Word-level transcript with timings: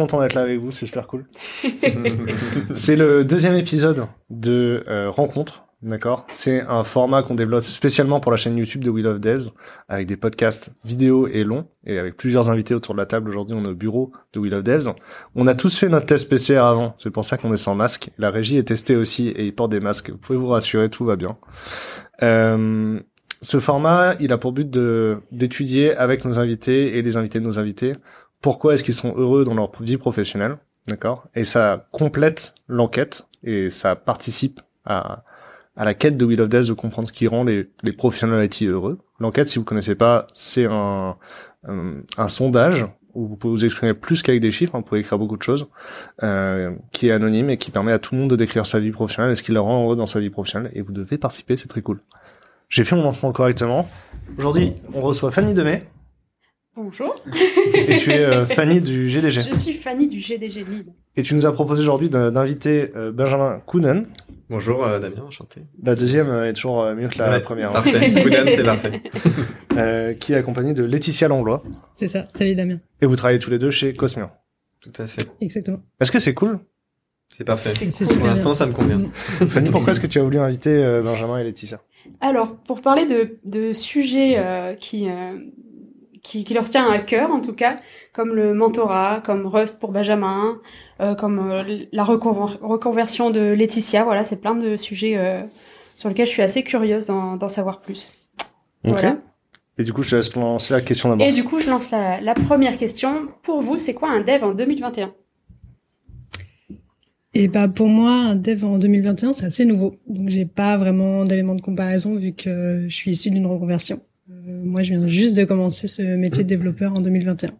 content 0.00 0.20
d'être 0.20 0.34
là 0.34 0.40
avec 0.40 0.58
vous, 0.58 0.70
c'est 0.70 0.86
super 0.86 1.06
cool. 1.06 1.26
c'est 2.74 2.96
le 2.96 3.22
deuxième 3.24 3.54
épisode 3.54 4.06
de 4.30 4.82
euh, 4.88 5.10
Rencontre, 5.10 5.66
d'accord? 5.82 6.24
C'est 6.28 6.62
un 6.62 6.84
format 6.84 7.22
qu'on 7.22 7.34
développe 7.34 7.66
spécialement 7.66 8.18
pour 8.18 8.30
la 8.30 8.38
chaîne 8.38 8.56
YouTube 8.56 8.82
de 8.82 8.88
We 8.88 9.04
Love 9.04 9.20
Devs, 9.20 9.50
avec 9.90 10.06
des 10.06 10.16
podcasts 10.16 10.72
vidéo 10.84 11.28
et 11.28 11.44
longs, 11.44 11.66
et 11.84 11.98
avec 11.98 12.16
plusieurs 12.16 12.48
invités 12.48 12.74
autour 12.74 12.94
de 12.94 13.00
la 13.00 13.04
table. 13.04 13.28
Aujourd'hui, 13.28 13.54
on 13.58 13.64
est 13.66 13.68
au 13.68 13.74
bureau 13.74 14.10
de 14.32 14.40
We 14.40 14.50
Love 14.50 14.62
Devs. 14.62 14.88
On 15.34 15.46
a 15.46 15.54
tous 15.54 15.76
fait 15.76 15.90
notre 15.90 16.06
test 16.06 16.30
PCR 16.30 16.60
avant, 16.60 16.94
c'est 16.96 17.10
pour 17.10 17.26
ça 17.26 17.36
qu'on 17.36 17.52
est 17.52 17.58
sans 17.58 17.74
masque. 17.74 18.10
La 18.16 18.30
régie 18.30 18.56
est 18.56 18.64
testée 18.68 18.96
aussi, 18.96 19.28
et 19.28 19.44
ils 19.44 19.54
portent 19.54 19.72
des 19.72 19.80
masques. 19.80 20.08
Vous 20.08 20.18
pouvez 20.18 20.38
vous 20.38 20.48
rassurer, 20.48 20.88
tout 20.88 21.04
va 21.04 21.16
bien. 21.16 21.36
Euh, 22.22 22.98
ce 23.42 23.60
format, 23.60 24.14
il 24.18 24.32
a 24.32 24.38
pour 24.38 24.52
but 24.52 24.70
d'étudier 25.30 25.94
avec 25.94 26.24
nos 26.24 26.38
invités 26.38 26.96
et 26.96 27.02
les 27.02 27.18
invités 27.18 27.38
de 27.38 27.44
nos 27.44 27.58
invités 27.58 27.92
pourquoi 28.40 28.74
est-ce 28.74 28.84
qu'ils 28.84 28.94
sont 28.94 29.14
heureux 29.16 29.44
dans 29.44 29.54
leur 29.54 29.70
vie 29.80 29.96
professionnelle, 29.96 30.58
d'accord? 30.86 31.28
Et 31.34 31.44
ça 31.44 31.86
complète 31.92 32.54
l'enquête 32.68 33.26
et 33.42 33.70
ça 33.70 33.96
participe 33.96 34.60
à, 34.84 35.24
à 35.76 35.84
la 35.84 35.94
quête 35.94 36.16
de 36.16 36.24
Will 36.24 36.40
of 36.40 36.48
Death 36.48 36.68
de 36.68 36.72
comprendre 36.72 37.08
ce 37.08 37.12
qui 37.12 37.26
rend 37.26 37.44
les, 37.44 37.70
les 37.82 37.92
professionnels 37.92 38.44
IT 38.44 38.62
heureux. 38.62 38.98
L'enquête, 39.18 39.48
si 39.48 39.58
vous 39.58 39.64
connaissez 39.64 39.94
pas, 39.94 40.26
c'est 40.34 40.66
un, 40.66 41.16
un, 41.64 42.28
sondage 42.28 42.86
où 43.14 43.26
vous 43.26 43.36
pouvez 43.36 43.52
vous 43.52 43.64
exprimer 43.64 43.94
plus 43.94 44.22
qu'avec 44.22 44.40
des 44.40 44.50
chiffres, 44.50 44.74
hein, 44.74 44.78
vous 44.78 44.84
pouvez 44.84 45.00
écrire 45.00 45.18
beaucoup 45.18 45.36
de 45.36 45.42
choses, 45.42 45.66
euh, 46.22 46.74
qui 46.92 47.08
est 47.08 47.12
anonyme 47.12 47.50
et 47.50 47.58
qui 47.58 47.70
permet 47.70 47.92
à 47.92 47.98
tout 47.98 48.14
le 48.14 48.20
monde 48.20 48.30
de 48.30 48.36
décrire 48.36 48.66
sa 48.66 48.78
vie 48.78 48.90
professionnelle 48.90 49.32
et 49.32 49.34
ce 49.34 49.42
qui 49.42 49.52
le 49.52 49.60
rend 49.60 49.84
heureux 49.84 49.96
dans 49.96 50.06
sa 50.06 50.20
vie 50.20 50.30
professionnelle. 50.30 50.70
Et 50.74 50.80
vous 50.80 50.92
devez 50.92 51.18
participer, 51.18 51.56
c'est 51.56 51.68
très 51.68 51.82
cool. 51.82 52.00
J'ai 52.68 52.84
fait 52.84 52.94
mon 52.94 53.02
lancement 53.02 53.32
correctement. 53.32 53.88
Aujourd'hui, 54.38 54.74
on 54.94 55.00
reçoit 55.00 55.30
Fanny 55.30 55.54
Demet. 55.54 55.88
Bonjour. 56.76 57.14
Et 57.74 57.96
tu 57.96 58.10
es 58.12 58.18
euh, 58.24 58.46
Fanny 58.46 58.80
du 58.80 59.08
GDG. 59.08 59.42
Je 59.42 59.54
suis 59.58 59.72
Fanny 59.74 60.06
du 60.06 60.18
GDG 60.18 60.64
Lille. 60.64 60.86
Et 61.16 61.22
tu 61.22 61.34
nous 61.34 61.44
as 61.44 61.52
proposé 61.52 61.82
aujourd'hui 61.82 62.08
d'inviter 62.08 62.92
euh, 62.96 63.10
Benjamin 63.10 63.60
Kounen. 63.66 64.06
Bonjour 64.48 64.84
euh, 64.84 65.00
Damien, 65.00 65.22
enchanté. 65.26 65.62
La 65.82 65.94
deuxième 65.96 66.30
est 66.44 66.52
toujours 66.52 66.84
mieux 66.94 67.08
que 67.08 67.18
la 67.18 67.30
Ouais, 67.30 67.40
première. 67.40 67.70
hein. 67.70 67.74
Parfait, 67.82 68.22
Kounan, 68.22 68.44
c'est 68.46 68.64
parfait. 68.64 69.02
Euh, 69.76 70.14
qui 70.14 70.32
est 70.32 70.36
accompagné 70.36 70.74
de 70.74 70.82
Laetitia 70.82 71.28
Langlois. 71.28 71.62
C'est 71.94 72.08
ça, 72.08 72.26
salut 72.34 72.56
Damien. 72.56 72.80
Et 73.00 73.06
vous 73.06 73.14
travaillez 73.14 73.38
tous 73.38 73.50
les 73.50 73.58
deux 73.58 73.70
chez 73.70 73.94
Cosmio. 73.94 74.26
Tout 74.80 74.92
à 74.98 75.06
fait. 75.06 75.30
Exactement. 75.40 75.78
Est-ce 76.00 76.10
que 76.10 76.18
c'est 76.18 76.34
cool? 76.34 76.58
C'est 77.30 77.44
parfait. 77.44 77.70
C'est 77.90 78.18
Pour 78.18 78.26
l'instant, 78.26 78.52
ça 78.52 78.66
me 78.66 78.72
convient. 78.72 78.98
Mm. 78.98 79.10
Fanny, 79.48 79.70
pourquoi 79.70 79.92
est-ce 79.92 80.00
que 80.00 80.08
tu 80.08 80.18
as 80.18 80.24
voulu 80.24 80.38
inviter 80.38 80.70
euh, 80.84 81.02
Benjamin 81.02 81.38
et 81.38 81.44
Laetitia? 81.44 81.80
Alors, 82.20 82.56
pour 82.66 82.82
parler 82.82 83.06
de, 83.06 83.38
de 83.44 83.72
sujets 83.72 84.34
euh, 84.38 84.74
qui, 84.74 85.08
euh, 85.08 85.38
qui, 86.22 86.44
qui 86.44 86.54
leur 86.54 86.68
tient 86.68 86.88
à 86.90 86.98
cœur, 86.98 87.30
en 87.30 87.40
tout 87.40 87.52
cas, 87.54 87.78
comme 88.12 88.34
le 88.34 88.54
mentorat, 88.54 89.22
comme 89.24 89.46
Rust 89.46 89.80
pour 89.80 89.92
Benjamin, 89.92 90.58
euh, 91.00 91.14
comme 91.14 91.38
euh, 91.50 91.84
la 91.92 92.04
reconver- 92.04 92.58
reconversion 92.60 93.30
de 93.30 93.40
Laetitia, 93.40 94.04
voilà, 94.04 94.24
c'est 94.24 94.40
plein 94.40 94.54
de 94.54 94.76
sujets 94.76 95.16
euh, 95.16 95.42
sur 95.96 96.08
lesquels 96.08 96.26
je 96.26 96.32
suis 96.32 96.42
assez 96.42 96.62
curieuse 96.62 97.06
d'en 97.06 97.36
d'en 97.36 97.48
savoir 97.48 97.80
plus. 97.80 98.10
Ok. 98.84 98.92
Voilà. 98.92 99.18
Et 99.78 99.84
du 99.84 99.92
coup, 99.94 100.02
je 100.02 100.10
te 100.10 100.16
laisse 100.16 100.34
lancer 100.36 100.74
la 100.74 100.82
question 100.82 101.08
d'abord. 101.08 101.26
Et 101.26 101.30
du 101.32 101.42
coup, 101.44 101.58
je 101.58 101.70
lance 101.70 101.90
la, 101.90 102.20
la 102.20 102.34
première 102.34 102.76
question. 102.76 103.28
Pour 103.42 103.62
vous, 103.62 103.76
c'est 103.78 103.94
quoi 103.94 104.10
un 104.10 104.20
dev 104.20 104.42
en 104.44 104.52
2021 104.52 105.14
Et 107.32 107.48
bah 107.48 107.68
pour 107.68 107.86
moi, 107.86 108.10
un 108.12 108.34
dev 108.34 108.64
en 108.64 108.78
2021, 108.78 109.32
c'est 109.32 109.46
assez 109.46 109.64
nouveau. 109.64 109.94
Donc 110.06 110.28
j'ai 110.28 110.44
pas 110.46 110.76
vraiment 110.76 111.24
d'éléments 111.24 111.54
de 111.54 111.62
comparaison 111.62 112.16
vu 112.16 112.32
que 112.34 112.86
je 112.88 112.94
suis 112.94 113.12
issu 113.12 113.30
d'une 113.30 113.46
reconversion. 113.46 114.00
Euh, 114.30 114.64
moi, 114.64 114.82
je 114.82 114.90
viens 114.90 115.06
juste 115.08 115.36
de 115.36 115.44
commencer 115.44 115.86
ce 115.86 116.02
métier 116.02 116.44
de 116.44 116.48
développeur 116.48 116.92
en 116.92 117.00
2021. 117.00 117.50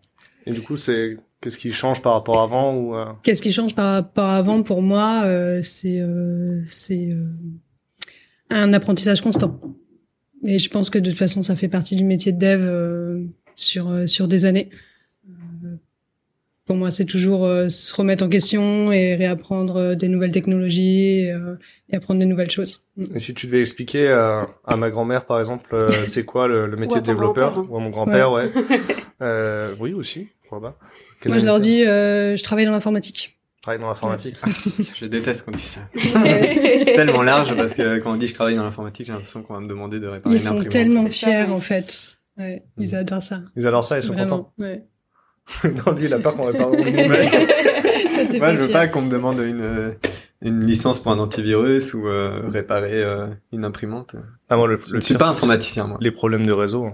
Et 0.46 0.52
du 0.52 0.62
coup, 0.62 0.76
c'est 0.76 1.16
qu'est-ce 1.40 1.58
qui 1.58 1.72
change 1.72 2.02
par 2.02 2.14
rapport 2.14 2.40
à 2.40 2.44
avant 2.44 2.74
ou 2.74 2.94
euh, 2.94 3.06
Qu'est-ce 3.22 3.42
qui 3.42 3.52
change 3.52 3.74
par 3.74 3.94
rapport 3.94 4.24
à 4.24 4.36
avant 4.36 4.62
pour 4.62 4.82
moi 4.82 5.22
euh, 5.24 5.62
C'est 5.62 6.00
euh, 6.00 6.62
c'est 6.66 7.10
euh, 7.12 7.26
un 8.50 8.72
apprentissage 8.72 9.20
constant. 9.20 9.60
Et 10.44 10.58
je 10.58 10.70
pense 10.70 10.90
que 10.90 10.98
de 10.98 11.10
toute 11.10 11.18
façon, 11.18 11.42
ça 11.42 11.56
fait 11.56 11.68
partie 11.68 11.96
du 11.96 12.04
métier 12.04 12.32
de 12.32 12.38
dev 12.38 12.60
euh, 12.62 13.24
sur 13.56 13.90
euh, 13.90 14.06
sur 14.06 14.28
des 14.28 14.46
années. 14.46 14.70
Pour 16.70 16.76
moi, 16.76 16.92
c'est 16.92 17.04
toujours 17.04 17.46
euh, 17.46 17.68
se 17.68 17.92
remettre 17.92 18.22
en 18.24 18.28
question 18.28 18.92
et 18.92 19.16
réapprendre 19.16 19.74
euh, 19.76 19.94
des 19.96 20.06
nouvelles 20.06 20.30
technologies 20.30 21.18
et, 21.18 21.32
euh, 21.32 21.56
et 21.88 21.96
apprendre 21.96 22.20
des 22.20 22.26
nouvelles 22.26 22.52
choses. 22.52 22.84
Et 23.12 23.18
si 23.18 23.34
tu 23.34 23.46
devais 23.46 23.60
expliquer 23.60 24.06
à, 24.08 24.46
à 24.64 24.76
ma 24.76 24.88
grand-mère, 24.88 25.24
par 25.24 25.40
exemple, 25.40 25.68
euh, 25.74 25.90
c'est 26.04 26.24
quoi 26.24 26.46
le, 26.46 26.66
le 26.68 26.76
métier 26.76 27.00
de 27.00 27.04
développeur 27.06 27.54
grand-père, 27.54 27.72
ou 27.72 27.76
à 27.76 27.80
mon 27.80 27.90
grand-père, 27.90 28.30
ouais. 28.30 28.52
Euh, 29.20 29.74
oui, 29.80 29.92
aussi, 29.94 30.28
pourquoi 30.42 30.70
pas. 30.70 30.78
Quel 31.20 31.30
Moi, 31.32 31.38
je 31.38 31.44
leur 31.44 31.58
dis, 31.58 31.84
euh, 31.84 32.36
je 32.36 32.42
travaille 32.44 32.66
dans 32.66 32.70
l'informatique. 32.72 33.36
Je 33.56 33.62
travaille 33.62 33.80
dans 33.80 33.88
l'informatique. 33.88 34.36
Je 34.94 35.06
déteste 35.06 35.44
qu'on 35.44 35.50
dise 35.50 35.62
ça. 35.62 35.80
C'est 35.96 36.92
tellement 36.94 37.22
large 37.22 37.56
parce 37.56 37.74
que 37.74 37.98
quand 37.98 38.12
on 38.12 38.16
dit 38.16 38.28
je 38.28 38.34
travaille 38.34 38.54
dans 38.54 38.62
l'informatique, 38.62 39.06
j'ai 39.06 39.12
l'impression 39.12 39.42
qu'on 39.42 39.54
va 39.54 39.60
me 39.60 39.66
demander 39.68 39.98
de 39.98 40.06
réparer 40.06 40.36
Ils 40.36 40.38
une 40.38 40.44
sont 40.44 40.50
imprimante. 40.60 40.70
tellement 40.70 41.06
fiers, 41.08 41.42
en 41.50 41.58
fait. 41.58 42.10
Ouais, 42.38 42.62
ils 42.78 42.92
Mm. 42.92 42.94
adorent 42.94 43.22
ça. 43.24 43.40
Ils 43.56 43.66
adorent 43.66 43.84
ça, 43.84 43.96
ils 43.98 44.02
sont 44.04 44.14
contents. 44.14 44.52
Vraiment. 44.58 44.72
Ouais. 44.74 44.84
non, 45.86 45.92
lui, 45.92 46.06
il 46.06 46.14
a 46.14 46.18
peur 46.18 46.34
qu'on 46.34 46.46
répare. 46.46 46.70
Toi, 46.70 46.78
t'es 48.30 48.38
Moi, 48.38 48.54
je 48.54 48.60
veux 48.60 48.68
pas 48.72 48.86
qu'on 48.88 49.02
me 49.02 49.10
demande 49.10 49.38
une 49.40 49.60
euh, 49.60 49.90
une 50.42 50.64
licence 50.64 51.02
pour 51.02 51.12
un 51.12 51.18
antivirus 51.18 51.94
ou 51.94 52.06
euh, 52.06 52.40
réparer 52.48 53.02
euh, 53.02 53.26
une 53.52 53.64
imprimante. 53.64 54.16
ah, 54.48 54.56
moi, 54.56 54.66
le, 54.68 54.80
Je 54.86 54.90
le 54.92 54.96
ne 54.96 55.00
suis 55.00 55.14
pire, 55.14 55.18
pas 55.18 55.28
informaticien, 55.28 55.86
moi. 55.86 55.98
Les 56.00 56.10
problèmes 56.10 56.46
de 56.46 56.52
réseau. 56.52 56.88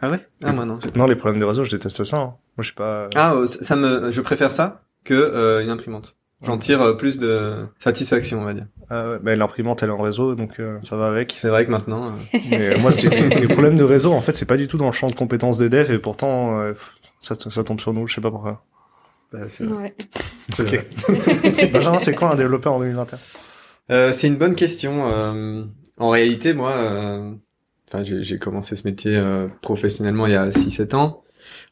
Ah 0.00 0.10
ouais? 0.10 0.20
Ah 0.44 0.52
moi 0.52 0.64
non. 0.64 0.78
Non, 0.96 1.06
les 1.06 1.16
problèmes 1.16 1.40
de 1.40 1.44
réseau, 1.44 1.64
je 1.64 1.70
déteste 1.70 2.04
ça. 2.04 2.16
hein. 2.18 2.24
Moi, 2.24 2.60
je 2.60 2.64
suis 2.66 2.74
pas. 2.74 3.08
Ah, 3.14 3.34
euh, 3.34 3.46
ça 3.46 3.76
me, 3.76 4.10
je 4.10 4.20
préfère 4.20 4.50
ça 4.50 4.82
que 5.04 5.14
euh, 5.14 5.62
une 5.62 5.70
imprimante. 5.70 6.16
J'en 6.42 6.56
tire 6.56 6.80
euh, 6.80 6.94
plus 6.94 7.18
de 7.18 7.66
satisfaction, 7.78 8.40
on 8.40 8.44
va 8.46 8.54
dire. 8.54 8.64
Ah 8.88 9.10
ouais, 9.10 9.18
bah, 9.22 9.36
l'imprimante, 9.36 9.82
elle 9.82 9.90
est 9.90 9.92
en 9.92 10.00
réseau, 10.00 10.34
donc 10.34 10.58
euh, 10.58 10.78
ça 10.84 10.96
va 10.96 11.06
avec. 11.08 11.36
C'est 11.38 11.48
vrai 11.48 11.66
que 11.66 11.70
maintenant, 11.70 12.06
euh, 12.06 12.38
Mais 12.50 12.70
euh, 12.74 12.78
moi, 12.78 12.92
c'est 12.92 13.08
les 13.40 13.46
problèmes 13.48 13.76
de 13.76 13.84
réseau. 13.84 14.12
En 14.14 14.22
fait, 14.22 14.34
c'est 14.36 14.46
pas 14.46 14.56
du 14.56 14.66
tout 14.66 14.78
dans 14.78 14.86
le 14.86 14.92
champ 14.92 15.10
de 15.10 15.14
compétences 15.14 15.58
des 15.58 15.68
devs, 15.68 15.90
et 15.92 15.98
pourtant, 15.98 16.58
euh, 16.60 16.72
ça, 17.20 17.34
ça 17.38 17.64
tombe 17.64 17.80
sur 17.80 17.92
nous. 17.92 18.06
Je 18.06 18.14
sais 18.14 18.20
pas 18.20 18.30
pourquoi. 18.30 18.64
bah. 19.32 19.40
Ouais. 19.60 19.94
C'est 20.56 20.62
Ok. 20.62 20.86
vrai. 21.06 21.68
Benjamin, 21.72 21.98
c'est 21.98 22.14
quoi 22.14 22.32
un 22.32 22.34
développeur 22.34 22.72
en 22.74 22.80
2021 22.80 23.18
Euh, 23.92 24.12
c'est 24.12 24.26
une 24.26 24.36
bonne 24.36 24.54
question. 24.54 25.08
euh, 25.12 25.64
en 25.98 26.08
réalité, 26.10 26.54
moi, 26.54 26.72
euh, 26.72 27.32
enfin, 27.88 28.02
j'ai 28.02 28.22
j'ai 28.22 28.38
commencé 28.38 28.74
ce 28.76 28.86
métier 28.86 29.16
euh, 29.16 29.46
professionnellement 29.62 30.26
il 30.26 30.32
y 30.32 30.36
a 30.36 30.48
6-7 30.50 30.94
ans, 30.96 31.22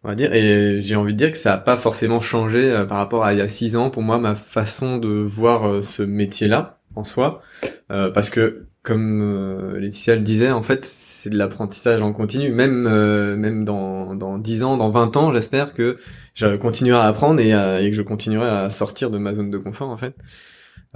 on 0.05 0.09
va 0.09 0.15
dire, 0.15 0.33
et 0.35 0.81
j'ai 0.81 0.97
envie 0.97 1.13
de 1.15 1.19
dire 1.19 1.33
que 1.33 1.39
ça 1.39 1.55
a 1.55 1.59
pas 1.59 1.77
forcément 1.77 2.21
changé 2.21 2.71
euh, 2.71 2.85
par 2.85 2.99
rapport 2.99 3.25
à 3.25 3.33
il 3.33 3.39
y 3.39 3.43
a 3.43 3.49
6 3.49 3.77
ans. 3.77 3.91
Pour 3.91 4.03
moi, 4.03 4.19
ma 4.19 4.35
façon 4.37 4.99
de 4.99 5.09
voir 5.09 5.67
euh, 5.69 5.83
ce 5.83 6.03
métier-là 6.03 6.79
en 6.95 7.05
soi, 7.05 7.43
euh, 7.91 8.11
parce 8.11 8.31
que 8.31 8.67
comme 8.89 9.21
euh, 9.23 9.79
Laetitia 9.79 10.17
le 10.17 10.23
disait, 10.23 10.51
en 10.51 10.63
fait, 10.63 10.85
c'est 10.85 11.31
de 11.31 11.37
l'apprentissage 11.39 12.03
en 12.03 12.13
continu. 12.13 12.51
Même 12.53 12.87
euh, 12.91 13.37
même 13.37 13.65
dans 13.65 14.15
dans 14.17 14.39
10 14.39 14.65
ans, 14.65 14.77
dans 14.77 14.91
20 14.91 15.17
ans, 15.17 15.33
j'espère 15.35 15.75
que 15.75 15.99
je 16.35 16.57
continuerai 16.57 16.99
à 17.01 17.05
apprendre 17.05 17.41
et, 17.41 17.53
à- 17.53 17.81
et 17.83 17.91
que 17.91 17.97
je 17.97 18.03
continuerai 18.03 18.49
à 18.49 18.71
sortir 18.71 19.11
de 19.11 19.19
ma 19.19 19.35
zone 19.35 19.51
de 19.51 19.59
confort, 19.59 19.91
en 19.91 19.97
fait. 19.97 20.15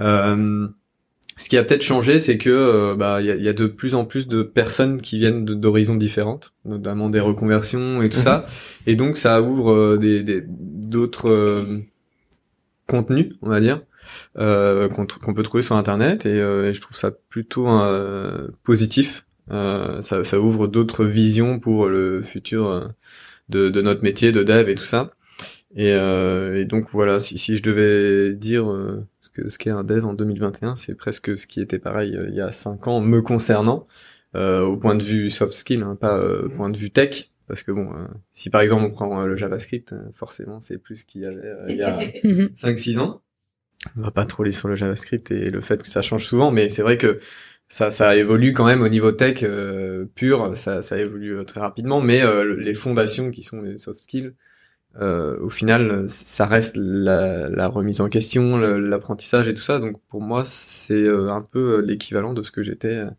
Euh, 0.00 0.68
ce 1.36 1.48
qui 1.48 1.56
a 1.58 1.64
peut-être 1.64 1.82
changé, 1.82 2.18
c'est 2.18 2.38
que 2.38 2.50
euh, 2.50 2.94
bah 2.94 3.20
il 3.22 3.26
y 3.40 3.44
y 3.44 3.48
a 3.48 3.52
de 3.54 3.66
plus 3.66 3.94
en 3.94 4.04
plus 4.04 4.28
de 4.28 4.42
personnes 4.42 5.00
qui 5.00 5.18
viennent 5.18 5.44
d'horizons 5.44 5.96
différentes, 5.96 6.54
notamment 6.64 7.10
des 7.10 7.20
reconversions 7.20 8.02
et 8.02 8.10
tout 8.10 8.20
ça, 8.20 8.46
et 8.86 8.96
donc 8.96 9.16
ça 9.18 9.40
ouvre 9.42 9.72
euh, 9.72 9.98
des 9.98 10.22
des- 10.22 10.44
d'autres 10.48 11.30
euh, 11.30 11.80
contenus, 12.86 13.34
on 13.42 13.48
va 13.48 13.60
dire, 13.60 13.80
euh, 14.38 14.88
qu'on 14.88 15.06
qu'on 15.06 15.34
peut 15.34 15.42
trouver 15.42 15.62
sur 15.62 15.76
internet, 15.76 16.26
et, 16.26 16.40
euh, 16.40 16.70
et 16.70 16.74
je 16.74 16.80
trouve 16.80 16.96
ça 16.96 17.10
plutôt 17.10 17.68
euh, 17.68 18.48
positif. 18.64 19.26
Euh, 19.50 20.00
ça, 20.00 20.24
ça 20.24 20.40
ouvre 20.40 20.68
d'autres 20.68 21.04
visions 21.04 21.58
pour 21.58 21.86
le 21.88 22.22
futur 22.22 22.68
euh, 22.68 22.86
de, 23.48 23.68
de 23.68 23.82
notre 23.82 24.02
métier 24.02 24.32
de 24.32 24.42
dev 24.42 24.68
et 24.68 24.74
tout 24.74 24.84
ça. 24.84 25.10
Et, 25.74 25.92
euh, 25.92 26.60
et 26.60 26.64
donc 26.64 26.88
voilà, 26.92 27.18
si, 27.18 27.38
si 27.38 27.56
je 27.56 27.62
devais 27.62 28.34
dire 28.34 28.70
euh, 28.70 29.04
ce 29.22 29.28
que 29.30 29.48
ce 29.48 29.58
qu'est 29.58 29.70
un 29.70 29.84
dev 29.84 30.04
en 30.06 30.14
2021, 30.14 30.76
c'est 30.76 30.94
presque 30.94 31.36
ce 31.36 31.46
qui 31.46 31.60
était 31.60 31.78
pareil 31.78 32.16
euh, 32.16 32.26
il 32.28 32.34
y 32.34 32.40
a 32.40 32.52
cinq 32.52 32.86
ans 32.88 33.00
me 33.00 33.20
concernant, 33.22 33.86
euh, 34.36 34.62
au 34.62 34.76
point 34.76 34.94
de 34.94 35.02
vue 35.02 35.28
soft 35.30 35.52
skill, 35.52 35.82
hein, 35.82 35.96
pas 36.00 36.16
euh, 36.18 36.46
au 36.46 36.48
point 36.50 36.70
de 36.70 36.76
vue 36.78 36.90
tech. 36.90 37.30
Parce 37.48 37.62
que 37.64 37.72
bon, 37.72 37.90
euh, 37.92 38.06
si 38.32 38.48
par 38.48 38.60
exemple 38.60 38.84
on 38.84 38.90
prend 38.90 39.20
euh, 39.22 39.26
le 39.26 39.36
JavaScript, 39.36 39.92
euh, 39.92 40.02
forcément 40.12 40.60
c'est 40.60 40.78
plus 40.78 40.96
ce 40.96 41.04
qu'il 41.04 41.22
y 41.22 41.26
avait 41.26 41.44
euh, 41.44 41.66
il 41.68 41.76
y 41.76 41.82
a 41.82 41.98
Mhm. 42.24 42.50
5-6 42.62 42.98
ans. 42.98 43.20
On 43.96 44.02
va 44.02 44.10
pas 44.10 44.26
trop 44.26 44.42
aller 44.42 44.52
sur 44.52 44.68
le 44.68 44.76
JavaScript 44.76 45.30
et 45.30 45.50
le 45.50 45.60
fait 45.60 45.82
que 45.82 45.88
ça 45.88 46.02
change 46.02 46.24
souvent, 46.24 46.50
mais 46.50 46.68
c'est 46.68 46.82
vrai 46.82 46.98
que 46.98 47.20
ça, 47.68 47.90
ça 47.90 48.16
évolue 48.16 48.52
quand 48.52 48.66
même 48.66 48.82
au 48.82 48.88
niveau 48.88 49.12
tech 49.12 49.40
euh, 49.42 50.06
pur, 50.14 50.56
ça, 50.56 50.82
ça 50.82 50.98
évolue 50.98 51.38
euh, 51.38 51.44
très 51.44 51.60
rapidement, 51.60 52.00
mais 52.00 52.22
euh, 52.22 52.56
les 52.56 52.74
fondations 52.74 53.30
qui 53.30 53.42
sont 53.42 53.62
les 53.62 53.78
soft 53.78 54.00
skills, 54.00 54.34
euh, 54.96 55.38
au 55.40 55.48
final, 55.50 56.08
ça 56.08 56.46
reste 56.46 56.76
la, 56.76 57.48
la 57.48 57.68
remise 57.68 58.00
en 58.02 58.08
question, 58.08 58.58
l'apprentissage 58.58 59.48
et 59.48 59.54
tout 59.54 59.62
ça. 59.62 59.78
Donc 59.80 60.00
pour 60.08 60.20
moi, 60.20 60.44
c'est 60.46 60.94
euh, 60.94 61.30
un 61.32 61.42
peu 61.42 61.80
l'équivalent 61.80 62.34
de 62.34 62.42
ce 62.42 62.50
que 62.52 62.62
j'étais 62.62 62.96
euh, 62.96 63.10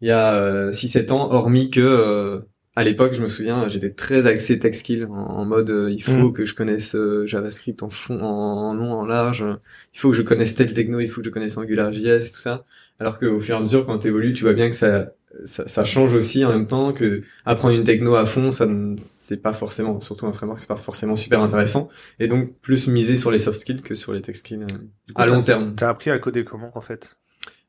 il 0.00 0.08
y 0.08 0.10
a 0.10 0.72
6-7 0.72 1.12
ans, 1.12 1.30
hormis 1.32 1.70
que 1.70 1.80
euh, 1.80 2.40
à 2.74 2.84
l'époque, 2.84 3.12
je 3.12 3.22
me 3.22 3.28
souviens, 3.28 3.68
j'étais 3.68 3.92
très 3.92 4.26
axé 4.26 4.58
tech 4.58 4.74
skill 4.74 5.04
en, 5.06 5.12
en 5.14 5.44
mode 5.44 5.70
euh, 5.70 5.90
il 5.90 6.02
faut 6.02 6.30
Mm. 6.30 6.32
que 6.32 6.44
je 6.44 6.54
connaisse 6.54 6.94
euh, 6.94 7.26
JavaScript 7.26 7.82
en 7.82 7.90
fond, 7.90 8.20
en 8.20 8.72
long, 8.74 8.92
en 8.92 9.04
large. 9.04 9.44
Il 9.94 9.98
faut 9.98 10.10
que 10.10 10.16
je 10.16 10.22
connaisse 10.22 10.54
tel 10.54 10.72
techno, 10.72 11.00
il 11.00 11.08
faut 11.08 11.20
que 11.20 11.26
je 11.26 11.30
connaisse 11.32 11.58
AngularJS 11.58 12.26
et 12.28 12.30
tout 12.30 12.38
ça. 12.38 12.64
Alors 12.98 13.18
qu'au 13.18 13.40
fur 13.40 13.54
et 13.56 13.58
à 13.58 13.60
mesure, 13.60 13.84
quand 13.86 13.98
tu 13.98 14.08
évolues, 14.08 14.32
tu 14.32 14.44
vois 14.44 14.54
bien 14.54 14.70
que 14.70 14.76
ça, 14.76 15.12
ça, 15.44 15.66
ça 15.68 15.84
change 15.84 16.14
aussi 16.14 16.44
en 16.44 16.50
même 16.50 16.66
temps 16.66 16.92
que 16.92 17.22
apprendre 17.44 17.74
une 17.74 17.84
techno 17.84 18.14
à 18.14 18.24
fond, 18.26 18.52
ça 18.52 18.66
c'est 18.98 19.36
pas 19.42 19.52
forcément, 19.52 20.00
surtout 20.00 20.26
un 20.26 20.32
framework, 20.32 20.60
c'est 20.60 20.68
pas 20.68 20.76
forcément 20.76 21.16
super 21.16 21.40
intéressant. 21.40 21.88
Et 22.20 22.26
donc 22.28 22.58
plus 22.60 22.86
miser 22.88 23.16
sur 23.16 23.30
les 23.30 23.38
soft 23.38 23.60
skills 23.60 23.82
que 23.82 23.94
sur 23.94 24.12
les 24.12 24.22
tech 24.22 24.36
skills 24.36 24.62
euh, 24.62 24.78
coup, 25.14 25.22
à 25.22 25.26
long 25.26 25.42
terme. 25.42 25.74
T'as 25.76 25.88
appris 25.90 26.10
à 26.10 26.18
coder 26.18 26.44
comment 26.44 26.70
en 26.76 26.80
fait? 26.80 27.18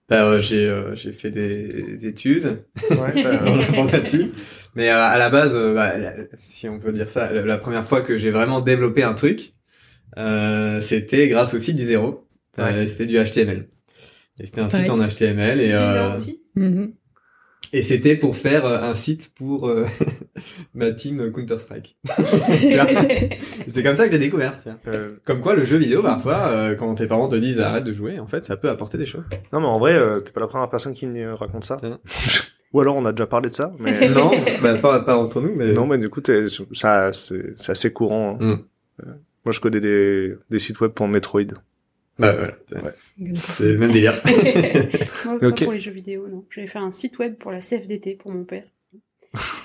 Bah, 0.09 0.25
euh, 0.29 0.41
j'ai 0.41 0.67
euh, 0.67 0.93
j'ai 0.95 1.13
fait 1.13 1.31
des, 1.31 1.67
des 1.83 2.07
études 2.07 2.65
Ouais, 2.91 3.23
bah, 3.23 3.41
en 3.51 3.59
informatique. 3.59 4.33
Mais 4.75 4.89
euh, 4.89 4.97
à 4.97 5.17
la 5.17 5.29
base, 5.29 5.55
euh, 5.55 5.73
bah, 5.73 5.97
la- 5.97 6.13
si 6.37 6.67
on 6.67 6.79
peut 6.79 6.91
dire 6.91 7.09
ça, 7.09 7.31
la, 7.31 7.41
la 7.43 7.57
première 7.57 7.85
fois 7.87 8.01
que 8.01 8.17
j'ai 8.17 8.31
vraiment 8.31 8.59
développé 8.61 9.03
un 9.03 9.13
truc, 9.13 9.53
euh, 10.17 10.81
c'était 10.81 11.27
grâce 11.29 11.53
au 11.53 11.59
site 11.59 11.77
du 11.77 11.83
zéro. 11.83 12.27
Euh, 12.59 12.87
c'était 12.87 13.05
du 13.07 13.15
HTML. 13.17 13.67
Et 14.39 14.45
c'était 14.45 14.61
un 14.61 14.69
site 14.69 14.89
en 14.89 14.97
HTML 14.97 15.59
et 15.61 15.71
euh, 15.71 16.15
aussi? 16.15 16.41
Mhm. 16.55 16.93
et 17.71 17.81
c'était 17.81 18.15
pour 18.15 18.35
faire 18.37 18.65
un 18.65 18.95
site 18.95 19.31
pour 19.35 19.67
euh, 19.69 19.85
ma 20.73 20.91
team 20.91 21.31
Counter 21.31 21.59
Strike. 21.59 21.97
c'est 23.67 23.83
comme 23.83 23.95
ça 23.95 24.05
que 24.07 24.13
j'ai 24.13 24.19
découvert. 24.19 24.57
Tiens. 24.57 24.77
euh, 24.87 25.15
Comme 25.25 25.39
quoi, 25.39 25.55
le 25.55 25.65
jeu 25.65 25.77
vidéo 25.77 26.01
parfois, 26.01 26.47
euh, 26.47 26.75
quand 26.75 26.93
tes 26.95 27.07
parents 27.07 27.27
te 27.27 27.35
disent 27.35 27.59
arrête 27.59 27.83
de 27.83 27.93
jouer, 27.93 28.19
en 28.19 28.27
fait, 28.27 28.45
ça 28.45 28.57
peut 28.57 28.69
apporter 28.69 28.97
des 28.97 29.05
choses. 29.05 29.27
non 29.51 29.59
mais 29.59 29.67
en 29.67 29.79
vrai, 29.79 29.93
euh, 29.93 30.19
t'es 30.19 30.31
pas 30.31 30.41
la 30.41 30.47
première 30.47 30.69
personne 30.69 30.93
qui 30.93 31.07
me 31.07 31.33
raconte 31.33 31.63
ça. 31.65 31.77
Non. 31.83 31.99
Ou 32.73 32.81
alors 32.81 32.95
on 32.95 33.05
a 33.05 33.11
déjà 33.11 33.27
parlé 33.27 33.49
de 33.49 33.53
ça, 33.53 33.71
mais 33.77 34.09
non, 34.09 34.31
bah, 34.63 34.75
pas 34.79 34.99
pas 35.01 35.15
entre 35.15 35.39
nous, 35.41 35.53
mais 35.55 35.73
non 35.73 35.85
mais 35.85 35.99
du 35.99 36.09
coup 36.09 36.21
t'es- 36.21 36.47
ça 36.73 37.13
c'est 37.13 37.53
c'est 37.55 37.71
assez 37.71 37.93
courant. 37.93 38.39
hein. 38.41 38.43
Mm. 38.45 38.51
Euh, 39.03 39.11
moi 39.45 39.51
je 39.51 39.59
codais 39.59 39.79
des 39.79 40.33
des 40.49 40.57
sites 40.57 40.79
web 40.81 40.89
pour 40.91 41.07
Metroid. 41.07 41.43
bah 42.17 42.33
voilà. 42.33 42.53
ça. 42.71 42.77
C'est 43.35 43.73
le 43.73 43.77
même 43.77 43.91
délire. 43.91 44.19
Moi, 45.25 45.37
pas 45.39 45.47
Ok. 45.49 45.63
pour 45.65 45.73
les 45.73 45.79
jeux 45.81 45.91
vidéo, 45.91 46.27
non. 46.27 46.45
J'avais 46.49 46.65
fait 46.65 46.79
un 46.79 46.91
site 46.91 47.19
web 47.19 47.35
pour 47.35 47.51
la 47.51 47.61
CFDT 47.61 48.15
pour 48.15 48.31
mon 48.31 48.43
père. 48.43 48.63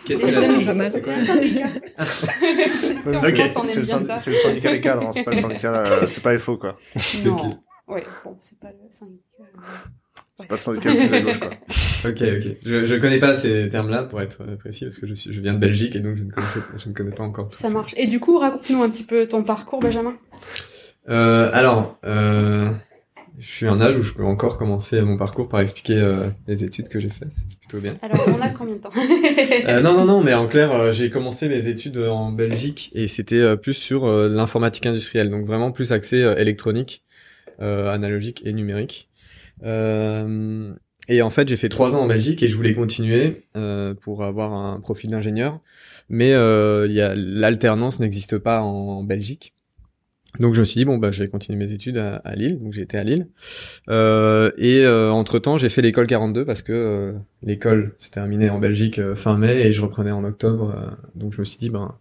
Qu'est-ce 0.06 0.22
que 0.22 0.26
la-. 0.30 0.90
C'est 0.90 1.08
un 1.08 1.24
syndicat 3.20 3.48
c'est 4.18 4.30
le, 4.30 4.36
syndicat 4.36 4.70
des 4.72 4.80
cadres, 4.80 5.06
hein, 5.06 5.12
c'est 5.12 5.24
pas 5.24 5.30
le 5.32 5.36
syndicat, 5.36 5.84
euh, 5.84 6.06
c'est 6.06 6.22
pas 6.22 6.38
FO 6.38 6.56
quoi. 6.56 6.78
Non. 7.24 7.50
Ouais, 7.86 8.04
bon, 8.24 8.36
c'est 8.40 8.58
pas 8.58 8.68
le 8.68 8.90
syndicat. 8.90 9.22
euh, 9.40 9.44
C'est 10.36 10.46
pas 10.48 10.54
le 10.54 10.58
syndicat 10.58 10.90
le 10.90 10.96
plus 10.98 11.14
à 11.14 11.20
gauche 11.20 11.40
quoi. 11.40 11.50
Ok, 12.04 12.22
ok. 12.22 12.56
Je, 12.64 12.84
je 12.84 12.94
connais 12.94 13.18
pas 13.18 13.34
ces 13.34 13.68
termes-là 13.68 14.04
pour 14.04 14.20
être 14.22 14.42
euh, 14.42 14.56
précis 14.56 14.84
parce 14.84 14.98
que 14.98 15.06
je 15.06 15.14
suis, 15.14 15.32
je 15.32 15.40
viens 15.40 15.52
de 15.52 15.58
Belgique 15.58 15.96
et 15.96 16.00
donc 16.00 16.16
je 16.16 16.22
ne 16.22 16.30
connais, 16.30 16.46
je 16.78 16.88
ne 16.88 16.94
connais 16.94 17.10
pas 17.10 17.24
encore. 17.24 17.48
tout 17.48 17.56
Ça 17.56 17.70
marche. 17.70 17.92
Et 17.96 18.06
du 18.06 18.20
coup, 18.20 18.38
raconte-nous 18.38 18.82
un 18.82 18.88
petit 18.88 19.02
peu 19.02 19.26
ton 19.26 19.42
parcours, 19.42 19.80
Benjamin. 19.80 20.14
Euh, 21.08 21.50
alors, 21.52 21.98
euh, 22.06 22.68
je 23.38 23.50
suis 23.50 23.66
à 23.66 23.72
un 23.72 23.80
âge 23.80 23.96
où 23.96 24.02
je 24.02 24.12
peux 24.14 24.24
encore 24.24 24.58
commencer 24.58 25.00
mon 25.02 25.16
parcours 25.16 25.48
par 25.48 25.60
expliquer 25.60 25.96
euh, 25.96 26.28
les 26.48 26.64
études 26.64 26.88
que 26.88 26.98
j'ai 26.98 27.08
faites. 27.08 27.28
C'est 27.48 27.58
plutôt 27.58 27.78
bien. 27.78 27.96
Alors, 28.02 28.24
on 28.28 28.40
a 28.40 28.50
combien 28.50 28.74
de 28.74 28.80
temps 28.80 28.90
Euh, 29.68 29.80
non, 29.80 29.94
non, 29.94 30.04
non, 30.04 30.22
mais 30.22 30.34
en 30.34 30.46
clair, 30.46 30.72
euh, 30.72 30.92
j'ai 30.92 31.08
commencé 31.10 31.48
mes 31.48 31.68
études 31.68 31.98
en 31.98 32.32
Belgique 32.32 32.90
et 32.94 33.06
c'était 33.06 33.40
euh, 33.40 33.56
plus 33.56 33.74
sur 33.74 34.06
euh, 34.06 34.28
l'informatique 34.28 34.86
industrielle, 34.86 35.30
donc 35.30 35.46
vraiment 35.46 35.70
plus 35.70 35.92
axé 35.92 36.22
euh, 36.22 36.36
électronique, 36.36 37.04
euh, 37.60 37.90
analogique 37.90 38.42
et 38.44 38.52
numérique. 38.52 39.08
Euh, 39.62 40.72
et 41.08 41.22
en 41.22 41.30
fait, 41.30 41.48
j'ai 41.48 41.56
fait 41.56 41.68
trois 41.68 41.94
ans 41.94 42.00
en 42.00 42.06
Belgique 42.06 42.42
et 42.42 42.48
je 42.48 42.56
voulais 42.56 42.74
continuer 42.74 43.42
euh, 43.56 43.94
pour 43.94 44.24
avoir 44.24 44.52
un 44.52 44.80
profil 44.80 45.10
d'ingénieur, 45.10 45.60
mais 46.08 46.34
euh, 46.34 46.86
il 46.86 46.92
y 46.92 47.00
a 47.00 47.14
l'alternance 47.14 48.00
n'existe 48.00 48.38
pas 48.38 48.62
en 48.62 49.04
Belgique. 49.04 49.54
Donc 50.38 50.54
je 50.54 50.60
me 50.60 50.64
suis 50.64 50.78
dit 50.78 50.84
bon 50.84 50.98
bah 50.98 51.10
je 51.10 51.22
vais 51.22 51.28
continuer 51.28 51.58
mes 51.58 51.72
études 51.72 51.96
à, 51.96 52.16
à 52.16 52.34
Lille, 52.34 52.58
donc 52.60 52.72
j'ai 52.72 52.82
été 52.82 52.96
à 52.98 53.02
Lille. 53.02 53.28
Euh, 53.88 54.50
et 54.58 54.86
entre 54.86 55.38
temps 55.38 55.56
j'ai 55.58 55.68
fait 55.68 55.82
l'école 55.82 56.06
42 56.06 56.44
parce 56.44 56.62
que 56.62 56.72
euh, 56.72 57.12
l'école 57.42 57.94
s'est 57.98 58.10
terminée 58.10 58.50
en 58.50 58.58
Belgique 58.58 58.98
euh, 58.98 59.14
fin 59.14 59.36
mai 59.38 59.62
et 59.66 59.72
je 59.72 59.80
reprenais 59.82 60.10
en 60.10 60.24
octobre. 60.24 60.74
euh, 60.76 60.90
donc 61.14 61.32
je 61.32 61.40
me 61.40 61.44
suis 61.44 61.58
dit 61.58 61.70
ben 61.70 61.94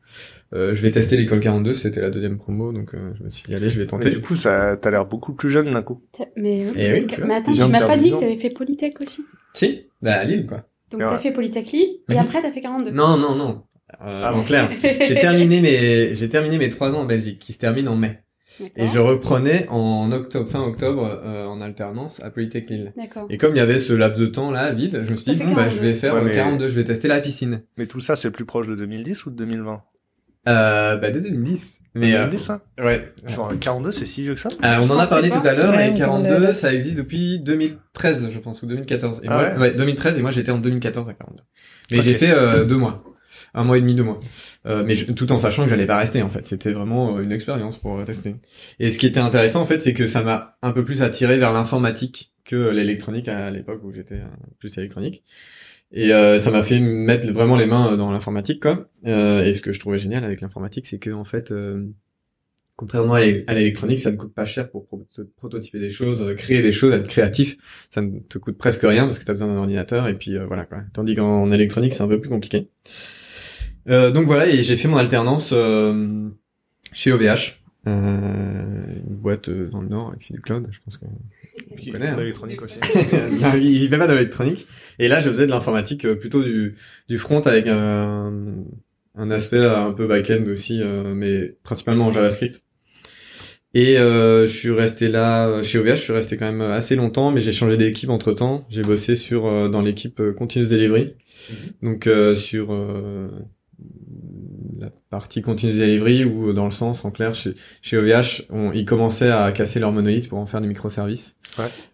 euh, 0.53 0.73
je 0.73 0.81
vais 0.81 0.91
tester 0.91 1.17
l'école 1.17 1.39
42, 1.39 1.73
c'était 1.73 2.01
la 2.01 2.09
deuxième 2.09 2.37
promo, 2.37 2.71
donc 2.73 2.93
euh, 2.93 3.11
je 3.15 3.23
me 3.23 3.29
suis 3.29 3.45
dit 3.47 3.55
allez 3.55 3.69
je 3.69 3.77
vais 3.79 3.83
Mais 3.85 3.87
tenter. 3.87 4.09
du 4.11 4.21
coup 4.21 4.35
ça 4.35 4.75
t'as 4.77 4.91
l'air 4.91 5.05
beaucoup 5.05 5.33
plus 5.33 5.49
jeune 5.49 5.71
d'un 5.71 5.81
coup. 5.81 6.01
Mais, 6.35 6.65
Eh 6.75 6.93
oui, 6.93 7.07
mais 7.25 7.35
attends, 7.35 7.53
tu 7.53 7.63
m'as 7.65 7.87
pas 7.87 7.97
10 7.97 8.03
dit 8.03 8.11
que 8.11 8.19
t'avais 8.19 8.37
fait 8.37 8.49
Polytech 8.49 8.99
aussi? 9.01 9.23
Si, 9.53 9.85
bah 10.01 10.13
à 10.15 10.23
Lille 10.25 10.45
quoi. 10.45 10.63
Donc, 10.91 11.01
t'as 11.01 11.17
fait 11.17 11.31
Polytech 11.33 11.71
Lille, 11.73 11.97
et 12.09 12.13
Mhm. 12.13 12.19
après, 12.19 12.41
t'as 12.41 12.51
fait 12.51 12.61
42. 12.61 12.91
Non 12.91 13.17
non 13.17 13.35
non. 13.35 13.63
Euh, 14.01 14.21
Ah 14.25 14.35
en 14.35 14.43
clair, 14.43 14.69
j'ai 14.81 15.15
terminé 15.19 15.61
mes 15.61 16.13
j'ai 16.13 16.27
terminé 16.29 16.57
mes 16.57 16.69
trois 16.69 16.91
ans 16.93 16.99
en 17.01 17.05
Belgique 17.05 17.39
qui 17.39 17.53
se 17.53 17.57
terminent 17.57 17.93
en 17.93 17.95
mai 17.95 18.19
et 18.75 18.87
je 18.87 18.99
reprenais 18.99 19.65
en 19.69 20.11
octobre 20.11 20.49
fin 20.49 20.61
octobre 20.61 21.21
euh, 21.23 21.45
en 21.45 21.61
alternance 21.61 22.21
à 22.21 22.29
Polytech 22.29 22.69
Lille. 22.69 22.91
D'accord. 22.97 23.27
Et 23.29 23.37
comme 23.37 23.55
il 23.55 23.59
y 23.59 23.61
avait 23.61 23.79
ce 23.79 23.93
laps 23.93 24.19
de 24.19 24.25
temps 24.25 24.51
là 24.51 24.71
vide, 24.73 25.03
je 25.05 25.11
me 25.11 25.15
suis 25.15 25.31
dit 25.33 25.37
bon 25.37 25.53
bah 25.53 25.69
je 25.69 25.75
42. 25.75 25.81
vais 25.87 25.93
faire 25.95 26.13
Ouais, 26.15 26.19
euh, 26.21 26.23
mais- 26.25 26.35
42, 26.35 26.67
je 26.69 26.73
vais 26.75 26.83
tester 26.83 27.07
la 27.07 27.21
piscine. 27.21 27.61
Mais 27.77 27.85
tout 27.85 27.99
ça 28.01 28.15
c'est 28.17 28.29
plus 28.31 28.45
proche 28.45 28.67
de 28.67 28.75
2010 28.75 29.25
ou 29.25 29.29
de 29.29 29.35
2020 29.37 29.81
Euh, 30.49 30.97
bah 30.97 31.09
dès 31.11 31.21
2010. 31.21 31.79
Mais 31.95 32.13
euh, 32.15 32.25
2010 32.25 32.39
ça 32.39 32.61
ouais. 32.83 33.13
Genre 33.25 33.53
42 33.59 33.91
c'est 33.93 34.05
si 34.05 34.21
vieux 34.23 34.33
que 34.33 34.39
ça? 34.41 34.49
Euh, 34.65 34.77
on 34.81 34.89
en 34.89 34.99
a 34.99 35.07
parlé 35.07 35.29
tout 35.29 35.39
à 35.45 35.53
l'heure 35.53 35.71
Ouais, 35.73 35.87
et 35.89 35.91
on 35.93 35.97
s'en 35.97 36.21
42 36.23 36.49
est- 36.49 36.53
ça 36.53 36.73
existe 36.73 36.97
depuis 36.97 37.39
2013 37.39 38.29
je 38.31 38.39
pense 38.39 38.61
ou 38.63 38.65
2014 38.65 39.21
et 39.23 39.27
Ah 39.29 39.33
moi 39.33 39.43
ouais? 39.43 39.57
ouais 39.69 39.75
2013 39.75 40.19
et 40.19 40.21
moi 40.21 40.31
j'étais 40.31 40.51
en 40.51 40.57
2014 40.59 41.07
à 41.09 41.13
42. 41.13 41.41
Mais 41.91 42.01
j'ai 42.01 42.15
fait 42.15 42.31
euh, 42.31 42.65
deux 42.65 42.75
mois, 42.77 43.03
un 43.53 43.63
mois 43.63 43.77
et 43.77 43.81
demi 43.81 43.95
deux 43.95 44.03
mois. 44.03 44.19
Euh, 44.65 44.83
mais 44.85 44.95
je- 44.95 45.11
tout 45.11 45.31
en 45.31 45.39
sachant 45.39 45.63
que 45.63 45.69
j'allais 45.69 45.85
pas 45.85 45.97
rester 45.97 46.21
en 46.21 46.29
fait, 46.29 46.45
c'était 46.45 46.71
vraiment 46.71 47.17
euh, 47.17 47.21
une 47.21 47.31
expérience 47.31 47.77
pour 47.77 47.97
euh, 47.99 48.03
tester. 48.03 48.35
Et 48.79 48.91
ce 48.91 48.97
qui 48.97 49.05
était 49.07 49.19
intéressant 49.19 49.61
en 49.61 49.65
fait, 49.65 49.81
c'est 49.81 49.93
que 49.93 50.07
ça 50.07 50.23
m'a 50.23 50.57
un 50.61 50.71
peu 50.71 50.83
plus 50.83 51.01
attiré 51.01 51.37
vers 51.37 51.53
l'informatique 51.53 52.31
que 52.45 52.69
l'électronique 52.69 53.27
à 53.27 53.51
l'époque 53.51 53.81
où 53.83 53.91
j'étais 53.93 54.15
euh, 54.15 54.27
plus 54.59 54.77
électronique. 54.77 55.23
Et 55.91 56.13
euh, 56.13 56.37
ça 56.39 56.51
m'a 56.51 56.63
fait 56.63 56.79
mettre 56.81 57.27
vraiment 57.31 57.55
les 57.55 57.65
mains 57.65 57.95
dans 57.97 58.11
l'informatique 58.11 58.61
quoi. 58.61 58.89
Euh, 59.05 59.43
et 59.43 59.53
ce 59.53 59.61
que 59.61 59.71
je 59.71 59.79
trouvais 59.79 59.97
génial 59.97 60.23
avec 60.25 60.41
l'informatique, 60.41 60.85
c'est 60.87 60.99
que 60.99 61.11
en 61.11 61.23
fait 61.25 61.51
euh, 61.51 61.85
Contrairement 62.79 63.15
à 63.15 63.21
l'é- 63.21 63.43
à 63.47 63.55
l'électronique, 63.55 63.97
ça 63.97 64.11
ne 64.11 64.17
coûte 64.17 64.35
pas 64.35 64.45
cher 64.45 64.69
pour 64.69 64.85
pro- 64.85 65.07
prototyper 65.35 65.79
des 65.79 65.89
choses, 65.89 66.23
créer 66.37 66.61
des 66.61 66.71
choses, 66.71 66.93
être 66.93 67.07
créatif. 67.07 67.57
Ça 67.89 68.01
ne 68.01 68.19
te 68.19 68.37
coûte 68.37 68.55
presque 68.55 68.83
rien 68.83 69.05
parce 69.05 69.17
que 69.17 69.25
tu 69.25 69.31
as 69.31 69.33
besoin 69.33 69.47
d'un 69.47 69.57
ordinateur 69.57 70.07
et 70.07 70.15
puis 70.15 70.37
voilà 70.45 70.65
quoi. 70.65 70.83
Tandis 70.93 71.15
qu'en 71.15 71.51
électronique, 71.51 71.93
c'est 71.95 72.03
un 72.03 72.07
peu 72.07 72.21
plus 72.21 72.29
compliqué. 72.29 72.69
Euh, 73.89 74.11
donc 74.11 74.25
voilà, 74.25 74.47
et 74.47 74.63
j'ai 74.63 74.75
fait 74.75 74.87
mon 74.87 74.97
alternance 74.97 75.51
euh, 75.53 76.27
chez 76.91 77.11
OVH, 77.11 77.61
euh, 77.87 78.85
une 79.07 79.15
boîte 79.15 79.49
euh, 79.49 79.69
dans 79.69 79.81
le 79.81 79.87
Nord 79.87 80.15
qui 80.19 80.27
fait 80.27 80.33
du 80.33 80.41
cloud. 80.41 80.67
Je 80.71 80.79
pense 80.83 80.97
que 80.97 81.05
Qui 81.79 81.91
connais, 81.91 82.07
hein. 82.07 82.17
l'électronique 82.17 82.61
aussi. 82.61 82.79
non, 83.41 83.51
il 83.55 83.83
il 83.83 83.89
fait 83.89 83.97
pas 83.97 84.07
de 84.07 84.13
l'électronique. 84.13 84.67
Et 84.99 85.07
là, 85.07 85.21
je 85.21 85.29
faisais 85.29 85.45
de 85.45 85.51
l'informatique, 85.51 86.05
euh, 86.05 86.15
plutôt 86.15 86.43
du, 86.43 86.75
du 87.07 87.17
front 87.17 87.39
avec 87.41 87.67
un, 87.67 88.33
un 89.15 89.31
aspect 89.31 89.63
un 89.63 89.93
peu 89.93 90.05
back-end 90.07 90.43
aussi, 90.51 90.81
euh, 90.81 91.13
mais 91.15 91.55
principalement 91.63 92.07
en 92.07 92.11
JavaScript. 92.11 92.63
Et 93.73 93.99
euh, 93.99 94.47
je 94.47 94.57
suis 94.57 94.71
resté 94.71 95.07
là 95.07 95.61
chez 95.61 95.77
OVH, 95.77 95.89
je 95.91 96.01
suis 96.01 96.13
resté 96.13 96.35
quand 96.35 96.45
même 96.51 96.61
assez 96.61 96.95
longtemps, 96.95 97.31
mais 97.31 97.41
j'ai 97.41 97.51
changé 97.51 97.77
d'équipe 97.77 98.09
entre 98.09 98.33
temps. 98.33 98.65
J'ai 98.69 98.81
bossé 98.81 99.13
sur 99.13 99.45
euh, 99.45 99.69
dans 99.69 99.81
l'équipe 99.81 100.21
Continuous 100.35 100.67
Delivery, 100.67 101.13
donc 101.83 102.07
euh, 102.07 102.33
sur 102.33 102.73
euh, 102.73 103.27
partie 105.09 105.41
Continuous 105.41 105.79
Delivery 105.79 106.25
ou 106.25 106.53
dans 106.53 106.65
le 106.65 106.71
sens 106.71 107.05
en 107.05 107.11
clair 107.11 107.33
chez, 107.33 107.53
chez 107.81 107.97
OVH, 107.97 108.43
on, 108.49 108.71
ils 108.73 108.85
commençaient 108.85 109.31
à 109.31 109.51
casser 109.51 109.79
leur 109.79 109.91
monolithe 109.91 110.29
pour 110.29 110.39
en 110.39 110.45
faire 110.45 110.61
des 110.61 110.67
microservices. 110.67 111.35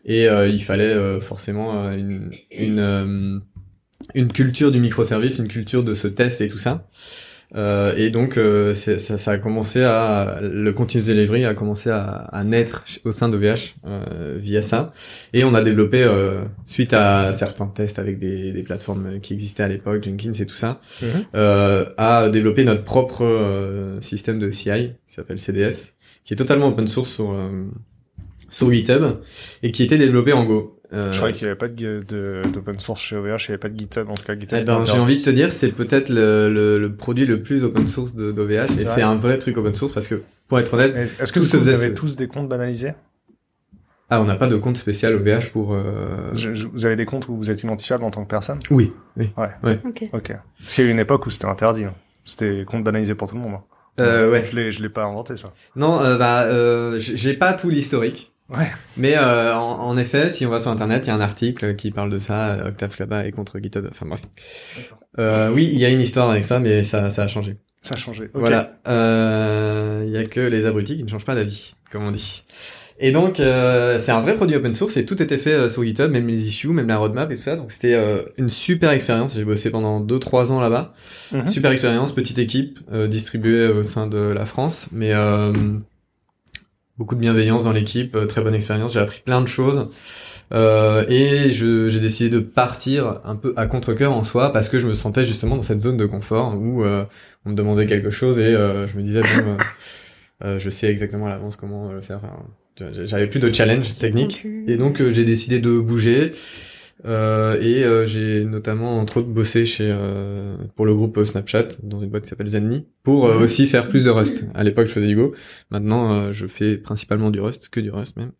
Et 0.05 0.27
euh, 0.27 0.48
il 0.48 0.63
fallait 0.63 0.86
euh, 0.86 1.20
forcément 1.20 1.86
euh, 1.86 1.96
une 1.96 2.32
une 2.51 2.79
euh, 2.79 3.39
une 4.15 4.32
culture 4.32 4.72
du 4.72 4.79
microservice, 4.79 5.39
une 5.39 5.48
culture 5.48 5.84
de 5.84 5.93
ce 5.93 6.08
test 6.08 6.41
et 6.41 6.48
tout 6.48 6.58
ça. 6.58 6.88
Euh, 7.55 7.93
et 7.95 8.10
donc 8.10 8.38
euh, 8.38 8.74
ça, 8.74 8.98
ça 8.98 9.31
a 9.31 9.38
commencé 9.38 9.83
à 9.83 10.39
le 10.41 10.74
continuous 10.74 11.05
delivery 11.05 11.45
a 11.45 11.53
commencé 11.53 11.91
à, 11.91 12.01
à 12.31 12.43
naître 12.43 12.83
au 13.03 13.12
sein 13.12 13.29
de 13.29 13.38
VH 13.38 13.75
euh, 13.86 14.36
via 14.38 14.62
ça. 14.63 14.91
Et 15.33 15.43
on 15.43 15.53
a 15.53 15.62
développé 15.62 16.01
euh, 16.03 16.41
suite 16.65 16.93
à 16.93 17.31
certains 17.33 17.67
tests 17.67 18.00
avec 18.00 18.17
des, 18.17 18.51
des 18.51 18.63
plateformes 18.63 19.19
qui 19.22 19.33
existaient 19.33 19.63
à 19.63 19.67
l'époque, 19.67 20.03
Jenkins 20.03 20.31
et 20.33 20.45
tout 20.45 20.55
ça, 20.55 20.79
Mhm. 21.01 21.07
euh, 21.36 21.86
à 21.98 22.29
développer 22.29 22.63
notre 22.63 22.83
propre 22.83 23.24
euh, 23.24 24.01
système 24.01 24.39
de 24.39 24.50
CI 24.50 24.91
qui 25.07 25.13
s'appelle 25.13 25.39
CDS, 25.39 25.93
qui 26.25 26.33
est 26.33 26.38
totalement 26.38 26.69
open 26.69 26.88
source 26.88 27.12
sur 27.12 27.31
euh, 27.33 27.65
sur 28.50 28.72
GitHub 28.72 29.03
et 29.63 29.72
qui 29.72 29.83
était 29.83 29.98
développé 29.98 30.31
en 30.33 30.45
Go. 30.45 30.73
Euh, 30.93 31.12
Je 31.12 31.17
croyais 31.17 31.33
qu'il 31.33 31.45
n'y 31.45 31.50
avait 31.50 31.57
pas 31.57 31.67
de, 31.67 32.01
de, 32.07 32.43
d'open 32.53 32.79
source 32.79 33.01
chez 33.01 33.15
OVH, 33.15 33.25
il 33.25 33.29
n'y 33.29 33.53
avait 33.53 33.57
pas 33.57 33.69
de 33.69 33.79
GitHub, 33.79 34.09
en 34.09 34.13
tout 34.13 34.23
cas 34.25 34.38
GitHub. 34.38 34.59
eh 34.62 34.63
ben, 34.65 34.83
j'ai 34.85 34.91
envie 35.00 35.19
de 35.19 35.25
te 35.25 35.29
dire, 35.31 35.50
c'est 35.51 35.69
peut-être 35.71 36.09
le, 36.09 36.51
le, 36.53 36.77
le 36.79 36.95
produit 36.95 37.25
le 37.25 37.41
plus 37.41 37.63
open 37.63 37.88
source 37.88 38.15
d'OVH 38.15 38.67
C'est 38.75 38.81
et 38.81 38.85
c'est 38.85 39.01
un 39.01 39.15
vrai 39.15 39.38
truc 39.39 39.57
open 39.57 39.73
source 39.73 39.91
parce 39.93 40.07
que 40.07 40.21
pour 40.47 40.59
être 40.59 40.73
honnête, 40.75 40.95
Est-ce 40.95 41.33
que 41.33 41.39
vous, 41.39 41.67
avez 41.69 41.88
ce- 41.89 41.93
tous 41.93 42.15
des 42.15 42.27
comptes 42.27 42.47
banalisés? 42.47 42.91
Ah, 44.09 44.21
on 44.21 44.25
n'a 44.25 44.35
pas 44.35 44.47
de 44.47 44.57
compte 44.57 44.77
spécial 44.77 45.15
OVH 45.15 45.50
pour. 45.51 45.73
Euh... 45.73 46.29
Je- 46.33 46.53
je- 46.53 46.67
vous 46.67 46.85
avez 46.85 46.95
des 46.95 47.05
comptes 47.05 47.27
où 47.29 47.35
vous 47.35 47.50
êtes 47.50 47.63
identifiable 47.63 48.03
en 48.03 48.12
tant 48.12 48.23
que 48.23 48.29
personne? 48.29 48.59
Oui, 48.69 48.91
oui. 49.17 49.29
Ok. 49.85 50.03
Ok. 50.13 50.33
Parce 50.59 50.73
qu'il 50.75 50.83
y 50.83 50.88
a 50.88 50.89
eu 50.89 50.93
une 50.93 51.00
époque 51.00 51.25
où 51.25 51.29
c'était 51.31 51.45
interdit. 51.45 51.85
hein. 51.85 51.95
C'était 52.25 52.65
compte 52.65 52.83
banalisé 52.83 53.15
pour 53.15 53.27
tout 53.29 53.35
le 53.35 53.41
monde. 53.41 53.53
hein. 53.55 53.63
Euh, 54.00 54.29
ouais. 54.29 54.45
Je 54.45 54.55
l'ai, 54.55 54.71
je 54.71 54.81
l'ai 54.81 54.89
pas 54.89 55.05
inventé 55.05 55.38
ça. 55.38 55.53
Non, 55.75 56.01
euh, 56.01 56.17
bah, 56.17 56.43
euh, 56.43 56.97
j'ai 57.00 57.33
pas 57.33 57.53
tout 57.53 57.69
l'historique. 57.69 58.33
Ouais. 58.55 58.72
Mais 58.98 59.15
euh, 59.17 59.55
en, 59.55 59.79
en 59.88 59.98
effet, 59.98 60.29
si 60.29 60.45
on 60.45 60.50
va 60.50 60.60
sur 60.60 60.69
internet, 60.72 61.03
il 61.05 61.10
y 61.10 61.12
a 61.12 61.15
un 61.15 61.22
article 61.22 61.75
qui 61.75 61.91
parle 61.91 62.10
de 62.10 62.19
ça, 62.19 62.51
euh, 62.51 62.69
Octave 62.69 62.95
là-bas 63.00 63.25
et 63.25 63.31
contre 63.31 63.60
GitHub. 63.60 63.86
Enfin 63.89 64.05
bref. 64.05 64.22
Euh, 65.19 65.51
oui, 65.51 65.69
il 65.72 65.79
y 65.79 65.86
a 65.86 65.89
une 65.89 66.01
histoire 66.01 66.29
avec 66.29 66.45
ça, 66.45 66.60
mais 66.60 66.83
ça, 66.83 67.10
ça 67.10 67.24
a 67.24 67.27
changé. 67.27 67.57
Ça 67.81 67.95
a 67.95 67.98
changé. 67.98 68.25
Ok. 68.33 68.39
Voilà. 68.39 68.75
Euh, 68.88 70.03
Il 70.05 70.12
y 70.12 70.17
a 70.17 70.25
que 70.25 70.39
les 70.39 70.65
abrutis 70.65 70.95
qui 70.98 71.03
ne 71.03 71.10
changent 71.10 71.25
pas 71.25 71.36
d'avis, 71.36 71.74
comme 71.91 72.03
on 72.05 72.12
dit. 72.12 72.43
Et 73.00 73.12
donc, 73.12 73.39
euh, 73.39 73.98
c'est 73.98 74.12
un 74.12 74.22
vrai 74.22 74.36
produit 74.36 74.55
open 74.55 74.74
source 74.74 74.95
et 74.98 75.05
tout 75.05 75.22
était 75.22 75.39
fait 75.39 75.53
euh, 75.53 75.69
sur 75.69 75.83
GitHub, 75.83 76.12
même 76.12 76.27
les 76.27 76.48
issues, 76.48 76.69
même 76.69 76.88
la 76.88 76.98
roadmap 76.98 77.29
et 77.31 77.36
tout 77.36 77.41
ça. 77.41 77.55
Donc 77.55 77.72
c'était 77.72 77.95
euh, 77.95 78.22
une 78.38 78.50
super 78.50 78.91
expérience. 78.91 79.33
J'ai 79.36 79.43
bossé 79.43 79.72
pendant 79.72 80.00
2-3 80.00 80.51
ans 80.51 80.62
là-bas. 80.62 80.93
Mhm. 81.33 81.48
Super 81.48 81.72
expérience, 81.72 82.13
petite 82.13 82.38
équipe 82.38 82.79
euh, 82.93 83.07
distribuée 83.07 83.67
au 83.67 83.83
sein 83.83 84.07
de 84.07 84.17
la 84.19 84.45
France, 84.45 84.88
mais 84.91 85.12
euh, 85.12 85.51
beaucoup 86.97 87.15
de 87.15 87.19
bienveillance 87.19 87.63
dans 87.63 87.71
l'équipe, 87.71 88.15
euh, 88.15 88.25
très 88.25 88.41
bonne 88.41 88.55
expérience. 88.55 88.93
J'ai 88.93 89.00
appris 89.00 89.21
plein 89.21 89.41
de 89.41 89.47
choses. 89.47 89.88
Euh, 90.53 91.05
et 91.07 91.50
je- 91.51 91.89
j'ai 91.89 92.00
décidé 92.00 92.29
de 92.29 92.39
partir 92.39 93.21
un 93.25 93.35
peu 93.35 93.53
à 93.55 93.65
contre-cœur 93.65 94.13
en 94.13 94.23
soi 94.23 94.53
parce 94.53 94.69
que 94.69 94.77
je 94.77 94.88
me 94.88 94.93
sentais 94.93 95.25
justement 95.25 95.55
dans 95.55 95.62
cette 95.63 95.79
zone 95.79 95.97
de 95.97 96.05
confort 96.05 96.55
où 96.55 96.83
euh, 96.83 97.05
on 97.45 97.51
me 97.51 97.55
demandait 97.55 97.88
quelque 97.88 98.12
chose 98.12 98.38
et 98.38 98.53
euh, 98.53 98.85
je 98.85 98.95
me 98.97 99.01
disais 99.01 99.21
bon 99.21 99.27
euh, 99.47 99.57
euh, 100.45 100.59
je 100.59 100.69
sais 100.69 100.88
exactement 100.91 101.25
à 101.25 101.29
l'avance 101.29 101.55
comment 101.55 101.91
le 101.91 102.01
faire 102.01 102.17
Enfin, 102.23 102.91
j'avais 103.05 103.27
plus 103.27 103.39
de 103.39 103.51
challenge 103.51 103.97
technique 103.97 104.45
et 104.67 104.75
donc 104.77 105.01
j'ai 105.12 105.25
décidé 105.25 105.59
de 105.59 105.79
bouger 105.79 106.31
euh, 107.05 107.57
et 107.62 107.83
euh, 107.83 108.05
j'ai 108.05 108.45
notamment 108.45 109.00
entre 109.00 109.17
autres 109.17 109.27
bossé 109.27 109.65
chez 109.65 109.89
euh, 109.91 110.55
pour 110.75 110.85
le 110.85 110.93
groupe 110.95 111.23
Snapchat 111.23 111.63
dans 111.83 112.00
une 112.01 112.09
boîte 112.09 112.23
qui 112.23 112.29
s'appelle 112.29 112.47
Zenly 112.47 112.85
pour 113.03 113.25
euh, 113.27 113.39
aussi 113.43 113.67
faire 113.67 113.88
plus 113.89 114.03
de 114.05 114.09
Rust. 114.09 114.45
À 114.53 114.63
l'époque 114.63 114.88
je 114.88 114.93
faisais 114.93 115.07
du 115.07 115.15
Go, 115.15 115.33
maintenant 115.69 116.13
euh, 116.13 116.31
je 116.31 116.47
fais 116.47 116.77
principalement 116.77 117.29
du 117.31 117.39
Rust, 117.41 117.69
que 117.69 117.79
du 117.79 117.89
Rust 117.91 118.15
même. 118.17 118.31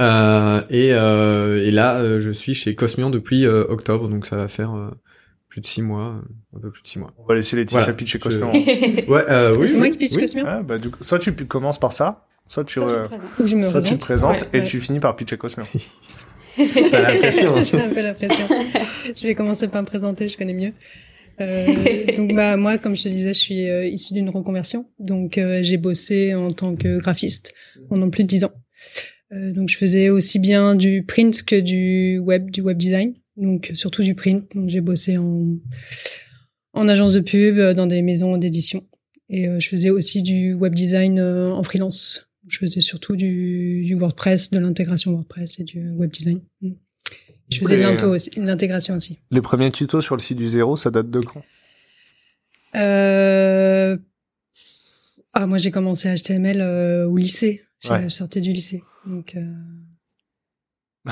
Euh, 0.00 0.60
et, 0.68 0.90
euh, 0.92 1.64
et 1.64 1.70
là 1.70 1.96
euh, 2.00 2.20
je 2.20 2.30
suis 2.30 2.54
chez 2.54 2.74
Cosmion 2.74 3.08
depuis 3.10 3.46
euh, 3.46 3.64
octobre 3.68 4.08
donc 4.08 4.26
ça 4.26 4.36
va 4.36 4.46
faire 4.46 4.74
euh, 4.74 4.90
plus 5.48 5.62
de 5.62 5.66
six 5.66 5.80
mois, 5.80 6.16
euh, 6.22 6.56
un 6.56 6.60
peu 6.60 6.70
plus 6.70 6.82
de 6.82 6.86
six 6.86 6.98
mois. 6.98 7.12
On 7.18 7.24
va 7.24 7.34
laisser 7.34 7.56
Laetitia 7.56 7.78
Voilà. 7.80 7.92
pitcher 7.94 8.18
Je- 8.18 8.22
Cosmion. 8.22 8.52
Ouais, 9.08 9.24
euh, 9.30 9.56
oui. 9.58 9.66
c'est 9.68 9.78
moi 9.78 9.88
qui 9.88 9.96
pitch 9.96 10.12
oui. 10.16 10.20
Cosmion 10.22 10.44
Ah, 10.46 10.62
bah, 10.62 10.76
du 10.78 10.90
coup, 10.90 10.98
soit 11.02 11.18
tu 11.18 11.32
commences 11.32 11.78
par 11.80 11.92
ça, 11.94 12.26
soit 12.46 12.64
tu, 12.64 12.74
Soit 12.80 12.90
euh, 12.90 13.08
je 13.44 13.56
me 13.56 13.62
soit 13.66 13.80
tu 13.80 13.96
te 13.96 14.04
présente 14.04 14.32
présentes 14.36 14.52
Ouais, 14.52 14.58
et 14.58 14.62
ouais. 14.62 14.66
tu 14.66 14.80
finis 14.80 15.00
par 15.00 15.16
pitcher 15.16 15.38
Cosmion. 15.38 15.64
T'as 16.56 17.12
l'impression. 17.12 17.64
J'ai 17.64 17.80
un 17.80 17.88
peu 17.88 18.02
la 18.02 18.14
pression. 18.14 18.46
je 19.14 19.22
vais 19.26 19.34
commencer 19.34 19.68
par 19.68 19.82
me 19.82 19.86
présenter, 19.86 20.28
je 20.28 20.36
connais 20.36 20.54
mieux. 20.54 20.72
Euh, 21.40 21.66
donc 22.16 22.34
bah 22.34 22.56
moi, 22.56 22.78
comme 22.78 22.96
je 22.96 23.02
te 23.02 23.08
disais, 23.08 23.34
je 23.34 23.38
suis 23.38 23.68
euh, 23.68 23.86
issue 23.86 24.14
d'une 24.14 24.30
reconversion. 24.30 24.86
Donc 24.98 25.38
euh, 25.38 25.62
j'ai 25.62 25.76
bossé 25.76 26.34
en 26.34 26.50
tant 26.50 26.76
que 26.76 26.98
graphiste 26.98 27.52
pendant 27.88 28.08
plus 28.10 28.24
de 28.24 28.28
dix 28.28 28.44
ans. 28.44 28.52
Euh, 29.32 29.52
donc 29.52 29.68
je 29.68 29.76
faisais 29.76 30.08
aussi 30.08 30.38
bien 30.38 30.74
du 30.74 31.02
print 31.02 31.42
que 31.42 31.56
du 31.56 32.18
web, 32.18 32.50
du 32.50 32.60
web 32.60 32.78
design. 32.78 33.14
Donc 33.36 33.70
surtout 33.74 34.02
du 34.02 34.14
print. 34.14 34.44
Donc 34.54 34.68
j'ai 34.68 34.80
bossé 34.80 35.16
en 35.16 35.56
en 36.72 36.88
agence 36.88 37.14
de 37.14 37.20
pub, 37.20 37.58
euh, 37.58 37.74
dans 37.74 37.86
des 37.86 38.02
maisons 38.02 38.36
d'édition. 38.36 38.84
Et 39.28 39.48
euh, 39.48 39.58
je 39.58 39.68
faisais 39.68 39.90
aussi 39.90 40.22
du 40.22 40.54
web 40.54 40.74
design 40.74 41.20
en 41.20 41.62
freelance. 41.62 42.25
Je 42.48 42.58
faisais 42.58 42.80
surtout 42.80 43.16
du, 43.16 43.82
du 43.84 43.94
WordPress, 43.94 44.50
de 44.50 44.58
l'intégration 44.58 45.12
WordPress 45.12 45.58
et 45.60 45.64
du 45.64 45.90
web 45.90 46.10
design. 46.10 46.40
Mm. 46.60 46.72
Je 47.50 47.58
faisais 47.60 47.76
de 47.76 48.04
aussi, 48.06 48.30
l'intégration 48.36 48.94
aussi. 48.96 49.18
Les 49.30 49.40
premiers 49.40 49.70
tutos 49.70 50.00
sur 50.00 50.16
le 50.16 50.20
site 50.20 50.38
du 50.38 50.48
zéro, 50.48 50.76
ça 50.76 50.90
date 50.90 51.10
de 51.10 51.20
quand? 51.20 51.42
Euh... 52.74 53.96
Ah, 55.32 55.46
moi, 55.46 55.58
j'ai 55.58 55.70
commencé 55.70 56.12
HTML 56.12 56.60
euh, 56.60 57.06
au 57.06 57.16
lycée. 57.16 57.62
Je 57.84 57.90
Ouais. 57.90 58.08
sortais 58.08 58.40
du 58.40 58.50
lycée. 58.50 58.82
Donc, 59.06 59.36
euh... 59.36 59.52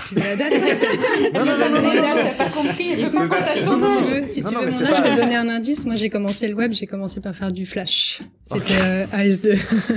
tu 0.09 0.15
veux 0.15 0.21
la 0.21 0.37
date 0.37 0.53
Non, 1.35 1.45
non, 1.45 1.59
non, 1.59 1.71
non, 1.71 1.83
non, 1.83 1.95
non. 1.95 2.15
T'as 2.15 2.45
pas 2.45 2.51
compris. 2.51 2.95
Je 2.97 3.07
Écoute, 3.07 3.23
si 3.57 3.65
tu 3.65 4.13
veux, 4.13 4.27
si 4.27 4.43
Non, 4.43 4.49
tu 4.49 4.55
non, 4.55 4.61
veux 4.61 4.67
mon 4.67 4.73
âge, 4.87 4.97
je 4.97 5.03
vais 5.03 5.11
te 5.15 5.21
donner 5.21 5.37
un 5.37 5.49
indice. 5.49 5.87
Moi, 5.87 5.95
j'ai 5.97 6.11
commencé 6.11 6.49
le 6.49 6.55
web, 6.55 6.73
j'ai 6.73 6.87
commencé 6.87 7.21
par 7.21 7.35
faire 7.35 7.53
du 7.53 7.65
Flash. 7.67 8.23
C'était 8.43 8.73
euh, 8.83 9.05
AS2. 9.07 9.57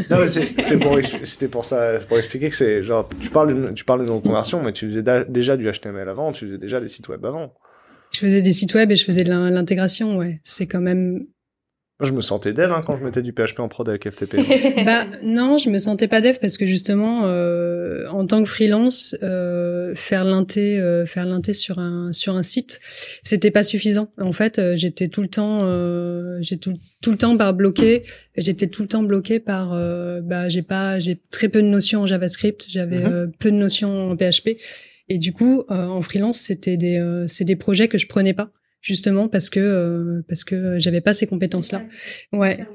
Non, 0.10 0.18
mais 0.20 0.28
c'est, 0.28 0.62
c'est 0.62 0.80
pour, 0.80 0.98
c'était 1.24 1.48
pour 1.48 1.66
ça, 1.66 2.00
pour 2.08 2.18
expliquer 2.18 2.50
que 2.50 2.56
c'est, 2.56 2.84
genre, 2.84 3.10
tu 3.20 3.30
parles 3.30 3.74
tu 3.74 3.84
parles 3.86 4.02
d'une 4.02 4.14
reconversion, 4.14 4.62
mais 4.64 4.72
tu 4.74 4.86
faisais 4.86 5.04
déjà 5.28 5.58
du 5.58 5.70
HTML 5.72 6.08
avant, 6.10 6.32
tu 6.32 6.46
faisais 6.46 6.58
déjà 6.58 6.80
des 6.80 6.88
sites 6.88 7.08
web 7.10 7.26
avant. 7.26 7.54
je 8.12 8.20
faisais 8.20 8.42
des 8.42 8.54
sites 8.54 8.74
web 8.74 8.92
et 8.92 8.96
je 8.96 9.04
faisais 9.06 9.24
de 9.24 9.30
l'in- 9.30 9.50
l'intégration, 9.50 10.18
ouais. 10.18 10.40
C'est 10.44 10.68
quand 10.68 10.82
même 10.82 11.22
Moi, 12.00 12.08
je 12.08 12.14
me 12.14 12.22
sentais 12.22 12.54
dev, 12.54 12.72
hein, 12.72 12.82
quand 12.86 12.96
je 12.96 13.04
mettais 13.04 13.24
du 13.24 13.34
PHP 13.34 13.60
en 13.60 13.68
prod 13.70 13.90
avec 13.90 14.08
FTP. 14.08 14.36
bah 14.86 15.06
non, 15.24 15.58
je 15.58 15.72
me 15.72 15.80
sentais 15.80 16.08
pas 16.08 16.22
dev 16.22 16.36
parce 16.40 16.58
que 16.58 16.68
justement, 16.68 17.22
euh, 17.26 18.06
en 18.10 18.28
tant 18.28 18.44
que 18.44 18.48
freelance, 18.48 19.16
euh, 19.24 19.96
faire 19.96 20.24
l'inté, 20.24 20.78
euh, 20.80 21.08
faire 21.08 21.26
l'inté 21.26 21.54
sur 21.54 21.80
un 21.80 22.14
sur 22.14 22.36
un 22.38 22.44
site, 22.44 22.80
c'était 23.24 23.50
pas 23.50 23.64
suffisant. 23.64 24.12
En 24.20 24.32
fait, 24.32 24.60
euh, 24.60 24.76
j'étais 24.76 25.08
tout 25.08 25.24
le 25.24 25.28
temps, 25.28 25.62
euh, 25.64 26.38
j'ai 26.42 26.58
tout 26.58 26.78
tout 27.02 27.10
le 27.12 27.18
temps 27.18 27.36
par 27.36 27.56
bloqué. 27.56 28.04
J'étais 28.38 28.68
tout 28.68 28.84
le 28.84 28.88
temps 28.88 29.02
bloqué 29.02 29.40
par, 29.40 29.74
euh, 29.74 30.22
bah 30.22 30.50
j'ai 30.50 30.62
pas, 30.62 31.00
j'ai 31.00 31.20
très 31.32 31.50
peu 31.50 31.64
de 31.64 31.68
notions 31.68 32.02
en 32.02 32.06
JavaScript, 32.08 32.66
j'avais 32.70 33.00
Mhm. 33.00 33.12
euh, 33.12 33.28
peu 33.40 33.50
de 33.50 33.56
notions 33.56 34.12
en 34.12 34.16
PHP, 34.16 34.58
et 35.10 35.18
du 35.18 35.34
coup, 35.34 35.64
euh, 35.72 35.86
en 35.88 36.04
freelance, 36.04 36.38
c'était 36.38 36.78
des, 36.78 37.00
euh, 37.00 37.26
c'est 37.28 37.46
des 37.46 37.56
projets 37.56 37.88
que 37.88 37.98
je 37.98 38.06
prenais 38.06 38.36
pas 38.36 38.52
justement 38.82 39.28
parce 39.28 39.50
que 39.50 39.60
euh, 39.60 40.22
parce 40.28 40.44
que 40.44 40.80
j'avais 40.80 41.02
pas 41.02 41.14
ces 41.14 41.28
compétences 41.28 41.72
là. 41.72 41.84
Ouais. 42.34 42.66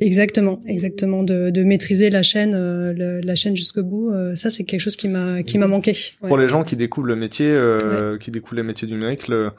Exactement, 0.00 0.58
exactement, 0.66 1.22
de, 1.22 1.50
de 1.50 1.62
maîtriser 1.62 2.10
la 2.10 2.24
chaîne, 2.24 2.52
euh, 2.56 2.92
le- 2.92 3.20
la 3.20 3.36
chaîne 3.36 3.54
jusqu'au 3.54 3.84
bout. 3.84 4.10
euh, 4.12 4.34
ça, 4.34 4.50
c'est 4.50 4.64
quelque 4.64 4.80
chose 4.80 4.96
qui 4.96 5.08
m'a 5.08 5.44
qui 5.44 5.56
m'a 5.56 5.68
manqué. 5.68 5.92
Ouais. 6.20 6.28
Pour 6.28 6.36
les 6.36 6.48
gens 6.48 6.64
qui 6.64 6.74
découvrent 6.74 7.06
le 7.06 7.14
métier, 7.14 7.46
euh, 7.48 8.18
qui 8.18 8.32
découvrent 8.32 8.56
les 8.56 8.64
métiers 8.64 8.88
du 8.88 8.94
numérique, 8.94 9.28
le, 9.28 9.52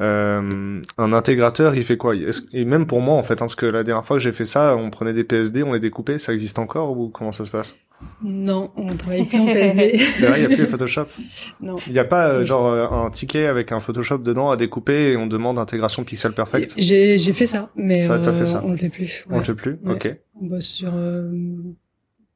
euh, 0.00 0.80
un 0.96 1.12
intégrateur, 1.12 1.74
il 1.74 1.84
fait 1.84 1.98
quoi? 1.98 2.14
Et 2.54 2.64
même 2.64 2.86
pour 2.86 3.00
moi, 3.02 3.16
en 3.16 3.22
fait, 3.22 3.34
hein, 3.34 3.46
parce 3.46 3.54
que 3.54 3.66
la 3.66 3.84
dernière 3.84 4.04
fois 4.06 4.16
que 4.16 4.22
j'ai 4.22 4.32
fait 4.32 4.46
ça, 4.46 4.76
on 4.76 4.88
prenait 4.88 5.12
des 5.12 5.24
PSD, 5.24 5.62
on 5.62 5.74
les 5.74 5.80
découpait, 5.80 6.18
ça 6.18 6.32
existe 6.32 6.58
encore 6.58 6.96
ou 6.98 7.08
comment 7.10 7.32
ça 7.32 7.44
se 7.44 7.50
passe? 7.50 7.76
Non, 8.24 8.70
on 8.76 8.94
travaille 8.96 9.24
plus 9.24 9.38
en 9.38 9.46
PSD. 9.46 9.98
C'est 10.14 10.26
vrai, 10.26 10.40
il 10.40 10.42
y 10.50 10.52
a 10.52 10.56
plus 10.56 10.66
Photoshop. 10.66 11.06
non. 11.60 11.76
Il 11.86 11.92
n'y 11.92 11.98
a 11.98 12.04
pas 12.04 12.28
euh, 12.28 12.44
genre 12.46 12.66
euh, 12.68 12.88
un 13.06 13.10
ticket 13.10 13.46
avec 13.46 13.72
un 13.72 13.80
Photoshop 13.80 14.18
dedans 14.18 14.50
à 14.50 14.56
découper 14.56 15.10
et 15.12 15.16
on 15.16 15.26
demande 15.26 15.58
intégration 15.58 16.04
pixel 16.04 16.32
perfect? 16.32 16.74
J'ai 16.78 17.18
j'ai 17.18 17.32
fait 17.32 17.46
ça, 17.46 17.70
mais 17.74 18.00
Ça, 18.02 18.14
euh, 18.14 18.32
fait 18.32 18.46
ça. 18.46 18.62
on 18.64 18.70
le 18.70 18.76
fait 18.76 18.88
plus. 18.90 19.24
On 19.28 19.32
Ouais. 19.32 19.38
le 19.38 19.44
fait 19.44 19.54
plus? 19.54 19.78
Ouais. 19.84 19.92
Ok. 19.94 20.16
On 20.40 20.46
bosse 20.46 20.66
sur 20.66 20.92
euh, 20.94 21.30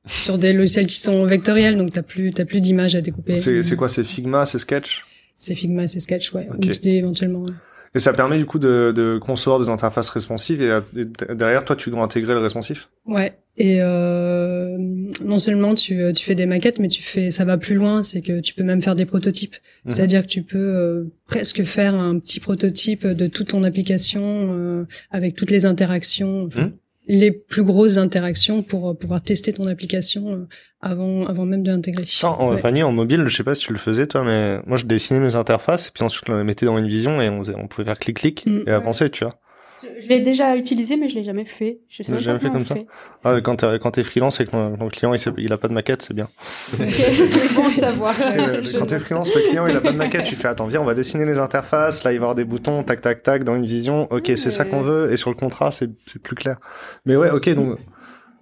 sur 0.07 0.39
des 0.39 0.53
logiciels 0.53 0.87
qui 0.87 0.99
sont 0.99 1.25
vectoriels, 1.27 1.77
donc 1.77 1.93
t'as 1.93 2.03
plus 2.03 2.33
t'as 2.33 2.45
plus 2.45 2.61
d'images 2.61 2.95
à 2.95 3.01
découper. 3.01 3.37
C'est 3.37 3.63
c'est 3.63 3.77
quoi? 3.77 3.89
C'est 3.89 4.05
Figma, 4.05 4.45
c'est 4.47 4.59
Sketch? 4.59 5.05
C'est 5.35 5.55
Figma, 5.55 5.87
c'est 5.87 6.01
Sketch, 6.01 6.33
ouais. 6.33 6.49
Ok. 6.51 6.65
Ou 6.67 6.89
éventuellement. 6.89 7.43
ouais. 7.43 7.53
Et 7.97 7.99
ça 7.99 8.13
permet 8.13 8.37
du 8.37 8.45
coup 8.45 8.59
de, 8.59 8.93
de 8.95 9.19
concevoir 9.19 9.59
des 9.59 9.71
interfaces 9.71 10.11
responsives 10.11 10.61
et, 10.61 10.71
euh, 10.71 10.81
et 10.95 11.07
derrière 11.35 11.65
toi 11.65 11.75
tu 11.77 11.89
dois 11.91 12.03
intégrer 12.03 12.35
le 12.35 12.41
responsif? 12.41 12.91
Ouais. 13.07 13.39
Et 13.57 13.79
euh, 13.81 14.77
non 15.25 15.39
seulement 15.39 15.75
tu, 15.75 15.99
euh, 15.99 16.13
tu 16.13 16.27
fais 16.27 16.35
des 16.35 16.45
maquettes, 16.45 16.79
mais 16.79 16.89
tu 16.89 17.03
fais 17.03 17.31
ça 17.31 17.47
va 17.47 17.57
plus 17.57 17.75
loin, 17.75 18.03
c'est 18.03 18.21
que 18.21 18.41
tu 18.41 18.53
peux 18.53 18.65
même 18.65 18.83
faire 18.83 18.97
des 18.97 19.07
prototypes. 19.07 19.57
Mhm. 19.87 19.93
C'est-à-dire 19.93 20.23
que 20.25 20.27
tu 20.29 20.43
peux 20.43 20.59
euh, 20.59 21.05
presque 21.27 21.65
faire 21.65 21.95
un 21.95 22.19
petit 22.19 22.39
prototype 22.39 23.07
de 23.07 23.27
toute 23.29 23.49
ton 23.49 23.65
application 23.65 24.23
euh, 24.53 24.85
avec 25.11 25.35
toutes 25.35 25.51
les 25.51 25.65
interactions, 25.65 26.45
enfin, 26.45 26.65
Mhm. 26.65 26.73
Les 27.09 27.31
plus 27.31 27.63
grosses 27.63 27.99
interactions 27.99 28.63
pour 28.63 28.91
euh, 28.91 28.95
pouvoir 28.95 29.23
tester 29.23 29.53
ton 29.53 29.67
application 29.67 30.29
euh, 30.33 30.47
avant 30.81 31.25
avant 31.25 31.45
même 31.45 31.63
de 31.63 31.71
l'intégrer. 31.71 32.05
En, 32.23 32.53
Ouais. 32.55 32.61
Fanny, 32.61 32.83
en 32.83 32.93
mobile, 32.93 33.25
je 33.27 33.37
sais 33.37 33.45
pas 33.45 33.55
si 33.55 33.67
tu 33.67 33.73
le 33.73 33.79
faisais 33.79 34.07
toi, 34.07 34.25
mais 34.25 34.61
moi 34.67 34.77
je 34.77 34.85
dessinais 34.87 35.21
mes 35.21 35.35
interfaces 35.37 35.89
et 35.89 35.91
puis 35.95 36.03
ensuite 36.05 36.29
on 36.29 36.37
les 36.37 36.45
mettait 36.45 36.67
dans 36.67 36.79
une 36.79 36.89
vision 36.89 37.21
et 37.23 37.29
on, 37.29 37.45
faisait- 37.45 37.57
on 37.57 37.67
pouvait 37.69 37.85
faire 37.85 37.99
clic 37.99 38.17
clic 38.19 38.45
Mhm. 38.47 38.65
et 38.67 38.71
avancer, 38.71 39.09
tu 39.11 39.25
vois. 39.25 39.35
Je, 39.83 40.09
l'ai 40.09 40.21
déjà 40.21 40.57
utilisé, 40.57 40.97
mais 40.97 41.09
je 41.09 41.17
l'ai 41.17 41.25
jamais 41.25 41.45
fait. 41.45 41.81
Je 41.89 42.03
sais 42.03 42.19
jamais 42.19 42.39
fait 42.39 42.51
comme 42.51 42.65
ça 42.65 42.77
Ah, 43.25 43.41
quand 43.41 43.57
t'es 43.57 43.79
quand 43.79 43.91
t'es 43.91 44.05
freelance 44.05 44.41
et 44.41 44.47
que 44.47 44.57
le, 44.57 44.89
client 44.91 45.13
il, 45.37 45.53
a 45.53 45.59
pas 45.59 45.69
de 45.69 45.75
maquette, 45.75 46.03
c'est 46.03 46.15
bien. 46.15 46.29
fait. 46.37 47.55
bon 47.55 47.69
à 47.69 47.73
savoir. 47.73 48.15
Euh, 48.21 48.63
quand 48.79 48.87
t'es 48.87 48.99
freelance, 48.99 49.35
le 49.35 49.43
client 49.43 49.67
il 49.67 49.77
a 49.77 49.81
pas 49.81 49.93
de 49.93 49.97
maquette, 49.97 50.25
tu 50.25 50.37
fais 50.37 50.49
attends 50.49 50.67
viens 50.67 50.81
on 50.81 50.85
va 50.85 50.95
dessiner 50.95 51.25
les 51.25 51.39
interfaces, 51.39 52.05
là 52.05 52.13
il 52.13 52.19
va 52.19 52.23
y 52.23 52.25
avoir 52.25 52.35
des 52.35 52.45
boutons 52.45 52.83
tac 52.83 53.01
tac 53.01 53.23
tac 53.23 53.45
dans 53.45 53.55
une 53.55 53.67
vision, 53.67 54.11
ok 54.11 54.33
c'est 54.37 54.51
ça 54.51 54.65
qu'on 54.65 54.81
veut 54.81 55.13
et 55.13 55.17
sur 55.17 55.31
le 55.31 55.37
contrat 55.37 55.71
c'est 55.71 55.91
c'est 56.07 56.21
plus 56.21 56.37
clair. 56.37 56.59
Mais 57.05 57.17
ouais 57.17 57.31
ok 57.31 57.51
donc 57.51 57.79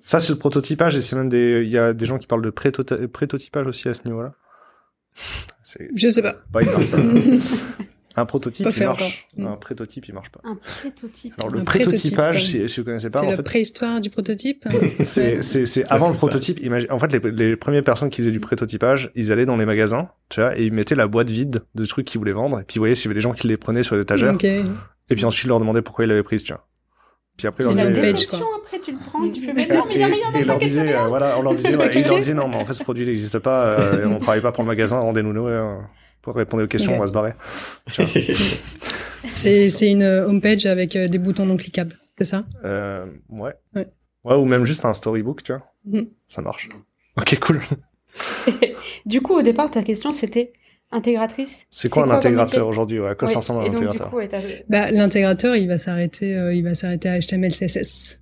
ça 0.05 0.21
c'est 0.21 0.33
le 0.33 0.39
prototypage 0.39 0.95
et 0.97 1.01
c'est 1.01 1.17
même 1.17 1.29
des 1.29 1.63
il 1.65 1.71
y 1.71 1.79
a 1.79 1.93
des 1.93 2.07
gens 2.07 2.19
qui 2.19 2.27
parlent 2.27 2.43
de 2.43 2.51
prétotypage 2.51 3.67
aussi 3.67 3.89
à 3.89 3.95
ce 3.95 4.05
niveau-là. 4.05 4.33
C'est 5.63 5.89
Je 5.95 6.09
sais 6.09 6.23
pas. 6.23 6.37
clair. 6.53 6.79
Un 8.17 8.27
prototype, 8.27 8.67
il 8.77 8.85
marche. 8.85 9.29
encore. 9.37 9.53
Un 9.53 9.57
prototype, 9.57 10.07
il 10.07 10.15
marche 10.15 10.31
pas. 10.31 10.41
Un 10.45 10.57
prototype. 10.57 11.35
Alors 11.41 11.53
le 11.53 11.61
Un 11.61 11.65
prototypage, 11.65 12.45
si, 12.45 12.69
si 12.69 12.81
vous 12.81 12.85
connaissez 12.85 13.11
pas, 13.11 13.21
C'est 13.21 13.27
la 13.27 13.37
fait, 13.37 13.43
préhistoire 13.43 14.01
du 14.01 14.11
prototype. 14.11 14.67
c'est 15.03 15.43
c'est 15.43 15.67
c'est 15.67 15.85
avant 15.87 16.09
le 16.11 16.15
prototype. 16.15 16.61
Imagine, 16.61 16.93
en 16.93 16.99
fait, 16.99 17.13
les, 17.13 17.31
les 17.31 17.57
premières 17.57 17.83
personnes 17.83 18.11
qui 18.11 18.21
faisaient 18.23 18.31
du 18.31 18.41
prototypage, 18.41 19.11
ils 19.15 19.33
allaient 19.33 19.47
dans 19.47 19.57
les 19.57 19.67
magasins, 19.67 20.11
tu 20.29 20.41
vois, 20.41 20.57
et 20.59 20.65
ils 20.65 20.73
mettaient 20.73 20.95
la 20.95 21.09
boîte 21.09 21.31
vide 21.31 21.61
de 21.75 21.85
trucs 21.87 22.07
qu'ils 22.07 22.19
voulaient 22.19 22.33
vendre, 22.33 22.61
et 22.61 22.65
puis 22.65 22.77
ils 22.77 22.79
voyaient 22.79 22.95
s'il 22.95 23.07
y 23.07 23.09
avait 23.09 23.15
des 23.17 23.21
gens 23.21 23.33
qui 23.33 23.49
les 23.49 23.57
prenaient 23.57 23.83
sur 23.83 23.97
les 23.97 24.03
étagères, 24.03 24.37
et 24.43 25.15
puis 25.15 25.25
ensuite 25.25 25.45
ils 25.45 25.49
leur 25.49 25.59
demandaient 25.59 25.83
pourquoi 25.83 26.05
ils 26.05 26.09
l'avaient 26.09 26.23
prise, 26.23 26.45
tu 26.45 26.53
vois. 26.53 26.67
Puis 27.37 27.49
après, 27.49 27.65
leur 27.65 27.75
la 27.75 27.91
déception 27.91 28.39
quoi. 28.39 28.49
après 28.65 28.79
tu 28.79 28.93
le 28.93 28.99
prends 28.99 29.25
et 29.25 29.31
tu 29.33 29.41
fais 29.41 29.53
Mm. 29.53 29.57
mais 29.57 29.67
non 29.67 29.85
mais 29.89 29.95
il 29.95 30.01
y 30.01 30.05
a 30.05 30.07
rien 30.07 30.31
dans 30.31 30.39
et 30.39 30.43
le 30.43 30.47
leur 30.47 30.59
disait, 30.61 30.95
euh, 30.95 31.09
voilà, 31.09 31.37
on 31.37 31.43
leur 31.43 31.55
disait, 31.55 31.75
ouais, 31.75 31.93
et 31.93 32.01
ils 32.01 32.07
leur 32.07 32.17
disaient, 32.19 32.35
non, 32.35 32.47
mais 32.47 32.57
en 32.57 32.65
fait, 32.65 32.75
ce 32.75 32.85
produit 32.85 33.05
n'existe 33.05 33.41
pas, 33.41 33.67
euh, 33.67 34.05
et 34.05 34.07
on 34.07 34.19
travaille 34.19 34.41
pas 34.41 34.53
pour 34.53 34.63
le 34.63 34.69
magasin, 34.69 35.01
rendez-nous 35.01 35.33
nous, 35.33 35.49
euh, 35.49 35.75
pour 36.25 36.35
répondre 36.35 36.65
aux 36.65 36.67
questions, 36.67 36.95
on 36.95 36.99
va 36.99 37.07
se 37.07 37.13
barrer. 37.13 37.35
C'est 39.35 39.69
c'est 39.71 39.91
une 39.91 40.03
euh, 40.03 40.27
homepage 40.27 40.67
avec 40.67 40.97
euh, 40.97 41.07
des 41.09 41.19
boutons 41.19 41.47
non 41.47 41.57
cliquables, 41.57 41.99
c'est 42.19 42.25
ça? 42.25 42.45
Euh, 42.65 43.07
ouais. 43.31 43.53
Ouais. 43.75 43.89
Ouais, 44.23 44.35
ou 44.35 44.45
même 44.45 44.65
juste 44.67 44.85
un 44.85 44.93
storybook, 44.93 45.43
tu 45.43 45.53
vois. 45.53 45.63
Mhm. 45.87 46.09
Ça 46.27 46.43
marche. 46.43 46.69
Ok, 47.17 47.39
cool. 47.41 47.61
Du 49.07 49.21
coup 49.23 49.35
au 49.35 49.43
départ 49.43 49.71
ta 49.71 49.83
question 49.83 50.11
c'était 50.11 50.53
intégratrice. 50.93 51.67
C'est 51.71 51.89
quoi 51.89 52.05
un 52.05 52.11
intégrateur 52.11 52.69
aujourd'hui? 52.69 53.01
Ouais, 53.01 53.09
à 53.09 53.15
quoi 53.15 53.27
Ouais, 53.27 53.33
ça 53.33 53.41
ressemble 53.41 53.61
un 53.63 53.65
et 53.65 53.71
donc, 53.71 53.79
du 53.81 53.89
intégrateur? 53.89 54.63
Bah, 54.69 54.91
l'intégrateur, 54.91 55.57
il 55.57 55.67
va 55.67 55.79
s'arrêter, 55.79 56.37
euh, 56.37 56.55
il 56.55 56.63
va 56.63 56.75
s'arrêter 56.75 57.09
à 57.09 57.19
HTML, 57.19 57.51
CSS. 57.53 58.21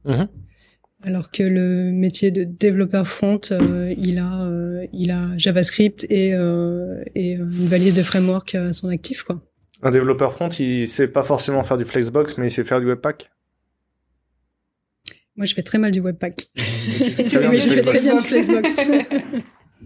Alors 1.04 1.30
que 1.30 1.42
le 1.42 1.90
métier 1.90 2.30
de 2.30 2.44
développeur 2.44 3.08
front, 3.08 3.40
euh, 3.50 3.92
il 3.98 4.18
a, 4.18 4.44
euh, 4.46 4.86
il 4.92 5.10
a 5.10 5.30
JavaScript 5.36 6.06
et, 6.10 6.32
euh, 6.34 7.02
et 7.16 7.32
une 7.32 7.44
valise 7.66 7.94
de 7.94 8.02
framework 8.02 8.54
à 8.54 8.72
son 8.72 8.88
actif, 8.88 9.24
quoi. 9.24 9.40
Un 9.82 9.90
développeur 9.90 10.32
front, 10.32 10.48
il 10.48 10.86
sait 10.86 11.08
pas 11.08 11.24
forcément 11.24 11.64
faire 11.64 11.76
du 11.76 11.84
Flexbox, 11.84 12.38
mais 12.38 12.46
il 12.46 12.50
sait 12.52 12.62
faire 12.62 12.78
du 12.80 12.86
Webpack? 12.86 13.28
Moi, 15.34 15.46
je 15.46 15.54
fais 15.54 15.62
très 15.62 15.78
mal 15.78 15.90
du 15.90 16.00
Webpack. 16.00 16.46
fais 16.56 17.24
bien 17.24 17.50
Mais 17.50 17.58
je 17.58 17.68
fais 17.68 17.82
très 17.82 17.98
bien 17.98 18.16
du 18.16 18.22
Flexbox. 18.26 18.76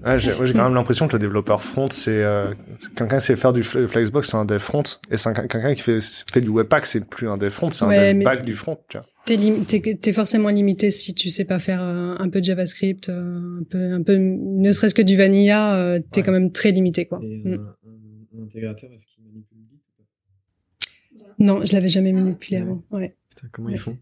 Ouais, 0.04 0.18
j'ai, 0.20 0.30
quand 0.52 0.64
même 0.64 0.74
l'impression 0.74 1.08
que 1.08 1.14
le 1.14 1.18
développeur 1.18 1.62
front, 1.62 1.88
c'est 1.90 2.22
euh, 2.22 2.52
quelqu'un 2.96 3.16
qui 3.18 3.24
sait 3.24 3.34
faire 3.34 3.54
du 3.54 3.62
fle- 3.62 3.86
Flexbox, 3.88 4.28
c'est 4.30 4.36
un 4.36 4.44
dev 4.44 4.58
front, 4.58 4.82
et 5.10 5.16
c'est 5.16 5.30
un- 5.30 5.32
quelqu'un 5.32 5.74
qui 5.74 5.80
fait, 5.80 6.00
fait 6.30 6.42
du 6.42 6.50
Webpack, 6.50 6.84
c'est 6.84 7.00
plus 7.00 7.30
un 7.30 7.38
dev 7.38 7.48
front, 7.48 7.70
c'est 7.70 7.86
un 7.86 7.88
Ouais, 7.88 8.12
dev 8.12 8.18
mais- 8.18 8.24
back 8.24 8.42
du 8.44 8.54
front, 8.54 8.78
tu 8.90 8.98
vois. 8.98 9.06
T'es, 9.26 9.36
lim- 9.36 9.64
t'es, 9.64 9.80
t'es 9.96 10.12
forcément 10.12 10.50
limité 10.50 10.90
si 10.92 11.12
tu 11.12 11.28
sais 11.28 11.44
pas 11.44 11.58
faire 11.58 11.82
euh, 11.82 12.14
un 12.18 12.28
peu 12.30 12.40
de 12.40 12.44
JavaScript, 12.44 13.08
euh, 13.08 13.58
un 13.60 13.64
peu, 13.64 13.92
un 13.92 14.02
peu, 14.02 14.16
ne 14.16 14.70
serait-ce 14.70 14.94
que 14.94 15.02
du 15.02 15.16
vanilla, 15.16 15.74
euh, 15.76 15.98
t'es 16.12 16.20
Ouais. 16.20 16.26
quand 16.26 16.32
même 16.32 16.52
très 16.52 16.70
limité, 16.70 17.06
quoi. 17.06 17.18
Et 17.24 17.38
Mm. 17.38 17.54
un, 17.54 17.56
un- 17.56 18.38
un 18.40 18.44
intégrateur, 18.44 18.90
est-ce 18.92 19.04
qu'il 19.06 19.24
manipule 19.24 19.58
le 19.58 19.64
Git 19.68 19.80
ou 19.82 21.18
pas? 21.18 21.34
Non, 21.40 21.64
je 21.64 21.72
l'avais 21.72 21.88
jamais 21.88 22.12
manipulé 22.12 22.58
Ouais. 22.58 22.62
avant. 22.62 22.82
Ouais. 22.92 23.16
Putain, 23.30 23.48
comment 23.50 23.66
Ouais. 23.68 23.74
ils 23.74 23.78
font? 23.80 23.98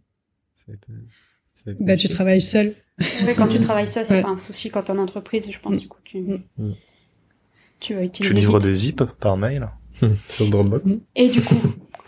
Ça 0.54 0.64
va 0.68 0.74
être, 0.74 0.88
ça 1.54 1.62
va 1.66 1.72
être 1.72 1.82
Bah, 1.82 1.96
tu 1.96 2.08
travailles 2.08 2.40
seul. 2.42 2.74
Ouais, 3.26 3.34
quand 3.34 3.48
tu 3.48 3.58
travailles 3.60 3.88
seul, 3.88 4.04
c'est 4.04 4.16
Ouais. 4.16 4.22
pas 4.22 4.28
un 4.28 4.38
souci. 4.38 4.68
Quand 4.70 4.82
t'es 4.82 4.90
en 4.92 4.98
entreprise, 4.98 5.50
je 5.50 5.58
pense, 5.58 5.76
Mm. 5.76 5.78
du 5.78 5.88
coup, 5.88 5.98
tu, 6.04 6.18
Mm. 6.18 6.72
tu 7.80 7.94
vas 7.94 8.02
utiliser. 8.02 8.34
Tu 8.34 8.38
livres 8.38 8.60
des 8.60 8.74
zips 8.74 9.04
par 9.20 9.38
mail? 9.38 9.70
Sur 10.28 10.50
Dropbox? 10.50 10.98
Et 11.16 11.28
du 11.30 11.40
coup, 11.40 11.56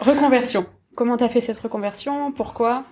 reconversion. 0.00 0.66
Comment 0.96 1.16
t'as 1.16 1.28
fait 1.30 1.40
cette 1.40 1.58
reconversion? 1.58 2.30
Pourquoi? 2.32 2.84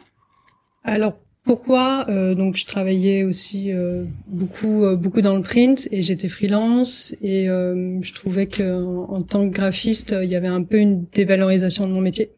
Alors 0.84 1.18
pourquoi 1.42 2.06
euh, 2.08 2.34
Donc 2.34 2.56
je 2.56 2.64
travaillais 2.64 3.22
aussi 3.22 3.72
euh, 3.72 4.04
beaucoup 4.26 4.84
euh, 4.84 4.96
beaucoup 4.96 5.20
dans 5.20 5.36
le 5.36 5.42
print 5.42 5.88
et 5.92 6.00
j'étais 6.02 6.28
freelance 6.28 7.14
et 7.22 7.48
euh, 7.50 8.00
je 8.00 8.12
trouvais 8.14 8.46
que 8.46 8.62
en, 8.82 9.10
en 9.14 9.22
tant 9.22 9.48
que 9.48 9.54
graphiste 9.54 10.14
il 10.22 10.28
y 10.28 10.36
avait 10.36 10.46
un 10.48 10.62
peu 10.62 10.78
une 10.78 11.04
dévalorisation 11.12 11.86
de 11.86 11.92
mon 11.92 12.00
métier. 12.00 12.30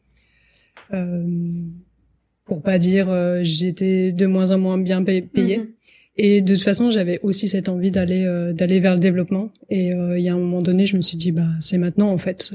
Euh, 0.94 1.24
pour 2.44 2.62
pas 2.62 2.78
dire 2.78 3.08
euh, 3.10 3.40
j'étais 3.42 4.12
de 4.12 4.26
moins 4.26 4.50
en 4.52 4.58
moins 4.58 4.78
bien 4.78 5.02
pay- 5.02 5.22
payé. 5.22 5.58
Mhm. 5.58 5.66
Et 6.18 6.40
de 6.40 6.54
toute 6.54 6.62
façon, 6.64 6.88
j'avais 6.88 7.20
aussi 7.22 7.46
cette 7.46 7.68
envie 7.68 7.90
d'aller 7.90 8.24
euh, 8.24 8.54
d'aller 8.54 8.80
vers 8.80 8.94
le 8.94 9.00
développement. 9.00 9.50
Et 9.68 9.92
euh, 9.92 10.18
il 10.18 10.24
y 10.24 10.30
a 10.30 10.34
un 10.34 10.38
moment 10.38 10.62
donné, 10.62 10.86
je 10.86 10.96
me 10.96 11.02
suis 11.02 11.18
dit 11.18 11.30
bah 11.30 11.48
c'est 11.60 11.76
maintenant 11.76 12.10
en 12.10 12.16
fait. 12.16 12.52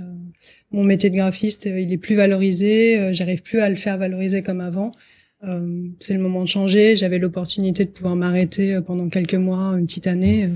Mon 0.71 0.83
métier 0.83 1.09
de 1.11 1.15
graphiste, 1.15 1.65
il 1.67 1.93
est 1.93 1.97
plus 1.99 2.15
valorisé. 2.15 2.97
euh, 2.99 3.13
J'arrive 3.13 3.43
plus 3.43 3.59
à 3.59 3.69
le 3.69 3.75
faire 3.75 3.97
valoriser 3.99 4.41
comme 4.41 4.61
avant. 4.61 4.91
Euh, 5.43 5.87
c'est 5.99 6.13
le 6.13 6.19
moment 6.19 6.41
de 6.43 6.47
changer. 6.47 6.95
J'avais 6.95 7.17
l'opportunité 7.19 7.85
de 7.85 7.89
pouvoir 7.89 8.15
m'arrêter 8.15 8.75
euh, 8.75 8.81
pendant 8.81 9.09
quelques 9.09 9.35
mois, 9.35 9.75
une 9.77 9.85
petite 9.87 10.07
année. 10.07 10.45
euh, 10.45 10.49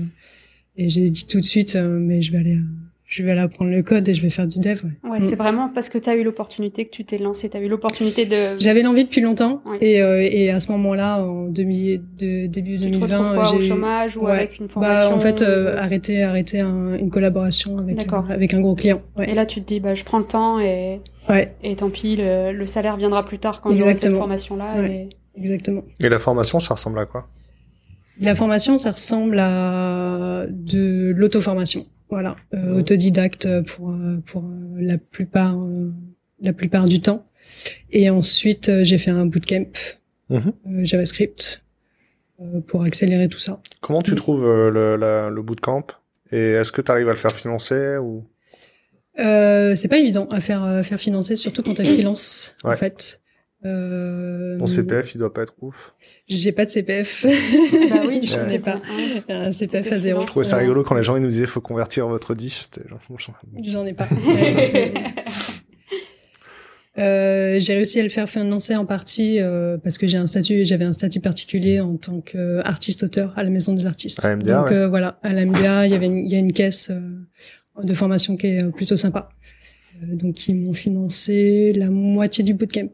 et 0.76 0.90
j'ai 0.90 1.08
dit 1.10 1.26
tout 1.26 1.40
de 1.40 1.44
suite, 1.46 1.74
euh, 1.76 1.98
mais 1.98 2.22
je 2.22 2.32
vais 2.32 2.38
aller, 2.38 2.58
je 3.08 3.22
vais 3.22 3.30
aller 3.30 3.40
apprendre 3.40 3.70
le 3.70 3.82
code 3.82 4.08
et 4.08 4.14
je 4.14 4.20
vais 4.22 4.30
faire 4.30 4.46
du 4.48 4.58
dev. 4.58 4.80
ouais. 4.84 5.10
Ouais, 5.10 5.18
Mm. 5.18 5.22
c'est 5.22 5.36
vraiment 5.36 5.68
parce 5.72 5.88
que 5.88 5.96
t'as 5.98 6.16
eu 6.16 6.24
l'opportunité 6.24 6.84
que 6.86 6.90
tu 6.90 7.04
t'es 7.04 7.18
lancé. 7.18 7.48
T'as 7.48 7.60
eu 7.60 7.68
l'opportunité 7.68 8.26
de. 8.26 8.58
J'avais 8.58 8.82
l'envie 8.82 9.04
depuis 9.04 9.20
longtemps. 9.20 9.62
Ouais. 9.64 9.78
Et, 9.80 10.02
euh, 10.02 10.20
et 10.28 10.50
à 10.50 10.58
ce 10.58 10.72
moment-là, 10.72 11.22
en 11.22 11.46
demi, 11.48 11.98
de, 11.98 12.46
début 12.46 12.78
Tu 12.78 12.90
te 12.90 12.94
retrouves 12.96 13.08
2020, 13.08 13.34
quoi, 13.34 13.54
au 13.54 13.60
chômage 13.60 14.16
ou 14.16 14.24
Ouais. 14.26 14.32
avec 14.32 14.58
une 14.58 14.68
formation 14.68 15.10
Bah, 15.10 15.16
en 15.16 15.20
fait, 15.20 15.40
euh, 15.42 15.76
arrêter, 15.76 16.22
arrêter 16.24 16.60
un- 16.60 16.96
une 16.98 17.10
collaboration 17.10 17.78
avec, 17.78 17.96
D'accord. 17.96 18.26
euh, 18.28 18.34
avec 18.34 18.52
un 18.54 18.60
gros 18.60 18.74
client. 18.74 19.00
Ouais. 19.16 19.30
Et 19.30 19.34
là, 19.34 19.46
tu 19.46 19.62
te 19.62 19.68
dis, 19.68 19.78
bah, 19.78 19.94
je 19.94 20.02
prends 20.04 20.18
le 20.18 20.24
temps 20.24 20.58
et, 20.58 21.00
ouais, 21.28 21.54
et 21.62 21.76
tant 21.76 21.90
pis, 21.90 22.16
le, 22.16 22.50
le 22.52 22.66
salaire 22.66 22.96
viendra 22.96 23.24
plus 23.24 23.38
tard 23.38 23.60
quand 23.60 23.70
j'aurai 23.76 23.94
cette 23.94 24.14
formation-là. 24.14 24.78
Ouais. 24.80 25.08
exactement. 25.38 25.84
Et 26.00 26.08
la 26.08 26.18
formation, 26.18 26.58
ça 26.58 26.74
ressemble 26.74 26.98
à 26.98 27.06
quoi? 27.06 27.28
La 28.20 28.34
formation, 28.34 28.78
ça 28.78 28.90
ressemble 28.90 29.38
à 29.38 30.46
de 30.48 31.12
l'auto-formation. 31.14 31.86
Voilà, 32.08 32.36
euh, 32.54 32.78
autodidacte 32.78 33.48
pour 33.62 33.90
euh, 33.90 34.18
pour 34.24 34.44
euh, 34.44 34.76
la 34.80 34.96
plupart 34.98 35.56
euh, 35.60 35.90
la 36.40 36.52
plupart 36.52 36.84
du 36.86 37.00
temps. 37.00 37.26
Et 37.90 38.10
ensuite, 38.10 38.70
j'ai 38.84 38.98
fait 38.98 39.10
un 39.10 39.26
bootcamp 39.26 39.72
Mhm. 40.28 40.52
euh, 40.66 40.84
JavaScript 40.84 41.62
euh, 42.40 42.60
pour 42.60 42.82
accélérer 42.82 43.28
tout 43.28 43.38
ça. 43.38 43.60
Comment 43.80 44.02
tu 44.02 44.12
Mm. 44.12 44.16
trouves 44.16 44.44
le, 44.44 44.96
la- 44.96 45.30
le 45.30 45.42
bootcamp? 45.42 45.86
Et 46.32 46.52
est-ce 46.52 46.72
que 46.72 46.82
tu 46.82 46.90
arrives 46.90 47.08
à 47.08 47.12
le 47.12 47.16
faire 47.18 47.32
financer 47.32 47.96
ou? 47.98 48.24
Euh, 49.18 49.74
c'est 49.76 49.88
pas 49.88 49.98
évident 49.98 50.26
à 50.30 50.40
faire 50.40 50.62
à 50.62 50.82
faire 50.82 51.00
financer, 51.00 51.36
surtout 51.36 51.62
quand 51.62 51.74
t'es 51.74 51.84
freelance 51.84 52.54
Ouais. 52.64 52.72
en 52.72 52.76
fait. 52.76 53.20
Euh, 53.64 54.58
Ton 54.58 54.66
CPF, 54.66 55.14
il 55.14 55.18
doit 55.18 55.32
pas 55.32 55.42
être 55.42 55.54
ouf. 55.60 55.94
J'ai 56.28 56.52
pas 56.52 56.64
de 56.66 56.70
CPF. 56.70 57.24
Bah 57.24 58.02
oui, 58.06 58.20
coup, 58.26 58.26
Ouais. 58.36 58.58
Pas 58.60 58.80
un 59.28 59.50
CPF 59.52 59.82
T'étais 59.84 59.94
à 59.94 59.98
zéro. 59.98 60.20
Je 60.20 60.26
trouvais 60.26 60.44
ça 60.44 60.56
Ouais. 60.56 60.62
rigolo 60.62 60.84
quand 60.84 60.94
les 60.94 61.02
gens 61.02 61.16
ils 61.16 61.22
nous 61.22 61.28
disaient 61.28 61.46
faut 61.46 61.60
convertir 61.60 62.06
votre 62.06 62.34
diff. 62.34 62.68
J'en 63.64 63.86
ai 63.86 63.92
pas. 63.94 64.08
Euh, 66.98 67.60
j'ai 67.60 67.74
réussi 67.74 68.00
à 68.00 68.02
le 68.02 68.08
faire 68.08 68.26
financer 68.26 68.74
en 68.74 68.86
partie 68.86 69.38
euh, 69.38 69.76
parce 69.76 69.98
que 69.98 70.06
j'ai 70.06 70.16
un 70.16 70.26
statut, 70.26 70.64
j'avais 70.64 70.86
un 70.86 70.94
statut 70.94 71.20
particulier 71.20 71.78
en 71.78 71.96
tant 71.98 72.22
qu'artiste-auteur 72.22 73.34
à 73.36 73.42
la 73.42 73.50
Maison 73.50 73.74
des 73.74 73.86
Artistes. 73.86 74.24
À 74.24 74.34
MDA, 74.34 74.56
Donc 74.60 74.68
ouais. 74.68 74.72
euh, 74.76 74.88
voilà, 74.88 75.18
à 75.22 75.34
la 75.34 75.44
MDA, 75.44 75.86
il 75.86 75.92
y 75.92 75.94
avait, 75.94 76.06
une, 76.06 76.24
il 76.24 76.32
y 76.32 76.36
a 76.36 76.38
une 76.38 76.54
caisse 76.54 76.88
euh, 76.90 77.82
de 77.84 77.92
formation 77.92 78.38
qui 78.38 78.46
est 78.46 78.62
euh, 78.62 78.70
plutôt 78.70 78.96
sympa. 78.96 79.28
Euh, 80.02 80.14
donc 80.16 80.48
ils 80.48 80.54
m'ont 80.54 80.72
financé 80.72 81.74
la 81.76 81.90
moitié 81.90 82.42
du 82.44 82.54
bootcamp. 82.54 82.88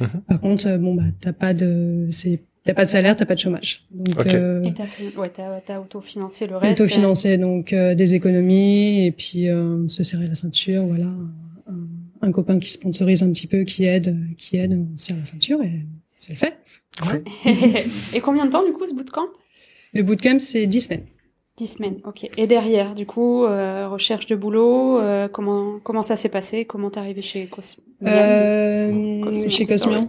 Mhm. 0.00 0.08
Par 0.28 0.40
contre, 0.40 0.66
euh, 0.68 0.78
bon 0.78 0.94
bah 0.94 1.04
t'as 1.20 1.32
pas 1.32 1.54
de, 1.54 2.08
c'est, 2.10 2.40
t'as 2.64 2.74
pas 2.74 2.84
de 2.84 2.90
salaire, 2.90 3.14
t'as 3.16 3.26
pas 3.26 3.34
de 3.34 3.40
chômage. 3.40 3.84
Donc 3.92 4.18
Ok. 4.20 4.34
euh, 4.34 4.62
Et 4.64 4.72
t'as 4.74 4.86
fait- 4.86 5.16
ouais, 5.16 5.30
t'as, 5.30 5.60
t'as 5.60 5.78
autofinancé 5.80 6.46
le 6.46 6.56
reste. 6.56 6.80
autofinancé 6.80 7.38
donc 7.38 7.72
euh, 7.72 7.94
des 7.94 8.14
économies 8.14 9.06
et 9.06 9.12
puis 9.12 9.48
euh, 9.48 9.88
se 9.88 10.02
serrer 10.02 10.26
la 10.26 10.34
ceinture 10.34 10.84
voilà 10.86 11.06
un, 11.06 12.26
un 12.26 12.32
copain 12.32 12.58
qui 12.58 12.70
sponsorise 12.70 13.22
un 13.22 13.30
petit 13.30 13.46
peu 13.46 13.64
qui 13.64 13.84
aide 13.84 14.16
qui 14.36 14.56
aide 14.56 14.72
on 14.72 14.98
serre 14.98 15.16
la 15.18 15.24
ceinture 15.24 15.62
et 15.62 15.80
c'est 16.18 16.32
le 16.32 16.38
fait 16.38 16.54
Et 18.14 18.20
combien 18.20 18.46
de 18.46 18.50
temps, 18.52 18.64
du 18.64 18.72
coup, 18.72 18.86
ce 18.86 18.94
bootcamp? 18.94 19.26
Le 19.92 20.02
bootcamp 20.02 20.38
c'est 20.38 20.66
10 20.66 20.80
semaines 20.82 21.04
Dix 21.56 21.68
semaines, 21.68 22.00
ok. 22.04 22.28
Et 22.36 22.48
derrière, 22.48 22.94
du 22.96 23.06
coup, 23.06 23.44
euh, 23.44 23.88
recherche 23.88 24.26
de 24.26 24.34
boulot, 24.34 24.98
euh, 24.98 25.28
comment 25.28 25.78
comment 25.84 26.02
ça 26.02 26.16
s'est 26.16 26.28
passé? 26.28 26.64
Comment 26.64 26.90
t'es 26.90 26.98
arrivé 26.98 27.22
chez 27.22 27.46
Cosmian 27.46 27.84
euh, 28.06 29.22
Cosmian, 29.22 29.50
chez. 29.50 29.66
Cosmian 29.66 30.08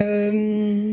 Euh, 0.00 0.92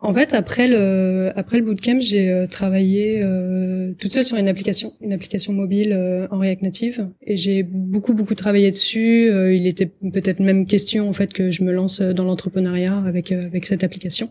en 0.00 0.12
fait, 0.12 0.34
après 0.34 0.68
le 0.68 1.32
après 1.36 1.58
le 1.58 1.64
bootcamp, 1.64 2.00
j'ai 2.00 2.30
euh, 2.30 2.46
travaillé 2.46 3.20
euh, 3.22 3.92
toute 3.98 4.12
seule 4.12 4.26
sur 4.26 4.36
une 4.36 4.48
application, 4.48 4.92
une 5.00 5.12
application 5.12 5.52
mobile 5.52 5.92
euh, 5.92 6.26
en 6.30 6.38
React 6.38 6.62
Native, 6.62 7.08
et 7.26 7.36
j'ai 7.36 7.62
beaucoup 7.62 8.14
beaucoup 8.14 8.34
travaillé 8.34 8.70
dessus. 8.70 9.30
Euh, 9.30 9.54
il 9.54 9.66
était 9.66 9.86
peut-être 9.86 10.40
même 10.40 10.66
question 10.66 11.08
en 11.08 11.12
fait 11.12 11.32
que 11.32 11.50
je 11.50 11.62
me 11.62 11.72
lance 11.72 12.00
dans 12.00 12.24
l'entrepreneuriat 12.24 12.98
avec 13.06 13.32
avec 13.32 13.66
cette 13.66 13.84
application. 13.84 14.30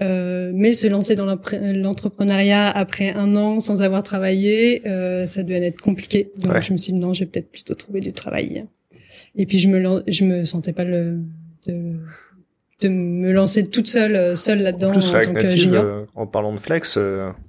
Euh, 0.00 0.52
mais 0.54 0.72
se 0.72 0.86
lancer 0.86 1.16
dans 1.16 1.26
l'entrepreneuriat 1.26 2.68
après 2.70 3.10
un 3.12 3.34
an 3.36 3.58
sans 3.60 3.82
avoir 3.82 4.02
travaillé, 4.02 4.86
euh, 4.86 5.26
ça 5.26 5.42
devait 5.42 5.66
être 5.66 5.80
compliqué. 5.80 6.30
Donc 6.38 6.52
Ouais. 6.52 6.62
je 6.62 6.72
me 6.72 6.78
suis 6.78 6.92
dit 6.92 7.00
non, 7.00 7.14
je 7.14 7.20
vais 7.20 7.26
peut-être 7.26 7.50
plutôt 7.50 7.74
trouver 7.74 8.00
du 8.00 8.12
travail. 8.12 8.64
Et 9.34 9.44
puis 9.46 9.58
je 9.58 9.68
me 9.68 10.02
je 10.06 10.24
me 10.24 10.44
sentais 10.44 10.72
pas 10.72 10.84
le 10.84 11.18
de, 11.66 11.96
de 12.80 12.88
me 12.88 13.32
lancer 13.32 13.66
toute 13.68 13.88
seule 13.88 14.14
euh, 14.14 14.36
seule 14.36 14.62
là-dedans 14.62 14.90
En 14.90 14.92
plus, 14.92 15.08
en 15.08 15.12
React 15.14 15.26
tant 15.26 15.34
que 15.34 15.40
Native, 15.42 15.58
junior. 15.62 15.84
euh, 15.84 16.04
en 16.14 16.26
parlant 16.28 16.52
de 16.52 16.60
flex, 16.60 16.96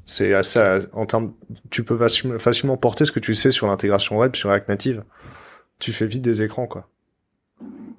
c'est 0.06 0.34
assez, 0.34 0.60
en 0.94 1.06
termes, 1.06 1.34
tu 1.70 1.84
peux 1.84 1.98
facilement 2.40 2.78
porter 2.78 3.06
ce 3.06 3.12
que 3.12 3.20
tu 3.20 3.36
sais 3.36 3.52
sur 3.52 3.68
l'intégration 3.68 4.18
web 4.18 4.36
sur 4.36 4.50
React 4.50 4.70
Native. 4.70 5.04
tu 5.78 5.92
fais 5.92 6.08
vite 6.08 6.22
des 6.24 6.42
écrans, 6.42 6.66
quoi. 6.68 6.90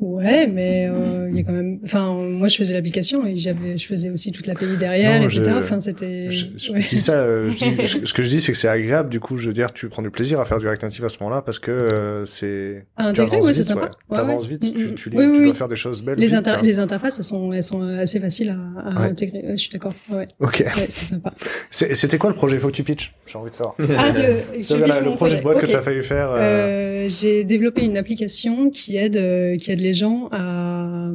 Ouais, 0.00 0.46
mais 0.46 0.88
euh, 0.88 1.28
il 1.30 1.36
y 1.36 1.40
a 1.40 1.42
quand 1.42 1.52
même. 1.52 1.78
Enfin, 1.84 2.12
moi, 2.14 2.48
je 2.48 2.56
faisais 2.56 2.74
l'application 2.74 3.26
et 3.26 3.36
j'avais, 3.36 3.76
je 3.76 3.86
faisais 3.86 4.08
aussi 4.08 4.32
toute 4.32 4.46
l'API 4.46 4.76
derrière, 4.78 5.20
Non, 5.20 5.26
etc. 5.28 5.42
je- 5.44 5.50
Enfin, 5.58 5.78
c'était. 5.80 6.30
Je, 6.30 6.46
je- 6.56 6.72
ouais. 6.72 6.80
je 6.80 6.88
dis 6.88 7.00
ça, 7.00 7.12
euh, 7.14 7.50
je 7.50 7.56
dis- 7.64 7.86
je- 7.86 8.06
ce 8.06 8.14
que 8.14 8.22
je 8.22 8.28
dis, 8.30 8.40
c'est 8.40 8.52
que 8.52 8.58
c'est 8.58 8.68
agréable. 8.68 9.10
Du 9.10 9.20
coup, 9.20 9.36
je 9.36 9.46
veux 9.46 9.52
dire, 9.52 9.72
tu 9.72 9.88
prends 9.88 10.00
du 10.02 10.10
plaisir 10.10 10.40
à 10.40 10.44
faire 10.46 10.58
du 10.58 10.66
Native 10.66 11.04
à 11.04 11.08
ce 11.10 11.18
moment-là 11.20 11.42
parce 11.42 11.58
que 11.58 11.70
euh, 11.70 12.24
c'est. 12.24 12.86
À 12.96 13.08
intégrer, 13.08 13.42
c'est 13.52 13.62
sympa. 13.62 13.80
ouais. 13.82 13.86
Ouais, 14.08 14.16
T'avances 14.16 14.46
vite, 14.46 14.64
Mm, 14.64 14.72
tu, 14.74 14.84
mm. 14.86 14.94
tu, 14.94 15.10
les- 15.10 15.16
Oui, 15.18 15.24
tu 15.24 15.30
oui, 15.40 15.44
dois 15.44 15.54
faire 15.54 15.68
des 15.68 15.76
choses 15.76 16.02
belles. 16.02 16.18
Les, 16.18 16.26
vite, 16.26 16.34
inter- 16.36 16.52
quoi. 16.54 16.62
les 16.62 16.78
interfaces, 16.78 17.18
elles 17.18 17.24
sont, 17.24 17.52
elles 17.52 17.62
sont 17.62 17.82
assez 17.82 18.20
faciles 18.20 18.56
à, 18.78 18.88
à 18.88 19.02
intégrer. 19.04 19.40
Ouais, 19.40 19.52
je 19.52 19.56
suis 19.62 19.70
d'accord. 19.70 19.92
Ouais, 20.10 20.26
Ok. 20.40 20.64
ouais 20.66 20.86
c'est 20.88 21.04
sympa. 21.06 21.32
C'était 21.70 22.16
quoi 22.18 22.30
le 22.30 22.36
projet? 22.36 22.58
Faut 22.58 22.68
que 22.68 22.72
tu 22.72 22.84
pitches 22.84 23.12
J'ai 23.26 23.36
envie 23.38 23.50
de 23.50 23.54
savoir. 23.54 23.76
Ah, 23.98 24.10
tu, 24.14 24.22
tu 24.66 24.74
le, 24.76 25.14
projet 25.14 25.36
de 25.36 25.42
boîte 25.42 25.58
que 25.60 25.66
t'as 25.66 25.82
failli 25.82 26.02
faire. 26.02 26.30
euh, 26.32 26.38
Euh, 26.40 27.08
j'ai 27.10 27.44
développé 27.44 27.82
une 27.84 27.96
application 27.96 28.70
qui 28.70 28.96
aide 28.96 29.16
euh, 29.16 29.56
qui 29.56 29.70
aide 29.72 29.80
les 29.80 29.89
gens 29.94 30.28
à 30.32 31.08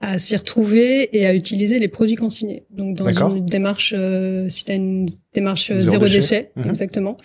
à 0.00 0.18
s'y 0.18 0.36
retrouver 0.36 1.16
et 1.16 1.24
à 1.26 1.34
utiliser 1.34 1.78
les 1.78 1.88
produits 1.88 2.16
consignés. 2.16 2.64
Donc 2.70 2.94
dans 2.96 3.10
une 3.34 3.46
démarche, 3.46 3.94
euh, 3.96 4.48
si 4.50 4.64
tu 4.66 4.72
as 4.72 4.74
une 4.74 5.06
démarche 5.32 5.68
Zéro 5.72 5.78
zéro, 5.92 6.04
déchet. 6.04 6.18
déchet, 6.18 6.50
Mhm. 6.56 6.68
exactement. 6.68 7.16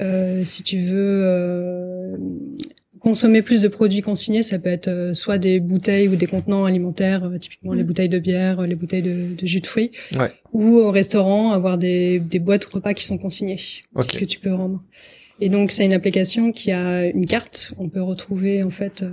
Euh, 0.00 0.42
si 0.44 0.64
tu 0.64 0.78
veux 0.80 1.22
euh, 1.24 2.16
consommer 2.98 3.40
plus 3.42 3.62
de 3.62 3.68
produits 3.68 4.00
consignés, 4.00 4.42
ça 4.42 4.58
peut 4.58 4.70
être 4.70 4.88
euh, 4.88 5.12
soit 5.14 5.38
des 5.38 5.60
bouteilles 5.60 6.08
ou 6.08 6.16
des 6.16 6.26
contenants 6.26 6.64
alimentaires, 6.64 7.22
euh, 7.24 7.38
typiquement 7.38 7.72
les 7.72 7.82
Mhm. 7.82 7.86
bouteilles 7.86 8.08
de 8.08 8.18
bière, 8.18 8.62
les 8.62 8.74
bouteilles 8.74 9.02
de, 9.02 9.36
de 9.40 9.46
jus 9.46 9.60
de 9.60 9.66
fruits, 9.68 9.92
Ouais. 10.18 10.32
ou 10.52 10.78
au 10.78 10.90
restaurant 10.90 11.52
avoir 11.52 11.78
des, 11.78 12.18
des 12.18 12.40
boîtes 12.40 12.64
repas 12.64 12.94
qui 12.94 13.04
sont 13.04 13.18
consignées 13.18 13.58
Ok. 13.94 14.16
que 14.18 14.24
tu 14.24 14.40
peux 14.40 14.52
rendre. 14.52 14.82
Et 15.40 15.48
donc 15.50 15.70
c'est 15.70 15.84
une 15.84 15.92
application 15.92 16.50
qui 16.50 16.72
a 16.72 17.06
une 17.06 17.26
carte. 17.26 17.74
On 17.78 17.88
peut 17.88 18.02
retrouver 18.02 18.62
en 18.64 18.70
fait 18.70 19.02
euh, 19.02 19.10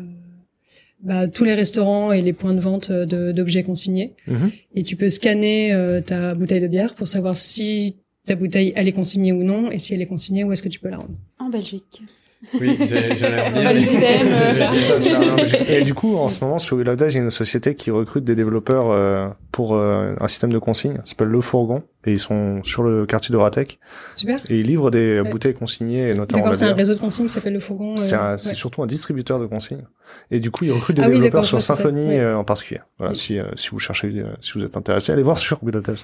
bah, 1.03 1.27
tous 1.27 1.43
les 1.43 1.53
restaurants 1.55 2.11
et 2.11 2.21
les 2.21 2.33
points 2.33 2.53
de 2.53 2.59
vente 2.59 2.89
euh, 2.91 3.05
de- 3.05 3.31
d'objets 3.31 3.63
consignés. 3.63 4.13
Mhm. 4.27 4.51
Et 4.75 4.83
tu 4.83 4.95
peux 4.95 5.09
scanner 5.09 5.73
euh, 5.73 6.01
ta 6.01 6.33
bouteille 6.35 6.61
de 6.61 6.67
bière 6.67 6.95
pour 6.95 7.07
savoir 7.07 7.35
si 7.37 7.97
ta 8.27 8.35
bouteille 8.35 8.71
elle 8.75 8.87
est 8.87 8.91
consignée 8.93 9.31
ou 9.31 9.43
non, 9.43 9.71
et 9.71 9.77
si 9.79 9.93
elle 9.93 10.01
est 10.01 10.05
consignée, 10.07 10.43
où 10.43 10.51
est-ce 10.51 10.61
que 10.61 10.69
tu 10.69 10.79
peux 10.79 10.89
la 10.89 10.97
rendre. 10.97 11.15
En 11.39 11.49
Belgique. 11.49 12.03
Oui, 12.59 12.77
j'ai- 12.81 13.15
j'allais 13.15 13.51
dire. 14.99 15.69
Et 15.69 15.81
du 15.83 15.93
coup, 15.93 16.15
en 16.17 16.27
ce 16.29 16.43
moment, 16.43 16.57
sur 16.59 16.77
Will 16.77 16.89
of 16.89 16.95
Days, 16.97 17.09
il 17.11 17.15
y 17.15 17.19
a 17.19 17.23
une 17.23 17.29
société 17.31 17.75
qui 17.75 17.91
recrute 17.91 18.23
des 18.23 18.35
développeurs 18.35 18.89
euh, 18.89 19.27
pour 19.51 19.75
euh, 19.75 20.15
un 20.19 20.27
système 20.27 20.51
de 20.51 20.57
consigne. 20.57 20.95
Ça 20.97 21.01
s'appelle 21.11 21.27
Le 21.27 21.41
Fourgon. 21.41 21.83
Et 22.05 22.13
ils 22.13 22.19
sont 22.19 22.63
sur 22.63 22.81
le 22.81 23.05
quartier 23.05 23.31
de 23.31 23.37
Ratec. 23.37 23.79
Super. 24.15 24.39
Et 24.49 24.59
ils 24.59 24.65
livrent 24.65 24.89
des 24.89 25.21
Ouais. 25.21 25.29
bouteilles 25.29 25.53
consignées, 25.53 26.09
et 26.09 26.13
notamment 26.15 26.41
D'accord, 26.43 26.55
c'est 26.55 26.65
un 26.65 26.73
réseau 26.73 26.95
de 26.95 26.99
consignes 26.99 27.27
qui 27.27 27.31
s'appelle 27.33 27.53
le 27.53 27.59
Fourgon. 27.59 27.93
euh, 27.93 27.97
C'est 27.97 28.15
un- 28.15 28.31
ouais. 28.31 28.37
c'est 28.39 28.55
surtout 28.55 28.81
un 28.81 28.87
distributeur 28.87 29.39
de 29.39 29.45
consignes. 29.45 29.85
Et 30.31 30.39
du 30.39 30.49
coup, 30.49 30.65
ils 30.65 30.71
recrutent 30.71 30.95
des 30.97 31.03
Ah 31.03 31.09
oui, 31.09 31.15
développeurs 31.17 31.45
sur 31.45 31.61
Symfony. 31.61 32.07
Ouais. 32.07 32.19
euh, 32.19 32.37
en 32.37 32.43
particulier. 32.43 32.81
Voilà, 32.97 33.13
Oui. 33.13 33.19
si, 33.19 33.37
euh, 33.39 33.43
si 33.55 33.69
vous 33.69 33.77
cherchez, 33.79 34.07
euh, 34.07 34.25
si 34.41 34.53
vous 34.57 34.63
êtes 34.65 34.75
intéressé, 34.77 35.11
allez 35.11 35.21
voir 35.23 35.37
sur 35.37 35.59
Will 35.63 35.77
of 35.77 35.83
Days. 35.83 36.03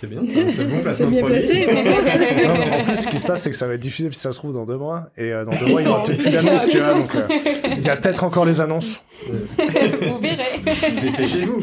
C'est 0.00 0.06
bien, 0.06 0.22
c'est 0.24 0.64
bon 0.64 0.80
placement 0.80 1.10
bien 1.10 1.22
placé. 1.22 1.66
Non, 1.66 2.54
mais 2.58 2.80
en 2.80 2.84
plus, 2.84 2.96
ce 2.96 3.06
qui 3.06 3.18
se 3.18 3.26
passe, 3.26 3.42
c'est 3.42 3.50
que 3.50 3.56
ça 3.56 3.66
va 3.66 3.74
être 3.74 3.80
diffusé, 3.80 4.08
si 4.12 4.18
ça 4.18 4.32
se 4.32 4.38
trouve, 4.38 4.54
dans 4.54 4.64
deux 4.64 4.78
mois. 4.78 5.10
Et 5.18 5.30
euh, 5.30 5.44
dans 5.44 5.52
deux 5.52 5.66
mois, 5.66 5.82
il 5.82 5.84
y 5.84 5.90
aura 5.90 6.02
peut-être 6.02 6.22
plus 6.22 6.30
d'annonces, 6.30 6.68
tu 6.68 6.78
vois. 6.78 6.94
Donc, 6.94 7.14
euh, 7.14 7.28
il 7.76 7.82
y 7.82 7.90
a 7.90 7.96
peut-être 7.96 8.24
encore 8.24 8.46
les 8.46 8.62
annonces. 8.62 9.04
Vous 9.28 10.18
verrez. 10.22 11.02
Dépêchez-vous. 11.02 11.60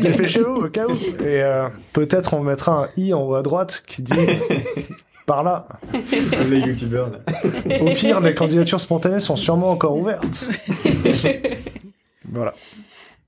Dépêchez-vous, 0.00 0.64
au 0.64 0.68
cas 0.68 0.86
où. 0.88 0.94
Et 0.94 1.44
euh, 1.44 1.68
peut-être 1.92 2.34
on 2.34 2.40
mettra 2.40 2.86
un 2.86 2.88
i 2.96 3.14
en 3.14 3.22
haut 3.22 3.34
à 3.34 3.42
droite 3.42 3.84
qui 3.86 4.02
dit 4.02 4.12
par 5.26 5.44
là. 5.44 5.68
Les 6.50 6.58
youtubeurs. 6.58 7.12
Au 7.80 7.90
pire, 7.90 8.20
les 8.20 8.34
candidatures 8.34 8.80
spontanées 8.80 9.20
sont 9.20 9.36
sûrement 9.36 9.70
encore 9.70 9.96
ouvertes. 9.96 10.44
Voilà. 12.32 12.54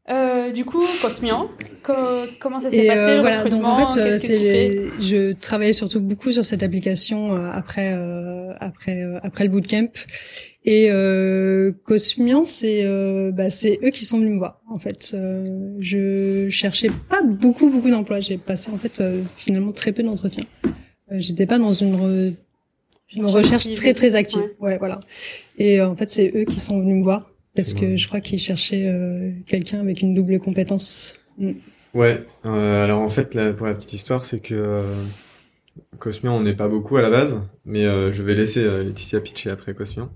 Euh, 0.09 0.53
du 0.53 0.65
coup, 0.65 0.85
Cosmian, 1.03 1.49
co- 1.83 1.93
comment 2.39 2.61
ça 2.61 2.71
s'est 2.71 2.87
passé 2.87 3.01
euh, 3.11 3.15
le 3.17 3.21
voilà, 3.23 3.37
donc 3.39 3.45
recrutement 3.47 3.75
en 3.75 3.89
fait, 3.95 4.01
euh, 4.01 4.19
c'est 4.19 4.21
tu 4.21 4.33
fais 4.35 4.69
les- 4.69 4.91
je 5.01 5.33
travaillais 5.33 5.73
surtout 5.73 6.01
beaucoup 6.01 6.31
sur 6.31 6.45
cette 6.45 6.63
application 6.63 7.35
euh, 7.35 7.51
après 7.53 7.93
euh, 7.93 8.53
après 8.61 9.03
euh, 9.03 9.19
après 9.25 9.45
le 9.45 9.51
bootcamp. 9.51 9.89
Et 10.65 10.91
euh, 10.91 11.73
Cosmian, 11.85 12.45
c'est 12.45 12.85
euh, 12.85 13.33
bah, 13.33 13.51
c'est 13.51 13.79
eux 13.85 13.91
qui 13.91 14.05
sont 14.05 14.19
venus 14.19 14.33
me 14.35 14.39
voir. 14.39 14.61
En 14.69 14.79
fait, 14.79 15.11
euh, 15.15 15.75
je 15.81 16.49
cherchais 16.51 16.91
pas 17.09 17.23
beaucoup 17.23 17.69
beaucoup 17.71 17.91
d'emplois. 17.91 18.21
J'ai 18.21 18.37
passé 18.39 18.71
en 18.73 18.77
fait 18.79 19.01
euh, 19.01 19.23
finalement 19.37 19.73
très 19.73 19.91
peu 19.93 20.03
d'entretiens. 20.05 20.45
Euh, 21.13 21.17
J'étais 21.19 21.47
pas 21.47 21.59
dans 21.59 21.73
une, 21.73 21.95
re- 21.97 22.35
une 23.15 23.27
recherche 23.27 23.67
active. 23.67 23.77
très 23.77 23.93
très 23.93 24.15
active. 24.17 24.41
Ouais. 24.61 24.73
Ouais, 24.73 24.79
voilà. 24.79 24.99
Et 25.59 25.81
euh, 25.81 25.89
en 25.89 25.95
fait, 25.97 26.11
c'est 26.11 26.33
eux 26.35 26.45
qui 26.45 26.59
sont 26.61 26.81
venus 26.81 26.97
me 26.99 27.03
voir 27.05 27.31
parce 27.57 27.75
que 27.75 27.97
je 27.97 28.07
crois 28.07 28.21
qu'ils 28.21 28.39
cherchaient 28.39 28.87
euh, 28.87 29.33
quelqu'un 29.47 29.81
avec 29.81 30.03
une 30.03 30.15
double 30.15 30.39
compétence. 30.39 31.15
Mm. 31.39 31.53
Ouais, 31.95 32.25
euh, 32.45 32.85
alors 32.85 33.01
en 33.01 33.09
fait, 33.09 33.35
là, 33.35 33.53
pour 33.55 33.67
la 33.67 33.75
petite 33.75 33.95
histoire, 33.95 34.25
c'est 34.25 34.41
que 34.41 34.55
euh, 34.55 34.95
Cosmian, 35.99 36.37
on 36.37 36.43
n'est 36.43 36.55
pas 36.55 36.69
beaucoup 36.69 36.97
à 36.99 37.03
la 37.03 37.11
base, 37.11 37.41
mais 37.65 37.85
je 37.85 38.23
vais 38.23 38.35
laisser 38.35 38.63
Laetitia 38.85 39.21
pitcher 39.21 39.51
après 39.51 39.75
Cosmian. 39.75 40.11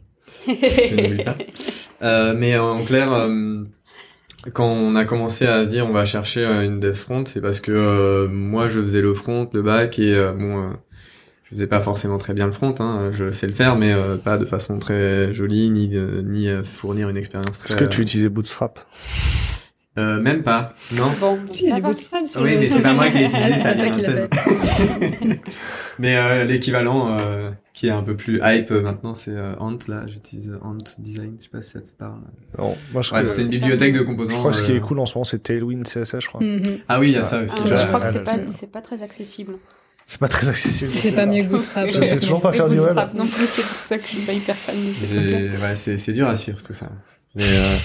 Je 0.47 1.23
pas. 1.23 2.35
Mais 2.35 2.57
en 2.57 2.85
clair, 2.85 3.29
quand 4.53 4.67
on 4.67 4.97
a 4.97 5.05
commencé 5.05 5.47
à 5.47 5.65
se 5.65 5.69
dire 5.69 5.87
on 5.87 5.93
va 5.93 6.05
chercher 6.05 6.45
une 6.45 6.81
dev 6.81 6.95
front, 6.95 7.25
c'est 7.27 7.41
parce 7.41 7.61
que 7.61 7.73
euh, 7.73 8.29
moi 8.29 8.69
je 8.69 8.81
faisais 8.81 9.03
le 9.03 9.13
front, 9.15 9.49
le 9.53 9.63
back 9.63 9.99
et 9.99 10.15
euh, 10.15 10.33
bon, 10.33 10.59
euh, 10.59 10.71
je 11.51 11.57
faisais 11.57 11.67
pas 11.67 11.81
forcément 11.81 12.17
très 12.19 12.33
bien 12.33 12.47
le 12.47 12.53
front, 12.53 12.75
hein, 12.79 13.11
je 13.13 13.33
sais 13.33 13.47
le 13.49 13.53
faire, 13.53 13.77
mais 13.77 13.93
euh, 13.93 14.17
pas 14.17 14.39
de 14.39 14.45
façon 14.47 14.79
très 14.79 15.35
jolie 15.35 15.69
ni 15.71 15.89
de, 15.89 16.23
ni 16.25 16.49
euh, 16.49 16.63
fournir 16.63 17.09
une 17.09 17.17
expérience 17.17 17.59
très. 17.59 17.67
Est-ce 17.75 17.77
que 17.77 17.85
tu 17.85 18.01
utilisais 18.03 18.29
Bootstrap? 18.29 18.79
Euh, 19.99 20.21
même 20.21 20.45
pas, 20.45 20.75
non. 20.93 21.11
Bon, 21.21 21.39
Si, 21.51 21.65
il 21.65 21.71
y 21.71 21.73
a 21.73 21.81
bootstraps 21.81 22.31
sur 22.31 22.41
Oui, 22.43 22.57
mais 22.59 22.67
c'est 22.69 22.81
pas 22.81 22.95
moi 22.95 23.09
qui 23.09 23.19
l'ai 23.19 23.29
Ah, 23.33 23.39
utilisé, 23.49 23.61
ça 23.61 23.75
vient. 23.75 23.97
Mais 25.99 26.17
euh, 26.17 26.45
l'équivalent 26.45 27.19
euh, 27.19 27.51
qui 27.75 27.89
est 27.89 27.91
un 27.91 28.03
peu 28.03 28.17
plus 28.17 28.41
hype 28.43 28.71
euh, 28.71 28.83
maintenant, 28.83 29.15
c'est 29.15 29.33
euh, 29.33 29.55
Ant. 29.59 29.77
Là, 29.89 30.05
j'utilise 30.07 30.57
Ant 30.63 30.79
Design. 30.99 31.35
Je 31.39 31.43
sais 31.45 31.51
pas 31.51 31.61
si 31.61 31.71
ça 31.73 31.81
te 31.81 31.91
parle. 31.91 32.21
Non, 32.59 32.75
moi 32.93 33.03
je, 33.03 33.11
Bref, 33.11 33.25
crois- 33.25 33.35
c'est 33.35 33.43
une 33.43 33.49
bibliothèque 33.49 33.93
de 33.93 34.03
composants. 34.03 34.31
je 34.31 34.37
crois 34.39 34.51
que 34.53 34.57
ce 34.57 34.63
qui 34.63 34.73
euh, 34.73 34.77
est 34.77 34.81
cool 34.81 35.01
en 35.01 35.07
ce 35.07 35.15
moment, 35.15 35.25
c'est 35.25 35.43
Tailwind 35.43 35.85
CSS, 35.85 36.21
je 36.21 36.27
crois. 36.29 36.41
Mhm. 36.41 36.63
Ah 36.89 37.01
oui, 37.01 37.09
il 37.09 37.15
y 37.15 37.19
a 37.19 37.23
ça 37.23 37.43
aussi. 37.43 37.57
Ah, 37.59 37.67
je 37.67 37.87
crois 37.89 38.01
que 38.01 38.07
c'est 38.09 38.25
pas, 38.71 38.81
pas 38.81 38.87
très 38.87 39.03
accessible. 39.03 39.55
C'est 40.11 40.19
pas 40.19 40.27
très 40.27 40.49
accessible. 40.49 40.91
C'est 40.91 41.13
pas 41.13 41.25
mieux 41.25 41.45
que 41.45 41.51
Bootstrap. 41.51 41.89
Je 41.89 42.03
sais 42.03 42.19
toujours 42.19 42.41
pas 42.41 42.53
faire 42.53 42.69
du 42.69 42.81
web. 42.81 42.99
Non 43.15 43.25
plus, 43.29 43.47
c'est 43.47 43.63
pour 43.63 43.77
ça 43.87 43.97
que 43.97 44.03
je 44.03 44.09
suis 44.09 44.19
pas 44.23 44.33
hyper 44.33 44.57
fan 44.57 44.75
de 44.75 44.93
ces 44.93 45.57
Ouais, 45.63 45.77
c'est 45.77 45.99
c'est 45.99 46.13
dur 46.13 46.27
à 46.27 46.35
suivre 46.35 46.61
tout 46.61 46.73
ça. 46.73 46.89
Mais 47.37 47.45
euh, 47.45 47.77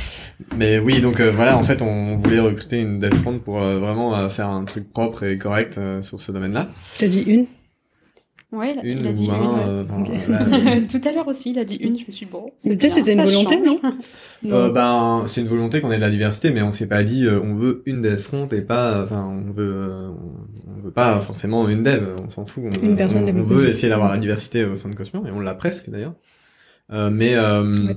mais 0.58 0.80
oui, 0.80 1.02
donc 1.02 1.20
euh, 1.20 1.30
voilà, 1.30 1.56
en 1.56 1.62
fait, 1.62 1.84
on 1.84 2.16
voulait 2.16 2.40
recruter 2.40 2.80
une 2.80 2.98
dev 2.98 3.14
front 3.22 3.38
pour 3.38 3.62
euh, 3.62 3.78
vraiment 3.78 4.18
euh, 4.18 4.28
faire 4.30 4.48
un 4.50 4.66
truc 4.66 4.92
propre 4.92 5.22
et 5.22 5.38
correct 5.38 5.78
euh, 5.78 6.02
sur 6.02 6.20
ce 6.20 6.32
domaine-là. 6.32 6.68
T'as 6.98 7.08
dit 7.08 7.22
une? 7.28 7.46
Ouais, 8.56 8.74
il 8.74 8.80
a, 8.80 8.84
Une 8.86 9.00
il 9.00 9.08
a 9.08 9.12
dit 9.14 9.28
ou 9.28 9.32
un. 9.32 9.42
une. 9.42 9.70
euh, 9.70 9.84
enfin. 9.84 10.82
Tout 10.92 11.08
à 11.08 11.12
l'heure 11.12 11.28
aussi, 11.28 11.52
il 11.52 11.60
a 11.60 11.64
dit 11.66 11.76
une. 11.76 11.98
Je 12.00 12.06
me 12.08 12.12
suis 12.12 12.26
dit, 12.26 12.32
bon. 12.32 12.52
peut-être 12.64 12.92
c'était 12.94 13.14
une 13.14 13.24
volonté, 13.26 13.56
change. 13.56 13.66
non 13.66 13.80
Euh, 14.52 14.72
ben, 14.72 15.24
c'est 15.28 15.42
une 15.42 15.48
volonté 15.48 15.82
qu'on 15.82 15.92
ait 15.92 15.98
de 15.98 16.02
la 16.02 16.10
diversité, 16.10 16.52
mais 16.52 16.62
on 16.62 16.72
s'est 16.72 16.88
pas 16.88 17.04
dit 17.04 17.26
euh, 17.26 17.42
on 17.42 17.56
veut 17.56 17.82
une 17.86 18.02
dev 18.02 18.18
front 18.18 18.48
et 18.50 18.62
pas, 18.62 19.04
enfin, 19.04 19.26
on 19.26 19.52
veut, 19.52 19.74
euh, 19.74 20.10
on, 20.68 20.82
veut 20.82 20.92
pas 20.92 21.20
forcément 21.20 21.68
une 21.68 21.82
dev, 21.84 22.16
on 22.24 22.30
s'en 22.30 22.46
fout. 22.46 22.64
On, 22.66 22.86
Une 22.86 22.96
personne 22.96 23.24
on, 23.30 23.40
on 23.40 23.44
veut 23.44 23.68
essayer 23.68 23.90
d'avoir 23.90 24.12
la 24.12 24.20
diversité 24.20 24.64
au 24.66 24.76
sein 24.76 24.90
de 24.90 24.96
Cosmian 24.96 25.26
et 25.26 25.32
on 25.32 25.40
l'a 25.40 25.56
presque 25.56 25.90
d'ailleurs. 25.90 26.14
Euh, 26.94 27.10
mais 27.12 27.36
euh, 27.36 27.64
Ouais. 27.88 27.96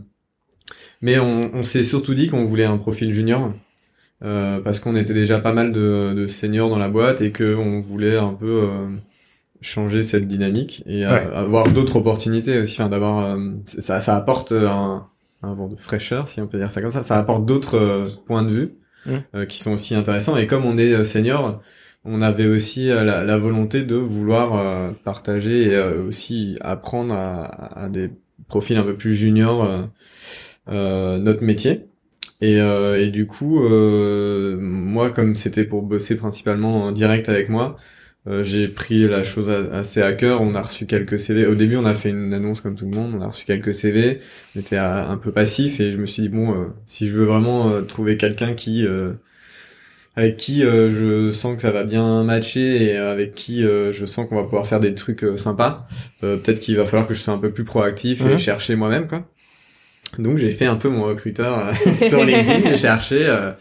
mais 1.03 1.19
on, 1.19 1.51
on 1.55 1.63
s'est 1.63 1.85
surtout 1.85 2.15
dit 2.15 2.29
qu'on 2.29 2.45
voulait 2.45 2.65
un 2.65 2.79
profil 2.79 3.13
junior 3.13 3.53
euh, 4.25 4.61
parce 4.61 4.81
qu'on 4.81 4.97
était 4.97 5.15
déjà 5.15 5.39
pas 5.39 5.53
mal 5.53 5.73
de, 5.73 6.15
de 6.17 6.27
seniors 6.27 6.71
dans 6.71 6.79
la 6.79 6.89
boîte 6.89 7.21
et 7.21 7.31
que 7.31 7.55
on 7.55 7.81
voulait 7.81 8.17
un 8.17 8.33
peu 8.35 8.63
euh, 8.65 8.87
changer 9.61 10.03
cette 10.03 10.27
dynamique 10.27 10.83
et 10.87 11.05
euh, 11.07 11.11
Ouais. 11.11 11.35
avoir 11.35 11.69
d'autres 11.69 11.97
opportunités 11.97 12.59
aussi, 12.59 12.81
enfin 12.81 12.89
d'avoir 12.91 13.37
euh, 13.37 13.51
ça, 13.67 14.01
ça 14.01 14.17
apporte 14.17 14.53
un 14.53 15.07
un 15.43 15.55
vent 15.55 15.69
de 15.69 15.77
fraîcheur, 15.77 16.29
si 16.29 16.41
on 16.41 16.49
peut 16.49 16.59
dire 16.59 16.71
ça 16.71 16.81
comme 16.81 16.91
ça. 16.91 17.05
Ça 17.05 17.17
apporte 17.17 17.47
d'autres 17.47 17.77
euh, 17.77 18.07
points 18.27 18.43
de 18.43 18.51
vue 18.51 18.75
Mm. 19.07 19.17
euh, 19.37 19.47
qui 19.47 19.59
sont 19.59 19.71
aussi 19.73 19.95
intéressants. 19.95 20.37
Et 20.37 20.49
comme 20.49 20.65
on 20.65 20.77
est 20.77 20.93
euh, 20.93 21.05
senior, 21.05 21.63
on 22.05 22.21
avait 22.21 22.47
aussi 22.47 22.91
euh, 22.91 23.05
la, 23.05 23.23
la 23.23 23.39
volonté 23.39 23.85
de 23.85 23.95
vouloir 23.95 24.57
euh, 24.57 24.91
partager 25.05 25.69
et 25.69 25.75
euh, 25.77 26.03
aussi 26.05 26.57
apprendre 26.61 27.15
à, 27.15 27.85
à 27.85 27.89
des 27.89 28.11
profils 28.49 28.77
un 28.77 28.83
peu 28.83 28.97
plus 28.97 29.15
juniors 29.15 29.65
euh, 29.65 29.83
euh, 30.71 31.19
notre 31.19 31.43
métier. 31.45 31.87
Et, 32.41 32.61
euh, 32.61 33.01
et 33.01 33.09
du 33.11 33.27
coup, 33.27 33.65
euh, 33.65 34.57
moi, 34.61 35.11
comme 35.11 35.35
c'était 35.37 35.65
pour 35.65 35.83
bosser 35.83 36.17
principalement 36.17 36.85
en 36.85 36.93
direct 36.93 37.29
avec 37.29 37.49
moi, 37.49 37.77
euh, 38.27 38.43
j'ai 38.43 38.69
pris 38.69 39.07
la 39.09 39.23
chose 39.25 39.51
assez 39.73 40.03
à 40.03 40.13
cœur. 40.13 40.43
On 40.43 40.55
a 40.55 40.63
reçu 40.63 40.87
quelques 40.87 41.19
CV. 41.21 41.47
Au 41.47 41.55
début, 41.55 41.77
on 41.77 41.85
a 41.87 41.95
fait 41.95 42.11
une 42.11 42.33
annonce 42.35 42.61
comme 42.61 42.75
tout 42.75 42.85
le 42.91 42.97
monde. 42.97 43.15
On 43.17 43.23
a 43.23 43.29
reçu 43.29 43.45
quelques 43.47 43.73
CV. 43.75 44.21
On 44.57 44.61
était 44.61 44.77
à- 44.77 45.09
un 45.09 45.17
peu 45.17 45.31
passif 45.33 45.81
et 45.81 45.93
je 45.93 45.99
me 45.99 46.07
suis 46.07 46.23
dit 46.23 46.29
bon, 46.29 46.53
euh, 46.53 46.67
si 46.85 47.09
je 47.09 47.17
veux 47.17 47.25
vraiment 47.25 47.71
euh, 47.71 47.83
trouver 47.83 48.17
quelqu'un 48.17 48.53
qui 48.55 48.87
euh, 48.87 49.13
avec 50.17 50.37
qui 50.37 50.65
euh, 50.65 50.91
je 50.91 51.31
sens 51.31 51.55
que 51.57 51.63
ça 51.63 51.71
va 51.71 51.85
bien 51.85 52.25
matcher 52.25 52.83
et 52.91 52.97
avec 52.97 53.35
qui 53.37 53.65
euh, 53.65 53.93
je 53.93 54.05
sens 54.05 54.29
qu'on 54.29 54.35
va 54.37 54.43
pouvoir 54.43 54.67
faire 54.67 54.81
des 54.81 54.93
trucs 54.95 55.23
euh, 55.23 55.37
sympas, 55.37 55.87
euh, 56.25 56.37
peut-être 56.39 56.59
qu'il 56.61 56.77
va 56.77 56.85
falloir 56.87 57.07
que 57.07 57.15
je 57.15 57.21
sois 57.21 57.33
un 57.35 57.39
peu 57.39 57.51
plus 57.53 57.63
proactif 57.65 58.23
et 58.23 58.25
Mhm. 58.33 58.39
chercher 58.39 58.75
moi-même 58.75 59.07
quoi. 59.07 59.25
Donc 60.19 60.39
j'ai 60.39 60.51
fait 60.51 60.67
un 60.67 60.75
peu 60.77 60.89
mon 60.89 61.05
recruteur 61.05 61.69
euh, 61.69 61.73
sur 62.09 62.25
LinkedIn. 62.25 62.71
J'ai 62.71 62.77
cherché, 62.77 63.27
euh, 63.29 63.53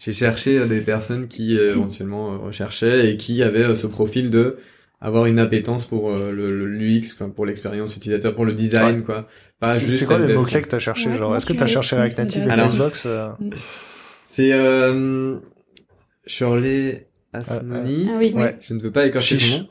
j'ai 0.00 0.12
cherché 0.12 0.58
euh, 0.58 0.66
des 0.66 0.80
personnes 0.80 1.28
qui 1.28 1.56
euh, 1.56 1.72
éventuellement 1.72 2.32
euh, 2.32 2.36
recherchaient 2.38 3.12
et 3.12 3.16
qui 3.16 3.42
avaient 3.44 3.62
euh, 3.62 3.76
ce 3.76 3.86
profil 3.86 4.30
de 4.30 4.56
avoir 5.02 5.26
une 5.26 5.38
appétence 5.38 5.86
pour 5.86 6.10
euh, 6.10 6.30
le, 6.32 6.58
le 6.58 6.66
l'UX, 6.66 7.12
enfin 7.14 7.28
pour 7.30 7.46
l'expérience 7.46 7.94
utilisateur, 7.96 8.34
pour 8.34 8.44
le 8.44 8.52
design, 8.52 9.02
quoi. 9.02 9.28
Pas 9.60 9.72
C'est 9.72 9.86
juste 9.86 10.00
c'est 10.00 10.04
quoi 10.06 10.18
les 10.18 10.26
dev, 10.26 10.36
mots 10.36 10.42
clés 10.44 10.54
quoi. 10.54 10.62
que 10.62 10.68
t'as 10.68 10.78
cherché 10.78 11.08
Ouais, 11.10 11.16
genre 11.16 11.36
Est-ce 11.36 11.46
que 11.46 11.52
t'as 11.54 11.66
cherché 11.66 11.96
React 11.96 12.18
Native 12.18 12.42
et 12.46 12.50
Flexbox 12.50 13.04
euh, 13.06 13.28
C'est 14.32 14.52
euh, 14.52 15.36
Shirley 16.26 17.06
Asmani. 17.32 18.08
Ah 18.10 18.16
oui. 18.18 18.32
Ouais. 18.34 18.56
Je 18.66 18.74
ne 18.74 18.80
veux 18.80 18.90
pas 18.90 19.06
écorcher 19.06 19.38
Chiche. 19.38 19.52
son 19.52 19.58
nom. 19.60 19.68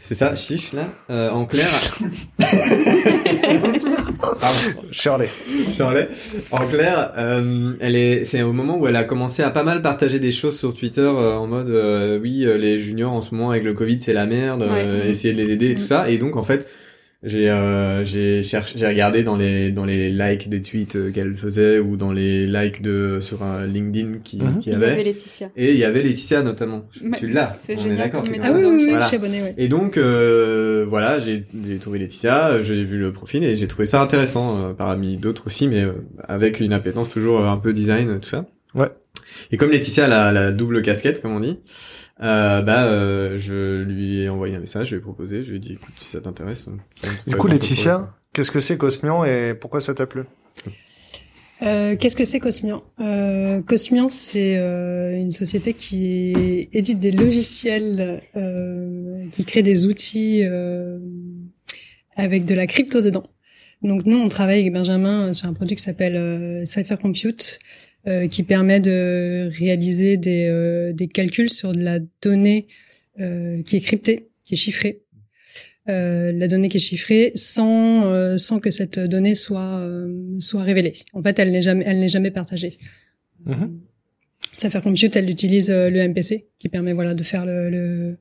C'est 0.00 0.14
ça, 0.16 0.34
chiche 0.34 0.72
là. 0.72 0.88
Euh, 1.10 1.30
en 1.30 1.46
clair, 1.46 1.66
Pardon. 4.22 4.82
Shirley. 4.90 5.28
Shirley. 5.72 6.08
En 6.50 6.66
clair, 6.66 7.12
euh, 7.18 7.72
elle 7.80 7.96
est, 7.96 8.24
c'est 8.24 8.42
au 8.42 8.52
moment 8.52 8.78
où 8.78 8.86
elle 8.86 8.96
a 8.96 9.04
commencé 9.04 9.42
à 9.42 9.50
pas 9.50 9.62
mal 9.64 9.82
partager 9.82 10.18
des 10.18 10.30
choses 10.32 10.58
sur 10.58 10.74
Twitter 10.74 11.00
euh, 11.02 11.34
en 11.34 11.46
mode, 11.46 11.68
euh, 11.70 12.18
oui, 12.20 12.44
euh, 12.46 12.56
les 12.56 12.78
juniors 12.78 13.12
en 13.12 13.20
ce 13.22 13.34
moment 13.34 13.50
avec 13.50 13.64
le 13.64 13.74
Covid, 13.74 14.00
c'est 14.00 14.12
la 14.12 14.26
merde. 14.26 14.62
euh, 14.62 15.00
Ouais. 15.02 15.08
essayez 15.10 15.34
de 15.34 15.38
les 15.38 15.50
aider 15.50 15.70
et 15.70 15.74
tout 15.74 15.84
ça. 15.84 16.08
Et 16.08 16.18
donc 16.18 16.36
en 16.36 16.42
fait, 16.42 16.68
j'ai 17.24 17.48
euh, 17.50 18.04
j'ai 18.04 18.42
cherché, 18.42 18.76
j'ai 18.78 18.86
regardé 18.86 19.22
dans 19.22 19.36
les 19.36 19.70
dans 19.70 19.84
les 19.84 20.10
likes 20.10 20.48
des 20.48 20.60
tweets 20.60 20.96
euh, 20.96 21.10
qu'elle 21.12 21.36
faisait 21.36 21.78
ou 21.78 21.96
dans 21.96 22.10
les 22.12 22.46
likes 22.46 22.82
de 22.82 23.18
sur 23.20 23.42
un 23.44 23.64
LinkedIn 23.66 24.18
qui 24.24 24.38
Mhm. 24.38 24.58
qui 24.58 24.70
Il 24.70 24.72
y 24.72 24.76
avait. 24.76 24.90
avait 24.92 25.04
Laetitia. 25.04 25.50
Et 25.56 25.70
il 25.72 25.78
y 25.78 25.84
avait 25.84 26.02
Laetitia 26.02 26.42
notamment. 26.42 26.88
Mais 27.02 27.16
tu 27.18 27.28
l'as. 27.28 27.52
c'est 27.52 27.76
On 27.78 27.86
est 27.90 27.96
d'accord. 27.96 28.24
Ah 28.42 28.50
oui, 28.52 28.64
oui, 28.64 28.74
oui, 28.76 28.86
Voilà. 28.88 29.02
je 29.02 29.06
suis 29.08 29.16
abonnée, 29.16 29.42
ouais. 29.42 29.54
Et 29.56 29.68
donc 29.68 29.98
euh, 29.98 30.84
voilà, 30.88 31.18
j'ai 31.20 31.44
j'ai 31.66 31.78
trouvé 31.78 31.98
Laetitia, 32.00 32.60
j'ai 32.62 32.82
vu 32.82 32.98
le 32.98 33.12
profil 33.12 33.44
et 33.44 33.54
j'ai 33.54 33.68
trouvé 33.68 33.86
ça 33.86 34.00
intéressant 34.02 34.58
euh, 34.58 34.72
parmi 34.72 35.16
d'autres 35.16 35.46
aussi, 35.46 35.68
mais 35.68 35.82
euh, 35.82 35.92
avec 36.26 36.58
une 36.60 36.72
appétence 36.72 37.08
toujours 37.10 37.40
euh, 37.40 37.48
un 37.48 37.56
peu 37.56 37.72
design 37.72 38.18
tout 38.20 38.28
ça. 38.28 38.46
Ouais. 38.74 38.88
Et 39.52 39.56
comme 39.56 39.70
Laetitia 39.70 40.06
a 40.06 40.08
la, 40.08 40.32
la 40.32 40.50
double 40.50 40.82
casquette 40.82 41.22
comme 41.22 41.32
on 41.36 41.40
dit, 41.40 41.58
euh, 42.20 42.62
bah 42.62 42.84
euh, 42.84 43.38
je 43.38 43.82
lui 43.82 44.20
ai 44.22 44.28
envoyé 44.28 44.54
un 44.56 44.60
message, 44.60 44.88
je 44.88 44.94
lui 44.96 45.00
ai 45.00 45.02
proposé, 45.02 45.42
je 45.42 45.50
lui 45.50 45.56
ai 45.56 45.60
dit 45.60 45.72
écoute 45.72 45.94
si 45.98 46.08
ça 46.08 46.20
t'intéresse. 46.20 46.68
Du 47.26 47.36
coup, 47.36 47.48
Laetitia, 47.48 48.14
qu'est-ce 48.32 48.50
que 48.50 48.60
c'est 48.60 48.76
Cosmian 48.76 49.24
et 49.24 49.54
pourquoi 49.54 49.80
ça 49.80 49.94
t'a 49.94 50.06
plu 50.06 50.22
Euh, 51.62 51.96
Qu'est-ce 51.96 52.16
que 52.16 52.24
c'est 52.24 52.40
Cosmian 52.40 52.82
euh, 53.00 53.62
Cosmian, 53.62 54.08
c'est 54.08 54.56
euh, 54.58 55.16
une 55.16 55.30
société 55.30 55.74
qui 55.74 56.68
édite 56.72 56.98
des 56.98 57.12
logiciels, 57.12 58.20
euh, 58.36 59.24
qui 59.32 59.44
crée 59.44 59.62
des 59.62 59.86
outils 59.86 60.42
euh, 60.44 60.98
avec 62.16 62.44
de 62.44 62.54
la 62.54 62.66
crypto 62.66 63.00
dedans. 63.00 63.24
Donc 63.82 64.06
nous, 64.06 64.16
on 64.16 64.28
travaille 64.28 64.60
avec 64.60 64.72
Benjamin 64.72 65.32
sur 65.32 65.48
un 65.48 65.54
produit 65.54 65.76
qui 65.76 65.82
s'appelle 65.82 66.16
euh, 66.16 66.64
Cypher 66.64 66.96
Compute, 66.96 67.58
euh, 68.06 68.28
qui 68.28 68.42
permet 68.42 68.80
de 68.80 69.48
réaliser 69.58 70.16
des, 70.16 70.46
euh, 70.48 70.92
des 70.92 71.08
calculs 71.08 71.50
sur 71.50 71.72
de 71.72 71.80
la 71.80 71.98
donnée 72.20 72.66
euh, 73.20 73.62
qui 73.62 73.76
est 73.76 73.80
cryptée, 73.80 74.28
qui 74.44 74.54
est 74.54 74.56
chiffrée. 74.56 75.02
Euh, 75.88 76.30
la 76.30 76.46
donnée 76.46 76.68
qui 76.68 76.76
est 76.76 76.80
chiffrée 76.80 77.32
sans 77.34 78.06
euh, 78.06 78.36
sans 78.36 78.60
que 78.60 78.70
cette 78.70 79.00
donnée 79.00 79.34
soit 79.34 79.80
euh, 79.80 80.38
soit 80.38 80.62
révélée. 80.62 80.94
En 81.12 81.22
fait, 81.22 81.38
elle 81.40 81.50
n'est 81.50 81.62
jamais 81.62 81.84
elle 81.86 81.98
n'est 81.98 82.08
jamais 82.08 82.30
partagée. 82.30 82.78
Mhm. 83.44 83.80
Cypher 84.54 84.80
Compute, 84.80 85.16
elle 85.16 85.28
utilise 85.28 85.70
le 85.70 86.08
MPC 86.08 86.46
qui 86.60 86.68
permet 86.68 86.92
voilà 86.92 87.14
de 87.14 87.22
faire 87.24 87.44
le 87.44 87.68
le, 87.68 88.18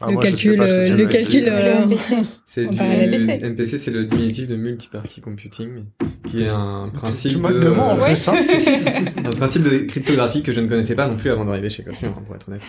Ah, 0.00 0.06
le 0.08 0.14
moi, 0.14 0.22
calcul 0.22 0.56
pas 0.56 0.66
ce 0.66 0.72
que 0.72 0.76
euh, 0.78 0.82
c'est, 0.82 0.94
le 0.96 1.06
calcul 1.06 1.32
c'est- 1.40 1.48
euh, 1.50 1.78
Le 1.80 1.86
MPC. 1.86 2.14
C'est 2.46 2.66
du. 2.66 2.76
MPC. 2.76 3.40
MPC, 3.48 3.78
c'est 3.78 3.90
le 3.92 4.04
diminutif 4.04 4.48
de 4.48 4.56
multiparty 4.56 5.20
computing, 5.20 5.84
qui 6.28 6.42
est 6.42 6.48
un 6.48 6.90
principe 6.92 7.40
de, 7.42 7.68
Ouais. 7.68 8.14
hein 8.28 9.04
un 9.24 9.30
principe 9.30 9.62
de 9.62 9.78
cryptographie 9.86 10.42
que 10.42 10.52
je 10.52 10.60
ne 10.60 10.66
connaissais 10.68 10.94
pas 10.96 11.06
non 11.06 11.16
plus 11.16 11.30
avant 11.30 11.44
d'arriver 11.44 11.70
chez 11.70 11.84
Cosmian, 11.84 12.10
hein, 12.18 12.22
pour 12.26 12.34
être 12.34 12.48
honnête, 12.48 12.62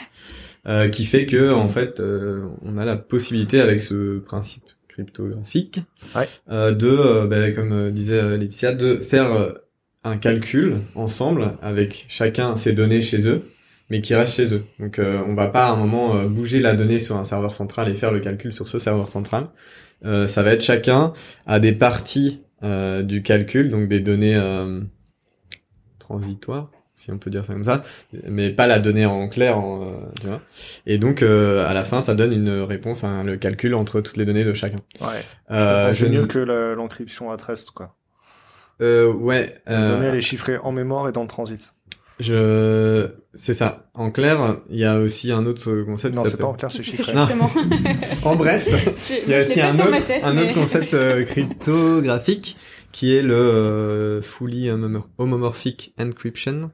euh, 0.67 0.87
qui 0.89 1.05
fait 1.05 1.25
que 1.25 1.51
en 1.51 1.67
fait, 1.69 1.99
euh, 1.99 2.43
on 2.61 2.77
a 2.77 2.85
la 2.85 2.95
possibilité 2.95 3.59
avec 3.59 3.81
ce 3.81 4.19
principe 4.19 4.63
cryptographique 4.87 5.79
Ouais. 6.15 6.25
euh, 6.51 6.73
de, 6.73 6.87
euh, 6.87 7.27
ben, 7.27 7.53
comme 7.53 7.91
disait 7.91 8.37
Laetitia, 8.37 8.73
de 8.73 8.97
faire 8.97 9.55
un 10.03 10.17
calcul 10.17 10.75
ensemble 10.93 11.53
avec 11.63 12.05
chacun 12.07 12.55
ses 12.55 12.73
données 12.73 13.01
chez 13.01 13.27
eux, 13.27 13.41
mais 13.89 14.01
qui 14.01 14.15
restent 14.15 14.35
chez 14.35 14.53
eux. 14.53 14.65
Donc, 14.79 14.99
euh, 14.99 15.21
on 15.27 15.35
va 15.35 15.47
pas 15.47 15.65
à 15.67 15.71
un 15.71 15.75
moment 15.75 16.15
euh, 16.15 16.25
bouger 16.27 16.59
la 16.59 16.73
donnée 16.73 16.99
sur 16.99 17.17
un 17.17 17.23
serveur 17.23 17.53
central 17.53 17.89
et 17.89 17.93
faire 17.93 18.11
le 18.11 18.19
calcul 18.19 18.51
sur 18.53 18.67
ce 18.67 18.79
serveur 18.79 19.09
central. 19.09 19.47
Euh, 20.05 20.27
ça 20.27 20.43
va 20.43 20.51
être 20.51 20.63
chacun 20.63 21.13
à 21.45 21.59
des 21.59 21.71
parties 21.71 22.41
euh, 22.63 23.01
du 23.03 23.21
calcul, 23.23 23.69
donc 23.69 23.87
des 23.87 23.99
données 23.99 24.35
euh, 24.35 24.81
transitoires, 25.99 26.71
si 26.95 27.11
on 27.11 27.17
peut 27.17 27.29
dire 27.29 27.45
ça 27.45 27.53
comme 27.53 27.63
ça, 27.63 27.83
mais 28.27 28.49
pas 28.49 28.67
la 28.67 28.79
donnée 28.79 29.05
en 29.05 29.27
clair, 29.27 29.57
en, 29.57 29.83
euh, 29.83 29.91
tu 30.19 30.27
vois. 30.27 30.41
Et 30.85 30.97
donc 30.97 31.21
à 31.21 31.73
la 31.73 31.83
fin, 31.83 32.01
ça 32.01 32.15
donne 32.15 32.33
une 32.33 32.61
réponse 32.61 33.03
à 33.03 33.23
le 33.23 33.37
calcul 33.37 33.73
entre 33.75 34.01
toutes 34.01 34.17
les 34.17 34.25
données 34.25 34.43
de 34.43 34.53
chacun. 34.53 34.77
Ouais. 35.01 35.07
Euh, 35.51 35.91
c'est 35.93 36.09
mieux 36.09 36.25
que 36.25 36.39
l'encryption 36.39 37.31
à 37.31 37.37
rest, 37.37 37.71
quoi. 37.71 37.95
Euh, 38.81 39.11
ouais. 39.11 39.61
La 39.67 39.87
donnée, 39.87 40.07
elle 40.07 40.15
est 40.15 40.21
chiffrée 40.21 40.57
en 40.57 40.71
mémoire 40.71 41.07
et 41.07 41.11
dans 41.11 41.21
le 41.21 41.27
transit. 41.27 41.73
Je, 42.19 43.07
c'est 43.33 43.53
ça. 43.53 43.89
En 43.93 44.09
clair, 44.11 44.57
il 44.69 44.79
y 44.79 44.85
a 44.85 44.99
aussi 44.99 45.31
un 45.31 45.45
autre 45.45 45.81
concept. 45.83 46.15
Non, 46.15 46.23
c'est 46.23 46.39
pas 46.39 46.47
en 46.47 46.53
clair, 46.53 46.71
c'est 46.71 46.83
chiffré. 46.83 47.13
Non. 47.13 47.25
Justement. 47.27 47.51
En 48.23 48.35
bref, 48.35 48.67
il 49.25 49.29
y 49.31 49.35
a 49.35 49.41
aussi 49.45 49.61
un 49.61 49.75
autre, 49.75 50.05
tête, 50.07 50.23
un 50.23 50.33
mais- 50.33 50.43
autre 50.43 50.53
concept 50.53 50.93
euh, 50.93 51.23
cryptographique 51.23 52.57
qui 52.91 53.13
est 53.13 53.21
le 53.21 53.33
euh, 53.35 54.21
fully 54.21 54.69
homomor- 54.69 55.09
homomorphic 55.17 55.93
encryption, 55.99 56.71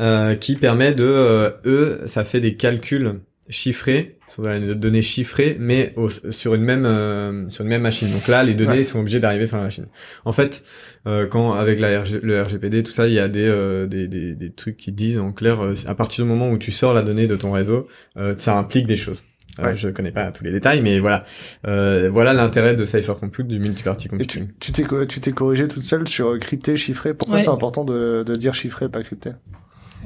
euh, 0.00 0.34
qui 0.34 0.56
permet 0.56 0.92
de, 0.92 1.04
euh, 1.04 1.50
eux, 1.64 2.00
ça 2.06 2.24
fait 2.24 2.40
des 2.40 2.56
calculs 2.56 3.20
chiffrés 3.48 4.18
sur 4.26 4.42
des 4.42 4.74
données 4.74 5.02
chiffrées, 5.02 5.56
mais 5.60 5.92
au- 5.96 6.10
sur 6.10 6.54
une 6.54 6.62
même 6.62 6.84
euh, 6.84 7.48
sur 7.48 7.62
une 7.64 7.70
même 7.70 7.82
machine. 7.82 8.10
Donc 8.12 8.26
là, 8.28 8.42
les 8.42 8.54
données 8.54 8.78
Ouais. 8.78 8.84
sont 8.84 9.00
obligées 9.00 9.20
d'arriver 9.20 9.46
sur 9.46 9.56
la 9.56 9.62
machine. 9.64 9.86
En 10.24 10.32
fait, 10.32 10.62
euh, 11.06 11.26
quand 11.26 11.54
avec 11.54 11.78
la 11.78 12.00
RG 12.02 12.20
le 12.22 12.42
RGPD, 12.42 12.82
tout 12.82 12.90
ça, 12.92 13.06
il 13.06 13.14
y 13.14 13.18
a 13.20 13.28
des, 13.28 13.46
euh, 13.46 13.86
des, 13.86 14.08
des 14.08 14.34
des 14.34 14.50
trucs 14.52 14.76
qui 14.76 14.90
disent 14.92 15.18
en 15.18 15.32
clair, 15.32 15.60
euh, 15.64 15.74
à 15.86 15.94
partir 15.94 16.24
du 16.24 16.28
moment 16.30 16.50
où 16.50 16.58
tu 16.58 16.72
sors 16.72 16.92
la 16.92 17.02
donnée 17.02 17.26
de 17.26 17.36
ton 17.36 17.52
réseau, 17.52 17.86
euh, 18.16 18.34
ça 18.36 18.58
implique 18.58 18.86
des 18.86 18.96
choses. 18.96 19.22
Euh, 19.58 19.64
Ouais. 19.68 19.74
Je 19.76 19.88
connais 19.88 20.10
pas 20.12 20.30
tous 20.32 20.44
les 20.44 20.52
détails, 20.52 20.82
mais 20.82 20.98
voilà, 20.98 21.24
euh, 21.66 22.10
voilà 22.12 22.34
l'intérêt 22.34 22.74
de 22.74 22.84
Cypher 22.84 23.14
Compute, 23.18 23.48
du 23.48 23.58
multiparty 23.58 24.08
computing. 24.08 24.48
tu 24.60 24.70
tu 24.70 24.72
t'es 24.72 25.06
tu 25.06 25.20
t'es 25.20 25.32
corrigé 25.32 25.66
toute 25.66 25.82
seule 25.82 26.06
sur 26.06 26.36
crypté, 26.38 26.76
chiffré. 26.76 27.14
Pourquoi 27.14 27.36
Ouais. 27.36 27.42
c'est 27.42 27.48
important 27.48 27.84
de, 27.84 28.22
de 28.26 28.34
dire 28.34 28.52
chiffré, 28.52 28.88
pas 28.90 29.02
crypté 29.02 29.30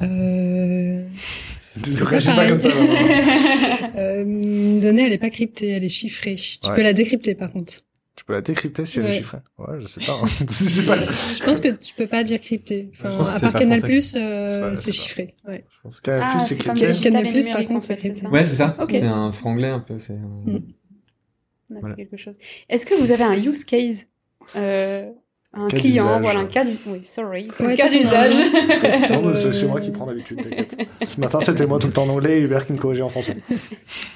Euh... 0.02 1.02
Réagis 2.04 2.28
pas 2.28 2.46
comme 2.48 2.58
ça. 2.58 2.68
euh, 3.96 4.22
une 4.24 4.80
donnée, 4.80 5.06
elle 5.06 5.12
est 5.12 5.18
pas 5.18 5.30
cryptée, 5.30 5.68
elle 5.68 5.84
est 5.84 5.88
chiffrée. 5.88 6.34
Tu 6.36 6.68
Ouais. 6.68 6.74
peux 6.76 6.82
la 6.82 6.92
décrypter 6.92 7.34
par 7.34 7.50
contre. 7.52 7.72
tu 8.16 8.24
peux 8.26 8.32
la 8.34 8.40
décrypter 8.42 8.84
si 8.84 8.98
elle 8.98 9.06
est 9.06 9.12
chiffrée. 9.12 9.38
Ouais, 9.58 9.78
je 9.80 9.86
sais 9.86 10.00
pas. 10.04 10.20
hein. 10.22 10.26
C'est 10.48 10.84
pas- 10.84 10.96
Je 10.98 11.42
pense 11.44 11.58
que 11.60 11.68
tu 11.68 11.94
peux 11.94 12.06
pas 12.06 12.22
dire 12.22 12.40
crypté. 12.40 12.90
Enfin, 12.98 13.18
à 13.20 13.24
c'est 13.38 13.40
part 13.40 13.52
Canal 13.54 13.78
français. 13.78 13.92
Plus, 13.92 14.10
C'est 14.10 14.18
euh, 14.20 14.74
c'est 14.76 14.92
chiffré. 14.92 15.34
Ouais. 15.48 15.64
Je 15.70 15.80
pense 15.82 16.00
que- 16.00 16.10
Canal+, 16.10 16.28
Ah, 16.34 16.38
c'est 16.40 16.58
crypté. 16.58 17.00
Canal+, 17.02 17.44
par 17.52 17.64
contre, 17.64 17.82
c'est 17.82 17.96
crypté. 17.96 18.26
Ouais, 18.26 18.44
c'est 18.44 18.56
ça. 18.56 18.76
Ok. 18.80 18.90
C'est 18.92 19.02
un 19.06 19.32
franglais 19.32 19.68
un 19.68 19.80
peu. 19.80 19.98
C'est. 19.98 20.12
un- 20.12 20.50
Mm. 20.50 20.62
On 21.72 21.76
a 21.76 21.80
Voilà. 21.80 21.94
fait 21.94 22.02
quelque 22.02 22.16
chose. 22.16 22.34
Est-ce 22.68 22.84
que 22.84 22.94
vous 22.94 23.12
avez 23.12 23.22
un 23.22 23.34
use 23.34 23.64
case 23.64 24.06
euh, 24.56 25.08
un 25.52 25.66
Cas 25.68 25.76
client, 25.78 26.04
d'usage. 26.04 26.22
voilà, 26.22 26.40
un 26.40 26.46
cas 26.46 26.64
du... 26.64 26.72
Oui, 26.86 27.00
sorry. 27.04 27.48
un 27.58 27.64
Ouais, 27.66 27.76
cas 27.76 27.88
d'usage. 27.88 28.34
c'est 29.52 29.66
moi 29.66 29.80
qui 29.80 29.90
prends 29.90 30.06
d'habitude, 30.06 30.42
t'inquiète. 30.42 30.76
Ce 31.06 31.18
matin, 31.20 31.40
c'était 31.40 31.66
moi 31.66 31.78
tout 31.78 31.88
le 31.88 31.92
temps 31.92 32.04
en 32.04 32.08
anglais 32.10 32.38
et 32.38 32.40
Hubert 32.42 32.66
qui 32.66 32.72
me 32.72 32.78
corrigeait 32.78 33.02
en 33.02 33.08
français. 33.08 33.36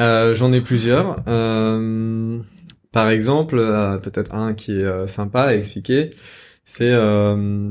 Euh, 0.01 0.35
J'en 0.35 0.53
ai 0.53 0.61
plusieurs. 0.61 1.17
Euh, 1.27 2.39
par 2.93 3.11
exemple, 3.11 3.57
euh, 3.59 3.99
peut-être 3.99 4.33
un 4.35 4.55
qui 4.55 4.73
est 4.79 4.85
euh, 4.85 5.07
sympa 5.09 5.43
à 5.43 5.55
expliquer, 5.55 6.11
c'est 6.65 6.93
euh, 6.93 7.71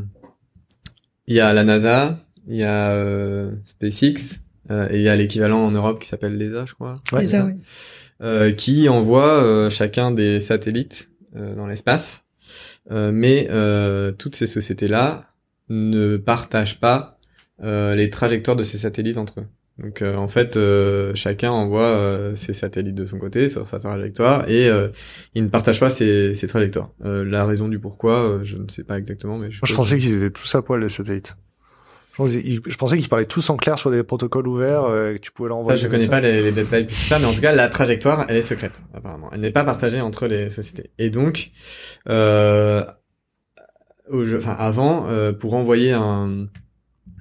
il 1.28 1.36
y 1.36 1.40
a 1.40 1.54
la 1.54 1.64
NASA, 1.64 2.20
il 2.48 2.58
y 2.58 2.64
a 2.64 2.92
euh, 2.92 3.52
SpaceX 3.64 4.40
euh, 4.72 4.90
et 4.92 4.98
il 4.98 5.02
y 5.04 5.08
a 5.10 5.16
l'équivalent 5.16 5.60
en 5.66 5.72
Europe 5.72 6.00
qui 6.02 6.08
s'appelle 6.10 6.38
l'ESA, 6.38 6.66
je 6.66 6.74
crois, 6.74 7.02
Ouais, 7.14 7.24
ça, 7.24 7.46
ouais. 7.46 7.56
euh, 8.22 8.52
qui 8.52 8.90
envoie 8.90 9.28
euh, 9.42 9.70
chacun 9.70 10.12
des 10.12 10.42
satellites 10.42 11.10
euh, 11.38 11.56
dans 11.56 11.68
l'espace, 11.68 12.23
mais 12.90 13.48
euh, 13.50 14.12
toutes 14.12 14.36
ces 14.36 14.48
sociétés-là 14.48 15.22
ne 15.70 16.18
partagent 16.18 16.80
pas 16.80 17.18
euh, 17.64 17.96
les 17.96 18.10
trajectoires 18.10 18.58
de 18.58 18.64
ces 18.64 18.78
satellites 18.78 19.18
entre 19.18 19.42
eux. 19.42 19.46
Donc 19.80 20.02
euh, 20.02 20.16
en 20.16 20.28
fait, 20.28 20.56
euh, 20.56 21.14
chacun 21.16 21.52
envoie 21.52 21.82
euh, 21.82 22.36
ses 22.36 22.54
satellites 22.54 22.96
de 22.96 23.06
son 23.06 23.18
côté 23.18 23.50
sur 23.50 23.68
sa 23.68 23.80
trajectoire 23.80 24.48
et 24.48 24.68
euh, 24.70 24.90
il 25.34 25.44
ne 25.44 25.50
partage 25.50 25.80
pas 25.80 25.90
ses, 25.90 26.34
ses 26.36 26.48
trajectoires. 26.48 26.92
Euh, 27.06 27.24
la 27.26 27.46
raison 27.46 27.68
du 27.68 27.80
pourquoi, 27.80 28.24
euh, 28.24 28.44
je 28.44 28.58
ne 28.58 28.68
sais 28.68 28.84
pas 28.84 29.00
exactement, 29.00 29.38
mais 29.38 29.50
je, 29.50 29.58
Moi, 29.58 29.68
je 29.68 29.74
pensais 29.74 29.98
qu'ils 29.98 30.18
étaient 30.18 30.30
tous 30.30 30.54
à 30.54 30.62
poil, 30.62 30.82
les 30.82 30.90
satellites. 30.90 31.36
Je 32.16 32.76
pensais, 32.78 32.98
qu'ils 32.98 33.10
parlaient 33.10 33.26
tous 33.26 33.50
en 33.50 33.58
clair 33.58 33.80
sur 33.80 33.90
des 33.90 34.04
protocoles 34.04 34.48
ouverts, 34.48 34.84
euh, 34.86 35.14
que 35.14 35.18
tu 35.18 35.32
pouvais 35.32 35.50
leur 35.50 35.58
Ça, 35.58 35.62
envoyer. 35.62 35.80
je 35.80 35.88
connais 35.88 36.08
pas 36.08 36.22
les, 36.22 36.44
les 36.44 36.52
détails 36.52 36.86
plus 36.86 36.96
que 36.96 37.02
ça, 37.02 37.18
mais 37.20 37.26
en 37.26 37.34
tout 37.34 37.42
cas, 37.42 37.52
la 37.54 37.68
trajectoire, 37.70 38.26
elle 38.30 38.38
est 38.38 38.42
secrète, 38.44 38.84
apparemment. 38.94 39.30
Elle 39.34 39.42
n'est 39.42 39.52
pas 39.52 39.64
partagée 39.64 40.00
entre 40.00 40.28
les 40.28 40.50
sociétés. 40.52 40.92
Et 41.00 41.10
donc, 41.10 41.50
euh, 42.10 42.84
au 44.10 44.26
jeu- 44.26 44.38
enfin 44.38 44.56
avant, 44.60 45.08
euh, 45.08 45.32
pour 45.34 45.54
envoyer 45.56 45.92
un 45.94 46.48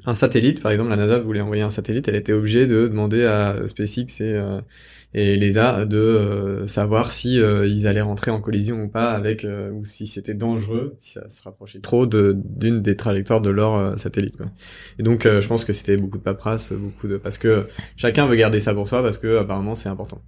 un 0.05 0.17
satellite, 0.17 0.61
par 0.61 0.73
exemple, 0.73 0.91
la 0.91 0.97
NASA 0.97 1.21
voulait 1.21 1.41
envoyer 1.41 1.63
un 1.63 1.71
satellite, 1.71 2.09
elle 2.09 2.17
était 2.17 2.33
obligée 2.33 2.67
de 2.67 2.89
demander 2.89 3.25
à 3.25 3.57
SpaceX 3.67 4.21
et 4.21 4.35
et 5.15 5.37
l'ESA 5.37 5.85
de 5.85 5.99
euh, 5.99 6.67
savoir 6.67 7.13
si 7.13 7.41
euh, 7.41 7.67
ils 7.67 7.87
allaient 7.87 8.01
rentrer 8.01 8.31
en 8.31 8.41
collision 8.41 8.83
ou 8.83 8.89
pas 8.89 9.13
avec 9.13 9.45
euh, 9.45 9.71
ou 9.71 9.85
si 9.85 10.07
c'était 10.07 10.35
dangereux, 10.35 10.95
si 10.99 11.13
ça 11.13 11.29
se 11.29 11.43
rapprochait 11.43 11.81
trop 11.81 12.07
de 12.07 12.37
d'une 12.37 12.81
des 12.81 12.97
trajectoires 12.97 13.41
de 13.41 13.51
leur 13.51 13.99
satellite. 13.99 14.37
Quoi. 14.37 14.47
Et 14.99 15.03
donc, 15.03 15.27
euh, 15.27 15.41
je 15.41 15.49
pense 15.49 15.65
que 15.65 15.73
c'était 15.73 15.97
beaucoup 15.97 16.19
de 16.19 16.23
paperasse, 16.23 16.73
beaucoup 16.73 17.09
de 17.09 17.17
parce 17.17 17.39
que 17.39 17.67
chacun 17.97 18.27
veut 18.27 18.37
garder 18.37 18.61
ça 18.61 18.75
pour 18.75 18.89
soi 18.89 19.03
parce 19.03 19.19
que 19.19 19.39
apparemment 19.39 19.75
c'est 19.75 19.89
important. 19.89 20.23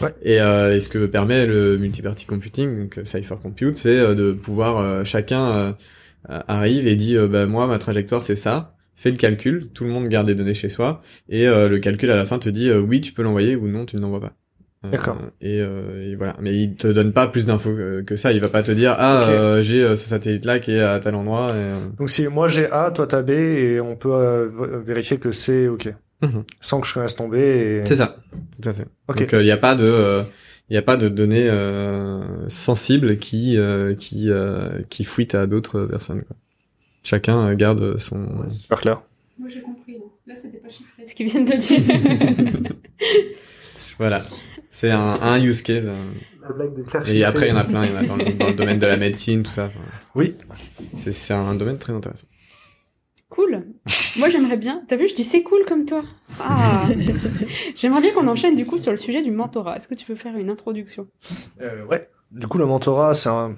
Ouais. 0.00 0.14
Et, 0.22 0.40
euh, 0.40 0.76
et 0.76 0.80
ce 0.80 0.88
que 0.88 1.06
permet 1.06 1.46
le 1.46 1.78
multiparty 1.78 2.26
computing, 2.26 2.78
donc 2.78 3.00
Cipher 3.04 3.36
Compute, 3.42 3.76
c'est 3.76 3.98
euh, 3.98 4.14
de 4.14 4.32
pouvoir 4.32 4.78
euh, 4.78 5.04
chacun 5.04 5.74
arrive 6.28 6.86
et 6.86 6.96
dit 6.96 7.16
euh, 7.16 7.28
bah 7.28 7.46
moi 7.46 7.66
ma 7.66 7.78
trajectoire 7.78 8.22
c'est 8.22 8.36
ça 8.36 8.73
fait 8.96 9.10
le 9.10 9.16
calcul, 9.16 9.68
tout 9.74 9.84
le 9.84 9.90
monde 9.90 10.08
garde 10.08 10.26
des 10.26 10.34
données 10.34 10.54
chez 10.54 10.68
soi, 10.68 11.02
et 11.28 11.46
euh, 11.48 11.68
le 11.68 11.78
calcul 11.78 12.10
à 12.10 12.16
la 12.16 12.24
fin 12.24 12.38
te 12.38 12.48
dit 12.48 12.70
euh, 12.70 12.80
oui 12.80 13.00
tu 13.00 13.12
peux 13.12 13.22
l'envoyer 13.22 13.56
ou 13.56 13.68
non 13.68 13.84
tu 13.86 13.96
ne 13.96 14.00
l'envoies 14.02 14.20
pas. 14.20 14.32
Euh, 14.84 14.90
D'accord. 14.90 15.16
Et, 15.40 15.60
euh, 15.60 16.12
et 16.12 16.14
voilà, 16.14 16.34
mais 16.40 16.54
il 16.54 16.74
te 16.74 16.88
donne 16.88 17.12
pas 17.12 17.26
plus 17.26 17.46
d'infos 17.46 17.74
que, 17.74 18.02
que 18.02 18.16
ça. 18.16 18.32
Il 18.32 18.40
va 18.40 18.50
pas 18.50 18.62
te 18.62 18.70
dire 18.70 18.94
ah 18.98 19.22
euh, 19.28 19.62
j'ai 19.62 19.82
euh, 19.82 19.96
ce 19.96 20.08
satellite 20.08 20.44
là 20.44 20.58
qui 20.58 20.72
est 20.72 20.80
à 20.80 20.98
tel 20.98 21.14
endroit. 21.14 21.50
Et, 21.50 21.58
euh, 21.58 21.78
Donc 21.98 22.10
si 22.10 22.26
moi 22.28 22.48
j'ai 22.48 22.70
A, 22.70 22.90
toi 22.90 23.06
t'as 23.06 23.22
B, 23.22 23.30
et 23.30 23.80
on 23.80 23.96
peut 23.96 24.12
euh, 24.12 24.48
vérifier 24.84 25.18
que 25.18 25.30
c'est 25.32 25.68
OK. 25.68 25.88
Mhm. 26.22 26.44
Sans 26.60 26.80
que 26.80 26.86
je 26.86 27.00
laisse 27.00 27.16
tomber. 27.16 27.40
Et... 27.40 27.86
C'est 27.86 27.96
ça, 27.96 28.16
tout 28.60 28.68
à 28.68 28.72
fait. 28.72 28.86
Ok. 29.08 29.20
Donc 29.20 29.32
il 29.32 29.38
n'y 29.40 29.50
a 29.50 29.56
pas 29.56 29.74
de 29.74 29.84
euh, 29.84 30.22
il 30.70 30.74
y 30.74 30.78
a 30.78 30.82
pas 30.82 30.96
de 30.96 31.08
données 31.08 31.48
euh, 31.48 32.48
sensibles 32.48 33.18
qui 33.18 33.56
euh, 33.58 33.94
qui 33.94 34.30
euh, 34.30 34.82
qui 34.90 35.04
fuitent 35.04 35.34
à 35.34 35.46
d'autres 35.46 35.84
personnes. 35.86 36.22
Quoi. 36.22 36.36
Chacun 37.04 37.46
euh, 37.48 37.54
garde 37.54 37.98
son. 37.98 38.16
Ouais, 38.16 38.48
super 38.48 38.80
clair. 38.80 39.02
Moi 39.38 39.48
j'ai 39.48 39.60
compris. 39.60 39.98
Là, 40.26 40.34
c'était 40.34 40.56
pas 40.58 40.70
chiffré 40.70 41.06
ce 41.06 41.14
qu'ils 41.14 41.26
viennent 41.26 41.44
de 41.44 41.52
dire. 41.52 42.70
Voilà, 43.98 44.22
c'est 44.70 44.90
un, 44.90 45.18
un 45.22 45.40
use 45.42 45.62
case. 45.62 45.90
La 46.42 46.52
blague 46.52 46.74
de 46.74 46.82
Claire 46.82 47.08
Et 47.08 47.24
après 47.24 47.46
il 47.46 47.50
y 47.50 47.52
en 47.52 47.56
a 47.56 47.64
plein, 47.64 47.84
il 47.84 47.92
y 47.92 47.94
en 47.94 47.96
a 47.96 48.02
dans 48.04 48.16
le, 48.24 48.32
dans 48.32 48.46
le 48.48 48.54
domaine 48.54 48.78
de 48.78 48.86
la 48.86 48.96
médecine, 48.96 49.42
tout 49.42 49.50
ça. 49.50 49.64
enfin, 49.66 49.80
Oui. 50.14 50.34
C'est 50.94 51.12
c'est 51.12 51.34
un 51.34 51.54
domaine 51.54 51.78
très 51.78 51.92
intéressant. 51.92 52.26
cool. 53.28 53.64
Moi 54.18 54.28
j'aimerais 54.28 54.56
bien. 54.56 54.82
T'as 54.88 54.96
vu, 54.96 55.08
je 55.08 55.14
dis 55.14 55.24
c'est 55.24 55.42
cool 55.42 55.64
comme 55.66 55.84
toi. 55.86 56.02
Ah. 56.40 56.86
j'aimerais 57.74 58.00
bien 58.00 58.12
qu'on 58.12 58.26
enchaîne 58.28 58.54
du 58.54 58.64
coup 58.66 58.78
sur 58.78 58.92
le 58.92 58.98
sujet 58.98 59.22
du 59.22 59.30
mentorat. 59.30 59.76
Est-ce 59.76 59.88
que 59.88 59.94
tu 59.94 60.04
peux 60.06 60.16
faire 60.16 60.36
une 60.36 60.50
introduction? 60.50 61.08
Euh, 61.66 61.84
ouais. 61.86 62.08
Du 62.32 62.46
coup, 62.48 62.58
le 62.58 62.66
mentorat, 62.66 63.14
c'est 63.14 63.28
un. 63.28 63.54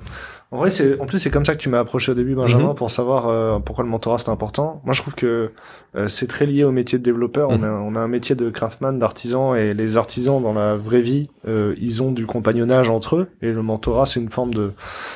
En 0.52 0.58
vrai, 0.58 0.70
c'est 0.70 1.00
en 1.00 1.06
plus 1.06 1.18
c'est 1.18 1.30
comme 1.30 1.44
ça 1.44 1.54
que 1.54 1.58
tu 1.60 1.68
m'as 1.68 1.80
approché 1.80 2.12
au 2.12 2.14
début, 2.14 2.36
Benjamin, 2.36 2.68
Mhm. 2.68 2.74
pour 2.76 2.88
savoir 2.88 3.26
euh, 3.28 3.58
pourquoi 3.58 3.82
le 3.82 3.90
mentorat 3.90 4.18
c'est 4.18 4.30
important. 4.30 4.80
Moi, 4.84 4.94
je 4.94 5.02
trouve 5.02 5.16
que 5.16 5.50
euh, 5.96 6.06
c'est 6.06 6.28
très 6.28 6.46
lié 6.46 6.62
au 6.62 6.70
métier 6.70 6.98
de 7.00 7.02
développeur. 7.02 7.50
On 7.50 7.58
Mhm. 7.58 7.64
a 7.64 7.72
on 7.72 7.94
a 7.96 8.00
un 8.00 8.06
métier 8.06 8.36
de 8.36 8.48
craftsman, 8.48 8.96
d'artisan, 8.98 9.56
et 9.56 9.74
les 9.74 9.96
artisans 9.96 10.40
dans 10.40 10.52
la 10.52 10.76
vraie 10.76 11.00
vie, 11.00 11.28
euh, 11.48 11.74
ils 11.78 12.00
ont 12.00 12.12
du 12.12 12.26
compagnonnage 12.26 12.90
entre 12.90 13.16
eux, 13.16 13.28
et 13.42 13.50
le 13.50 13.60
mentorat, 13.62 14.06
c'est 14.06 14.20
une 14.20 14.28
forme 14.30 14.54
de, 14.54 14.72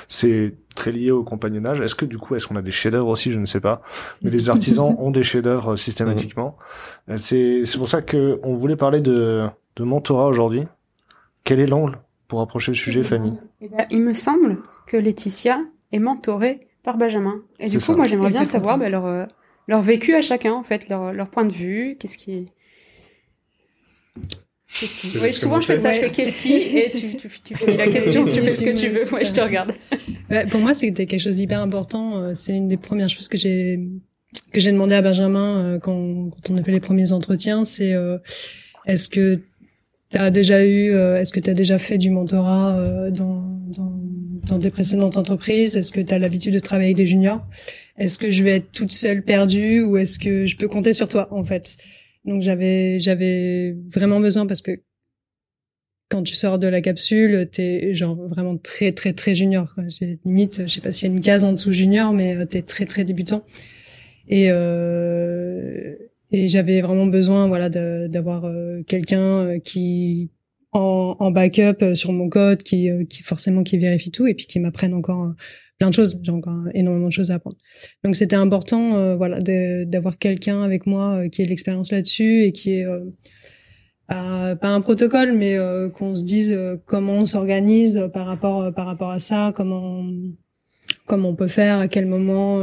c'est 0.09 0.55
très 0.75 0.91
lié 0.91 1.13
au 1.13 1.23
compagnonnage. 1.23 1.81
Est-ce 1.81 1.95
que 1.95 2.05
du 2.07 2.19
coup, 2.19 2.35
est-ce 2.35 2.49
qu'on 2.49 2.57
a 2.57 2.63
des 2.63 2.71
chefs-d'œuvre 2.73 3.09
aussi? 3.09 3.31
Je 3.31 3.39
ne 3.39 3.47
sais 3.47 3.61
pas. 3.61 3.83
Mais 4.23 4.31
les 4.31 4.49
artisans 4.51 4.95
ont 4.99 5.13
des 5.13 5.23
chefs-d'œuvre 5.23 5.73
euh, 5.73 5.77
systématiquement. 5.77 6.57
Euh, 7.09 7.15
C'est 7.17 7.63
c'est 7.67 7.79
pour 7.79 7.89
ça 7.89 8.03
que 8.03 8.41
on 8.43 8.57
voulait 8.57 8.77
parler 8.77 9.01
de 9.01 9.47
de 9.77 9.85
mentorat 9.85 10.27
aujourd'hui. 10.27 10.65
Quel 11.45 11.61
est 11.61 11.67
l'angle 11.67 11.99
pour 12.27 12.41
approcher 12.41 12.73
le 12.73 12.77
sujet, 12.77 13.03
famille 13.05 13.35
Eh 13.61 13.69
ben, 13.69 13.87
il 13.91 14.01
me 14.03 14.13
semble 14.13 14.59
que 14.91 14.97
Laetitia 14.97 15.61
est 15.93 16.01
mentorée 16.01 16.67
par 16.83 16.99
Benjamin. 16.99 17.43
Et 17.61 17.69
du 17.69 17.77
coup, 17.79 17.85
ça. 17.85 17.95
moi, 17.95 18.09
j'aimerais 18.09 18.31
bien 18.31 18.45
savoir 18.45 18.77
ben, 18.77 18.91
leur, 18.91 19.07
euh, 19.07 19.25
leur 19.69 19.83
vécu 19.83 20.17
à 20.17 20.21
chacun, 20.21 20.53
en 20.53 20.65
fait, 20.65 20.89
leur, 20.89 21.13
leur 21.13 21.31
point 21.31 21.45
de 21.45 21.53
vue, 21.53 21.97
qu'est-ce 21.99 22.19
qui... 22.19 22.47
Oui, 25.23 25.33
souvent 25.33 25.61
je 25.61 25.67
fais 25.67 25.77
ça, 25.77 25.93
je 25.93 26.01
fais 26.01 26.11
qu'est-ce 26.11 26.39
qui, 26.39 26.55
et 26.55 26.91
tu, 26.91 27.17
tu, 27.17 27.29
tu 27.29 27.55
finis 27.57 27.77
la 27.77 27.87
question, 27.87 28.25
tu 28.25 28.41
fais 28.41 28.55
ce 28.55 28.63
que 28.63 28.77
tu 28.77 28.89
veux. 28.89 29.13
Ouais, 29.13 29.25
je 29.25 29.33
te 29.33 29.41
regarde. 29.41 29.73
Bah, 30.29 30.47
pour 30.47 30.61
moi, 30.61 30.75
c'était 30.75 31.07
quelque 31.07 31.21
chose 31.21 31.37
d'hyper 31.37 31.61
important. 31.61 32.19
Euh, 32.19 32.35
C'est 32.35 32.57
une 32.57 32.67
des 32.67 32.77
premières 32.77 33.09
choses 33.09 33.29
que 33.29 33.39
j'ai 33.39 33.81
que 34.53 34.61
j'ai 34.61 34.71
demandé 34.73 34.95
à 34.95 35.03
Benjamin 35.03 35.59
euh, 35.59 35.79
quand, 35.79 36.31
quand 36.31 36.51
on 36.51 36.57
a 36.57 36.63
fait 36.63 36.73
les 36.73 36.81
premiers 36.81 37.13
entretiens. 37.13 37.65
C'est 37.65 37.93
euh, 37.93 38.19
est-ce 38.87 39.09
que 39.09 39.41
tu 40.11 40.19
as 40.19 40.31
déjà 40.31 40.65
eu, 40.65 40.91
euh, 40.91 41.21
est-ce 41.21 41.33
que 41.33 41.41
tu 41.41 41.51
as 41.51 41.55
déjà 41.55 41.79
fait 41.79 41.99
du 41.99 42.11
mentorat 42.11 42.77
euh, 42.77 43.11
dans, 43.11 43.45
dans 43.69 43.93
dans 44.47 44.59
tes 44.59 44.71
précédentes 44.71 45.17
entreprises? 45.17 45.77
Est-ce 45.77 45.93
que 45.93 46.01
tu 46.01 46.13
as 46.15 46.19
l'habitude 46.19 46.55
de 46.55 46.59
travailler 46.59 46.89
avec 46.89 46.97
des 46.97 47.07
juniors? 47.07 47.47
Est-ce 47.99 48.19
que 48.19 48.31
je 48.31 48.43
vais 48.45 48.57
être 48.57 48.73
toute 48.73 48.93
seule 48.93 49.23
perdue 49.23 49.83
ou 49.83 49.97
est-ce 49.97 50.19
que 50.19 50.47
je 50.47 50.57
peux 50.57 50.69
compter 50.69 50.93
sur 50.93 51.09
toi 51.09 51.29
en 51.33 51.45
fait? 51.45 51.77
Donc 52.25 52.43
j'avais 52.43 53.01
j'avais 53.01 53.77
vraiment 53.89 54.21
besoin 54.21 54.47
parce 54.47 54.61
que 54.61 54.83
quand 56.11 56.23
tu 56.23 56.35
sors 56.35 56.59
de 56.59 56.67
la 56.67 56.81
capsule, 56.81 57.49
t'es 57.51 57.95
genre 57.95 58.17
vraiment 58.17 58.57
très 58.57 58.93
très 58.93 59.13
très 59.13 59.35
junior. 59.35 59.75
J'ai 59.89 60.19
limite, 60.25 60.67
je 60.67 60.75
sais 60.75 60.81
pas 60.81 60.91
s'il 60.93 61.09
y 61.09 61.13
a 61.13 61.15
une 61.15 61.23
case 61.23 61.45
en 61.45 61.53
dessous 61.53 61.73
junior, 61.73 62.13
mais 62.13 62.37
euh, 62.37 62.47
t'es 62.47 62.63
très 62.63 62.85
très 62.85 63.05
débutant. 63.05 63.45
Et 64.29 64.51
euh, 64.51 65.95
et 66.33 66.49
j'avais 66.49 66.81
vraiment 66.81 67.07
besoin, 67.07 67.49
voilà, 67.49 67.69
d'avoir 67.69 68.45
euh, 68.45 68.83
quelqu'un 68.87 69.21
euh, 69.21 69.59
qui 69.59 70.31
en, 70.73 71.17
en 71.19 71.31
backup 71.31 71.83
euh, 71.83 71.95
sur 71.95 72.13
mon 72.13 72.29
code, 72.29 72.63
qui 72.63 72.91
euh, 72.91 73.05
qui 73.05 73.23
forcément 73.23 73.63
qui 73.63 73.79
vérifie 73.79 74.11
tout 74.11 74.27
et 74.27 74.35
puis 74.35 74.47
qui 74.47 74.61
m'apprenne 74.61 74.95
encore 74.95 75.25
euh, 75.25 75.33
plein 75.79 75.89
de 75.89 75.95
choses. 75.95 76.21
J'ai 76.23 76.31
encore 76.31 76.65
énormément 76.75 77.09
de 77.09 77.13
choses 77.13 77.31
à 77.31 77.35
apprendre. 77.35 77.57
Donc 78.05 78.15
c'était 78.15 78.37
important, 78.37 78.97
euh, 78.97 79.17
voilà, 79.17 79.41
d'avoir 79.87 80.19
quelqu'un 80.19 80.63
avec 80.63 80.87
moi 80.87 81.25
euh, 81.25 81.29
qui 81.29 81.43
ait 81.43 81.47
l'expérience 81.47 81.91
là-dessus 81.91 82.45
et 82.45 82.53
qui 82.53 82.75
est 82.75 82.85
euh, 82.87 83.01
pas, 84.09 84.69
un 84.69 84.81
protocole, 84.81 85.33
mais 85.33 85.57
qu'on 85.95 86.17
se 86.17 86.25
dise 86.25 86.59
comment 86.85 87.13
on 87.13 87.27
s'organise 87.27 88.11
par 88.13 88.27
rapport 88.27 88.75
par 88.75 88.87
rapport 88.87 89.11
à 89.11 89.21
ça, 89.21 89.53
comment 89.55 90.05
comment 91.07 91.29
on 91.29 91.37
peut 91.37 91.47
faire, 91.47 91.79
à 91.79 91.87
quel 91.87 92.07
moment 92.07 92.61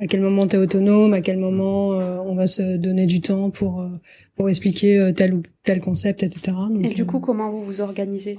à 0.00 0.06
quel 0.06 0.20
moment 0.20 0.46
t'es 0.46 0.56
autonome, 0.56 1.12
à 1.12 1.20
quel 1.20 1.36
moment 1.38 1.92
euh, 1.94 2.16
on 2.24 2.34
va 2.34 2.46
se 2.46 2.76
donner 2.76 3.06
du 3.06 3.20
temps 3.20 3.50
pour 3.50 3.82
euh, 3.82 3.88
pour 4.34 4.48
expliquer 4.48 4.98
euh, 4.98 5.12
tel 5.12 5.34
ou 5.34 5.42
tel 5.62 5.80
concept, 5.80 6.22
etc. 6.22 6.56
Donc, 6.70 6.84
Et 6.84 6.88
du 6.88 7.02
euh, 7.02 7.04
coup, 7.04 7.20
comment 7.20 7.50
vous 7.50 7.64
vous 7.64 7.80
organisez? 7.80 8.38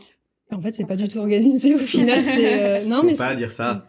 en 0.54 0.62
fait, 0.62 0.76
c'est 0.76 0.86
pas 0.86 0.98
du 0.98 1.08
tout 1.08 1.20
organisé. 1.20 1.74
Au 1.76 1.78
final, 1.78 2.22
c'est 2.22 2.62
euh, 2.62 2.86
non, 2.88 2.98
Faut 3.02 3.06
mais 3.08 3.14
pas 3.16 3.36
dire 3.36 3.52
ça. 3.52 3.88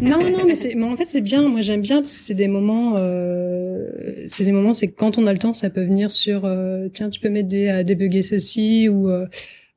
non, 0.00 0.18
non, 0.30 0.44
mais 0.46 0.54
c'est, 0.54 0.74
mais 0.76 0.84
en 0.84 0.96
fait, 0.96 1.06
c'est 1.06 1.20
bien. 1.22 1.42
Moi, 1.48 1.60
j'aime 1.60 1.80
bien 1.80 1.96
parce 2.02 2.12
que 2.12 2.18
c'est 2.20 2.34
des 2.36 2.46
moments, 2.46 2.92
euh, 2.96 3.90
c'est 4.28 4.44
des 4.44 4.52
moments, 4.52 4.72
c'est 4.72 4.86
que 4.88 4.94
quand 4.94 5.18
on 5.18 5.26
a 5.26 5.32
le 5.32 5.38
temps, 5.40 5.52
ça 5.52 5.70
peut 5.70 5.82
venir 5.82 6.12
sur, 6.12 6.44
euh, 6.44 6.88
tiens, 6.94 7.10
tu 7.10 7.18
peux 7.20 7.30
m'aider 7.30 7.68
à 7.68 7.82
débugger 7.82 8.22
ceci 8.22 8.88
ou, 8.88 9.08
euh, 9.10 9.26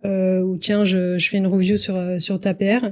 euh, 0.06 0.42
ou 0.42 0.58
tiens, 0.58 0.86
je, 0.86 1.18
je 1.18 1.28
fais 1.30 1.38
une 1.38 1.48
review 1.48 1.76
sur 1.76 1.96
euh, 1.96 2.20
sur 2.20 2.40
ta 2.40 2.54
PR. 2.54 2.92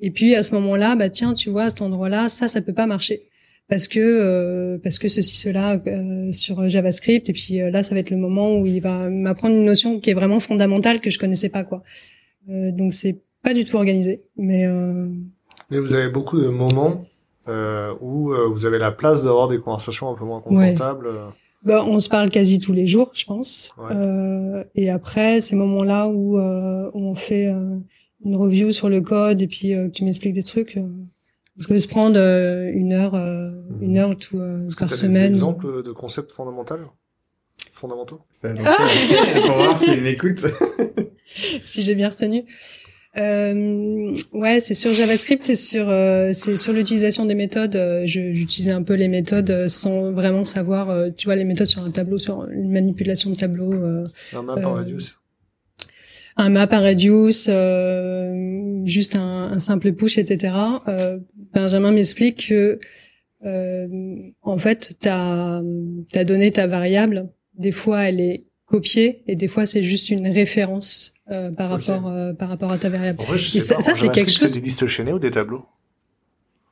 Et 0.00 0.10
puis 0.10 0.34
à 0.34 0.42
ce 0.42 0.54
moment-là, 0.54 0.96
bah 0.96 1.10
tiens, 1.10 1.34
tu 1.34 1.50
vois, 1.50 1.64
à 1.64 1.70
cet 1.70 1.82
endroit-là, 1.82 2.28
ça, 2.30 2.48
ça 2.48 2.62
peut 2.62 2.72
pas 2.72 2.86
marcher 2.86 3.24
parce 3.68 3.88
que 3.88 3.98
euh, 4.00 4.78
parce 4.82 4.98
que 4.98 5.08
ceci 5.08 5.36
cela 5.36 5.80
euh, 5.86 6.32
sur 6.32 6.68
JavaScript. 6.68 7.28
Et 7.28 7.32
puis 7.32 7.60
euh, 7.60 7.70
là, 7.70 7.82
ça 7.82 7.94
va 7.94 8.00
être 8.00 8.10
le 8.10 8.16
moment 8.16 8.56
où 8.56 8.66
il 8.66 8.80
va 8.80 9.08
m'apprendre 9.08 9.54
une 9.56 9.64
notion 9.64 10.00
qui 10.00 10.10
est 10.10 10.14
vraiment 10.14 10.40
fondamentale 10.40 11.00
que 11.00 11.10
je 11.10 11.18
connaissais 11.18 11.48
pas, 11.48 11.64
quoi. 11.64 11.82
Euh, 12.48 12.70
donc 12.70 12.92
c'est 12.92 13.18
pas 13.42 13.54
du 13.54 13.64
tout 13.64 13.76
organisé, 13.76 14.22
mais 14.36 14.66
euh, 14.66 15.08
Mais 15.70 15.78
vous 15.78 15.94
avez 15.94 16.08
beaucoup 16.08 16.40
de 16.40 16.48
moments 16.48 17.02
euh, 17.48 17.92
où 18.00 18.32
euh, 18.32 18.48
vous 18.48 18.66
avez 18.66 18.78
la 18.78 18.90
place 18.92 19.22
d'avoir 19.24 19.48
des 19.48 19.58
conversations 19.58 20.08
un 20.10 20.14
peu 20.14 20.24
moins 20.24 20.40
confortables. 20.40 21.06
euh. 21.08 21.26
Bah, 21.62 21.84
on 21.84 21.98
se 21.98 22.08
parle 22.08 22.30
quasi 22.30 22.60
tous 22.60 22.72
les 22.72 22.86
jours, 22.86 23.10
je 23.14 23.24
pense. 23.24 23.72
Ouais. 23.78 23.94
Euh, 23.96 24.62
et 24.76 24.88
après, 24.90 25.40
ces 25.40 25.56
moments-là 25.56 26.06
où, 26.08 26.38
euh, 26.38 26.90
où 26.94 27.00
on 27.08 27.14
fait 27.16 27.46
une 28.24 28.36
review 28.36 28.70
sur 28.70 28.88
le 28.88 29.00
code 29.00 29.42
et 29.42 29.48
puis 29.48 29.74
euh, 29.74 29.88
que 29.88 29.92
tu 29.92 30.04
m'expliques 30.04 30.34
des 30.34 30.44
trucs, 30.44 30.78
ça 31.58 31.68
peut 31.68 31.78
se 31.78 31.88
prendre 31.88 32.18
euh, 32.18 32.70
une 32.72 32.92
heure, 32.92 33.14
euh, 33.14 33.50
une 33.80 33.96
heure 33.98 34.16
tout, 34.16 34.38
euh, 34.38 34.66
Est-ce 34.66 34.76
que 34.76 34.80
par 34.80 34.88
t'as 34.90 34.94
des 34.96 35.00
semaine. 35.00 35.26
exemples 35.32 35.82
de 35.82 35.92
concepts 35.92 36.32
fondamentaux? 36.32 36.76
Fondamentaux? 37.72 38.20
Attention, 38.42 38.84
pour 39.46 39.56
voir 39.56 39.78
s'il 39.78 40.00
m'écoute. 40.02 40.40
si 41.64 41.82
j'ai 41.82 41.94
bien 41.94 42.08
retenu. 42.08 42.44
Euh, 43.18 44.14
ouais, 44.32 44.60
c'est 44.60 44.74
sur 44.74 44.90
JavaScript, 44.92 45.42
c'est 45.42 45.54
sur 45.54 45.88
euh, 45.88 46.32
c'est 46.34 46.56
sur 46.56 46.74
l'utilisation 46.74 47.24
des 47.24 47.34
méthodes. 47.34 47.74
euh, 47.76 48.02
je- 48.04 48.32
J'utilisais 48.34 48.72
un 48.72 48.82
peu 48.82 48.92
les 48.92 49.08
méthodes 49.08 49.50
euh, 49.50 49.68
sans 49.68 50.12
vraiment 50.12 50.44
savoir. 50.44 50.90
euh, 50.90 51.08
tu 51.16 51.26
vois 51.26 51.36
les 51.36 51.44
méthodes 51.44 51.66
sur 51.66 51.82
un 51.82 51.90
tableau, 51.90 52.18
sur 52.18 52.46
une 52.50 52.70
manipulation 52.70 53.30
de 53.30 53.36
tableau. 53.36 53.72
euh, 53.72 54.04
Un 54.34 54.42
map 54.42 54.56
en 54.66 54.74
radius 54.74 55.18
un 56.36 56.48
map, 56.50 56.68
un 56.70 56.80
radius, 56.80 57.46
euh, 57.48 58.82
juste 58.84 59.16
un, 59.16 59.50
un 59.52 59.58
simple 59.58 59.92
push, 59.92 60.18
etc. 60.18 60.54
Euh, 60.88 61.18
Benjamin 61.54 61.92
m'explique 61.92 62.48
que 62.48 62.78
euh, 63.44 63.86
en 64.42 64.58
fait, 64.58 64.96
ta 65.00 65.62
ta 66.12 66.24
donné 66.24 66.50
ta 66.52 66.66
variable, 66.66 67.28
des 67.58 67.72
fois 67.72 68.02
elle 68.02 68.20
est 68.20 68.44
copiée 68.66 69.22
et 69.26 69.36
des 69.36 69.48
fois 69.48 69.66
c'est 69.66 69.82
juste 69.82 70.10
une 70.10 70.26
référence 70.28 71.14
euh, 71.30 71.50
par 71.52 71.72
Ok. 71.72 71.82
rapport 71.84 72.08
euh, 72.08 72.32
par 72.32 72.48
rapport 72.48 72.72
à 72.72 72.78
ta 72.78 72.88
variable. 72.88 73.20
En 73.20 73.24
vrai, 73.24 73.38
je 73.38 73.48
sais 73.50 73.60
ça- 73.60 73.76
pas. 73.76 73.80
ça, 73.80 73.92
en 73.92 73.94
c'est 73.94 74.08
quelque 74.10 74.30
chose- 74.30 74.52
des 74.52 74.60
listes 74.60 74.86
chaînées 74.86 75.12
ou 75.12 75.18
des 75.18 75.30
tableaux? 75.30 75.64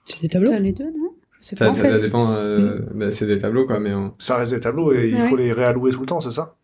C'est 0.07 0.21
des 0.23 0.29
tableaux. 0.29 0.51
T'as 0.51 0.59
les 0.59 0.73
deux, 0.73 0.85
non? 0.85 1.11
C'est 1.41 1.57
Ça, 1.59 1.67
pas 1.67 1.71
en 1.71 1.75
ça- 1.75 1.83
fait. 1.83 1.91
ça 1.91 1.99
dépend. 1.99 2.33
Euh, 2.33 2.79
bah, 2.95 3.11
c'est 3.11 3.27
des 3.27 3.39
tableaux 3.39 3.67
quoi, 3.67 3.79
mais 3.81 3.93
en- 3.93 4.15
Ça 4.19 4.37
reste 4.37 4.53
des 4.55 4.61
tableaux 4.61 4.93
et 4.93 5.09
il 5.09 5.15
Ouais. 5.15 5.29
faut 5.29 5.37
les 5.37 5.53
réallouer 5.53 5.93
tout 5.93 6.01
le 6.01 6.07
temps, 6.07 6.21
c'est 6.21 6.31
ça? 6.31 6.57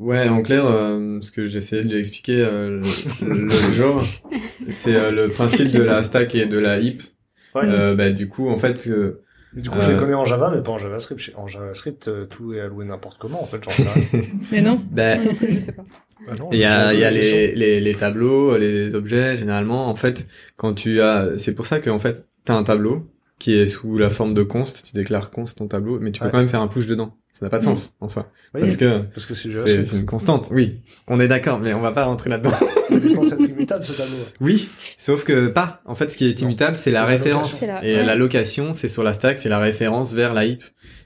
Ouais, 0.00 0.28
en 0.28 0.42
clair, 0.42 0.64
euh, 0.66 1.20
ce 1.20 1.30
que 1.30 1.46
j'essayais 1.46 1.82
de 1.84 1.88
lui 1.90 1.98
expliquer 1.98 2.40
euh, 2.40 2.80
le, 3.22 3.34
le 3.44 3.50
jour, 3.74 4.02
c'est 4.68 4.96
euh, 4.96 5.10
le 5.12 5.28
principe 5.28 5.76
de 5.76 5.82
la 5.82 6.02
stack 6.02 6.34
et 6.34 6.46
de 6.46 6.58
la 6.58 6.78
heap. 6.80 7.02
Ouais. 7.54 7.62
Euh, 7.64 7.94
bah, 7.94 8.10
du 8.10 8.28
coup, 8.28 8.48
en 8.48 8.56
fait, 8.56 8.86
euh, 8.88 9.22
Mais 9.54 9.62
du 9.62 9.70
coup, 9.70 9.78
je 9.80 9.88
les 9.88 9.94
Euh. 9.94 9.98
connais 9.98 10.14
en 10.14 10.24
Java, 10.24 10.52
mais 10.54 10.62
pas 10.62 10.70
en 10.72 10.78
JavaScript. 10.78 11.32
En 11.36 11.46
JavaScript, 11.48 12.08
euh, 12.08 12.24
tout 12.26 12.52
est 12.54 12.60
alloué 12.60 12.84
n'importe 12.84 13.18
comment, 13.18 13.42
en 13.42 13.46
fait, 13.46 13.62
j'en 13.64 13.70
sais 13.70 13.82
rien. 13.82 14.22
Mais 14.52 14.60
non. 14.62 14.80
bah, 14.92 15.16
je 15.48 15.58
sais 15.60 15.72
pas. 15.72 15.84
Ah 16.28 16.34
non, 16.38 16.50
Il 16.52 16.58
y 16.58 16.64
a, 16.64 16.92
il 16.92 17.00
y 17.00 17.04
a 17.04 17.10
les, 17.10 17.54
les, 17.54 17.80
les 17.80 17.94
tableaux, 17.94 18.56
les 18.58 18.94
objets, 18.94 19.36
généralement, 19.36 19.88
en 19.88 19.94
fait, 19.96 20.26
quand 20.56 20.74
tu 20.74 21.00
as, 21.00 21.30
c'est 21.36 21.54
pour 21.54 21.66
ça 21.66 21.80
qu'en 21.80 21.98
fait, 21.98 22.26
t'as 22.44 22.54
un 22.54 22.62
tableau 22.62 23.08
qui 23.38 23.54
est 23.54 23.66
sous 23.66 23.96
la 23.96 24.10
forme 24.10 24.34
de 24.34 24.42
const, 24.42 24.84
tu 24.86 24.92
déclares 24.92 25.30
const 25.30 25.56
ton 25.58 25.66
tableau, 25.66 25.98
mais 25.98 26.12
tu 26.12 26.20
peux 26.20 26.26
Ouais. 26.26 26.30
quand 26.30 26.38
même 26.38 26.48
faire 26.48 26.60
un 26.60 26.68
push 26.68 26.86
dedans. 26.86 27.16
Ça 27.40 27.46
n'a 27.46 27.50
pas 27.50 27.58
de 27.58 27.64
sens, 27.64 27.94
en 28.00 28.08
soi. 28.10 28.30
Oui, 28.54 28.60
Parce 28.60 28.76
que 28.76 28.98
parce 29.14 29.24
que 29.26 29.34
c'est 29.34 29.96
une 29.96 30.04
constante, 30.04 30.48
oui. 30.52 30.80
On 31.08 31.18
est 31.20 31.26
d'accord, 31.28 31.58
mais 31.58 31.72
on 31.72 31.80
va 31.80 31.90
pas 31.92 32.04
rentrer 32.04 32.28
là-dedans. 32.30 32.52
Il 32.90 33.04
est 33.04 33.08
censé 33.08 33.32
être 33.32 33.40
immutable, 33.48 33.82
ce 33.82 33.92
tableau. 33.92 34.16
Oui, 34.42 34.68
sauf 34.98 35.24
que 35.24 35.46
pas. 35.48 35.80
En 35.86 35.94
fait, 35.94 36.10
ce 36.10 36.16
qui 36.18 36.26
est 36.26 36.38
immutable, 36.42 36.76
c'est 36.76 36.90
la 36.90 37.06
référence. 37.06 37.62
la- 37.62 37.82
Et 37.84 37.96
ouais. 37.96 38.04
la 38.04 38.14
location, 38.14 38.72
c'est 38.74 38.88
sur 38.88 39.02
la 39.02 39.14
stack, 39.14 39.38
c'est 39.38 39.48
la 39.48 39.58
référence 39.58 40.12
vers 40.12 40.34
la 40.34 40.44
heap. 40.44 40.62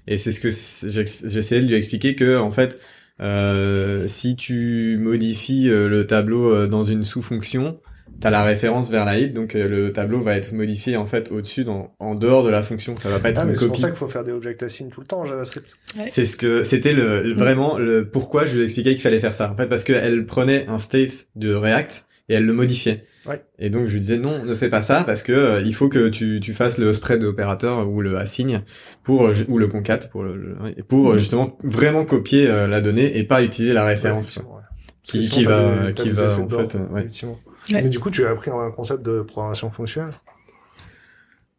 Et 0.08 0.18
c'est 0.18 0.32
ce 0.32 0.40
que 0.40 0.50
c- 0.50 0.88
j'ai 0.90 1.04
j'ai 1.06 1.38
essayé 1.38 1.60
de 1.62 1.66
lui 1.68 1.74
expliquer 1.74 2.14
que, 2.16 2.36
en 2.36 2.50
fait, 2.50 2.78
euh, 3.20 4.08
si 4.08 4.34
tu 4.36 4.98
modifies 5.00 5.68
euh, 5.70 5.88
le 5.88 6.06
tableau 6.06 6.52
euh, 6.52 6.66
dans 6.66 6.82
une 6.84 7.04
sous-fonction, 7.04 7.78
t'as 8.20 8.30
la 8.30 8.42
référence 8.44 8.90
vers 8.90 9.04
la 9.04 9.18
heap, 9.18 9.32
donc 9.34 9.54
euh, 9.54 9.68
le 9.68 9.92
tableau 9.92 10.20
va 10.20 10.36
être 10.36 10.52
modifié 10.52 10.96
en 10.96 11.06
fait 11.06 11.30
au-dessus, 11.30 11.64
dans, 11.64 11.94
en 11.98 12.14
dehors 12.14 12.44
de 12.44 12.50
la 12.50 12.62
fonction. 12.62 12.96
Ça 12.96 13.08
va 13.08 13.18
pas 13.18 13.30
être 13.30 13.40
Ah, 13.42 13.44
une 13.46 13.54
c'est 13.54 13.66
pour 13.66 13.76
ça 13.76 13.88
qu'il 13.88 13.96
faut 13.98 14.08
faire 14.08 14.24
des 14.24 14.32
object 14.32 14.62
assign 14.62 14.88
tout 14.90 15.00
le 15.00 15.06
temps 15.06 15.20
en 15.20 15.24
JavaScript. 15.24 15.76
C'est 16.08 16.24
ce 16.24 16.36
que 16.36 16.64
c'était 16.64 16.92
le, 16.92 17.22
le- 17.22 17.32
vraiment 17.34 17.78
le 17.78 18.08
pourquoi 18.08 18.46
je 18.46 18.56
lui 18.56 18.64
expliquais 18.64 18.90
qu'il 18.92 19.00
fallait 19.02 19.20
faire 19.20 19.34
ça. 19.34 19.50
En 19.52 19.56
fait, 19.56 19.66
parce 19.68 19.84
qu'elle 19.84 20.26
prenait 20.26 20.66
un 20.68 20.78
state 20.78 21.26
de 21.36 21.52
React 21.54 22.06
et 22.30 22.34
elle 22.34 22.46
le 22.46 22.54
modifiait. 22.54 23.04
Ouais. 23.28 23.42
Et 23.58 23.68
donc 23.68 23.86
je 23.88 23.92
lui 23.92 24.00
disais 24.00 24.16
non, 24.16 24.42
ne 24.44 24.54
fais 24.54 24.70
pas 24.70 24.80
ça 24.80 25.04
parce 25.04 25.22
que 25.22 25.32
euh, 25.32 25.60
il 25.62 25.74
faut 25.74 25.88
que 25.90 26.08
tu, 26.08 26.40
tu 26.40 26.54
fasses 26.54 26.78
le 26.78 26.92
spread 26.94 27.22
opérateur 27.24 27.86
ou 27.88 28.00
le 28.00 28.16
assign 28.16 28.62
pour 29.02 29.26
euh, 29.26 29.34
ou 29.48 29.58
le 29.58 29.68
concat 29.68 29.98
pour 30.10 30.22
le, 30.22 30.56
pour 30.88 31.10
euh, 31.12 31.18
justement 31.18 31.58
vraiment 31.62 32.04
copier 32.06 32.48
euh, 32.48 32.66
la 32.66 32.80
donnée 32.80 33.18
et 33.18 33.24
pas 33.24 33.42
utiliser 33.42 33.74
la 33.74 33.84
référence 33.84 34.38
Ouais, 34.38 34.42
ouais. 34.44 34.60
qui, 35.02 35.28
qui 35.28 35.44
va 35.44 35.92
qui 35.94 36.08
va 36.10 36.38
en 36.38 36.48
fait 36.48 36.76
euh, 36.76 36.86
ouais. 36.94 37.06
Ouais. 37.72 37.82
Mais 37.82 37.88
du 37.88 37.98
coup, 37.98 38.10
tu 38.10 38.26
as 38.26 38.30
appris 38.30 38.50
un 38.50 38.70
concept 38.70 39.02
de 39.02 39.22
programmation 39.22 39.70
fonctionnelle. 39.70 40.12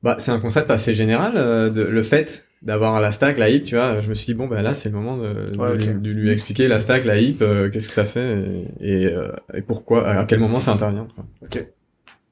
Bah, 0.04 0.18
c'est 0.20 0.32
un 0.32 0.40
concept 0.40 0.70
assez 0.70 0.94
général, 0.94 1.34
euh, 1.36 1.70
de, 1.70 1.82
le 1.82 2.04
fait 2.04 2.46
d'avoir 2.62 3.00
la 3.02 3.12
stack, 3.12 3.38
la 3.38 3.50
heap, 3.50 3.64
tu 3.64 3.76
vois. 3.76 4.02
Je 4.02 4.10
me 4.10 4.14
suis 4.14 4.28
dit 4.28 4.34
bon, 4.36 4.48
bah 4.48 4.62
là, 4.62 4.74
c'est 4.74 4.90
le 4.90 4.96
moment 4.96 5.18
de, 5.18 5.52
de 5.52 5.58
Ouais, 5.58 5.76
lui, 5.76 5.88
ok. 5.90 6.02
de 6.02 6.12
lui 6.12 6.30
expliquer 6.30 6.68
la 6.68 6.80
stack, 6.80 7.06
la 7.06 7.18
heap, 7.18 7.42
euh, 7.42 7.70
qu'est-ce 7.70 7.88
que 7.88 7.94
ça 7.94 8.06
fait 8.06 8.66
et, 8.82 9.04
et, 9.04 9.14
euh, 9.14 9.30
et 9.54 9.62
pourquoi, 9.62 10.08
à 10.08 10.26
quel 10.26 10.40
moment 10.40 10.60
ça 10.60 10.72
intervient. 10.74 11.08
quoi. 11.16 11.26
Ok. 11.44 11.66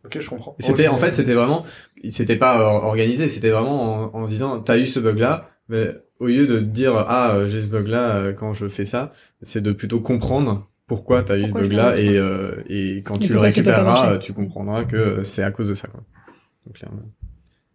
Ok, 0.06 0.20
je 0.20 0.30
comprends. 0.30 0.56
C'était 0.60 0.88
en 0.90 0.98
fait, 0.98 1.14
c'était 1.14 1.34
vraiment, 1.34 1.66
c'était 2.10 2.36
pas 2.36 2.60
or- 2.62 2.84
organisé, 2.84 3.30
c'était 3.30 3.50
vraiment 3.52 4.14
en, 4.16 4.22
en 4.22 4.26
se 4.28 4.32
disant, 4.34 4.60
t'as 4.60 4.78
eu 4.78 4.86
ce 4.86 5.00
bug-là, 5.00 5.50
mais 5.70 5.96
au 6.20 6.28
lieu 6.28 6.46
de 6.46 6.60
dire 6.60 6.94
ah 7.08 7.32
euh, 7.36 7.48
j'ai 7.48 7.62
ce 7.62 7.68
bug-là 7.68 8.16
euh, 8.18 8.34
quand 8.34 8.54
je 8.54 8.68
fais 8.68 8.86
ça, 8.86 9.14
c'est 9.42 9.62
de 9.62 9.72
plutôt 9.72 10.00
comprendre 10.02 10.70
pourquoi 10.88 11.24
t'as 11.24 11.38
eu 11.38 11.42
ce 11.42 11.46
Pourquoi 11.48 11.62
bug-là 11.62 11.98
et 12.00 12.18
euh, 12.18 12.56
et 12.68 13.02
quand 13.04 13.16
Et 13.16 13.20
tu 13.20 13.30
le 13.34 13.36
ça 13.40 13.42
récupéreras, 13.42 14.14
euh, 14.14 14.18
tu 14.18 14.34
comprendras 14.34 14.86
que 14.86 15.24
c'est 15.24 15.44
à 15.44 15.52
cause 15.52 15.70
de 15.70 15.74
ça. 15.74 15.88
Quoi. 15.88 16.02
Donc 16.66 16.76
clairement, 16.76 17.02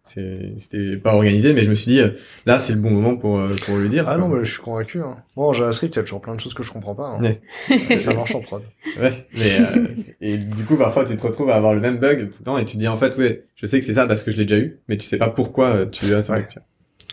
c'est 0.03 0.53
c'était 0.57 0.97
pas 0.97 1.13
organisé, 1.15 1.53
mais 1.53 1.61
je 1.63 1.69
me 1.69 1.75
suis 1.75 1.91
dit 1.91 1.99
euh, 1.99 2.09
là 2.45 2.59
c'est 2.59 2.73
le 2.73 2.79
bon 2.79 2.89
moment 2.91 3.15
pour 3.17 3.37
euh, 3.39 3.55
pour 3.65 3.77
lui 3.77 3.89
dire. 3.89 4.05
Ah 4.07 4.15
quoi. 4.15 4.27
non, 4.27 4.27
mais 4.35 4.43
je 4.43 4.51
suis 4.51 4.61
convaincu. 4.61 4.99
Hein. 5.01 5.17
Moi, 5.35 5.47
en 5.47 5.53
JavaScript, 5.53 5.95
il 5.95 5.97
y 5.97 5.99
a 5.99 6.03
toujours 6.03 6.21
plein 6.21 6.35
de 6.35 6.39
choses 6.39 6.53
que 6.53 6.63
je 6.63 6.71
comprends 6.71 6.95
pas. 6.95 7.17
Hein. 7.19 7.21
Ouais. 7.69 7.97
Ça 7.97 8.13
marche 8.13 8.33
en 8.35 8.41
prod. 8.41 8.63
Ouais, 8.99 9.27
mais 9.33 9.59
euh, 9.61 9.87
et 10.21 10.37
du 10.37 10.63
coup 10.65 10.75
parfois 10.75 11.05
tu 11.05 11.15
te 11.15 11.21
retrouves 11.21 11.49
à 11.51 11.55
avoir 11.55 11.73
le 11.73 11.79
même 11.79 11.97
bug 11.99 12.29
tout 12.31 12.37
le 12.39 12.45
temps 12.45 12.57
et 12.57 12.65
tu 12.65 12.73
te 12.73 12.79
dis 12.79 12.87
en 12.87 12.97
fait 12.97 13.15
ouais 13.17 13.43
je 13.55 13.65
sais 13.65 13.79
que 13.79 13.85
c'est 13.85 13.93
ça 13.93 14.07
parce 14.07 14.23
que 14.23 14.31
je 14.31 14.37
l'ai 14.37 14.45
déjà 14.45 14.59
eu, 14.61 14.79
mais 14.87 14.97
tu 14.97 15.05
sais 15.05 15.17
pas 15.17 15.29
pourquoi 15.29 15.85
tu 15.85 16.13
as 16.13 16.21
ce 16.23 16.31
Ouais. 16.31 16.47
tu. 16.47 16.59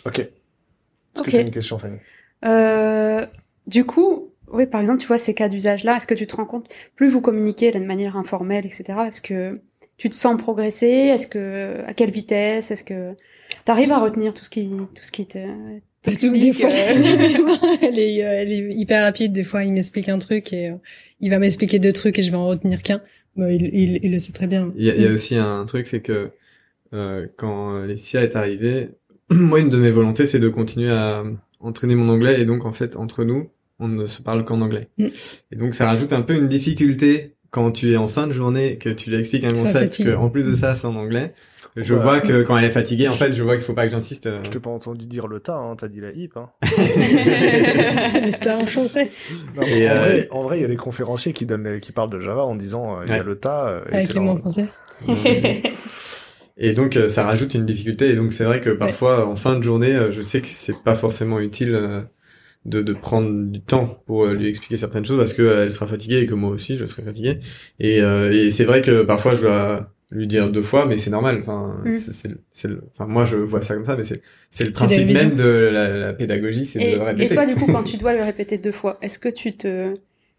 Ok. 0.05 0.19
Est-ce 0.21 1.21
Ok. 1.21 1.27
que 1.27 1.31
tu 1.31 1.37
as 1.37 1.41
une 1.41 1.51
question, 1.51 1.79
Fanny? 1.79 1.97
Euh, 2.45 3.25
du 3.67 3.85
coup, 3.85 4.33
oui, 4.53 4.67
par 4.67 4.81
exemple, 4.81 5.01
tu 5.01 5.07
vois 5.07 5.19
ces 5.19 5.35
cas 5.35 5.49
d'usage-là, 5.49 5.97
est-ce 5.97 6.07
que 6.07 6.15
tu 6.15 6.27
te 6.27 6.37
rends 6.37 6.47
compte, 6.47 6.69
plus 6.95 7.09
vous 7.09 7.21
communiquez 7.21 7.71
de 7.71 7.79
manière 7.81 8.17
informelle, 8.17 8.67
etc., 8.67 8.85
est-ce 9.09 9.21
que 9.21 9.61
tu 9.99 10.09
te 10.09 10.15
sens 10.15 10.41
progresser 10.41 10.87
Est-ce 10.87 11.27
que 11.27 11.83
à 11.87 11.95
quelle 11.95 12.11
vitesse 12.11 12.71
Est-ce 12.71 12.85
que 12.85 13.13
tu 13.65 13.73
arrives 13.73 13.93
à 13.93 13.99
retenir 13.99 14.35
tout 14.35 14.45
ce 14.45 14.51
qui, 14.51 14.69
tout 14.95 15.03
ce 15.03 15.11
qui 15.11 15.27
te 15.27 15.39
Des 16.05 16.53
fois, 16.53 16.71
euh, 16.71 17.69
elle 17.83 17.99
est, 17.99 18.25
euh, 18.25 18.43
elle 18.43 18.53
est 18.53 18.69
hyper 18.75 19.05
rapide. 19.05 19.33
Des 19.33 19.45
fois, 19.45 19.65
il 19.65 19.73
m'explique 19.73 20.09
un 20.09 20.19
truc 20.19 20.53
et 20.53 20.71
euh, 20.71 20.77
il 21.21 21.31
va 21.31 21.39
m'expliquer 21.39 21.79
deux 21.79 21.93
trucs 21.93 22.19
et 22.19 22.23
je 22.23 22.31
vais 22.31 22.37
en 22.37 22.47
retenir 22.47 22.83
qu'un. 22.83 23.01
Bah, 23.37 23.51
il, 23.51 23.63
il, 23.75 24.01
il 24.03 24.13
le 24.13 24.19
sait 24.19 24.33
très 24.33 24.47
bien. 24.47 24.73
Il 24.77 24.85
y 24.85 24.91
a, 24.91 24.95
il 24.95 25.03
y 25.03 25.07
a 25.07 25.11
aussi 25.11 25.37
un 25.37 25.65
truc, 25.67 25.87
c'est 25.87 26.01
que 26.01 26.31
euh, 26.93 27.27
quand 27.37 27.85
Laetitia 27.85 28.23
est 28.23 28.37
arrivée, 28.37 28.91
moi 29.31 29.61
une 29.61 29.71
de 29.71 29.77
mes 29.77 29.91
volontés 29.91 30.27
c'est 30.27 30.39
de 30.39 30.49
continuer 30.49 30.91
à 30.91 31.25
entraîner 31.61 31.95
mon 31.95 32.09
anglais 32.09 32.41
et 32.41 32.45
donc 32.45 32.65
en 32.65 32.73
fait 32.73 32.97
entre 32.97 33.25
nous 33.25 33.51
on 33.79 33.89
ne 33.89 34.07
se 34.07 34.23
parle 34.23 34.45
qu'en 34.45 34.59
anglais. 34.61 34.89
Mm. 34.99 35.07
Et 35.53 35.57
donc 35.57 35.75
ça 35.75 35.87
rajoute 35.87 36.13
un 36.13 36.23
peu 36.23 36.35
une 36.35 36.49
difficulté 36.49 37.35
quand 37.51 37.71
tu 37.73 37.93
es 37.93 37.97
en 37.97 38.09
fin 38.09 38.27
de 38.27 38.33
journée 38.33 38.77
que 38.79 38.89
tu 38.91 39.11
lui 39.11 39.17
expliques 39.19 39.45
un 39.45 39.51
concept 39.51 40.03
que 40.05 40.15
en 40.15 40.31
plus 40.31 40.47
de 40.47 40.55
ça 40.55 40.75
c'est 40.75 40.87
en 40.87 40.97
anglais. 40.97 41.35
Je 41.79 41.93
Ouais. 41.93 42.01
vois 42.03 42.21
que 42.21 42.43
quand 42.43 42.57
elle 42.57 42.65
est 42.65 42.71
fatiguée, 42.71 43.07
en 43.07 43.11
fait, 43.13 43.35
je 43.35 43.43
vois 43.43 43.55
qu'il 43.55 43.63
faut 43.63 43.75
pas 43.75 43.85
que 43.85 43.91
j'insiste. 43.93 44.27
euh, 44.29 44.41
Je 44.45 44.49
t'ai 44.51 44.61
pas 44.61 44.71
entendu 44.71 45.07
dire 45.07 45.27
le 45.27 45.41
tas, 45.41 45.59
hein. 45.59 45.77
t'as 45.77 45.89
dit 45.89 46.01
la 46.01 46.11
hip. 46.11 46.31
Hein. 46.37 46.49
C'est 46.63 48.21
l'état 48.23 48.57
en 48.57 48.65
français. 48.65 49.11
Non, 49.55 49.61
mais 49.63 49.81
Et, 49.81 49.91
en, 49.91 49.93
euh, 49.93 49.99
vrai, 49.99 50.29
en 50.31 50.43
vrai, 50.43 50.59
il 50.59 50.63
y 50.63 50.65
a 50.65 50.69
des 50.69 50.77
conférenciers 50.77 51.35
qui 51.35 51.45
donnent, 51.45 51.65
les- 51.65 51.81
qui 51.81 51.93
parlent 51.93 52.09
de 52.09 52.19
Java 52.19 52.45
en 52.45 52.55
disant 52.55 52.97
euh, 53.01 53.05
il 53.07 53.11
y 53.15 53.19
a 53.19 53.23
le 53.23 53.37
tas. 53.39 53.69
euh, 53.69 53.81
et 53.93 53.95
Avec 53.97 54.09
t'es 54.09 54.15
les 54.15 54.21
là, 54.21 54.25
mots 54.25 54.33
en 54.33 54.37
français. 54.39 54.69
Et 56.59 56.73
donc 56.73 56.97
euh, 56.97 57.09
ça 57.09 57.25
rajoute 57.25 57.53
une 57.53 57.67
difficulté 57.67 58.09
et 58.11 58.15
donc 58.15 58.33
c'est 58.33 58.45
vrai 58.45 58.63
que 58.63 58.71
parfois 58.71 59.27
en 59.29 59.37
fin 59.37 59.57
de 59.59 59.63
journée 59.63 59.95
euh, 59.95 60.11
je 60.11 60.23
sais 60.23 60.41
que 60.41 60.49
c'est 60.49 60.83
pas 60.83 60.95
forcément 60.95 61.39
utile 61.39 61.75
euh, 61.75 62.01
de, 62.67 62.83
de 62.83 62.93
prendre 62.93 63.31
du 63.51 63.61
temps 63.63 64.03
pour 64.07 64.27
euh, 64.27 64.35
lui 64.35 64.49
expliquer 64.49 64.77
certaines 64.77 65.05
choses 65.05 65.19
parce 65.19 65.35
que 65.35 65.43
euh, 65.43 65.65
elle 65.65 65.73
sera 65.73 65.87
fatiguée 65.87 66.21
et 66.23 66.27
que 66.27 66.35
moi 66.35 66.51
aussi 66.51 66.77
je 66.77 66.85
serai 66.87 67.03
fatigué. 67.03 67.39
Et, 67.81 68.03
euh, 68.03 68.33
et 68.33 68.51
c'est 68.51 68.65
vrai 68.65 68.83
que 68.83 69.03
parfois 69.03 69.35
je 69.35 69.43
dois 69.43 69.93
lui 70.11 70.27
dire 70.27 70.51
deux 70.53 70.63
fois 70.63 70.87
mais 70.87 70.99
c'est 70.99 71.11
normal. 71.11 71.39
Enfin 71.41 71.81
Mm. 71.85 71.97
c'est 72.53 72.69
enfin 72.93 73.07
moi 73.07 73.25
je 73.25 73.37
vois 73.37 73.63
ça 73.63 73.75
comme 73.75 73.85
ça 73.85 73.97
mais 73.97 74.05
c'est 74.05 74.23
c'est 74.51 74.65
le 74.65 74.73
principe 74.73 75.09
même 75.11 75.35
de 75.37 75.45
la, 75.73 75.89
la 75.97 76.13
pédagogie 76.13 76.67
c'est 76.67 76.81
de 76.81 76.85
Et, 76.85 76.95
le 76.97 76.99
et 76.99 77.05
répéter. 77.05 77.35
toi, 77.35 77.47
du 77.47 77.55
coup, 77.57 77.67
quand 77.67 77.83
tu 77.85 77.97
dois 77.97 78.13
le 78.13 78.23
répéter 78.23 78.59
deux 78.59 78.73
fois, 78.73 78.99
est-ce 79.03 79.19
que 79.19 79.29
tu 79.29 79.57
te 79.57 79.95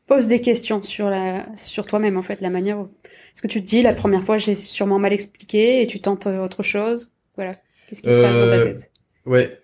poses 0.07 0.27
des 0.27 0.41
questions 0.41 0.81
sur 0.81 1.09
la, 1.09 1.45
sur 1.55 1.85
toi-même, 1.85 2.17
en 2.17 2.21
fait, 2.21 2.41
la 2.41 2.49
manière 2.49 2.79
où... 2.79 2.89
Est-ce 3.33 3.41
que 3.41 3.47
tu 3.47 3.61
te 3.61 3.67
dis, 3.67 3.81
la 3.81 3.93
première 3.93 4.23
fois, 4.23 4.37
j'ai 4.37 4.55
sûrement 4.55 4.99
mal 4.99 5.13
expliqué, 5.13 5.81
et 5.81 5.87
tu 5.87 5.99
tentes 5.99 6.27
euh, 6.27 6.43
autre 6.43 6.63
chose? 6.63 7.11
Voilà. 7.35 7.53
Qu'est-ce 7.87 8.01
qui 8.01 8.11
se 8.11 8.17
passe 8.17 8.37
dans 8.39 8.47
ta 8.47 8.59
tête? 8.59 8.91
Ouais, 9.25 9.59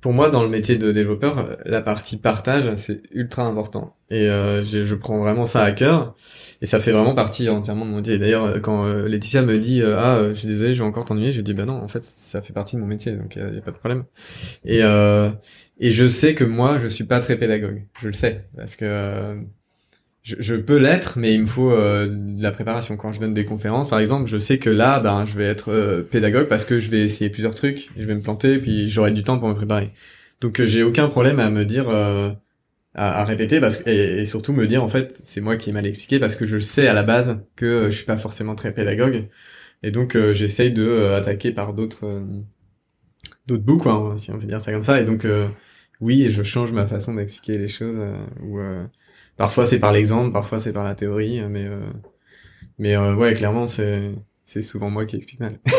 pour 0.00 0.12
moi, 0.12 0.28
dans 0.28 0.42
le 0.42 0.48
métier 0.48 0.76
de 0.76 0.92
développeur, 0.92 1.38
euh, 1.38 1.54
la 1.64 1.82
partie 1.82 2.16
partage, 2.16 2.70
c'est 2.76 3.02
ultra 3.12 3.44
important. 3.44 3.96
Et 4.10 4.28
euh, 4.28 4.62
je 4.64 4.94
prends 4.94 5.18
vraiment 5.18 5.46
ça 5.46 5.62
à 5.62 5.72
cœur. 5.72 6.14
Et 6.60 6.66
ça 6.66 6.80
fait 6.80 6.92
vraiment 6.92 7.14
partie 7.14 7.48
entièrement 7.48 7.84
de 7.84 7.90
mon 7.90 7.96
métier. 7.96 8.18
D'ailleurs, 8.18 8.44
euh, 8.44 8.60
quand 8.60 8.84
euh, 8.84 9.08
Laetitia 9.08 9.42
me 9.42 9.58
dit 9.58 9.82
euh, 9.82 9.96
ah, 9.98 10.16
euh, 10.16 10.30
je 10.30 10.40
suis 10.40 10.48
désolé, 10.48 10.72
je 10.72 10.82
vais 10.82 10.88
encore 10.88 11.04
t'ennuyer, 11.04 11.32
je 11.32 11.40
dis 11.40 11.54
bah 11.54 11.64
non, 11.64 11.74
en 11.74 11.88
fait, 11.88 12.04
ça 12.04 12.40
fait 12.42 12.52
partie 12.52 12.76
de 12.76 12.80
mon 12.80 12.86
métier, 12.86 13.12
donc 13.12 13.36
il 13.36 13.54
y, 13.54 13.58
a 13.58 13.62
pas 13.62 13.72
de 13.72 13.76
problème. 13.76 14.04
Et 14.64 14.80
euh, 14.82 15.30
et 15.78 15.90
je 15.90 16.06
sais 16.06 16.34
que 16.34 16.44
moi, 16.44 16.78
je 16.80 16.86
suis 16.86 17.04
pas 17.04 17.20
très 17.20 17.36
pédagogue. 17.36 17.86
Je 18.00 18.08
le 18.08 18.12
sais 18.12 18.44
parce 18.56 18.76
que 18.76 18.84
euh, 18.84 19.34
je, 20.22 20.36
je 20.38 20.54
peux 20.54 20.78
l'être, 20.78 21.18
mais 21.18 21.34
il 21.34 21.42
me 21.42 21.46
faut 21.46 21.72
euh, 21.72 22.06
de 22.08 22.42
la 22.42 22.52
préparation. 22.52 22.96
Quand 22.96 23.12
je 23.12 23.20
donne 23.20 23.34
des 23.34 23.44
conférences, 23.44 23.88
par 23.88 23.98
exemple, 23.98 24.28
je 24.28 24.38
sais 24.38 24.58
que 24.58 24.70
là, 24.70 25.00
ben, 25.00 25.26
je 25.26 25.36
vais 25.36 25.44
être 25.44 25.70
euh, 25.72 26.02
pédagogue 26.02 26.48
parce 26.48 26.64
que 26.64 26.78
je 26.78 26.90
vais 26.90 27.00
essayer 27.00 27.28
plusieurs 27.30 27.54
trucs, 27.54 27.88
je 27.98 28.04
vais 28.04 28.14
me 28.14 28.20
planter, 28.22 28.58
puis 28.58 28.88
j'aurai 28.88 29.10
du 29.10 29.24
temps 29.24 29.38
pour 29.38 29.48
me 29.48 29.54
préparer. 29.54 29.90
Donc, 30.40 30.60
euh, 30.60 30.66
j'ai 30.66 30.82
aucun 30.82 31.08
problème 31.08 31.40
à 31.40 31.50
me 31.50 31.64
dire, 31.64 31.88
euh, 31.88 32.30
à, 32.94 33.22
à 33.22 33.24
répéter, 33.24 33.60
parce 33.60 33.78
que, 33.78 33.90
et, 33.90 34.24
surtout 34.24 34.52
me 34.52 34.66
dire, 34.66 34.84
en 34.84 34.88
fait, 34.88 35.12
c'est 35.22 35.40
moi 35.40 35.56
qui 35.56 35.70
ai 35.70 35.72
mal 35.72 35.86
expliqué 35.86 36.18
parce 36.20 36.36
que 36.36 36.46
je 36.46 36.58
sais 36.58 36.86
à 36.86 36.92
la 36.92 37.02
base 37.02 37.38
que 37.56 37.66
euh, 37.66 37.86
je 37.90 37.96
suis 37.96 38.06
pas 38.06 38.16
forcément 38.16 38.54
très 38.54 38.72
pédagogue, 38.72 39.28
et 39.82 39.90
donc 39.90 40.16
j'essaye 40.32 40.72
de 40.72 41.12
attaquer 41.16 41.50
par 41.50 41.74
d'autres, 41.74 42.22
d'autres 43.48 43.64
bouts, 43.64 43.78
quoi, 43.78 43.92
hein, 43.94 44.16
si 44.16 44.30
on 44.30 44.36
veut 44.36 44.46
dire 44.46 44.60
ça 44.60 44.72
comme 44.72 44.84
ça. 44.84 45.00
Et 45.00 45.04
donc, 45.04 45.26
oui, 46.00 46.30
je 46.30 46.44
change 46.44 46.70
ma 46.70 46.86
façon 46.86 47.14
d'expliquer 47.14 47.58
les 47.58 47.66
choses, 47.66 48.00
ou 48.44 48.60
Parfois 49.36 49.66
c'est 49.66 49.78
par 49.78 49.92
l'exemple, 49.92 50.32
parfois 50.32 50.60
c'est 50.60 50.72
par 50.72 50.84
la 50.84 50.94
théorie, 50.94 51.42
mais 51.48 51.64
euh, 51.66 51.80
mais 52.78 52.96
euh, 52.96 53.14
ouais, 53.14 53.32
clairement 53.32 53.66
c'est 53.66 54.12
c'est 54.44 54.62
souvent 54.62 54.90
moi 54.90 55.06
qui 55.06 55.16
explique 55.16 55.40
mal. 55.40 55.58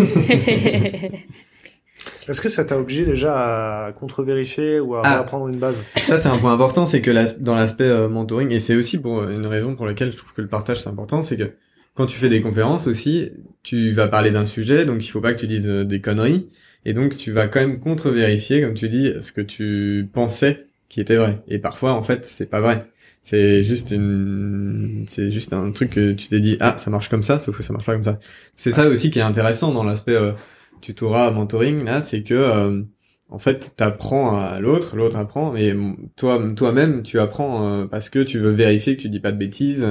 Est-ce 2.27 2.41
que 2.41 2.49
ça 2.49 2.65
t'a 2.65 2.77
obligé 2.77 3.05
déjà 3.05 3.85
à 3.87 3.91
contre-vérifier 3.93 4.79
ou 4.79 4.95
à 4.95 5.01
Ah. 5.05 5.19
apprendre 5.19 5.47
une 5.47 5.57
base? 5.57 5.83
Ça 6.07 6.17
c'est 6.17 6.29
un 6.29 6.37
point 6.37 6.53
important, 6.53 6.85
c'est 6.85 7.01
que 7.01 7.11
dans 7.39 7.55
l'aspect 7.55 7.83
euh, 7.85 8.09
mentoring 8.09 8.51
et 8.51 8.59
c'est 8.59 8.75
aussi 8.75 8.97
pour 8.97 9.23
une 9.29 9.45
raison 9.45 9.75
pour 9.75 9.85
laquelle 9.85 10.11
je 10.11 10.17
trouve 10.17 10.33
que 10.33 10.41
le 10.41 10.47
partage 10.47 10.81
c'est 10.81 10.89
important, 10.89 11.23
c'est 11.23 11.37
que 11.37 11.51
quand 11.95 12.05
tu 12.07 12.17
fais 12.17 12.29
des 12.29 12.41
conférences 12.41 12.87
aussi, 12.87 13.29
tu 13.61 13.91
vas 13.91 14.07
parler 14.07 14.31
d'un 14.31 14.45
sujet, 14.45 14.83
donc 14.85 15.05
il 15.05 15.09
faut 15.09 15.21
pas 15.21 15.33
que 15.33 15.39
tu 15.39 15.47
dises 15.47 15.67
euh, 15.69 15.83
des 15.85 16.01
conneries. 16.01 16.49
Et 16.85 16.93
donc 16.93 17.15
tu 17.15 17.31
vas 17.31 17.47
quand 17.47 17.59
même 17.61 17.79
contre-vérifier, 17.79 18.61
comme 18.61 18.73
tu 18.73 18.89
dis, 18.89 19.13
ce 19.21 19.31
que 19.31 19.41
tu 19.41 20.09
pensais 20.11 20.65
qui 20.89 20.99
était 21.01 21.15
vrai. 21.15 21.41
Et 21.47 21.59
parfois, 21.59 21.93
en 21.93 22.03
fait, 22.03 22.25
c'est 22.25 22.45
pas 22.47 22.59
vrai. 22.59 22.85
C'est 23.25 23.63
juste 23.63 23.91
une, 23.91 25.05
c'est 25.07 25.29
juste 25.29 25.53
un 25.53 25.71
truc 25.71 25.91
que 25.91 26.11
tu 26.11 26.27
t'es 26.27 26.41
dit, 26.41 26.57
ah, 26.59 26.77
ça 26.77 26.91
marche 26.91 27.07
comme 27.07 27.23
ça, 27.23 27.39
sauf 27.39 27.55
que 27.55 27.63
ça 27.63 27.71
marche 27.71 27.85
pas 27.85 27.93
comme 27.93 28.03
ça. 28.03 28.19
C'est 28.53 28.71
ça 28.71 28.85
aussi 28.87 29.11
qui 29.11 29.19
est 29.19 29.23
intéressant 29.23 29.71
dans 29.73 29.85
l'aspect 29.85 30.15
euh, 30.15 30.33
tutorat, 30.81 31.31
mentoring, 31.31 31.85
là, 31.85 32.01
c'est 32.01 32.23
que, 32.23 32.33
euh, 32.33 32.81
en 33.29 33.39
fait, 33.39 33.75
t'apprends 33.77 34.37
à 34.37 34.59
l'autre, 34.59 34.97
l'autre 34.97 35.15
apprend, 35.15 35.55
et 35.55 35.73
toi, 36.17 36.43
toi-même, 36.53 37.01
tu 37.01 37.17
apprends 37.17 37.65
euh, 37.65 37.85
parce 37.85 38.09
que 38.09 38.19
tu 38.19 38.39
veux 38.39 38.51
vérifier 38.51 38.97
que 38.97 39.01
tu 39.01 39.09
dis 39.09 39.21
pas 39.21 39.31
de 39.31 39.37
bêtises, 39.37 39.87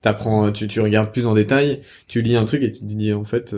t'apprends, 0.00 0.50
tu, 0.50 0.66
tu 0.66 0.80
regardes 0.80 1.12
plus 1.12 1.26
en 1.26 1.34
détail, 1.34 1.80
tu 2.08 2.20
lis 2.20 2.34
un 2.34 2.44
truc 2.44 2.62
et 2.64 2.72
tu 2.72 2.80
te 2.80 2.84
dis, 2.84 3.12
en 3.12 3.24
fait, 3.24 3.54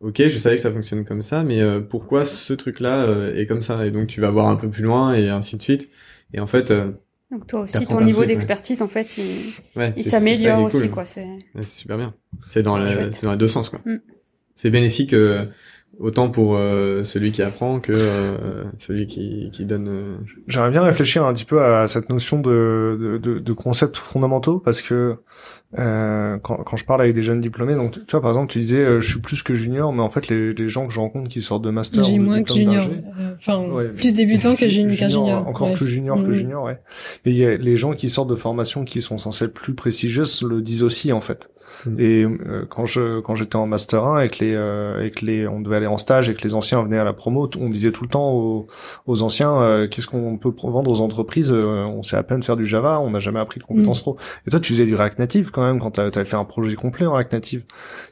ok, 0.00 0.16
je 0.28 0.38
savais 0.38 0.56
que 0.56 0.62
ça 0.62 0.72
fonctionne 0.72 1.04
comme 1.04 1.20
ça, 1.20 1.42
mais 1.42 1.60
pourquoi 1.90 2.24
ce 2.24 2.54
truc-là 2.54 3.32
est 3.36 3.44
comme 3.46 3.60
ça? 3.60 3.84
Et 3.84 3.90
donc, 3.90 4.06
tu 4.06 4.22
vas 4.22 4.30
voir 4.30 4.48
un 4.48 4.56
peu 4.56 4.70
plus 4.70 4.82
loin 4.82 5.12
et 5.12 5.28
ainsi 5.28 5.58
de 5.58 5.62
suite. 5.62 5.90
Et 6.32 6.40
en 6.40 6.46
fait, 6.46 6.72
donc 7.30 7.46
toi 7.46 7.60
aussi, 7.60 7.86
ton 7.86 8.00
niveau 8.00 8.24
d'expertise, 8.24 8.82
en 8.82 8.88
fait, 8.88 9.16
il, 9.18 9.52
il 9.96 10.04
s'améliore 10.04 10.62
aussi, 10.62 10.88
quoi. 10.88 11.06
C'est 11.06 11.28
super 11.62 11.96
bien. 11.96 12.14
C'est 12.48 12.62
dans, 12.62 12.78
dans 12.78 13.30
les 13.32 13.36
deux 13.36 13.48
sens, 13.48 13.68
quoi. 13.68 13.80
Mm. 13.84 13.98
C'est 14.56 14.70
bénéfique 14.70 15.14
euh, 15.14 15.46
autant 15.98 16.30
pour 16.30 16.56
euh, 16.56 17.04
celui 17.04 17.32
qui 17.32 17.42
apprend 17.42 17.80
que 17.80 17.92
euh, 17.92 18.64
celui 18.78 19.06
qui, 19.06 19.50
qui 19.52 19.64
donne. 19.64 20.18
J'aimerais 20.46 20.70
bien 20.70 20.82
réfléchir 20.82 21.24
un 21.24 21.32
petit 21.32 21.44
peu 21.44 21.62
à 21.62 21.88
cette 21.88 22.08
notion 22.08 22.40
de, 22.40 23.18
de, 23.22 23.38
de 23.38 23.52
concepts 23.52 23.96
fondamentaux 23.96 24.58
parce 24.58 24.82
que 24.82 25.16
euh, 25.78 26.36
quand, 26.38 26.56
quand, 26.64 26.76
je 26.76 26.84
parle 26.84 27.00
avec 27.00 27.14
des 27.14 27.22
jeunes 27.22 27.40
diplômés, 27.40 27.76
donc 27.76 27.92
tu 27.92 28.10
vois 28.10 28.20
par 28.20 28.30
exemple 28.30 28.50
tu 28.52 28.58
disais 28.58 28.78
euh, 28.78 29.00
je 29.00 29.08
suis 29.08 29.20
plus 29.20 29.44
que 29.44 29.54
junior, 29.54 29.92
mais 29.92 30.02
en 30.02 30.10
fait 30.10 30.26
les, 30.26 30.52
les 30.52 30.68
gens 30.68 30.88
que 30.88 30.92
je 30.92 30.98
rencontre 30.98 31.28
qui 31.28 31.42
sortent 31.42 31.62
de 31.62 31.70
master 31.70 32.12
ou 32.12 32.16
moins 32.16 32.42
que 32.42 32.52
junior, 32.52 32.84
euh, 32.84 33.34
enfin 33.38 33.64
plus 33.96 34.12
débutant 34.12 34.56
que 34.56 34.68
junior, 34.68 34.96
junior, 34.96 35.46
encore 35.46 35.72
plus 35.74 35.86
junior 35.86 36.16
que 36.16 36.30
mm. 36.30 36.32
junior, 36.32 36.64
ouais. 36.64 36.80
Mais 37.24 37.30
il 37.30 37.38
y 37.38 37.44
a 37.44 37.56
les 37.56 37.76
gens 37.76 37.92
qui 37.92 38.10
sortent 38.10 38.30
de 38.30 38.34
formations 38.34 38.84
qui 38.84 39.00
sont 39.00 39.16
censées 39.16 39.44
être 39.44 39.54
plus 39.54 39.74
prestigieuses 39.74 40.42
le 40.42 40.60
disent 40.60 40.82
aussi 40.82 41.12
en 41.12 41.20
fait. 41.20 41.50
Mm. 41.86 41.94
Et 41.98 42.24
euh, 42.24 42.66
quand 42.68 42.86
je 42.86 43.20
quand 43.20 43.34
j'étais 43.34 43.56
en 43.56 43.66
master 43.66 44.04
1 44.04 44.22
et 44.22 44.28
que 44.28 44.44
les 44.44 44.54
euh, 44.54 45.04
et 45.04 45.10
que 45.10 45.24
les 45.24 45.46
on 45.46 45.60
devait 45.60 45.76
aller 45.76 45.86
en 45.86 45.98
stage 45.98 46.28
et 46.28 46.34
que 46.34 46.42
les 46.42 46.54
anciens 46.54 46.82
venaient 46.82 46.98
à 46.98 47.04
la 47.04 47.12
promo, 47.12 47.48
on 47.58 47.68
disait 47.68 47.92
tout 47.92 48.04
le 48.04 48.10
temps 48.10 48.30
aux, 48.32 48.68
aux 49.06 49.22
anciens 49.22 49.60
euh, 49.62 49.88
qu'est-ce 49.88 50.06
qu'on 50.06 50.36
peut 50.38 50.52
vendre 50.62 50.90
aux 50.90 51.00
entreprises 51.00 51.52
On 51.52 52.02
sait 52.02 52.16
à 52.16 52.22
peine 52.22 52.42
faire 52.42 52.56
du 52.56 52.66
Java, 52.66 53.00
on 53.00 53.10
n'a 53.10 53.20
jamais 53.20 53.40
appris 53.40 53.60
de 53.60 53.64
compétences 53.64 54.00
mm. 54.00 54.02
pro. 54.02 54.16
Et 54.46 54.50
toi, 54.50 54.60
tu 54.60 54.72
faisais 54.72 54.86
du 54.86 54.94
React 54.94 55.18
Native 55.18 55.50
quand 55.50 55.64
même 55.64 55.78
quand 55.78 55.92
tu 55.92 56.00
avais 56.00 56.24
fait 56.24 56.36
un 56.36 56.44
projet 56.44 56.74
complet 56.74 57.06
en 57.06 57.12
React 57.12 57.32
Native. 57.32 57.62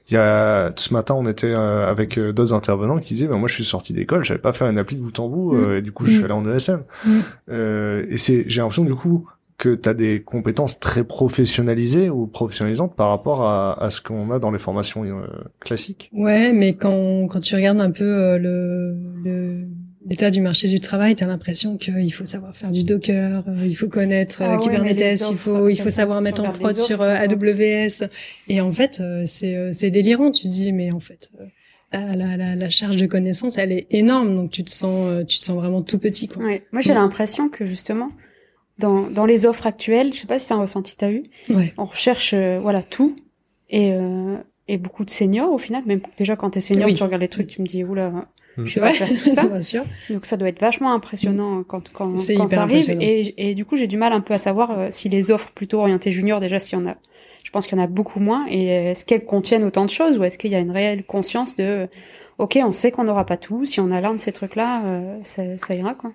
Il 0.09 0.15
y 0.15 0.17
a 0.17 0.73
ce 0.77 0.93
matin, 0.93 1.15
on 1.15 1.27
était 1.27 1.53
avec 1.53 2.19
d'autres 2.19 2.55
intervenants 2.55 2.99
qui 2.99 3.15
disaient 3.15 3.29
bah, 3.29 3.37
moi 3.37 3.49
je 3.49 3.55
suis 3.55 3.65
sorti 3.65 3.93
d'école, 3.93 4.25
j'avais 4.25 4.41
pas 4.41 4.53
faire 4.53 4.69
une 4.69 4.79
appli 4.79 4.97
de 4.97 5.03
bout 5.03 5.19
en 5.19 5.29
bout 5.29 5.55
mm. 5.55 5.73
et 5.73 5.83
du 5.83 5.93
coup 5.93 6.07
je 6.07 6.13
suis 6.13 6.25
allé 6.25 6.33
en 6.33 6.49
ESN. 6.49 6.81
et 7.49 8.17
c'est 8.17 8.45
j'ai 8.49 8.61
l'impression 8.61 8.85
du 8.85 8.95
coup 8.95 9.27
que 9.59 9.75
tu 9.75 9.89
as 9.89 9.95
des 9.95 10.23
compétences 10.23 10.79
très 10.79 11.03
professionnalisées 11.03 12.09
ou 12.11 12.29
professionnalisantes 12.29 12.95
par 12.95 13.09
rapport 13.09 13.43
à, 13.43 13.83
à 13.83 13.91
ce 13.91 14.01
qu'on 14.01 14.31
a 14.31 14.39
dans 14.39 14.53
les 14.53 14.61
formations 14.61 15.03
euh, 15.05 15.27
classiques. 15.59 16.11
Ouais, 16.13 16.53
mais 16.53 16.75
quand, 16.75 17.27
quand 17.27 17.41
tu 17.41 17.57
regardes 17.57 17.81
un 17.81 17.91
peu 17.91 18.05
euh, 18.05 18.39
le, 18.39 18.97
le 19.25 19.65
l'état 20.07 20.31
du 20.31 20.41
marché 20.41 20.69
du 20.69 20.79
travail, 20.79 21.17
tu 21.17 21.25
as 21.25 21.27
l'impression 21.27 21.77
qu'il 21.77 22.13
faut 22.13 22.25
savoir 22.25 22.57
faire 22.57 22.71
du 22.71 22.85
Docker, 22.85 23.43
euh, 23.47 23.67
il 23.67 23.75
faut 23.75 23.89
connaître 23.89 24.43
ah 24.43 24.57
Kubernetes, 24.63 25.29
il 25.29 25.37
faut 25.37 25.69
il 25.69 25.77
faut 25.77 25.91
savoir 25.91 26.21
mettre 26.23 26.45
en 26.45 26.53
prod 26.53 26.77
sur 26.77 27.03
AWS. 27.03 28.09
Et 28.49 28.61
en 28.61 28.71
fait, 28.71 29.03
c'est 29.25 29.73
c'est 29.73 29.91
délirant. 29.91 30.31
Tu 30.31 30.47
dis 30.49 30.73
mais 30.73 30.93
en 30.93 31.01
fait. 31.01 31.31
La, 31.91 32.15
la, 32.15 32.55
la, 32.55 32.69
charge 32.69 32.99
de 32.99 33.07
connaissances, 33.07 33.57
elle 33.57 33.73
est 33.73 33.87
énorme, 33.91 34.37
donc 34.37 34.51
tu 34.51 34.63
te 34.63 34.71
sens, 34.71 35.25
tu 35.27 35.39
te 35.39 35.45
sens 35.45 35.57
vraiment 35.57 35.81
tout 35.81 35.99
petit. 35.99 36.29
Quoi. 36.29 36.45
Ouais. 36.45 36.67
Moi, 36.71 36.83
j'ai 36.83 36.93
l'impression 36.93 37.49
que 37.49 37.65
justement, 37.65 38.11
dans, 38.79 39.11
dans 39.11 39.27
les 39.27 39.47
offres 39.47 39.67
actuelles, 39.67 40.13
je 40.13 40.21
sais 40.21 40.27
pas 40.27 40.39
si 40.39 40.47
c'est 40.47 40.55
un 40.55 40.61
ressenti 40.61 40.93
que 40.93 40.99
tu 40.99 41.05
as 41.05 41.11
eu, 41.11 41.25
ouais. 41.51 41.75
on 41.77 41.85
recherche 41.85 42.33
euh, 42.35 42.59
voilà 42.61 42.83
tout 42.83 43.17
et, 43.71 43.93
euh, 43.95 44.37
et 44.69 44.79
beaucoup 44.79 45.05
de 45.05 45.11
seniors 45.11 45.53
au 45.53 45.59
final. 45.59 45.83
Même 45.87 46.01
déjà 46.17 46.37
quand 46.37 46.51
tu 46.51 46.59
es 46.59 46.61
senior, 46.61 46.89
tu 46.95 47.03
regardes 47.03 47.23
les 47.23 47.29
trucs, 47.29 47.49
tu 47.49 47.61
me 47.61 47.67
dis 47.67 47.83
oula, 47.85 48.11
mm. 48.11 48.27
je 48.65 48.73
sais 48.73 48.81
pas 48.81 48.93
faire 48.93 49.09
tout 49.09 49.29
ça. 49.29 49.43
Bien 49.47 49.63
sûr. 49.63 49.85
Donc 50.11 50.27
ça 50.27 50.37
doit 50.37 50.49
être 50.49 50.61
vachement 50.61 50.93
impressionnant 50.93 51.65
quand 51.65 51.93
quand 51.93 52.15
quand 52.37 52.49
t'arrives. 52.49 52.91
Et, 53.01 53.51
et 53.51 53.55
du 53.55 53.65
coup 53.65 53.77
j'ai 53.77 53.89
du 53.89 53.97
mal 53.97 54.13
un 54.13 54.21
peu 54.21 54.35
à 54.35 54.39
savoir 54.39 54.71
euh, 54.71 54.89
si 54.91 55.09
les 55.09 55.31
offres 55.31 55.51
plutôt 55.51 55.81
orientées 55.81 56.13
junior 56.13 56.41
déjà 56.41 56.61
s'il 56.61 56.79
y 56.79 56.83
en 56.83 56.87
a. 56.87 56.97
Je 57.43 57.51
pense 57.51 57.67
qu'il 57.67 57.79
y 57.79 57.81
en 57.81 57.85
a 57.85 57.89
beaucoup 57.89 58.21
moins. 58.21 58.47
Et 58.49 58.67
est-ce 58.67 59.07
qu'elles 59.07 59.25
contiennent 59.25 59.65
autant 59.65 59.85
de 59.85 59.91
choses 59.91 60.19
ou 60.19 60.25
est-ce 60.25 60.39
qu'il 60.39 60.51
y 60.51 60.55
a 60.55 60.59
une 60.61 60.71
réelle 60.71 61.05
conscience 61.05 61.57
de 61.57 61.89
ok 62.37 62.59
on 62.63 62.73
sait 62.73 62.91
qu'on 62.93 63.05
n'aura 63.05 63.27
pas 63.27 63.37
tout. 63.37 63.65
Si 63.65 63.81
on 63.81 63.91
a 63.91 64.01
l'un 64.01 64.13
de 64.13 64.19
ces 64.19 64.33
trucs 64.33 64.55
là, 64.55 64.85
euh, 64.85 65.19
ça, 65.23 65.43
ça 65.59 65.75
ira 65.75 65.95
quoi 65.95 66.13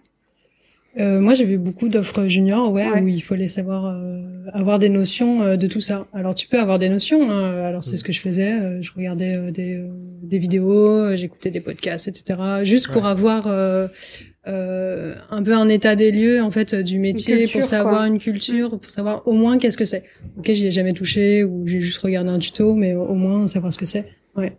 euh, 1.00 1.20
moi, 1.20 1.34
j'ai 1.34 1.46
vu 1.46 1.58
beaucoup 1.58 1.90
d'offres 1.90 2.28
juniors, 2.28 2.72
ouais, 2.72 2.88
où 3.02 3.08
il 3.08 3.22
fallait 3.22 3.48
savoir 3.48 3.86
euh, 3.86 4.22
avoir 4.54 4.78
des 4.78 4.90
notions 4.90 5.42
euh, 5.42 5.58
de 5.58 5.66
tout 5.66 5.80
ça. 5.80 6.06
Alors, 6.14 6.36
tu 6.36 6.48
peux 6.48 6.60
avoir 6.60 6.78
des 6.78 6.90
notions. 6.90 7.32
Hein. 7.32 7.64
Alors, 7.64 7.84
c'est 7.84 7.94
mm. 7.94 7.98
ce 7.98 8.04
que 8.04 8.14
je 8.14 8.20
faisais. 8.20 8.54
Euh, 8.54 8.82
je 8.82 8.92
regardais 8.96 9.52
des, 9.52 9.84
des 10.22 10.38
vidéos, 10.38 11.16
j'écoutais 11.16 11.50
des 11.50 11.62
podcasts, 11.62 12.08
etc. 12.08 12.40
Juste 12.64 12.92
pour 12.92 13.08
avoir 13.08 13.48
un 13.48 15.44
peu 15.44 15.56
un 15.56 15.70
état 15.70 15.96
des 15.96 16.12
lieux 16.12 16.44
en 16.44 16.52
fait 16.52 16.76
du 16.76 17.00
métier, 17.00 17.48
pour 17.48 17.64
savoir 17.64 18.06
une 18.06 18.20
culture, 18.20 18.78
pour 18.80 18.92
savoir 18.92 19.28
au 19.28 19.34
moins 19.34 19.58
qu'est-ce 19.58 19.78
que 19.78 19.86
c'est. 19.86 20.04
Ok, 20.38 20.52
j'y 20.52 20.68
ai 20.68 20.72
jamais 20.72 20.94
touché 20.94 21.44
ou 21.44 21.68
j'ai 21.68 21.82
juste 21.82 22.00
regardé 22.00 22.30
un 22.30 22.40
tuto, 22.40 22.76
mais 22.76 22.94
au 22.94 23.16
moins 23.16 23.48
savoir 23.48 23.74
ce 23.74 23.80
que 23.80 23.86
c'est. 23.86 24.06
Ouais. 24.36 24.58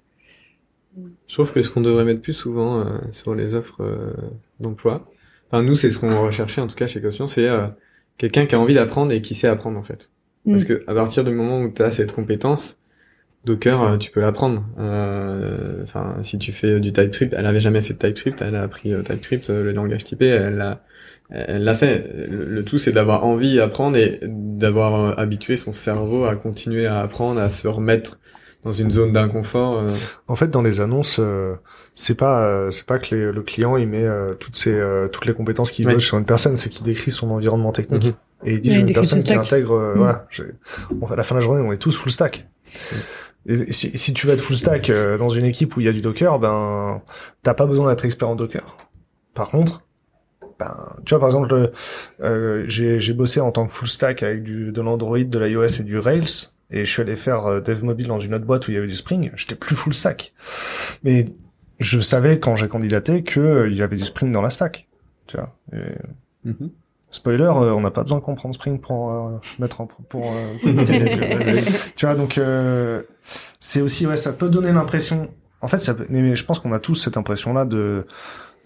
Je 1.28 1.34
trouve 1.34 1.52
que 1.52 1.62
ce 1.62 1.70
qu'on 1.70 1.80
devrait 1.80 2.04
mettre 2.04 2.22
plus 2.22 2.32
souvent 2.32 2.84
sur 3.12 3.34
les 3.34 3.54
offres 3.54 4.14
d'emploi, 4.58 5.08
Enfin, 5.54 5.62
nous, 5.62 5.76
c'est 5.76 5.90
ce 5.90 6.00
qu'on 6.00 6.20
recherchait, 6.20 6.60
en 6.60 6.66
tout 6.66 6.74
cas, 6.74 6.88
chez 6.88 7.00
Caution, 7.00 7.28
c'est 7.28 7.48
euh, 7.48 7.68
quelqu'un 8.18 8.46
qui 8.46 8.56
a 8.56 8.58
envie 8.58 8.74
d'apprendre 8.74 9.12
et 9.12 9.22
qui 9.22 9.36
sait 9.36 9.46
apprendre, 9.46 9.78
en 9.78 9.84
fait. 9.84 10.10
Parce 10.44 10.64
mm. 10.64 10.66
que 10.66 10.84
à 10.88 10.94
partir 10.94 11.22
du 11.22 11.30
moment 11.30 11.60
où 11.60 11.72
tu 11.72 11.80
as 11.80 11.92
cette 11.92 12.12
compétence, 12.12 12.76
Docker, 13.44 13.80
euh, 13.80 13.96
tu 13.96 14.10
peux 14.10 14.20
l'apprendre. 14.20 14.66
Euh, 14.80 15.80
enfin, 15.84 16.16
si 16.22 16.38
tu 16.38 16.50
fais 16.50 16.80
du 16.80 16.92
TypeScript, 16.92 17.36
elle 17.38 17.46
avait 17.46 17.60
jamais 17.60 17.82
fait 17.82 17.94
de 17.94 17.98
TypeScript, 17.98 18.42
elle 18.42 18.56
a 18.56 18.62
appris 18.62 18.92
TypeScript, 19.04 19.48
le 19.48 19.70
langage 19.70 20.02
typé, 20.02 20.26
elle 20.26 20.56
l'a, 20.56 20.82
elle 21.30 21.62
l'a 21.62 21.74
fait. 21.74 22.04
Le, 22.28 22.64
tout, 22.64 22.78
c'est 22.78 22.90
d'avoir 22.90 23.24
envie 23.24 23.54
d'apprendre 23.54 23.96
et 23.96 24.18
d'avoir 24.24 25.16
habitué 25.20 25.56
son 25.56 25.70
cerveau 25.70 26.24
à 26.24 26.34
continuer 26.34 26.86
à 26.86 26.98
apprendre, 26.98 27.40
à 27.40 27.48
se 27.48 27.68
remettre 27.68 28.18
dans 28.64 28.72
une 28.72 28.90
zone 28.90 29.12
d'inconfort. 29.12 29.84
En 30.26 30.36
fait, 30.36 30.48
dans 30.48 30.62
les 30.62 30.80
annonces, 30.80 31.20
c'est 31.94 32.16
pas 32.16 32.46
euh, 32.46 32.70
c'est 32.70 32.86
pas 32.86 32.98
que 32.98 33.14
le 33.14 33.42
client 33.42 33.76
il 33.76 33.88
met 33.88 34.02
euh, 34.02 34.34
toutes 34.34 34.56
ses 34.56 34.72
euh, 34.72 35.06
toutes 35.08 35.26
les 35.26 35.32
compétences 35.32 35.70
qu'il 35.70 35.86
veut 35.86 36.00
sur 36.00 36.18
une 36.18 36.24
personne, 36.24 36.56
c'est 36.56 36.68
qu'il 36.68 36.84
décrit 36.84 37.10
son 37.10 37.30
environnement 37.30 37.72
technique 37.72 38.06
mhm. 38.06 38.14
et 38.44 38.54
il 38.54 38.60
dit 38.60 38.76
une 38.76 38.92
personne 38.92 39.22
qui 39.22 39.32
intègre 39.32 39.78
mhm. 39.78 39.98
voilà, 39.98 40.26
à 41.10 41.16
la 41.16 41.22
fin 41.22 41.36
de 41.36 41.40
la 41.40 41.44
journée 41.44 41.62
on 41.62 41.72
est 41.72 41.78
tous 41.78 41.96
full 41.96 42.10
stack. 42.10 42.48
Et 43.46 43.72
si, 43.72 43.96
si, 43.96 44.14
tu 44.14 44.26
vas 44.26 44.32
être 44.32 44.40
full 44.40 44.56
stack 44.56 44.90
dans 45.18 45.28
une 45.28 45.44
équipe 45.44 45.76
où 45.76 45.80
il 45.80 45.86
y 45.86 45.88
a 45.88 45.92
du 45.92 46.00
Docker, 46.00 46.38
ben 46.38 47.02
t'as 47.42 47.54
pas 47.54 47.66
besoin 47.66 47.90
d'être 47.90 48.04
expert 48.04 48.28
en 48.28 48.36
Docker. 48.36 48.76
Par 49.34 49.48
contre, 49.48 49.82
ben, 50.58 50.74
tu 51.04 51.10
vois 51.10 51.20
par 51.20 51.28
exemple, 51.28 51.70
j'ai 52.66 53.12
bossé 53.12 53.40
en 53.40 53.52
tant 53.52 53.66
que 53.66 53.72
full 53.72 53.86
stack 53.86 54.22
avec 54.22 54.42
du 54.42 54.72
de 54.72 54.80
l'Android, 54.80 55.18
de 55.18 55.38
l'iOS 55.38 55.80
et 55.80 55.82
du 55.82 55.98
Rails 55.98 56.53
et 56.70 56.84
je 56.84 56.90
suis 56.90 57.02
allé 57.02 57.16
faire 57.16 57.62
dev 57.62 57.82
mobile 57.84 58.08
dans 58.08 58.20
une 58.20 58.34
autre 58.34 58.44
boîte 58.44 58.66
où 58.66 58.70
il 58.70 58.74
y 58.74 58.78
avait 58.78 58.86
du 58.86 58.96
Spring, 58.96 59.30
j'étais 59.36 59.54
plus 59.54 59.76
full 59.76 59.94
stack. 59.94 60.32
Mais 61.02 61.26
je 61.80 62.00
savais 62.00 62.38
quand 62.38 62.56
j'ai 62.56 62.68
candidaté 62.68 63.22
que 63.22 63.40
euh, 63.40 63.68
il 63.68 63.76
y 63.76 63.82
avait 63.82 63.96
du 63.96 64.04
Spring 64.04 64.32
dans 64.32 64.42
la 64.42 64.50
stack. 64.50 64.88
Tu 65.26 65.36
vois. 65.36 65.50
Mhm. 66.44 66.70
Spoiler, 67.10 67.44
euh, 67.44 67.72
on 67.72 67.80
n'a 67.80 67.90
pas 67.90 68.02
besoin 68.02 68.18
de 68.18 68.24
comprendre 68.24 68.54
Spring 68.54 68.80
pour 68.80 69.12
euh, 69.12 69.38
mettre 69.58 69.80
en 69.80 69.86
pour. 69.86 70.32
tu 71.96 72.06
vois, 72.06 72.14
donc 72.14 72.40
c'est 73.60 73.80
aussi 73.80 74.06
ouais, 74.06 74.16
ça 74.16 74.32
peut 74.32 74.48
donner 74.48 74.72
l'impression. 74.72 75.30
En 75.60 75.68
fait, 75.68 75.80
ça 75.80 75.94
mais, 76.10 76.36
je 76.36 76.44
pense 76.44 76.58
qu'on 76.58 76.72
a 76.72 76.80
tous 76.80 76.96
cette 76.96 77.16
impression-là 77.16 77.64
de. 77.64 78.06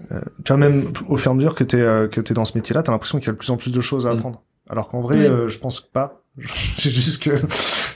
tu 0.09 0.49
vois, 0.49 0.57
même 0.57 0.93
au 1.09 1.17
fur 1.17 1.31
et 1.31 1.35
à 1.35 1.37
mesure 1.37 1.55
que 1.55 1.65
t'es 1.65 1.79
que 1.79 2.21
t'es 2.21 2.35
dans 2.35 2.45
ce 2.45 2.57
métier-là, 2.57 2.83
t'as 2.83 2.93
l'impression 2.93 3.19
qu'il 3.19 3.27
y 3.27 3.31
a 3.31 3.33
de 3.33 3.39
plus 3.39 3.51
en 3.51 3.57
plus 3.57 3.71
de 3.71 3.81
choses 3.81 4.07
à 4.07 4.11
mhm. 4.11 4.19
apprendre. 4.19 4.43
Alors 4.71 4.89
qu'en 4.89 5.01
vrai, 5.01 5.29
je 5.49 5.59
pense 5.59 5.81
pas. 5.81 6.23
c'est 6.77 6.91
juste 6.91 7.23
que 7.23 7.31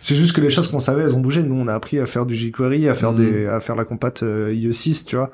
c'est 0.02 0.16
juste 0.16 0.34
que 0.34 0.40
les 0.40 0.50
choses 0.50 0.68
qu'on 0.68 0.80
savait 0.80 1.02
elles 1.02 1.14
ont 1.14 1.20
bougé. 1.20 1.42
Nous 1.42 1.54
on 1.54 1.68
a 1.68 1.74
appris 1.74 1.98
à 2.00 2.06
faire 2.06 2.26
du 2.26 2.34
jQuery 2.34 2.88
à 2.88 2.94
faire 2.94 3.14
des 3.14 3.46
mm. 3.46 3.50
à 3.50 3.60
faire 3.60 3.76
la 3.76 3.84
compat 3.84 4.12
euh, 4.22 4.52
IE6 4.52 5.04
tu 5.06 5.16
vois. 5.16 5.30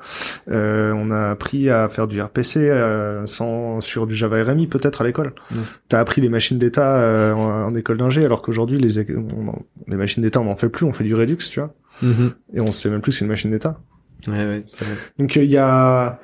Euh, 0.47 0.93
on 0.95 1.09
a 1.09 1.31
appris 1.31 1.69
à 1.69 1.89
faire 1.89 2.07
du 2.07 2.21
RPC 2.21 2.59
euh, 2.59 3.25
sans 3.25 3.81
sur 3.81 4.05
du 4.05 4.15
Java 4.15 4.43
RMI 4.43 4.67
peut-être 4.67 5.01
à 5.01 5.03
l'école. 5.03 5.33
Mm. 5.51 5.55
t'as 5.89 5.99
appris 5.99 6.21
les 6.21 6.29
machines 6.29 6.59
d'état 6.59 6.97
euh, 6.97 7.33
en, 7.33 7.73
école 7.73 7.97
d'ingé 7.97 8.23
alors 8.23 8.43
qu'aujourd'hui 8.43 8.79
les 8.79 9.03
les 9.87 9.97
machines 9.97 10.21
d'état 10.21 10.39
on 10.39 10.45
n'en 10.45 10.55
fait 10.55 10.69
plus 10.69 10.85
on 10.85 10.93
fait 10.93 11.03
du 11.03 11.15
Redux 11.15 11.37
tu 11.37 11.59
vois. 11.59 11.73
Mm-hmm. 12.03 12.31
et 12.53 12.61
on 12.61 12.71
sait 12.71 12.89
même 12.89 13.01
plus 13.01 13.11
c'est 13.11 13.25
une 13.25 13.29
machine 13.29 13.51
d'état. 13.51 13.79
Ouais, 14.27 14.33
ouais, 14.33 14.65
donc 15.17 15.35
il 15.35 15.45
y 15.45 15.57
a 15.57 16.19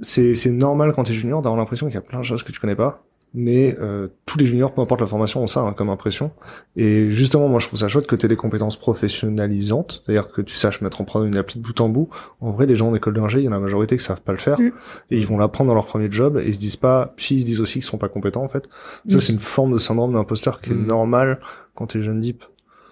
c'est 0.00 0.34
c'est 0.34 0.52
normal 0.52 0.92
quand 0.94 1.02
t'es 1.02 1.12
junior 1.12 1.42
d'avoir 1.42 1.58
l'impression 1.58 1.86
qu'il 1.86 1.96
y 1.96 1.98
a 1.98 2.02
plein 2.02 2.20
de 2.20 2.24
choses 2.24 2.44
que 2.44 2.52
tu 2.52 2.60
connais 2.60 2.76
pas 2.76 3.02
mais 3.32 3.76
euh, 3.80 4.08
tous 4.26 4.38
les 4.38 4.44
juniors, 4.46 4.72
peu 4.74 4.80
importe 4.80 5.00
la 5.00 5.06
formation, 5.06 5.42
ont 5.42 5.46
ça 5.46 5.60
hein, 5.60 5.72
comme 5.72 5.88
impression. 5.88 6.32
Et 6.76 7.10
justement, 7.10 7.46
moi, 7.48 7.60
je 7.60 7.66
trouve 7.68 7.78
ça 7.78 7.86
chouette 7.88 8.06
que 8.06 8.16
tu 8.16 8.26
aies 8.26 8.28
des 8.28 8.36
compétences 8.36 8.76
professionnalisantes, 8.76 10.02
c'est-à-dire 10.04 10.30
que 10.30 10.42
tu 10.42 10.54
saches 10.56 10.80
mettre 10.80 11.00
en 11.00 11.04
prendre 11.04 11.26
une 11.26 11.36
appli 11.36 11.58
de 11.60 11.64
bout 11.64 11.80
en 11.80 11.88
bout. 11.88 12.08
En 12.40 12.50
vrai, 12.50 12.66
les 12.66 12.74
gens 12.74 12.88
en 12.88 12.94
école 12.94 13.14
d'ingé, 13.14 13.38
il 13.40 13.44
y 13.44 13.48
en 13.48 13.52
a 13.52 13.54
la 13.56 13.60
majorité 13.60 13.96
qui 13.96 14.02
savent 14.02 14.20
pas 14.22 14.32
le 14.32 14.38
faire, 14.38 14.58
Mm. 14.60 14.72
et 15.10 15.18
ils 15.18 15.26
vont 15.26 15.38
l'apprendre 15.38 15.68
dans 15.68 15.74
leur 15.76 15.86
premier 15.86 16.10
job, 16.10 16.40
et 16.42 16.48
ils 16.48 16.54
se 16.54 16.60
disent 16.60 16.76
pas, 16.76 17.14
si 17.16 17.36
ils 17.36 17.40
se 17.42 17.46
disent 17.46 17.60
aussi 17.60 17.74
qu'ils 17.74 17.84
sont 17.84 17.98
pas 17.98 18.08
compétents, 18.08 18.42
en 18.42 18.48
fait. 18.48 18.68
Ça, 19.08 19.16
Mm. 19.16 19.20
c'est 19.20 19.32
une 19.32 19.38
forme 19.38 19.72
de 19.74 19.78
syndrome 19.78 20.12
d'imposteur 20.14 20.60
qui 20.60 20.70
est 20.70 20.74
Mm. 20.74 20.86
normale 20.86 21.40
quand 21.74 21.86
t'es 21.86 22.00
jeune 22.02 22.20
deep. 22.20 22.42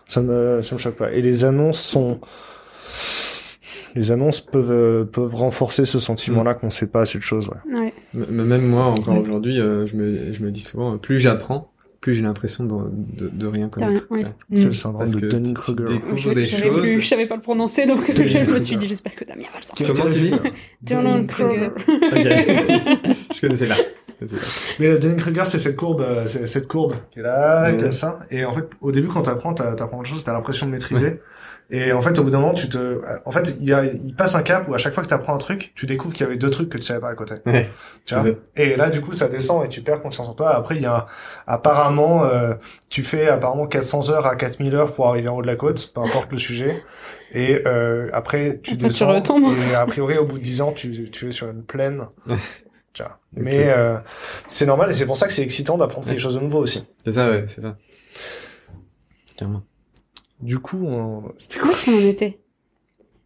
Ça 0.06 0.22
me, 0.22 0.62
ça 0.62 0.74
me 0.74 0.78
choque 0.80 0.94
pas. 0.96 1.12
Et 1.12 1.20
les 1.20 1.44
annonces 1.44 1.80
sont, 1.80 2.20
les 3.98 4.10
annonces 4.10 4.40
peuvent, 4.40 4.70
euh, 4.70 5.04
peuvent 5.04 5.34
renforcer 5.34 5.84
ce 5.84 5.98
sentiment-là 5.98 6.54
qu'on 6.54 6.70
sait 6.70 6.86
pas 6.86 7.00
assez 7.02 7.18
de 7.18 7.22
choses, 7.24 7.48
ouais. 7.48 7.74
Ouais. 7.78 7.92
M- 8.14 8.26
Même 8.44 8.66
moi, 8.66 8.84
encore 8.86 9.14
Ouais. 9.14 9.20
aujourd'hui, 9.20 9.60
euh, 9.60 9.86
je, 9.86 9.96
me, 9.96 10.32
je 10.32 10.42
me 10.42 10.50
dis 10.50 10.60
souvent, 10.60 10.94
euh, 10.94 10.96
plus 10.98 11.18
j'apprends, 11.18 11.70
plus 12.00 12.14
j'ai 12.14 12.22
l'impression 12.22 12.62
de, 12.64 12.74
de, 13.24 13.28
de 13.28 13.46
rien 13.46 13.68
connaître. 13.68 14.06
ouais. 14.10 14.20
C'est 14.54 14.64
Mm. 14.66 14.68
le 14.68 14.72
syndrome 14.74 15.00
Parce 15.00 15.10
de 15.16 15.20
tu- 15.20 15.28
tu 15.28 15.34
Dunning-Kruger. 15.34 15.84
découvres 15.84 16.16
Je, 16.16 16.30
des 16.30 16.46
choses. 16.46 16.80
plus- 16.80 17.00
je 17.00 17.08
savais 17.08 17.26
pas 17.26 17.34
le 17.36 17.42
prononcer, 17.42 17.86
donc 17.86 18.00
je 18.14 18.52
me 18.52 18.58
suis 18.60 18.76
dit, 18.76 18.86
j'espère 18.86 19.14
que 19.16 19.24
Damien 19.24 19.42
va 19.52 19.58
le 19.60 19.64
sortir. 19.66 19.92
Comment 19.92 20.08
tu 20.08 20.20
dis 20.20 20.32
Dunning-Kruger. 20.82 21.70
Je 23.34 23.40
connaissais 23.40 23.66
pas. 23.66 23.76
Mais 24.80 24.98
Dunning-Kruger, 24.98 25.42
c'est 25.44 25.58
cette 25.58 25.76
courbe, 25.76 26.04
cette 26.26 26.66
courbe 26.66 26.94
qui 27.12 27.20
est 27.20 27.22
là, 27.22 27.72
comme 27.72 27.92
ça. 27.92 28.20
Et 28.30 28.44
en 28.44 28.52
fait, 28.52 28.64
au 28.80 28.90
début, 28.92 29.08
quand 29.08 29.22
t'apprends, 29.22 29.54
t'as- 29.54 29.74
t'apprends 29.74 30.02
des 30.02 30.08
choses, 30.08 30.24
t'as 30.24 30.32
l'impression 30.32 30.66
de 30.66 30.72
maîtriser. 30.72 31.20
Et 31.70 31.92
en 31.92 32.00
fait, 32.00 32.18
au 32.18 32.24
bout 32.24 32.30
d'un 32.30 32.40
moment, 32.40 32.54
tu 32.54 32.68
te, 32.70 33.02
en 33.26 33.30
fait, 33.30 33.54
il 33.60 33.68
y 33.68 33.74
a, 33.74 33.84
il 33.84 34.14
passe 34.14 34.34
un 34.34 34.42
cap 34.42 34.66
où 34.68 34.74
à 34.74 34.78
chaque 34.78 34.94
fois 34.94 35.02
que 35.02 35.08
t'apprends 35.08 35.34
un 35.34 35.38
truc, 35.38 35.72
tu 35.74 35.84
découvres 35.84 36.14
qu'il 36.14 36.24
y 36.24 36.26
avait 36.26 36.38
deux 36.38 36.48
trucs 36.48 36.70
que 36.70 36.78
tu 36.78 36.84
savais 36.84 37.00
pas 37.00 37.10
à 37.10 37.14
côté. 37.14 37.34
Ouais. 37.44 37.68
Tu 38.06 38.14
vois 38.14 38.24
et 38.56 38.74
là, 38.76 38.88
du 38.88 39.02
coup, 39.02 39.12
ça 39.12 39.28
descend 39.28 39.66
et 39.66 39.68
tu 39.68 39.82
perds 39.82 40.00
confiance 40.00 40.28
en 40.28 40.32
toi. 40.32 40.54
Après, 40.56 40.76
il 40.76 40.82
y 40.82 40.86
a, 40.86 41.06
apparemment, 41.46 42.24
euh, 42.24 42.54
tu 42.88 43.04
fais 43.04 43.28
apparemment 43.28 43.66
400 43.66 44.10
heures 44.10 44.26
à 44.26 44.34
4000 44.36 44.74
heures 44.74 44.92
pour 44.94 45.08
arriver 45.08 45.28
en 45.28 45.36
haut 45.36 45.42
de 45.42 45.46
la 45.46 45.56
côte, 45.56 45.92
peu 45.94 46.00
importe 46.00 46.32
le 46.32 46.38
sujet. 46.38 46.82
Et 47.32 47.60
euh, 47.66 48.08
après, 48.14 48.60
tu 48.62 48.72
Après, 48.72 48.72
tu 48.72 48.76
descends. 48.78 49.12
retombes. 49.12 49.52
Et 49.70 49.74
a 49.74 49.84
priori, 49.84 50.16
au 50.16 50.24
bout 50.24 50.38
de 50.38 50.42
10 50.44 50.62
ans, 50.62 50.72
tu, 50.72 51.10
tu 51.10 51.28
es 51.28 51.32
sur 51.32 51.50
une 51.50 51.64
plaine. 51.64 52.06
Tu 52.94 53.02
vois. 53.04 53.18
Mais 53.34 53.66
euh, 53.68 53.98
c'est 54.48 54.66
normal 54.66 54.90
et 54.90 54.92
c'est 54.92 55.06
pour 55.06 55.16
ça 55.16 55.28
que 55.28 55.32
c'est 55.32 55.42
excitant 55.42 55.76
d'apprendre 55.76 56.08
quelque 56.08 56.18
chose 56.18 56.34
de 56.34 56.40
nouveau 56.40 56.58
aussi. 56.58 56.84
C'est 57.04 57.12
ça, 57.12 57.30
ouais, 57.30 57.44
c'est 57.46 57.60
ça. 57.60 57.76
Clairement. 59.36 59.62
Du 60.40 60.58
coup, 60.58 60.84
on... 60.86 61.32
c'était 61.38 61.58
Où 61.58 61.62
quoi 61.62 61.70
est-ce 61.72 61.84
qu'on 61.86 61.96
en 61.96 62.08
était 62.08 62.38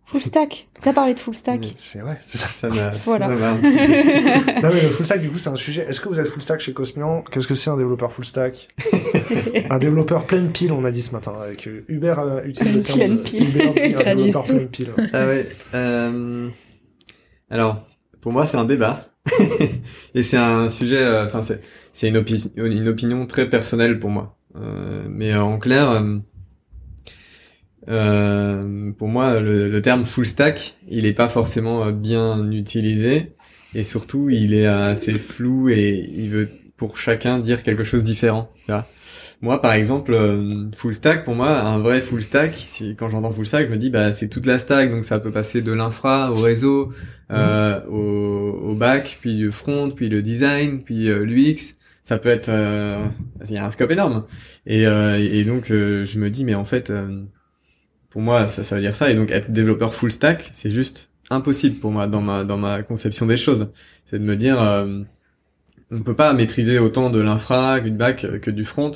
Full 0.07 0.21
stack. 0.25 0.69
T'as 0.83 0.93
parlé 0.93 1.15
de 1.15 1.21
full 1.21 1.35
stack. 1.35 1.73
C'est 1.77 2.01
vrai, 2.01 2.19
c'est 2.23 2.39
ça. 2.39 2.49
Ça 2.49 2.69
m'a, 2.69 2.91
Voilà. 3.05 3.29
ça 3.29 3.33
Non 3.87 4.71
mais 4.75 4.83
le 4.83 4.91
full 4.91 5.07
stack, 5.07 5.21
du 5.21 5.31
coup, 5.31 5.39
c'est 5.39 5.49
un 5.51 5.57
sujet. 5.57 5.83
Est-ce 5.89 6.01
que 6.01 6.09
vous 6.09 6.19
êtes 6.21 6.27
full 6.27 6.43
stack 6.43 6.61
chez 6.61 6.73
Cosmian 6.73 7.23
Qu'est-ce 7.31 7.47
que 7.47 7.55
c'est 7.55 7.71
un 7.71 7.77
développeur 7.77 8.13
full 8.13 8.25
stack 8.25 8.69
Un 9.71 9.79
développeur 9.79 10.25
pleine 10.27 10.51
pile, 10.53 10.73
on 10.73 10.85
a 10.85 10.91
dit 10.91 11.03
ce 11.03 11.13
matin, 11.13 11.33
avec 11.43 11.67
euh, 11.69 11.85
Uber 11.89 12.15
euh, 12.19 12.45
utilise 12.45 12.77
le 12.77 12.83
terme 12.83 12.99
Pleine 12.99 13.23
pile. 13.23 13.43
Uber 13.49 13.73
Ils 13.77 13.93
un 13.93 13.95
traduisent 13.95 14.35
développeur 14.35 14.43
tout. 14.43 14.55
pleine 14.55 14.69
pile. 14.69 14.91
ouais. 14.99 15.11
Ah 15.13 15.27
ouais. 15.27 15.47
Euh... 15.75 16.49
Alors, 17.51 17.87
pour 18.21 18.33
moi, 18.33 18.47
c'est 18.47 18.57
un 18.57 18.65
débat. 18.65 19.09
Et 20.15 20.23
c'est 20.23 20.37
un 20.37 20.69
sujet, 20.69 20.99
euh, 20.99 21.25
enfin, 21.27 21.43
c'est, 21.43 21.61
c'est 21.93 22.09
une, 22.09 22.17
opi- 22.19 22.51
une 22.57 22.89
opinion 22.89 23.25
très 23.27 23.49
personnelle 23.49 23.99
pour 23.99 24.11
moi. 24.11 24.37
Euh, 24.57 25.05
mais 25.09 25.33
euh, 25.33 25.43
en 25.43 25.59
clair, 25.59 26.03
euh, 27.89 28.93
pour 28.93 29.09
moi, 29.09 29.41
le, 29.41 29.69
le 29.69 29.83
terme 29.83 30.05
full 30.05 30.27
stack, 30.27 30.77
il 30.89 31.07
est 31.07 31.13
pas 31.13 31.29
forcément 31.29 31.85
euh, 31.87 31.93
bien 31.93 32.51
utilisé. 32.51 33.33
Et 33.75 33.85
surtout, 33.85 34.29
il 34.31 34.55
est 34.55 34.67
assez 34.67 35.13
flou 35.15 35.69
et 35.69 36.11
il 36.15 36.29
veut 36.29 36.49
pour 36.77 36.99
chacun 36.99 37.39
dire 37.39 37.63
quelque 37.63 37.85
chose 37.85 38.03
de 38.03 38.07
différent. 38.09 38.51
Moi, 39.41 39.61
par 39.61 39.73
exemple, 39.73 40.15
euh, 40.15 40.71
full 40.73 40.95
stack, 40.95 41.25
pour 41.25 41.35
moi, 41.35 41.61
un 41.61 41.79
vrai 41.79 42.01
full 42.01 42.23
stack, 42.23 42.55
si, 42.55 42.95
quand 42.95 43.09
j'entends 43.09 43.33
full 43.33 43.45
stack, 43.47 43.67
je 43.67 43.73
me 43.73 43.77
dis, 43.77 43.91
bah, 43.91 44.13
c'est 44.13 44.29
toute 44.29 44.47
la 44.47 44.59
stack, 44.59 44.91
donc 44.93 45.05
ça 45.05 45.19
peut 45.19 45.33
passer 45.33 45.63
de 45.63 45.73
l'infra 45.73 46.31
au 46.31 46.37
réseau, 46.37 46.93
euh, 47.33 47.81
au, 47.89 48.71
au 48.71 48.75
back, 48.77 49.19
puis 49.21 49.39
le 49.39 49.51
front, 49.51 49.91
puis 49.91 50.09
le 50.09 50.23
design, 50.23 50.83
puis 50.83 51.09
euh, 51.09 51.25
l'UX. 51.25 51.75
Ça 52.05 52.19
peut 52.19 52.29
être, 52.29 52.51
euh, 52.51 53.05
il 53.49 53.55
y 53.55 53.59
a 53.59 53.65
un 53.65 53.71
scope 53.71 53.91
énorme. 53.91 54.27
Et, 54.67 54.87
euh, 54.87 55.19
et 55.19 55.43
donc, 55.45 55.71
euh, 55.71 56.05
je 56.05 56.19
me 56.21 56.31
dis, 56.31 56.45
mais 56.45 56.55
en 56.55 56.65
fait, 56.65 56.91
euh, 56.91 57.23
pour 58.13 58.21
moi, 58.23 58.47
ça, 58.47 58.63
ça 58.63 58.77
veut 58.77 58.83
dire 58.83 58.95
ça. 58.95 59.11
Et 59.11 59.15
donc, 59.15 59.31
être 59.31 59.51
développeur 59.53 59.95
full 59.95 60.13
stack, 60.13 60.49
c'est 60.53 60.71
juste 60.71 61.13
impossible 61.31 61.77
pour 61.81 61.91
moi 61.91 62.07
dans 62.07 62.21
ma 62.21 62.45
dans 62.45 62.59
ma 62.59 62.83
conception 62.83 63.27
des 63.27 63.37
choses. 63.37 63.69
C'est 64.05 64.19
de 64.19 64.25
me 64.25 64.37
dire, 64.37 64.61
euh, 64.63 65.01
on 65.91 66.03
peut 66.03 66.15
pas 66.17 66.33
maîtriser 66.35 66.79
autant 66.79 67.11
de 67.11 67.21
l'infra, 67.21 67.81
du 67.81 67.91
back, 67.91 68.25
euh, 68.25 68.39
que 68.39 68.51
du 68.51 68.65
front. 68.65 68.93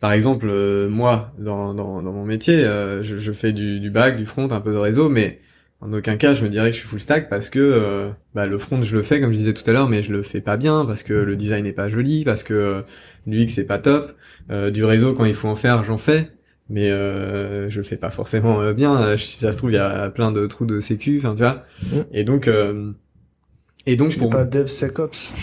Par 0.00 0.12
exemple, 0.12 0.48
euh, 0.50 0.88
moi, 0.88 1.32
dans, 1.38 1.74
dans, 1.74 2.02
dans 2.02 2.12
mon 2.12 2.24
métier, 2.24 2.64
euh, 2.64 3.02
je, 3.02 3.16
je 3.18 3.32
fais 3.32 3.52
du, 3.52 3.80
du 3.80 3.90
back, 3.90 4.16
du 4.16 4.26
front, 4.26 4.50
un 4.50 4.60
peu 4.60 4.72
de 4.72 4.76
réseau, 4.78 5.08
mais 5.08 5.40
en 5.80 5.92
aucun 5.92 6.16
cas, 6.16 6.34
je 6.34 6.42
me 6.44 6.48
dirais 6.48 6.68
que 6.70 6.74
je 6.74 6.80
suis 6.80 6.88
full 6.88 7.00
stack 7.00 7.28
parce 7.28 7.50
que 7.50 7.58
euh, 7.58 8.10
bah, 8.34 8.46
le 8.46 8.58
front, 8.58 8.80
je 8.82 8.96
le 8.96 9.02
fais, 9.02 9.20
comme 9.20 9.32
je 9.32 9.36
disais 9.36 9.52
tout 9.54 9.68
à 9.68 9.72
l'heure, 9.72 9.88
mais 9.88 10.02
je 10.02 10.12
le 10.12 10.22
fais 10.22 10.40
pas 10.40 10.56
bien, 10.56 10.84
parce 10.86 11.02
que 11.02 11.12
le 11.12 11.36
design 11.36 11.64
n'est 11.64 11.72
pas 11.72 11.88
joli, 11.90 12.24
parce 12.24 12.42
que 12.42 12.54
euh, 12.54 12.82
l'UX 13.26 13.48
c'est 13.48 13.64
pas 13.64 13.78
top. 13.78 14.14
Euh, 14.50 14.70
du 14.70 14.84
réseau, 14.84 15.12
quand 15.14 15.26
il 15.26 15.34
faut 15.34 15.48
en 15.48 15.56
faire, 15.56 15.84
j'en 15.84 15.98
fais, 15.98 16.30
mais 16.68 16.90
euh, 16.90 17.68
je 17.70 17.78
le 17.78 17.84
fais 17.84 17.96
pas 17.96 18.10
forcément 18.10 18.60
euh, 18.60 18.72
bien. 18.72 19.00
Euh, 19.00 19.16
Si 19.16 19.38
ça 19.38 19.52
se 19.52 19.58
trouve, 19.58 19.70
il 19.70 19.74
y 19.74 19.78
a 19.78 20.08
plein 20.10 20.32
de 20.32 20.46
trous 20.46 20.66
de 20.66 20.80
sécu, 20.80 21.18
enfin, 21.18 21.34
tu 21.34 21.42
vois. 21.42 21.62
Mm. 21.92 22.00
Et 22.12 22.24
donc... 22.24 22.48
Euh, 22.48 22.92
et 23.86 23.96
donc 23.96 24.10
Tu 24.10 24.18
pour 24.18 24.30
pas 24.30 24.44
DevSecOps. 24.44 25.34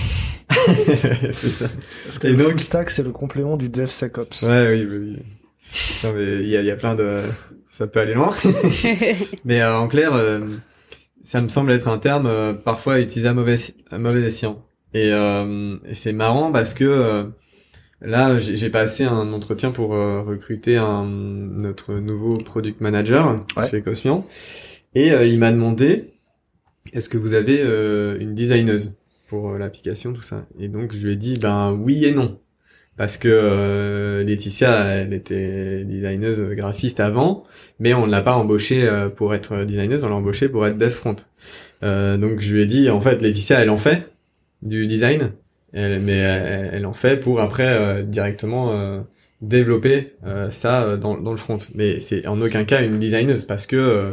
c'est 0.51 1.34
ça. 1.49 1.67
Parce 2.05 2.19
que 2.19 2.28
Et 2.28 2.32
le 2.32 2.38
donc- 2.38 2.47
full 2.51 2.59
stack, 2.59 2.89
c'est 2.89 3.03
le 3.03 3.11
complément 3.11 3.55
du 3.57 3.69
DevSecOps. 3.69 4.43
Ouais, 4.43 4.67
oui, 4.72 4.88
oui. 4.89 4.97
oui. 4.97 5.17
Non, 6.03 6.13
mais 6.15 6.24
il 6.41 6.47
y 6.49 6.57
a, 6.57 6.61
il 6.61 6.65
y 6.67 6.72
a 6.72 6.76
plein 6.76 6.95
de... 6.95 7.22
Ça 7.72 7.88
peut 7.88 7.99
aller 8.01 8.13
loin. 8.13 8.34
mais 9.45 9.61
euh, 9.61 9.76
en 9.78 9.88
clair, 9.88 10.11
euh, 10.13 10.41
ça 11.24 11.41
me 11.41 11.47
semble 11.47 11.72
être 11.72 11.88
un 11.88 11.97
terme 11.99 12.26
euh, 12.28 12.53
parfois 12.53 12.99
utilisé 12.99 13.28
à 13.30 13.34
mauvais, 13.34 13.55
à 13.91 13.97
mauvais 13.97 14.22
escient. 14.24 14.65
Et, 14.93 15.11
euh, 15.13 15.78
et 15.88 15.93
c'est 15.93 16.11
marrant 16.11 16.51
parce 16.51 16.74
que 16.74 16.84
euh, 16.84 17.24
là, 18.02 18.39
j'ai 18.39 18.70
passé 18.70 19.04
un 19.04 19.32
entretien 19.34 19.72
pour 19.72 19.93
euh, 19.93 20.22
recruter 20.22 20.78
un, 20.78 21.06
notre 21.06 21.93
nouveau 21.95 22.38
product 22.38 22.82
manager 22.82 23.36
Ouais. 23.58 23.70
chez 23.70 23.82
Cosmian. 23.82 24.26
Et 24.95 25.12
euh, 25.12 25.26
il 25.26 25.39
m'a 25.39 25.52
demandé, 25.52 26.10
est-ce 26.93 27.10
que 27.10 27.18
vous 27.18 27.34
avez 27.34 27.62
euh, 27.62 28.18
une 28.20 28.34
designeuse 28.34 28.95
pour 29.28 29.54
l'application, 29.58 30.14
tout 30.14 30.22
ça? 30.22 30.45
Et 30.60 30.68
donc, 30.68 30.93
je 30.93 31.06
lui 31.06 31.14
ai 31.14 31.16
dit, 31.16 31.38
ben 31.38 31.72
oui 31.72 32.06
et 32.06 32.12
non. 32.12 32.39
Parce 32.97 33.18
que 33.18 33.30
euh, 33.32 34.24
Laetitia, 34.24 34.84
elle 34.95 35.14
était 35.14 35.86
designeuse 35.86 36.43
graphiste 36.43 36.99
avant, 36.99 37.43
mais 37.80 37.93
on 37.93 38.06
l'a 38.06 38.22
pas 38.22 38.36
embauchée 38.36 38.88
euh, 38.88 39.08
pour 39.10 39.34
être 39.34 39.64
designeuse, 39.64 40.04
on 40.04 40.10
l'a 40.10 40.16
embauchée 40.16 40.49
pour 40.49 40.68
être 40.68 40.78
dev 40.78 40.89
front. 40.89 41.16
Euh, 41.84 42.18
donc 42.18 42.41
je 42.41 42.54
lui 42.54 42.62
ai 42.62 42.66
dit, 42.66 42.89
en 42.89 42.99
fait, 42.99 43.22
Laetitia, 43.22 43.60
elle 43.62 43.70
en 43.70 43.78
fait 43.78 44.12
du 44.62 44.86
design, 44.88 45.32
elle- 45.74 46.01
mais 46.01 46.17
elle, 46.17 46.69
elle 46.74 46.86
en 46.86 46.93
fait 46.93 47.17
pour 47.19 47.39
après 47.41 47.67
euh, 47.67 48.03
directement 48.03 48.72
euh, 48.74 49.01
développer 49.41 50.13
euh, 50.26 50.49
ça 50.49 50.84
euh, 50.84 50.97
dans, 50.97 51.17
dans 51.17 51.32
le 51.32 51.38
front. 51.38 51.57
Mais 51.76 51.99
c'est 51.99 52.28
en 52.28 52.39
aucun 52.41 52.63
cas 52.65 52.84
une 52.84 52.99
designeuse 52.99 53.45
parce 53.45 53.65
que 53.67 53.76
euh, 53.76 54.11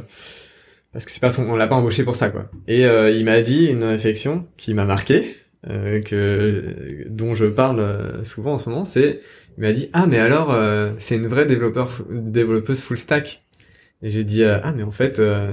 parce 0.92 1.04
que 1.04 1.10
c'est 1.10 1.20
pas 1.20 1.30
son, 1.30 1.44
on 1.48 1.56
l'a 1.56 1.66
pas 1.66 1.76
embauché 1.76 2.02
pour 2.04 2.16
ça 2.16 2.30
quoi. 2.30 2.50
Et 2.66 2.86
euh, 2.86 3.10
il 3.10 3.24
m'a 3.24 3.40
dit 3.42 3.66
une 3.66 3.84
réflexion 3.84 4.46
qui 4.56 4.72
m'a 4.74 4.84
marqué, 4.84 5.36
euh, 5.68 6.00
que 6.00 7.04
dont 7.08 7.34
je 7.34 7.46
parle 7.46 7.80
euh, 7.80 8.24
souvent 8.24 8.54
en 8.54 8.58
ce 8.58 8.70
moment, 8.70 8.84
c'est 8.84 9.20
il 9.58 9.62
m'a 9.62 9.72
dit 9.72 9.90
ah 9.92 10.06
mais 10.06 10.18
alors 10.18 10.52
euh, 10.52 10.92
c'est 10.98 11.16
une 11.16 11.26
vraie 11.26 11.46
développeur 11.46 11.90
développeuse 12.10 12.80
full 12.82 12.96
stack. 12.98 13.44
Et 14.02 14.10
j'ai 14.10 14.24
dit 14.24 14.44
euh, 14.44 14.58
ah 14.62 14.72
mais 14.72 14.84
en 14.84 14.92
fait 14.92 15.18
euh, 15.18 15.52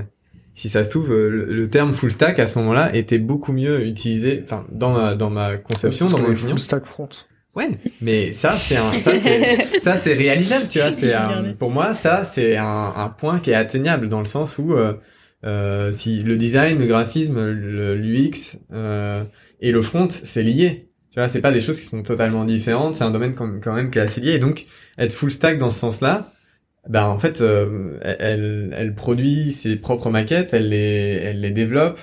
si 0.56 0.70
ça 0.70 0.84
se 0.84 0.90
trouve 0.90 1.12
euh, 1.12 1.30
le, 1.30 1.46
le 1.46 1.70
terme 1.70 1.94
full 1.94 2.12
stack 2.12 2.40
à 2.40 2.48
ce 2.48 2.58
moment-là 2.58 2.96
était 2.96 3.20
beaucoup 3.20 3.52
mieux 3.54 3.86
utilisé 3.86 4.42
enfin 4.44 4.66
dans 4.72 4.94
ma 4.94 5.14
dans 5.16 5.30
ma 5.30 5.58
conception 5.58 6.08
dans 6.08 6.18
mon 6.18 6.30
opinion. 6.32 6.50
full 6.50 6.58
stack 6.60 6.86
front. 6.86 7.10
Ouais, 7.56 7.70
mais 8.02 8.34
ça 8.34 8.56
c'est 8.58 8.76
un 8.76 8.92
ça 9.00 9.16
c'est 9.16 9.80
ça 9.82 9.96
c'est 9.96 10.14
réalisable, 10.14 10.68
tu 10.70 10.80
vois, 10.80 10.92
c'est 10.92 11.14
un- 11.14 11.54
pour 11.58 11.70
moi 11.72 11.94
ça 11.94 12.26
c'est 12.26 12.58
un, 12.58 12.94
un 12.96 13.10
point 13.10 13.40
qui 13.40 13.52
est 13.52 13.56
atteignable 13.56 14.10
dans 14.10 14.20
le 14.20 14.26
sens 14.26 14.58
où 14.58 14.74
euh, 14.74 14.94
euh, 15.46 15.92
si 15.94 16.20
le 16.22 16.36
design, 16.38 16.80
le 16.80 16.86
graphisme, 16.88 17.46
le- 17.46 17.96
l'UX 17.96 18.58
euh, 18.74 19.24
et 19.62 19.72
le 19.72 19.82
front 19.82 20.08
c'est 20.10 20.42
lié. 20.44 20.90
Tu 21.12 21.20
vois, 21.22 21.30
c'est 21.30 21.40
pas 21.40 21.54
des 21.54 21.62
choses 21.62 21.80
qui 21.80 21.86
sont 21.86 22.04
totalement 22.04 22.44
différentes, 22.44 22.96
c'est 22.96 23.06
un 23.06 23.12
domaine 23.12 23.36
quand 23.36 23.50
quand 23.64 23.74
même 23.74 23.90
qui 23.90 24.00
est 24.00 24.02
assez 24.02 24.20
lié 24.20 24.34
et 24.34 24.40
donc 24.40 24.66
être 24.98 25.14
full 25.14 25.32
stack 25.32 25.58
dans 25.58 25.70
ce 25.70 25.80
sens-là, 25.80 26.34
bah 26.90 27.08
en 27.10 27.18
fait 27.20 27.42
euh, 27.42 27.98
elle 28.20 28.74
elle 28.78 28.94
produit 28.96 29.52
ses 29.52 29.76
propres 29.76 30.10
maquettes, 30.10 30.54
elle 30.54 30.70
les 30.70 31.20
elle 31.24 31.40
les 31.42 31.52
développe, 31.52 32.00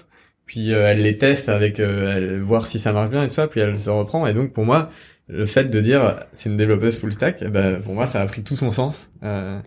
puis 0.47 0.73
euh, 0.73 0.87
elle 0.91 1.03
les 1.03 1.19
teste 1.19 1.49
avec 1.49 1.81
euh, 1.81 2.17
elle, 2.17 2.41
voir 2.41 2.67
si 2.67 2.79
ça 2.79 2.93
marche 2.93 3.11
bien 3.11 3.25
et 3.25 3.29
tout 3.29 3.35
ça, 3.35 3.47
puis 3.49 3.61
elle 3.61 3.79
se 3.79 3.91
reprend 3.91 4.27
et 4.27 4.35
donc 4.35 4.53
pour 4.53 4.65
moi 4.65 4.91
le 5.29 5.47
fait 5.47 5.65
de 5.65 5.81
dire 5.81 6.21
c'est 6.33 6.49
une 6.51 6.57
développeuse 6.57 6.99
full 6.99 7.13
stack, 7.13 7.45
ben, 7.51 7.81
pour 7.81 7.95
moi, 7.95 8.07
ça 8.07 8.21
a 8.21 8.27
pris 8.27 8.43
tout 8.43 8.57
son 8.57 8.71
sens 8.71 9.09
euh, 9.23 9.59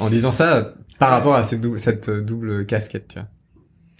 en 0.00 0.08
disant 0.10 0.32
ça 0.32 0.74
par 0.98 1.10
rapport 1.10 1.34
à 1.34 1.44
cette, 1.44 1.60
dou- 1.60 1.76
cette 1.76 2.10
double 2.10 2.66
casquette, 2.66 3.08
tu 3.08 3.18
vois. 3.18 3.28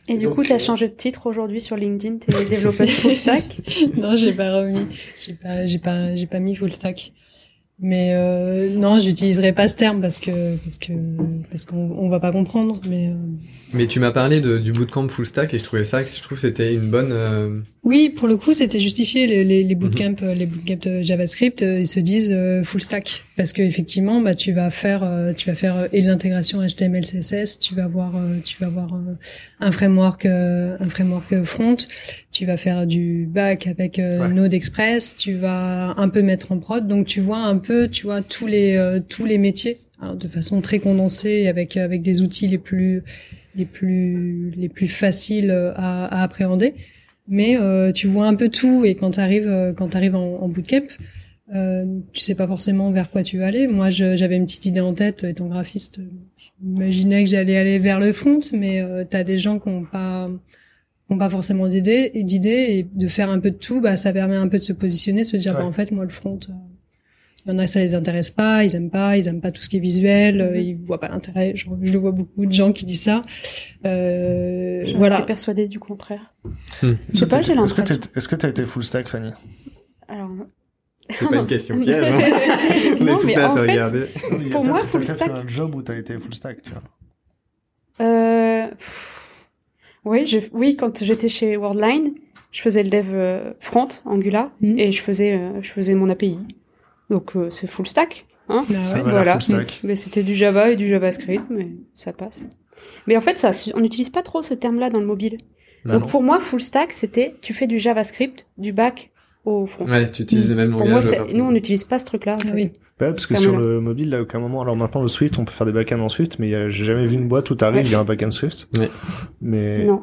Et 0.09 0.17
du 0.19 0.25
Donc, 0.25 0.35
coup, 0.37 0.45
tu 0.45 0.53
as 0.53 0.57
euh, 0.57 0.59
changé 0.59 0.89
de 0.89 0.95
titre 0.95 1.27
aujourd'hui 1.27 1.61
sur 1.61 1.77
LinkedIn, 1.77 2.17
t'es 2.17 2.45
développeuse 2.45 2.91
full 2.91 3.15
stack? 3.15 3.61
non, 3.97 4.17
j'ai 4.17 4.33
pas 4.33 4.53
remis. 4.53 4.89
J'ai 5.25 5.35
pas, 5.35 5.67
j'ai 5.67 5.79
pas, 5.79 6.17
j'ai 6.17 6.27
pas 6.27 6.41
mis 6.41 6.57
full 6.57 6.73
stack. 6.73 7.13
Mais 7.85 8.13
euh, 8.15 8.71
non, 8.71 9.01
j'utiliserai 9.01 9.53
pas 9.53 9.67
ce 9.67 9.75
terme 9.77 10.01
parce 10.01 10.21
que 10.21 10.57
parce 10.65 10.79
que 10.79 10.93
parce 11.51 11.65
qu'on 11.65 11.91
on 11.99 12.09
va 12.09 12.21
pas 12.21 12.31
comprendre. 12.31 12.81
Mais 12.89 13.09
euh, 13.09 13.15
Mais 13.75 13.89
tu 13.89 13.99
m'as 13.99 14.13
parlé 14.13 14.41
de, 14.41 14.59
du 14.59 14.71
bootcamp 14.71 15.09
full 15.09 15.27
stack 15.27 15.53
et 15.53 15.59
je 15.59 15.65
trouvais 15.65 15.83
ça, 15.83 16.05
je 16.05 16.23
trouve 16.23 16.37
que 16.39 16.43
c'était 16.43 16.75
une 16.75 16.89
bonne. 16.91 17.11
euh, 17.13 17.59
oui, 17.85 18.11
pour 18.11 18.29
le 18.29 18.37
coup, 18.37 18.55
c'était 18.55 18.79
justifié. 18.79 19.27
Les, 19.27 19.43
les, 19.45 19.65
les 19.65 19.75
bootcamps, 19.75 20.15
euh, 20.23 20.35
les 20.35 20.47
bootcamps 20.47 20.79
de 20.89 21.03
JavaScript, 21.03 21.63
euh, 21.63 21.81
ils 21.81 21.87
se 21.89 21.99
disent 21.99 22.31
euh, 22.31 22.63
full 22.63 22.81
stack 22.81 23.25
parce 23.37 23.53
que 23.53 23.63
effectivement, 23.63 24.21
bah 24.21 24.35
tu 24.35 24.53
vas 24.53 24.71
faire, 24.71 25.03
euh, 25.03 25.33
tu 25.33 25.51
vas 25.51 25.57
faire 25.57 25.89
et 25.93 26.01
l'intégration 26.03 26.61
HTML, 26.65 27.03
CSS, 27.05 27.59
tu 27.59 27.75
vas 27.75 27.85
avoir, 27.85 28.15
euh, 28.15 28.39
tu 28.45 28.59
vas 28.61 28.69
avoir 28.69 28.95
euh, 28.95 29.15
un 29.59 29.73
framework, 29.73 30.27
un 30.27 30.89
framework 30.89 31.43
front, 31.43 31.77
tu 32.31 32.47
vas 32.47 32.57
faire 32.57 32.87
du 32.87 33.27
back 33.29 33.67
avec 33.67 33.99
Ouais. 33.99 34.29
Node 34.29 34.55
Express, 34.55 35.17
tu 35.17 35.33
vas 35.33 35.95
un 35.97 36.09
peu 36.09 36.23
mettre 36.23 36.53
en 36.53 36.59
prod, 36.61 36.87
donc 36.87 37.07
tu 37.07 37.21
vois 37.21 37.39
un 37.39 37.59
peu, 37.59 37.72
tu 37.91 38.05
vois 38.07 38.23
tous 38.23 38.47
les 38.47 38.77
euh, 38.77 39.01
tous 39.01 39.25
les 39.25 39.39
métiers 39.39 39.79
alors, 40.01 40.17
de 40.17 40.29
façon 40.29 40.61
très 40.61 40.79
condensée 40.81 41.47
avec 41.49 41.77
avec 41.77 42.03
des 42.03 42.23
outils 42.23 42.49
les 42.49 42.59
plus 42.59 43.03
les 43.55 43.67
plus 43.67 44.51
les 44.57 44.69
plus 44.69 44.89
faciles 44.89 45.51
euh, 45.51 45.73
à, 45.77 46.07
à 46.07 46.23
appréhender 46.23 46.75
mais 47.29 47.57
euh, 47.61 47.93
tu 47.93 48.07
vois 48.09 48.27
un 48.27 48.35
peu 48.35 48.49
tout 48.49 48.85
et 48.85 48.95
quand 48.95 49.13
tu 49.13 49.21
arrives 49.21 49.75
quand 49.77 49.89
tu 49.91 49.97
arrives 49.97 50.17
en, 50.17 50.43
en 50.43 50.49
bootcamp 50.49 50.89
euh, 51.55 51.85
tu 52.13 52.23
sais 52.23 52.35
pas 52.35 52.47
forcément 52.47 52.91
vers 52.93 53.11
quoi 53.11 53.23
tu 53.23 53.39
vas 53.39 53.47
aller 53.47 53.67
moi 53.67 53.91
j'avais 53.91 54.37
une 54.37 54.47
petite 54.47 54.65
idée 54.67 54.81
en 54.81 54.95
tête 54.95 55.25
étant 55.25 55.49
graphiste 55.49 56.01
j'imaginais 56.63 57.25
que 57.25 57.31
j'allais 57.31 57.57
aller 57.57 57.79
vers 57.79 58.01
le 58.01 58.13
front 58.13 58.39
mais 58.55 58.81
euh, 58.81 59.05
tu 59.09 59.17
as 59.17 59.25
des 59.25 59.39
gens 59.39 59.59
qui 59.59 59.69
ont 59.69 59.85
pas 59.85 60.29
qui 61.07 61.15
ont 61.15 61.19
pas 61.19 61.29
forcément 61.31 61.69
d'idées 61.69 62.11
et 62.15 62.25
d'idées 62.25 62.67
et 62.71 62.87
de 62.91 63.07
faire 63.07 63.29
un 63.31 63.39
peu 63.39 63.51
de 63.51 63.57
tout 63.57 63.81
bah 63.81 63.97
ça 63.97 64.13
permet 64.13 64.37
un 64.37 64.49
peu 64.49 64.59
de 64.59 64.63
se 64.63 64.73
positionner 64.73 65.25
se 65.25 65.37
dire 65.37 65.53
Ouais. 65.53 65.61
bah, 65.61 65.67
en 65.67 65.73
fait 65.73 65.91
moi 65.93 66.05
le 66.05 66.11
front 66.11 66.39
euh, 66.49 66.53
il 67.45 67.53
y 67.53 67.55
en 67.55 67.59
a 67.59 67.67
ça 67.67 67.81
les 67.81 67.95
intéresse 67.95 68.31
pas 68.31 68.65
ils 68.65 68.75
aiment 68.77 68.91
pas 68.91 69.17
ils 69.17 69.27
aiment 69.29 69.41
pas 69.41 69.51
tout 69.51 69.63
ce 69.63 69.69
qui 69.69 69.77
est 69.79 69.81
visuel 69.81 70.51
Mhm. 70.53 70.57
ils 70.61 70.77
voient 70.77 71.01
pas 71.01 71.09
l'intérêt 71.09 71.53
je, 71.57 71.67
je 71.83 71.93
le 71.93 71.99
vois 71.99 72.13
beaucoup 72.13 72.47
de 72.47 72.53
gens 72.53 72.71
qui 72.73 72.85
disent 72.85 73.03
ça 73.03 73.23
euh, 73.85 74.83
J'en 74.87 74.99
voilà 74.99 75.23
persuadée 75.23 75.67
du 75.69 75.79
contraire. 75.79 76.35
Hmm. 76.83 76.93
Je 77.13 77.19
sais 77.19 77.27
pas, 77.27 77.43
j'ai 77.43 77.53
Est-ce 77.53 77.75
que 77.75 77.81
l'impression. 77.81 78.01
Est-ce 78.17 78.29
que 78.29 78.37
t'as 78.37 78.49
été 78.49 78.65
full 78.67 78.83
stack, 78.85 79.09
Fanny? 79.09 79.31
Alors, 80.09 80.29
C'est 81.11 81.29
pas 81.29 81.37
une 81.41 81.47
question 81.47 81.81
piège. 81.81 82.05
Hein. 82.05 82.21
On 83.01 83.07
est 83.07 83.11
non, 83.11 83.17
tous 83.19 83.27
mais 83.27 83.35
là 83.35 83.47
à 83.47 83.51
en 83.51 83.55
te 83.55 83.61
fait, 83.65 83.71
regarder. 83.73 84.07
Pour 84.51 84.65
moi, 84.65 84.79
full 84.79 85.05
stack- 85.05 85.31
un 85.31 85.47
job 85.49 85.75
où 85.75 85.83
t'as 85.83 85.97
été 85.97 86.19
full 86.19 86.35
stack, 86.35 86.63
tu 86.63 86.71
vois. 86.71 86.83
Euh, 88.01 88.67
oui, 90.05 90.27
je, 90.27 90.39
oui, 90.53 90.77
quand 90.77 91.03
j'étais 91.05 91.29
chez 91.29 91.57
Worldline, 91.57 92.15
je 92.51 92.61
faisais 92.61 92.83
le 92.83 92.91
dev 92.91 93.07
euh, 93.13 93.53
front 93.61 93.89
Angular 94.05 94.51
Mhm. 94.61 94.79
et 94.79 94.93
je 94.93 95.03
faisais, 95.03 95.35
euh, 95.35 95.61
je 95.63 95.71
faisais 95.71 95.95
mon 95.95 96.09
API. 96.11 96.39
Donc 97.13 97.37
euh, 97.37 97.49
c'est 97.51 97.69
full 97.69 97.87
stack. 97.87 98.27
Hein 98.49 98.65
Ah 98.75 98.83
Ça 98.83 98.97
ouais. 98.97 99.03
va 99.03 99.07
l'air 99.07 99.13
Voilà. 99.15 99.33
full 99.35 99.43
stack. 99.43 99.81
Mais 99.85 99.95
c'était 99.95 100.25
du 100.25 100.35
Java 100.35 100.71
et 100.71 100.77
du 100.77 100.89
JavaScript, 100.89 101.45
mais 101.51 101.69
ça 101.95 102.13
passe. 102.13 102.45
Mais 103.07 103.17
en 103.17 103.21
fait, 103.21 103.39
ça, 103.39 103.53
on 103.75 103.81
n'utilise 103.81 104.11
pas 104.11 104.23
trop 104.23 104.43
ce 104.43 104.55
terme-là 104.55 104.91
dans 104.91 104.99
le 104.99 105.07
mobile. 105.07 105.39
Bah 105.85 105.93
Donc 105.95 106.03
non. 106.03 106.09
pour 106.09 106.23
moi, 106.25 106.41
full 106.41 106.61
stack, 106.61 106.93
c'était 106.93 107.37
tu 107.43 107.55
fais 107.55 107.67
du 107.69 107.79
JavaScript, 107.79 108.47
du 108.59 108.73
back 108.73 109.11
au 109.45 109.67
front. 109.67 109.85
Ouais, 109.87 110.11
tu 110.11 110.23
utilises 110.23 110.49
le 110.51 110.57
même 110.57 110.71
Pour 110.73 110.81
langage. 110.81 111.05
moi, 111.19 111.27
nous, 111.35 111.45
on 111.45 111.53
n'utilise 111.53 111.85
pas 111.85 111.99
ce 111.99 112.05
truc-là. 112.07 112.35
en 112.35 112.39
Ah 112.41 112.49
fait. 112.49 112.53
oui. 112.55 112.63
Ouais, 113.01 113.09
parce 113.09 113.27
que 113.27 113.37
sur 113.37 113.57
le 113.59 113.81
mobile, 113.81 114.11
là, 114.11 114.19
à 114.19 114.21
aucun 114.23 114.39
moment, 114.39 114.63
alors 114.63 114.77
maintenant, 114.77 115.03
le 115.03 115.09
Swift, 115.09 115.39
on 115.39 115.45
peut 115.45 115.51
faire 115.53 115.67
des 115.67 115.73
backends 115.73 115.99
en 116.01 116.09
Swift, 116.09 116.39
mais 116.39 116.55
a- 116.55 116.71
j'ai 116.71 116.85
jamais 116.85 117.07
vu 117.07 117.15
une 117.17 117.27
boîte 117.29 117.51
où 117.51 117.55
t'arrives, 117.57 117.81
Ouais. 117.83 117.87
il 117.87 117.91
y 117.93 117.95
a 117.95 118.01
un 118.01 118.05
backend 118.05 118.31
Swift. 118.33 118.69
Ouais. 118.79 118.89
Mais, 119.41 119.85
Non. 119.85 120.01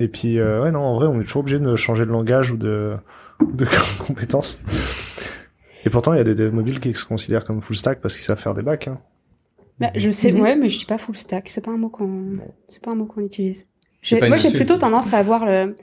et 0.00 0.08
puis, 0.08 0.38
euh, 0.40 0.62
ouais, 0.62 0.72
non, 0.72 0.80
en 0.80 0.96
vrai, 0.96 1.06
on 1.06 1.20
est 1.20 1.24
toujours 1.24 1.40
obligé 1.40 1.58
de 1.60 1.76
changer 1.76 2.04
de 2.04 2.10
langage 2.10 2.50
ou 2.50 2.56
de, 2.56 2.96
de 3.54 3.64
compétences. 4.06 4.58
Et 5.84 5.90
pourtant, 5.90 6.12
il 6.12 6.18
y 6.18 6.20
a 6.20 6.24
des 6.24 6.34
devs 6.34 6.52
mobiles 6.52 6.80
qui 6.80 6.94
se 6.94 7.04
considèrent 7.04 7.44
comme 7.44 7.60
full 7.60 7.76
stack 7.76 8.00
parce 8.00 8.14
qu'ils 8.14 8.24
savent 8.24 8.38
faire 8.40 8.54
des 8.54 8.62
backs, 8.62 8.88
hein. 8.88 8.98
Bah, 9.78 9.90
je 9.94 10.10
sais, 10.10 10.30
Mhm. 10.30 10.40
ouais, 10.42 10.56
mais 10.56 10.68
je 10.68 10.78
dis 10.78 10.84
pas 10.84 10.98
full 10.98 11.16
stack. 11.16 11.48
C'est 11.48 11.64
pas 11.64 11.70
un 11.70 11.78
mot 11.78 11.88
qu'on, 11.88 12.32
c'est 12.68 12.82
pas 12.82 12.90
un 12.90 12.94
mot 12.96 13.06
qu'on 13.06 13.22
utilise. 13.22 13.66
Moi, 14.28 14.36
j'ai 14.36 14.50
plutôt 14.50 14.76
tendance 14.76 15.14
à 15.14 15.18
avoir 15.18 15.46
le, 15.46 15.74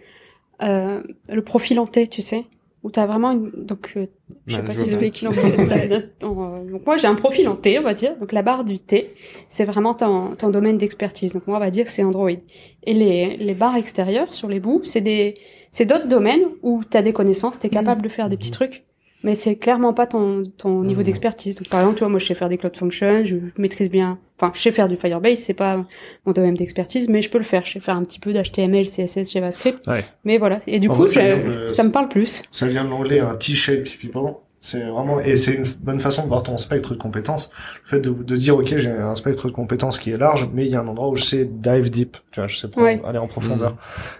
euh, 0.61 1.01
le 1.29 1.41
profil 1.43 1.79
en 1.79 1.87
T, 1.87 2.07
tu 2.07 2.21
sais, 2.21 2.45
où 2.83 2.91
t'as 2.91 3.07
vraiment 3.07 3.31
une, 3.31 3.49
donc, 3.65 3.93
euh, 3.97 4.05
je 4.45 4.55
sais 4.55 4.61
pas 4.63 4.73
je 4.73 4.77
si 4.77 4.89
pas. 4.89 4.95
donc, 6.21 6.39
euh, 6.39 6.71
donc 6.71 6.85
moi, 6.85 6.97
j'ai 6.97 7.07
un 7.07 7.15
profil 7.15 7.47
en 7.49 7.55
T, 7.55 7.79
on 7.79 7.83
va 7.83 7.95
dire. 7.95 8.15
Donc, 8.17 8.33
la 8.33 8.43
barre 8.43 8.65
du 8.65 8.79
T, 8.79 9.07
c'est 9.49 9.65
vraiment 9.65 9.95
ton, 9.95 10.35
ton 10.35 10.49
domaine 10.51 10.77
d'expertise. 10.77 11.33
Donc, 11.33 11.47
moi, 11.47 11.57
on 11.57 11.59
va 11.59 11.71
dire 11.71 11.85
que 11.85 11.91
c'est 11.91 12.03
Android. 12.03 12.29
Et 12.29 12.93
les, 12.93 13.37
les 13.37 13.53
barres 13.55 13.77
extérieures 13.77 14.31
sur 14.33 14.47
les 14.47 14.59
bouts, 14.59 14.81
c'est 14.83 15.01
des, 15.01 15.33
c'est 15.71 15.85
d'autres 15.85 16.07
domaines 16.07 16.43
où 16.61 16.83
t'as 16.87 17.01
des 17.01 17.13
connaissances, 17.13 17.57
t'es 17.57 17.69
capable 17.69 18.03
de 18.03 18.09
faire 18.09 18.29
des 18.29 18.37
petits 18.37 18.51
trucs. 18.51 18.83
Mais 19.27 19.35
c'est 19.35 19.57
clairement 19.57 19.93
pas 19.93 20.07
ton, 20.07 20.43
ton 20.57 20.83
niveau 20.83 21.01
Mhm. 21.01 21.05
d'expertise. 21.05 21.55
Donc, 21.57 21.67
par 21.67 21.81
exemple, 21.81 21.97
tu 21.97 21.99
vois, 21.99 22.09
moi, 22.09 22.17
je 22.19 22.25
sais 22.25 22.33
faire 22.33 22.47
des 22.49 22.57
cloud 22.57 22.75
functions, 22.77 23.25
je 23.25 23.35
maîtrise 23.57 23.89
bien, 23.89 24.17
enfin, 24.39 24.51
je 24.55 24.61
sais 24.61 24.71
faire 24.71 24.87
du 24.87 24.95
Firebase, 24.95 25.37
c'est 25.39 25.53
pas 25.53 25.85
mon 26.25 26.31
domaine 26.31 26.55
d'expertise, 26.55 27.09
mais 27.09 27.21
je 27.21 27.29
peux 27.29 27.37
le 27.37 27.43
faire. 27.43 27.65
Je 27.65 27.73
sais 27.73 27.79
faire 27.81 27.95
un 27.97 28.05
petit 28.05 28.19
peu 28.19 28.31
d'HTML, 28.31 28.87
CSS, 28.87 29.33
JavaScript. 29.33 29.85
Ouais. 29.85 30.05
Mais 30.23 30.37
voilà. 30.37 30.59
Et 30.65 30.79
du 30.79 30.87
En 30.87 30.93
coup, 30.93 30.99
vrai, 31.01 31.07
ça 31.09 31.19
ça, 31.19 31.35
vient 31.35 31.53
de- 31.61 31.65
ça 31.67 31.83
me 31.83 31.91
parle 31.91 32.07
plus. 32.07 32.41
Ça 32.51 32.67
vient 32.67 32.85
de 32.85 32.89
l'anglais, 32.89 33.19
un 33.19 33.35
T-shape 33.35 33.83
people. 33.99 34.31
C'est 34.59 34.83
vraiment, 34.83 35.19
et 35.19 35.35
c'est 35.35 35.53
une 35.53 35.65
bonne 35.79 35.99
façon 35.99 36.23
de 36.23 36.27
voir 36.27 36.41
ton 36.41 36.57
spectre 36.57 36.93
de 36.93 36.97
compétences. 36.97 37.51
Le 37.85 37.89
fait 37.89 37.99
de, 38.01 38.09
de 38.11 38.35
dire, 38.35 38.57
OK, 38.57 38.75
j'ai 38.75 38.89
un 38.89 39.15
spectre 39.15 39.47
de 39.47 39.53
compétences 39.53 39.99
qui 39.99 40.09
est 40.11 40.17
large, 40.17 40.49
mais 40.51 40.65
il 40.65 40.71
y 40.71 40.75
a 40.75 40.81
un 40.81 40.87
endroit 40.87 41.09
où 41.09 41.15
je 41.15 41.23
sais 41.23 41.45
dive 41.45 41.89
deep. 41.91 42.17
Tu 42.31 42.39
vois, 42.39 42.47
je 42.47 42.57
sais 42.57 42.67
Ouais. 42.79 42.99
aller 43.05 43.19
en 43.19 43.27
profondeur. 43.27 43.77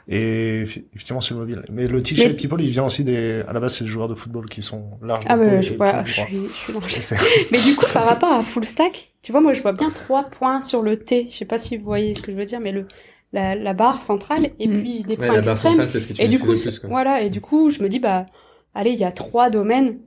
Et 0.08 0.64
effi- 0.64 0.86
effectivement, 0.94 1.22
c'est 1.22 1.34
le 1.34 1.40
mobile. 1.40 1.64
Mais 1.72 1.88
le 1.88 2.02
T-shape 2.04 2.28
Mais- 2.30 2.34
people, 2.36 2.62
il 2.62 2.70
vient 2.70 2.86
aussi 2.86 3.04
des, 3.04 3.44
à 3.48 3.52
la 3.54 3.60
base, 3.60 3.76
c'est 3.76 3.84
les 3.84 3.90
joueurs 3.90 4.08
de 4.08 4.16
football 4.16 4.48
qui 4.48 4.62
sont 4.62 4.92
larges. 5.02 5.26
Ah, 5.28 5.38
bah, 5.38 5.46
et 5.56 5.62
je, 5.62 5.74
voilà, 5.74 6.04
je 6.06 6.14
suis, 6.22 6.48
je 6.48 7.02
suis 7.02 7.16
Mais 7.52 7.60
du 7.60 7.76
coup, 7.76 7.86
par 7.92 8.06
rapport 8.08 8.32
à 8.32 8.42
full 8.42 8.64
stack, 8.64 9.14
tu 9.24 9.32
vois, 9.32 9.42
moi, 9.42 9.54
je 9.54 9.62
vois 9.62 9.74
bien 9.74 9.90
trois 9.90 10.24
points 10.26 10.62
sur 10.62 10.82
le 10.84 10.98
T. 11.00 11.28
Je 11.30 11.36
sais 11.36 11.46
pas 11.46 11.58
si 11.58 11.78
vous 11.78 11.84
voyez 11.84 12.14
ce 12.16 12.22
que 12.22 12.32
je 12.32 12.38
veux 12.38 12.46
dire, 12.46 12.60
mais 12.60 12.72
le, 12.72 12.88
la, 13.34 13.56
la 13.56 13.74
barre 13.74 14.02
centrale 14.04 14.52
et 14.60 14.68
Mm. 14.68 14.82
puis 14.82 15.02
des 15.04 15.16
Ouais, 15.18 15.28
points 15.28 15.36
la 15.36 15.42
barre 15.42 15.52
extrêmes. 15.54 15.72
centrale, 15.74 15.90
c'est 15.90 16.00
ce 16.00 16.08
que 16.08 16.14
tu 16.14 16.22
Et 16.22 16.28
du 16.28 16.40
coup, 16.40 16.48
plus, 16.48 16.82
voilà, 16.84 17.22
et 17.22 17.30
du 17.32 17.42
coup, 17.42 17.72
je 17.72 17.82
me 17.82 17.90
dis, 17.90 18.00
bah, 18.00 18.28
allez, 18.76 18.92
il 18.92 19.00
y 19.00 19.04
a 19.04 19.12
trois 19.12 19.50
domaines 19.50 19.98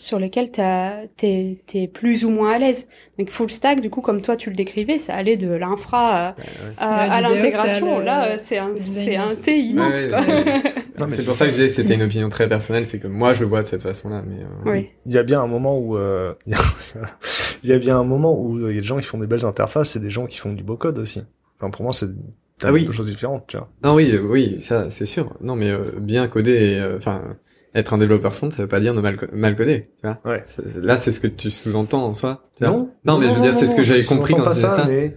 sur 0.00 0.18
lesquels 0.18 0.50
t'as- 0.50 1.02
t'es 1.18 1.58
t'es 1.66 1.86
plus 1.86 2.24
ou 2.24 2.30
moins 2.30 2.52
à 2.54 2.58
l'aise. 2.58 2.88
Donc 3.18 3.28
full 3.30 3.50
stack, 3.50 3.82
du 3.82 3.90
coup, 3.90 4.00
comme 4.00 4.22
toi 4.22 4.34
tu 4.34 4.48
le 4.48 4.56
décrivais, 4.56 4.96
ça 4.96 5.14
allait 5.14 5.36
de 5.36 5.50
l'infra 5.50 6.34
à, 6.78 7.16
Ouais, 7.16 7.20
l'intégration. 7.20 7.98
Là, 8.00 8.38
c'est 8.38 8.56
un, 8.56 8.70
un 8.70 9.34
T 9.34 9.58
immense. 9.60 9.92
Ouais, 9.92 10.62
c'est 11.10 11.24
pour 11.26 11.34
ça 11.34 11.44
que 11.44 11.50
je 11.50 11.56
disais 11.56 11.66
que 11.66 11.72
c'était 11.72 11.94
une 11.96 12.02
opinion 12.02 12.30
très 12.30 12.48
personnelle, 12.48 12.86
c'est 12.86 12.98
que 12.98 13.08
moi 13.08 13.34
je 13.34 13.42
le 13.42 13.46
vois 13.48 13.60
de 13.62 13.66
cette 13.66 13.82
façon-là, 13.82 14.22
mais 14.26 14.42
euh, 14.42 14.72
Oui. 14.72 14.86
il 15.06 15.12
y 15.12 15.18
a 15.18 15.22
bien 15.22 15.42
un 15.42 15.46
moment 15.46 15.78
où 15.78 15.98
euh, 15.98 16.32
il 16.46 16.54
y 17.68 17.72
a- 17.72 17.78
bien 17.78 17.98
un 17.98 18.04
moment 18.04 18.40
où 18.40 18.58
il 18.70 18.74
y 18.74 18.78
a 18.78 18.80
des 18.80 18.86
gens 18.86 18.96
qui 18.98 19.06
font 19.06 19.18
des 19.18 19.26
belles 19.26 19.44
interfaces 19.44 19.96
et 19.96 20.00
des 20.00 20.10
gens 20.10 20.26
qui 20.26 20.38
font 20.38 20.52
du 20.54 20.62
beau 20.62 20.76
code 20.76 20.98
aussi. 20.98 21.22
Enfin, 21.58 21.70
pour 21.70 21.82
moi, 21.82 21.92
c'est 21.92 22.08
Ah 22.62 22.72
oui. 22.72 22.86
deux 22.86 22.92
choses 22.92 23.10
différentes, 23.10 23.44
tu 23.48 23.58
vois. 23.58 23.68
Ah 23.82 23.92
oui, 23.94 24.12
euh, 24.14 24.20
oui, 24.22 24.56
ça 24.60 24.90
c'est 24.90 25.04
sûr. 25.06 25.34
Non, 25.42 25.56
mais 25.56 25.68
euh, 25.70 25.92
bien 25.98 26.26
coder, 26.26 26.78
euh, 26.78 26.96
enfin 26.96 27.36
être 27.74 27.94
un 27.94 27.98
développeur 27.98 28.34
front, 28.34 28.50
ça 28.50 28.62
veut 28.62 28.68
pas 28.68 28.80
dire 28.80 28.94
ne 28.94 29.00
mal, 29.00 29.16
mal 29.32 29.56
coder, 29.56 29.90
tu 30.00 30.06
vois. 30.06 30.18
Ouais. 30.24 30.44
Là, 30.76 30.96
c'est 30.96 31.12
ce 31.12 31.20
que 31.20 31.26
tu 31.28 31.50
sous-entends 31.50 32.04
en 32.04 32.14
soi. 32.14 32.42
tu 32.56 32.64
vois. 32.64 32.72
Non, 32.74 32.90
Non, 33.04 33.18
mais 33.18 33.28
je 33.28 33.34
veux 33.34 33.40
dire, 33.40 33.56
c'est 33.56 33.66
ce 33.66 33.76
que 33.76 33.82
j'avais 33.84 34.04
compris 34.04 34.34
quand 34.34 34.44
je 34.44 34.54
disais 34.54 34.68
ça. 34.68 34.86
Mais 34.88 35.16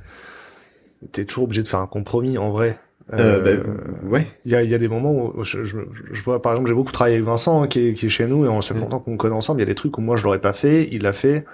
t'es 1.12 1.26
toujours 1.26 1.46
obligé 1.46 1.64
de 1.64 1.68
faire 1.68 1.80
un 1.80 1.88
compromis 1.88 2.38
en 2.38 2.52
vrai. 2.52 2.78
Euh, 3.12 3.44
Euh, 3.44 3.58
bah, 3.58 4.10
ouais. 4.10 4.28
Il 4.46 4.52
y 4.52 4.56
a, 4.56 4.64
il 4.64 4.70
y 4.70 4.74
a 4.74 4.78
des 4.78 4.88
moments 4.88 5.14
où 5.36 5.44
je, 5.44 5.64
je, 5.66 5.76
je 6.12 6.24
vois, 6.24 6.42
par 6.42 6.54
exemple, 6.54 6.70
j'ai 6.70 6.74
beaucoup 6.76 6.92
travaillé 6.94 7.16
avec 7.18 7.26
Vincent, 7.26 7.62
hein, 7.64 7.68
qui, 7.68 7.90
est, 7.90 7.94
qui 7.94 8.06
est 8.06 8.10
chez 8.10 8.28
nous, 8.28 8.46
et 8.46 8.48
on 8.48 8.62
s'est 8.62 8.74
longtemps 8.76 9.00
qu'on 9.00 9.18
code 9.18 9.34
ensemble. 9.34 9.60
Il 9.60 9.64
y 9.64 9.66
a 9.66 9.68
des 9.68 9.76
trucs 9.76 9.98
où 9.98 10.02
moi 10.02 10.16
je 10.16 10.24
l'aurais 10.24 10.40
pas 10.40 10.54
fait, 10.54 10.88
il 10.92 11.02
l'a 11.02 11.12
fait. 11.12 11.46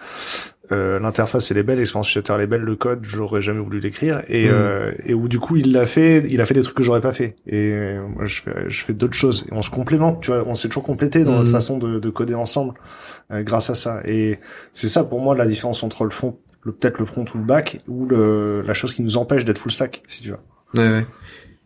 Euh, 0.72 1.00
L'interface 1.00 1.50
elle 1.50 1.58
est 1.58 1.64
belle, 1.64 1.80
l'expérience 1.80 2.08
utilisateur 2.10 2.36
elle 2.36 2.44
est 2.44 2.48
belle, 2.48 2.62
le 2.62 2.76
code 2.76 3.00
j'aurais 3.04 3.42
jamais 3.42 3.60
voulu 3.60 3.80
l'écrire, 3.80 4.22
et, 4.28 4.46
Mm. 4.48 4.52
euh, 4.54 4.92
et 5.06 5.14
où 5.16 5.28
du 5.28 5.40
coup 5.40 5.56
il 5.58 5.72
l'a 5.72 5.86
fait, 5.88 6.24
il 6.30 6.42
a 6.42 6.46
fait 6.46 6.54
des 6.54 6.62
trucs 6.62 6.76
que 6.78 6.84
j'aurais 6.84 7.02
pas 7.02 7.14
fait. 7.14 7.36
Et 7.48 7.72
euh, 7.74 8.08
moi 8.08 8.26
je 8.26 8.42
fais, 8.42 8.66
je 8.70 8.84
fais 8.84 8.94
d'autres 8.94 9.16
choses. 9.16 9.46
Et 9.50 9.54
on 9.54 9.62
se 9.64 9.72
complémente, 9.72 10.22
tu 10.22 10.32
vois, 10.32 10.44
on 10.48 10.54
s'est 10.56 10.68
toujours 10.68 10.84
complété 10.84 11.24
dans 11.24 11.32
Mm. 11.34 11.38
notre 11.38 11.52
façon 11.52 11.78
de, 11.80 11.98
de 12.00 12.10
coder 12.12 12.36
ensemble 12.36 12.76
euh, 13.32 13.42
grâce 13.44 13.70
à 13.72 13.76
ça. 13.76 14.02
Et 14.06 14.38
c'est 14.72 14.90
ça 14.90 15.04
pour 15.04 15.20
moi 15.22 15.36
la 15.36 15.48
différence 15.48 15.82
entre 15.84 16.04
le 16.04 16.12
front, 16.12 16.38
le 16.64 16.72
peut-être 16.72 17.00
le 17.00 17.06
front 17.06 17.26
ou 17.34 17.38
le 17.40 17.44
back, 17.46 17.80
ou 17.88 18.06
le, 18.06 18.62
la 18.62 18.74
chose 18.76 18.94
qui 18.94 19.02
nous 19.02 19.18
empêche 19.18 19.46
d'être 19.46 19.58
full 19.60 19.72
stack, 19.72 20.04
si 20.08 20.22
tu 20.22 20.30
veux. 20.30 20.38
Ouais, 20.76 20.88
ouais. 20.90 21.06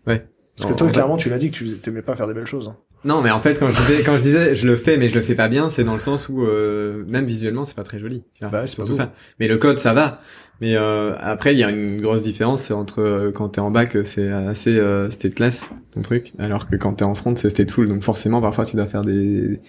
Ouais. 0.08 0.26
Parce 0.56 0.72
que 0.72 0.78
toi, 0.78 0.88
clairement, 0.90 1.18
tu 1.18 1.30
l'as 1.30 1.40
dit 1.40 1.50
que 1.52 1.56
tu 1.58 1.78
t'aimais 1.80 2.04
pas 2.04 2.16
faire 2.16 2.28
des 2.28 2.34
belles 2.34 2.46
choses. 2.46 2.68
hein. 2.70 2.78
Non, 3.06 3.22
mais 3.22 3.32
en 3.32 3.42
fait, 3.42 3.60
quand 3.60 3.70
je 3.72 3.80
disais, 3.82 4.04
quand 4.04 4.18
je 4.18 4.24
disais, 4.24 4.56
je 4.56 4.66
le 4.66 4.76
fais, 4.76 4.98
mais 4.98 5.10
je 5.10 5.16
le 5.16 5.22
fais 5.22 5.36
pas 5.36 5.48
bien, 5.50 5.70
c'est 5.70 5.84
dans 5.84 5.94
le 5.94 6.00
sens 6.00 6.30
où 6.30 6.44
euh, 6.44 7.04
même 7.08 7.26
visuellement, 7.26 7.66
c'est 7.66 7.76
pas 7.76 7.84
très 7.84 8.00
joli. 8.00 8.24
Tu 8.34 8.40
vois, 8.42 8.50
Bah, 8.50 8.68
c'est 8.68 8.86
ça. 8.96 9.12
Mais 9.40 9.48
le 9.48 9.58
code, 9.58 9.80
ça 9.80 9.94
va. 9.94 10.22
Mais 10.62 10.76
euh, 10.78 11.14
après, 11.20 11.54
il 11.54 11.60
y 11.60 11.64
a 11.64 11.70
une 11.72 12.00
grosse 12.00 12.22
différence 12.22 12.64
c'est 12.64 12.74
entre 12.74 13.02
euh, 13.02 13.32
quand 13.34 13.50
t'es 13.50 13.60
en 13.60 13.70
bac, 13.72 13.96
euh, 13.98 14.04
c'est 14.06 14.30
assez 14.32 14.78
euh, 14.78 15.10
stateless 15.10 15.70
ton 15.92 16.02
truc, 16.02 16.32
alors 16.40 16.70
que 16.70 16.76
quand 16.78 16.94
t'es 16.94 17.04
en 17.06 17.16
front, 17.16 17.36
c'est 17.36 17.50
stateful. 17.50 17.90
Donc 17.90 18.02
forcément, 18.02 18.40
parfois, 18.42 18.66
tu 18.66 18.76
dois 18.78 18.86
faire 18.88 19.04
des, 19.04 19.60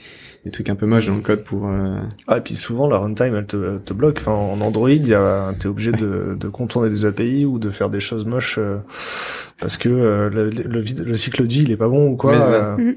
des 0.45 0.51
trucs 0.53 0.69
un 0.71 0.75
peu 0.77 0.87
moches 0.87 1.07
dans 1.07 1.17
le 1.17 1.21
code 1.23 1.43
pour. 1.43 1.69
euh, 1.69 1.97
Ah, 2.29 2.39
et 2.39 2.41
puis 2.43 2.55
souvent, 2.55 2.89
la 2.89 2.99
runtime, 2.99 3.35
elle 3.35 3.47
te, 3.47 3.57
elle 3.75 3.81
te 3.83 3.93
bloque. 3.93 4.19
Enfin, 4.21 4.33
en 4.33 4.61
Android, 4.61 4.91
il 4.91 5.07
y 5.09 5.15
a, 5.15 5.53
t'es 5.59 5.67
obligé 5.67 5.91
de, 5.93 6.37
de 6.39 6.49
contourner 6.49 6.91
des 6.91 7.05
API 7.07 7.45
ou 7.45 7.59
de 7.59 7.71
faire 7.71 7.91
des 7.91 8.01
choses 8.01 8.25
moches 8.25 8.59
euh, 8.59 8.77
parce 9.61 9.77
que 9.79 9.89
euh, 9.89 10.31
le, 10.31 10.51
le, 10.51 10.81
vide- 10.81 11.05
le 11.05 11.15
cycle 11.15 11.43
de 11.47 11.49
vie 11.53 11.63
il 11.63 11.71
est 11.71 11.77
pas 11.77 11.89
bon 11.89 12.09
ou 12.11 12.17
quoi. 12.17 12.33
Mais 12.33 12.39
euh, 12.41 12.77
Mhm. 12.77 12.97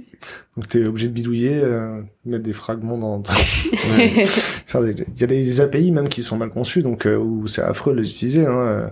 Donc 0.58 0.68
t'es 0.68 0.84
obligé 0.86 1.08
de 1.08 1.14
bidouiller, 1.14 1.62
euh, 1.64 2.02
mettre 2.26 2.44
des 2.44 2.52
fragments 2.52 2.98
dans. 2.98 3.22
Il 4.74 5.06
y 5.20 5.24
a 5.24 5.28
des 5.28 5.62
API 5.62 5.92
même 5.92 6.10
qui 6.10 6.24
sont 6.24 6.36
mal 6.36 6.50
conçus, 6.50 6.82
donc 6.82 7.06
euh, 7.06 7.16
où 7.16 7.46
c'est 7.46 7.62
affreux 7.62 7.94
de 7.94 8.02
les 8.02 8.10
utiliser. 8.10 8.48
Hein. 8.48 8.58
euh. 8.58 8.88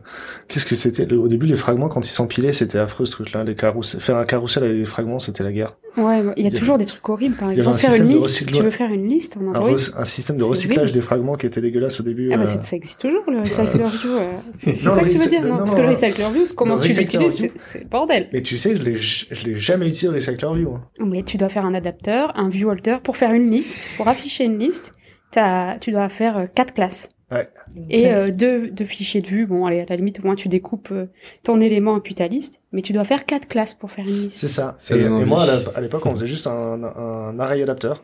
Qu'est-ce 0.47 0.65
que 0.65 0.75
c'était? 0.75 1.11
Au 1.11 1.27
début, 1.27 1.47
les 1.47 1.55
fragments 1.55 1.89
quand 1.89 2.05
ils 2.05 2.11
s'empilaient, 2.11 2.53
c'était 2.53 2.77
affreux 2.77 3.05
ce 3.05 3.11
truc-là. 3.13 3.43
Les 3.43 3.55
carousels, 3.55 3.99
faire 3.99 4.17
un 4.17 4.25
carrousel 4.25 4.63
avec 4.63 4.77
des 4.77 4.85
fragments, 4.85 5.17
c'était 5.17 5.43
la 5.43 5.51
guerre. 5.51 5.75
Ouais, 5.97 6.19
il 6.19 6.25
y 6.25 6.29
a 6.29 6.33
Il 6.37 6.53
y 6.53 6.55
a- 6.55 6.59
toujours 6.59 6.77
des 6.77 6.85
trucs 6.85 7.07
horribles. 7.07 7.35
Par 7.35 7.51
exemple, 7.51 7.75
un 7.75 7.77
faire 7.77 7.95
une 7.95 8.07
liste. 8.09 8.45
Tu 8.45 8.61
veux 8.61 8.69
faire 8.69 8.91
une 8.91 9.07
liste 9.07 9.37
en 9.37 9.41
Un, 9.41 9.55
Android 9.55 9.77
un 9.97 10.05
système 10.05 10.37
de 10.37 10.43
recyclage 10.43 10.91
des 10.91 11.01
fragments 11.01 11.35
qui 11.35 11.45
était 11.45 11.61
dégueulasse 11.61 11.99
au 11.99 12.03
début. 12.03 12.31
Ah 12.33 12.37
bah 12.37 12.43
euh. 12.43 12.61
ça, 12.61 12.75
existe 12.75 12.99
toujours 13.01 13.23
le 13.29 13.39
recycler 13.39 13.83
view. 13.83 14.11
euh, 14.11 14.31
C'est 14.63 14.75
ça 14.77 15.01
que 15.03 15.09
tu 15.09 15.15
veux 15.17 15.27
dire 15.29 15.41
non, 15.43 15.49
Non, 15.53 15.57
parce 15.59 15.75
que 15.75 15.81
le 15.81 15.89
recycler 15.89 16.25
view, 16.33 16.45
comment 16.55 16.79
tu 16.79 16.87
l'utilises, 16.89 17.49
c'est 17.55 17.89
bordel. 17.89 18.27
Mais 18.33 18.41
tu 18.41 18.57
sais, 18.57 18.75
je 18.75 18.81
l'ai, 18.83 18.95
je 18.95 19.45
l'ai 19.45 19.55
jamais 19.55 19.85
utilisé 19.87 20.07
le 20.07 20.13
Recycler 20.15 20.49
View. 20.55 20.73
hein. 20.75 20.81
Mais 21.05 21.23
tu 21.23 21.37
dois 21.37 21.49
faire 21.49 21.65
un 21.65 21.73
adapteur, 21.73 22.31
un 22.37 22.49
view 22.49 22.69
holder 22.69 22.97
pour 23.03 23.15
faire 23.17 23.31
une 23.33 23.49
liste, 23.49 23.91
pour 23.97 24.07
afficher 24.07 24.43
une 24.45 24.57
liste. 24.59 24.91
T'as, 25.31 25.77
tu 25.79 25.91
dois 25.91 26.09
faire 26.09 26.37
euh, 26.37 26.45
quatre 26.53 26.73
classes 26.73 27.09
Ouais. 27.31 27.49
et 27.89 28.13
euh, 28.13 28.27
deux, 28.29 28.69
deux 28.69 28.85
fichiers 28.85 29.21
de 29.21 29.27
vue. 29.27 29.45
Bon, 29.47 29.65
allez, 29.65 29.79
à 29.81 29.85
la 29.89 29.95
limite, 29.95 30.19
au 30.19 30.23
moins 30.23 30.35
tu 30.35 30.47
découpes 30.47 30.89
euh, 30.91 31.07
ton 31.43 31.59
élément 31.59 31.97
et 31.97 32.01
puis 32.01 32.13
ta 32.15 32.27
liste. 32.27 32.61
Mais 32.71 32.81
tu 32.81 32.93
dois 32.93 33.03
faire 33.03 33.25
quatre 33.25 33.47
classes 33.47 33.73
pour 33.73 33.91
faire 33.91 34.05
une 34.07 34.13
liste. 34.25 34.37
C'est 34.37 34.47
ça. 34.47 34.75
Ça 34.77 34.95
et, 34.95 35.09
moi, 35.09 35.43
à 35.75 35.81
l'époque, 35.81 36.05
on 36.05 36.11
faisait 36.11 36.27
juste 36.27 36.45
un, 36.47 36.83
un 36.83 37.39
array 37.39 37.63
adapteur. 37.63 38.03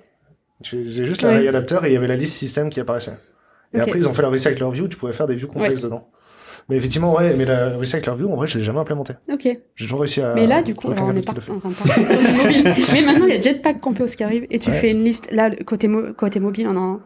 Tu 0.63 0.83
faisais 0.83 1.05
juste 1.05 1.21
Ouais. 1.23 1.31
l'array 1.31 1.47
adapteur 1.47 1.85
et 1.85 1.89
il 1.89 1.93
y 1.93 1.97
avait 1.97 2.07
la 2.07 2.15
liste 2.15 2.33
système 2.33 2.69
qui 2.69 2.79
apparaissait. 2.79 3.17
Et 3.73 3.79
après, 3.79 3.97
ils 3.99 4.07
ont 4.07 4.13
fait 4.13 4.21
la 4.23 4.29
Recycler 4.29 4.69
View, 4.71 4.87
tu 4.87 4.97
pouvais 4.97 5.13
faire 5.13 5.27
des 5.27 5.35
views 5.35 5.47
complexes 5.47 5.83
dedans. 5.83 6.09
Mais 6.69 6.75
effectivement, 6.77 7.15
ouais, 7.15 7.33
mais 7.37 7.45
la 7.45 7.77
Recycler 7.77 8.13
View, 8.17 8.31
en 8.31 8.35
vrai, 8.35 8.47
je 8.47 8.57
l'ai 8.59 8.63
jamais 8.63 8.79
implémenté. 8.79 9.13
Ok. 9.31 9.43
J'ai 9.75 9.85
toujours 9.85 9.99
réussi 10.01 10.21
à. 10.21 10.33
Mais 10.35 10.45
là, 10.47 10.61
du 10.61 10.73
coup, 10.75 10.91
alors 10.91 11.05
on 11.05 11.15
est 11.15 11.29
en 11.29 11.33
de 11.33 11.39
partir 11.39 11.43
sur 11.43 11.53
le 11.53 11.59
mobile. 12.43 12.63
Mais 12.93 13.01
maintenant, 13.05 13.25
il 13.27 13.33
y 13.33 13.37
a 13.37 13.39
Jetpack 13.39 13.79
Campus 13.79 14.15
qui 14.15 14.23
arrive 14.23 14.45
et 14.49 14.59
tu 14.59 14.69
Ouais. 14.69 14.75
fais 14.75 14.91
une 14.91 15.03
liste. 15.03 15.31
Là, 15.31 15.49
côté, 15.65 15.87
mo- 15.87 16.13
côté 16.13 16.39
mobile, 16.39 16.67
on 16.67 16.77
a, 16.77 16.99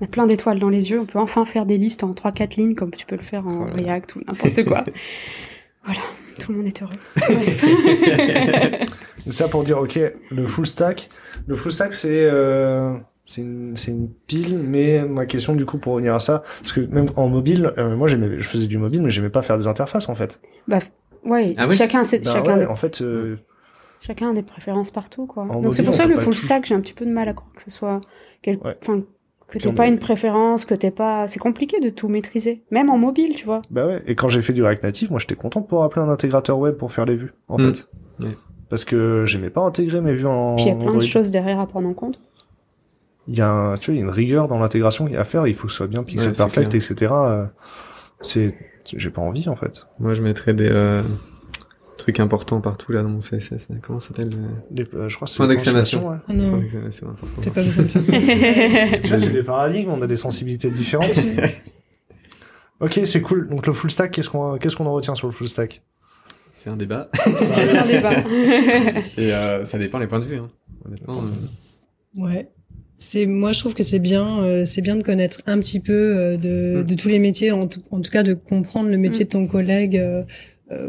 on 0.00 0.04
a 0.04 0.08
plein 0.08 0.26
d'étoiles 0.26 0.58
dans 0.58 0.68
les 0.68 0.90
yeux. 0.90 1.00
On 1.00 1.06
peut 1.06 1.18
enfin 1.18 1.44
faire 1.44 1.66
des 1.66 1.78
listes 1.78 2.04
en 2.04 2.10
3-4 2.12 2.56
lignes 2.56 2.74
comme 2.74 2.90
tu 2.90 3.06
peux 3.06 3.16
le 3.16 3.22
faire 3.22 3.46
en 3.46 3.66
Voilà. 3.66 3.74
React 3.74 4.16
ou 4.16 4.20
n'importe 4.26 4.64
quoi. 4.64 4.84
voilà. 5.84 6.00
Tout 6.38 6.52
le 6.52 6.58
monde 6.58 6.68
est 6.68 6.82
heureux. 6.82 8.86
Ça 9.30 9.48
pour 9.48 9.64
dire, 9.64 9.78
ok, 9.78 9.98
le 10.30 10.46
full 10.46 10.66
stack. 10.66 11.08
Le 11.46 11.56
full 11.56 11.72
stack, 11.72 11.92
c'est 11.92 12.28
euh, 12.30 12.94
c'est 13.24 13.42
une, 13.42 13.76
c'est 13.76 13.90
une 13.90 14.08
pile, 14.26 14.58
mais 14.58 15.04
ma 15.04 15.26
question 15.26 15.54
du 15.54 15.66
coup 15.66 15.78
pour 15.78 15.94
revenir 15.94 16.14
à 16.14 16.20
ça, 16.20 16.42
parce 16.60 16.72
que 16.72 16.80
même 16.80 17.06
en 17.16 17.28
mobile, 17.28 17.72
euh, 17.78 17.96
moi 17.96 18.08
j'aimais, 18.08 18.30
je 18.38 18.48
faisais 18.48 18.66
du 18.66 18.78
mobile, 18.78 19.02
mais 19.02 19.10
j'aimais 19.10 19.28
pas 19.30 19.42
faire 19.42 19.58
des 19.58 19.66
interfaces 19.66 20.08
en 20.08 20.14
fait. 20.14 20.40
Ouais, 20.68 21.54
Ah 21.58 21.66
oui 21.68 21.76
chacun, 21.76 22.02
c'est, 22.02 22.24
Bah 22.24 22.32
chacun, 22.32 22.54
ouais, 22.54 22.58
des- 22.60 22.66
en 22.66 22.76
fait, 22.76 23.02
euh, 23.02 23.36
chacun 24.00 24.30
a 24.30 24.32
des 24.32 24.42
préférences 24.42 24.90
partout, 24.90 25.26
quoi. 25.26 25.44
En 25.44 25.60
Donc 25.60 25.74
c'est 25.74 25.82
pour 25.82 25.94
ça 25.94 26.06
peut 26.06 26.14
le 26.14 26.18
full 26.18 26.34
stack, 26.34 26.64
j'ai 26.64 26.74
un 26.74 26.80
petit 26.80 26.94
peu 26.94 27.04
de 27.04 27.12
mal 27.12 27.28
à 27.28 27.34
croire 27.34 27.52
que 27.54 27.62
ce 27.62 27.70
soit, 27.70 28.00
quel... 28.42 28.56
Ouais. 28.64 28.76
enfin, 28.82 29.02
que 29.50 29.58
t'aies 29.58 29.72
pas 29.72 29.86
une 29.86 29.98
préférence, 29.98 30.64
que 30.64 30.74
t'aies 30.74 30.90
pas, 30.90 31.28
c'est 31.28 31.38
compliqué 31.40 31.80
de 31.80 31.90
tout 31.90 32.08
maîtriser. 32.08 32.62
Même 32.70 32.88
en 32.90 32.96
mobile, 32.98 33.34
tu 33.34 33.44
vois. 33.44 33.62
bah 33.70 33.86
ouais. 33.86 34.02
Et 34.06 34.14
quand 34.14 34.28
j'ai 34.28 34.42
fait 34.42 34.52
du 34.52 34.62
React 34.62 34.82
Native, 34.84 35.10
moi 35.10 35.20
j'étais 35.20 35.34
content 35.34 35.60
de 35.60 35.66
pouvoir 35.66 35.86
appeler 35.86 36.04
un 36.04 36.08
intégrateur 36.08 36.58
web 36.58 36.76
pour 36.76 36.92
faire 36.92 37.04
les 37.06 37.16
vues, 37.16 37.32
en 37.48 37.58
Mm. 37.58 37.74
fait. 37.74 37.86
Ouais. 38.20 38.36
Parce 38.68 38.84
que 38.84 39.24
j'aimais 39.26 39.50
pas 39.50 39.62
intégrer 39.62 40.00
mes 40.00 40.14
vues 40.14 40.26
en. 40.26 40.54
Puis 40.56 40.66
il 40.66 40.68
y 40.68 40.70
a 40.70 40.74
plein 40.76 40.86
Android. 40.86 41.00
de 41.02 41.06
choses 41.06 41.30
derrière 41.30 41.58
à 41.60 41.66
prendre 41.66 41.88
en 41.88 41.94
compte. 41.94 42.20
Il 43.28 43.36
y 43.36 43.40
a, 43.42 43.50
un, 43.50 43.76
tu 43.76 43.90
vois, 43.90 43.96
il 43.96 43.98
y 43.98 44.02
a 44.02 44.06
une 44.06 44.10
rigueur 44.12 44.48
dans 44.48 44.58
l'intégration 44.58 45.04
qu'il 45.04 45.14
y 45.14 45.16
a 45.16 45.20
à 45.20 45.24
faire. 45.24 45.46
Il 45.46 45.54
faut 45.54 45.66
que 45.66 45.72
ce 45.72 45.76
soit 45.78 45.86
bien 45.88 46.02
pixel 46.04 46.28
Ouais, 46.30 46.34
c'est 46.34 46.38
perfect, 46.42 46.70
clair. 46.70 46.82
etc. 46.90 47.12
Euh, 47.16 47.44
C'est, 48.22 48.54
j'ai 48.96 49.10
pas 49.10 49.20
envie 49.22 49.48
en 49.48 49.56
fait. 49.56 49.86
Moi, 49.98 50.14
je 50.14 50.22
mettrais 50.22 50.54
des 50.54 50.68
euh, 50.70 51.02
trucs 52.00 52.20
importants 52.20 52.60
partout 52.60 52.92
là 52.92 53.02
dans 53.02 53.08
mon 53.08 53.18
CSS. 53.20 53.68
Comment 53.82 53.98
ça 54.00 54.08
s'appelle 54.08 54.30
le... 54.30 54.36
Les- 54.76 54.88
euh, 54.94 55.08
je 55.08 55.16
crois 55.16 55.26
que 55.26 55.30
c'est 55.32 55.36
Point 55.38 55.46
les 55.46 55.54
d'exclamation. 55.54 56.08
ouais. 56.08 56.16
Oh 56.28 56.32
non, 56.32 56.50
Point 56.50 56.58
d'exclamation 56.60 57.08
important. 57.10 57.40
t'as 57.42 57.50
pas 57.50 57.62
besoin 57.62 57.84
de 57.84 57.88
faire 57.88 58.04
ça. 58.04 58.12
Déjà, 59.02 59.18
c'est 59.18 59.30
des 59.32 59.42
paradigmes, 59.42 59.90
on 59.90 60.02
a 60.02 60.06
des 60.06 60.16
sensibilités 60.16 60.70
différentes. 60.70 61.10
ok, 62.80 63.00
c'est 63.04 63.20
cool. 63.22 63.48
Donc 63.48 63.66
le 63.66 63.72
full 63.72 63.90
stack, 63.90 64.10
qu'est-ce 64.12 64.28
qu'on 64.30 64.58
qu'est-ce 64.58 64.76
qu'on 64.76 64.86
en 64.86 64.92
retient 64.92 65.14
sur 65.14 65.26
le 65.26 65.32
full 65.32 65.48
stack? 65.48 65.82
C'est 66.52 66.70
un 66.70 66.76
débat. 66.76 67.08
c'est 67.38 67.78
un 67.78 67.86
débat. 67.86 68.10
Et 69.16 69.32
euh, 69.32 69.64
ça 69.64 69.78
dépend 69.78 69.98
des 69.98 70.06
points 70.06 70.20
de 70.20 70.24
vue. 70.26 70.36
Hein. 70.36 70.48
Honnêtement. 70.84 71.14
euh, 71.14 72.20
Ouais. 72.22 72.48
C'est 73.02 73.24
moi 73.24 73.52
je 73.52 73.60
trouve 73.60 73.72
que 73.74 73.82
c'est 73.82 73.98
bien 73.98 74.40
euh, 74.42 74.64
c'est 74.66 74.82
bien 74.82 74.96
de 74.96 75.02
connaître 75.02 75.40
un 75.46 75.58
petit 75.58 75.80
peu 75.80 75.92
euh, 75.92 76.36
de, 76.36 76.80
Mm. 76.82 76.86
de 76.86 76.94
tous 76.94 77.08
les 77.08 77.18
métiers 77.18 77.50
en 77.50 77.66
tout, 77.66 77.80
en 77.90 78.00
tout 78.02 78.10
cas 78.10 78.22
de 78.22 78.34
comprendre 78.34 78.90
le 78.90 78.98
métier 78.98 79.24
Mm. 79.24 79.28
de 79.28 79.30
ton 79.32 79.46
collègue 79.46 79.96
euh, 79.96 80.20
euh, 80.20 80.24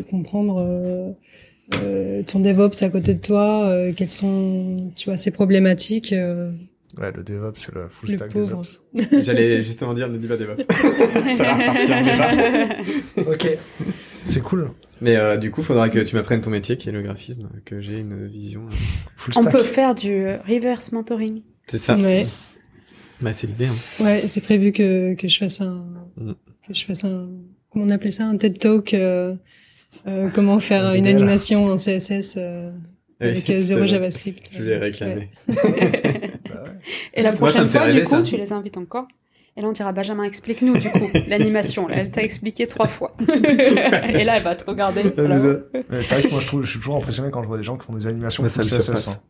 comprendre 0.10 0.62
euh, 0.62 1.12
euh, 1.84 2.24
ton 2.24 2.40
DevOps 2.40 2.82
à 2.84 2.90
côté 2.90 3.14
de 3.14 3.22
toi 3.22 3.66
euh, 3.68 3.94
quelles 3.96 4.12
sont 4.12 4.92
tu 4.96 5.10
vois 5.10 5.18
ses 5.18 5.32
problématiques 5.32 6.14
euh, 6.14 6.52
Ouais, 7.00 7.10
le 7.16 7.24
DevOps, 7.24 7.54
c'est 7.56 7.74
le 7.74 7.88
full 7.88 8.10
Le 8.10 8.18
stack 8.18 8.32
pauvre. 8.34 8.50
DevOps. 8.94 9.22
J'allais 9.24 9.64
justement 9.64 9.94
dire 9.94 10.10
ne 10.10 10.18
dis 10.18 10.28
pas 10.28 10.36
DevOps. 10.36 10.58
ça 11.38 11.44
va 11.44 11.54
repartir 11.56 11.96
en 11.96 12.04
débat. 12.04 13.32
ok, 13.32 13.58
c'est 14.26 14.42
cool. 14.42 14.70
Mais 15.00 15.16
euh, 15.16 15.38
du 15.38 15.52
coup, 15.52 15.62
faudra 15.64 15.88
que 15.90 16.00
tu 16.00 16.16
m'apprennes 16.18 16.42
ton 16.42 16.50
métier 16.50 16.76
qui 16.76 16.90
est 16.90 16.92
le 16.92 17.02
graphisme, 17.02 17.50
que 17.64 17.80
j'ai 17.80 18.00
une 18.00 18.28
vision. 18.28 18.64
euh, 18.68 18.76
Full 19.16 19.34
On 19.38 19.42
stack. 19.44 19.54
peut 19.54 19.64
faire 19.64 19.96
du 19.96 20.12
euh, 20.12 20.38
reverse 20.46 20.92
mentoring. 20.92 21.44
C'est 21.68 21.78
ça. 21.78 21.96
ouais 21.96 22.28
Bah 23.22 23.32
c'est 23.32 23.48
l'idée. 23.48 23.68
Hein. 23.68 24.04
ouais 24.04 24.24
c'est 24.28 24.42
prévu 24.42 24.74
que 24.74 25.14
que 25.14 25.28
je 25.30 25.38
fasse 25.38 25.62
un 25.62 25.86
Mm. 26.18 26.32
que 26.68 26.74
je 26.74 26.84
fasse 26.86 27.06
un 27.06 27.30
comment 27.70 27.86
on 27.86 27.90
appelait 27.90 28.12
ça 28.12 28.26
un 28.26 28.36
TED 28.36 28.60
Talk 28.60 28.94
euh, 28.94 29.34
euh, 30.08 30.30
comment 30.34 30.60
faire 30.60 30.86
Un 30.88 30.94
une 30.96 31.08
animation 31.08 31.68
en 31.68 31.78
CSS 31.78 32.36
euh, 32.38 32.72
avec 33.20 33.52
zéro. 33.60 33.86
JavaScript 33.86 34.52
Je 34.58 34.64
l'ai 34.64 34.78
réclamé. 34.78 35.30
Ouais. 35.48 35.56
Et 37.14 37.22
la 37.22 37.34
prochaine 37.34 37.70
fois, 37.70 37.82
rêver, 37.82 38.00
du 38.02 38.06
coup, 38.06 38.16
ça. 38.16 38.22
tu 38.24 38.38
les 38.38 38.52
invites 38.54 38.78
encore. 38.78 39.08
Et 39.58 39.62
là, 39.62 39.68
on 39.68 39.74
dira, 39.74 39.92
Benjamin, 39.92 40.24
explique-nous, 40.24 40.78
du 40.78 40.90
coup, 40.90 41.08
l'animation. 41.28 41.90
Elle 41.90 42.10
t'a 42.10 42.24
expliqué 42.24 42.68
trois 42.68 42.88
fois. 42.88 43.16
et 43.30 44.24
là, 44.24 44.38
elle 44.38 44.44
va 44.44 44.56
te 44.56 44.64
regarder. 44.64 45.02
Ouais, 45.04 46.04
c'est 46.04 46.16
vrai 46.16 46.24
que 46.24 46.30
moi, 46.32 46.40
je, 46.40 46.48
trouve, 46.48 46.64
je 46.64 46.70
suis 46.70 46.80
toujours 46.80 46.96
impressionné 46.96 47.30
quand 47.32 47.44
je 47.44 47.48
vois 47.48 47.58
des 47.58 47.64
gens 47.64 47.78
qui 47.78 47.86
font 47.86 47.94
des 47.94 48.08
animations 48.08 48.44
Ouais, 48.44 48.50
full 48.50 48.64
ça 48.64 48.80
CSS. 48.80 49.08
hein. 49.10 49.22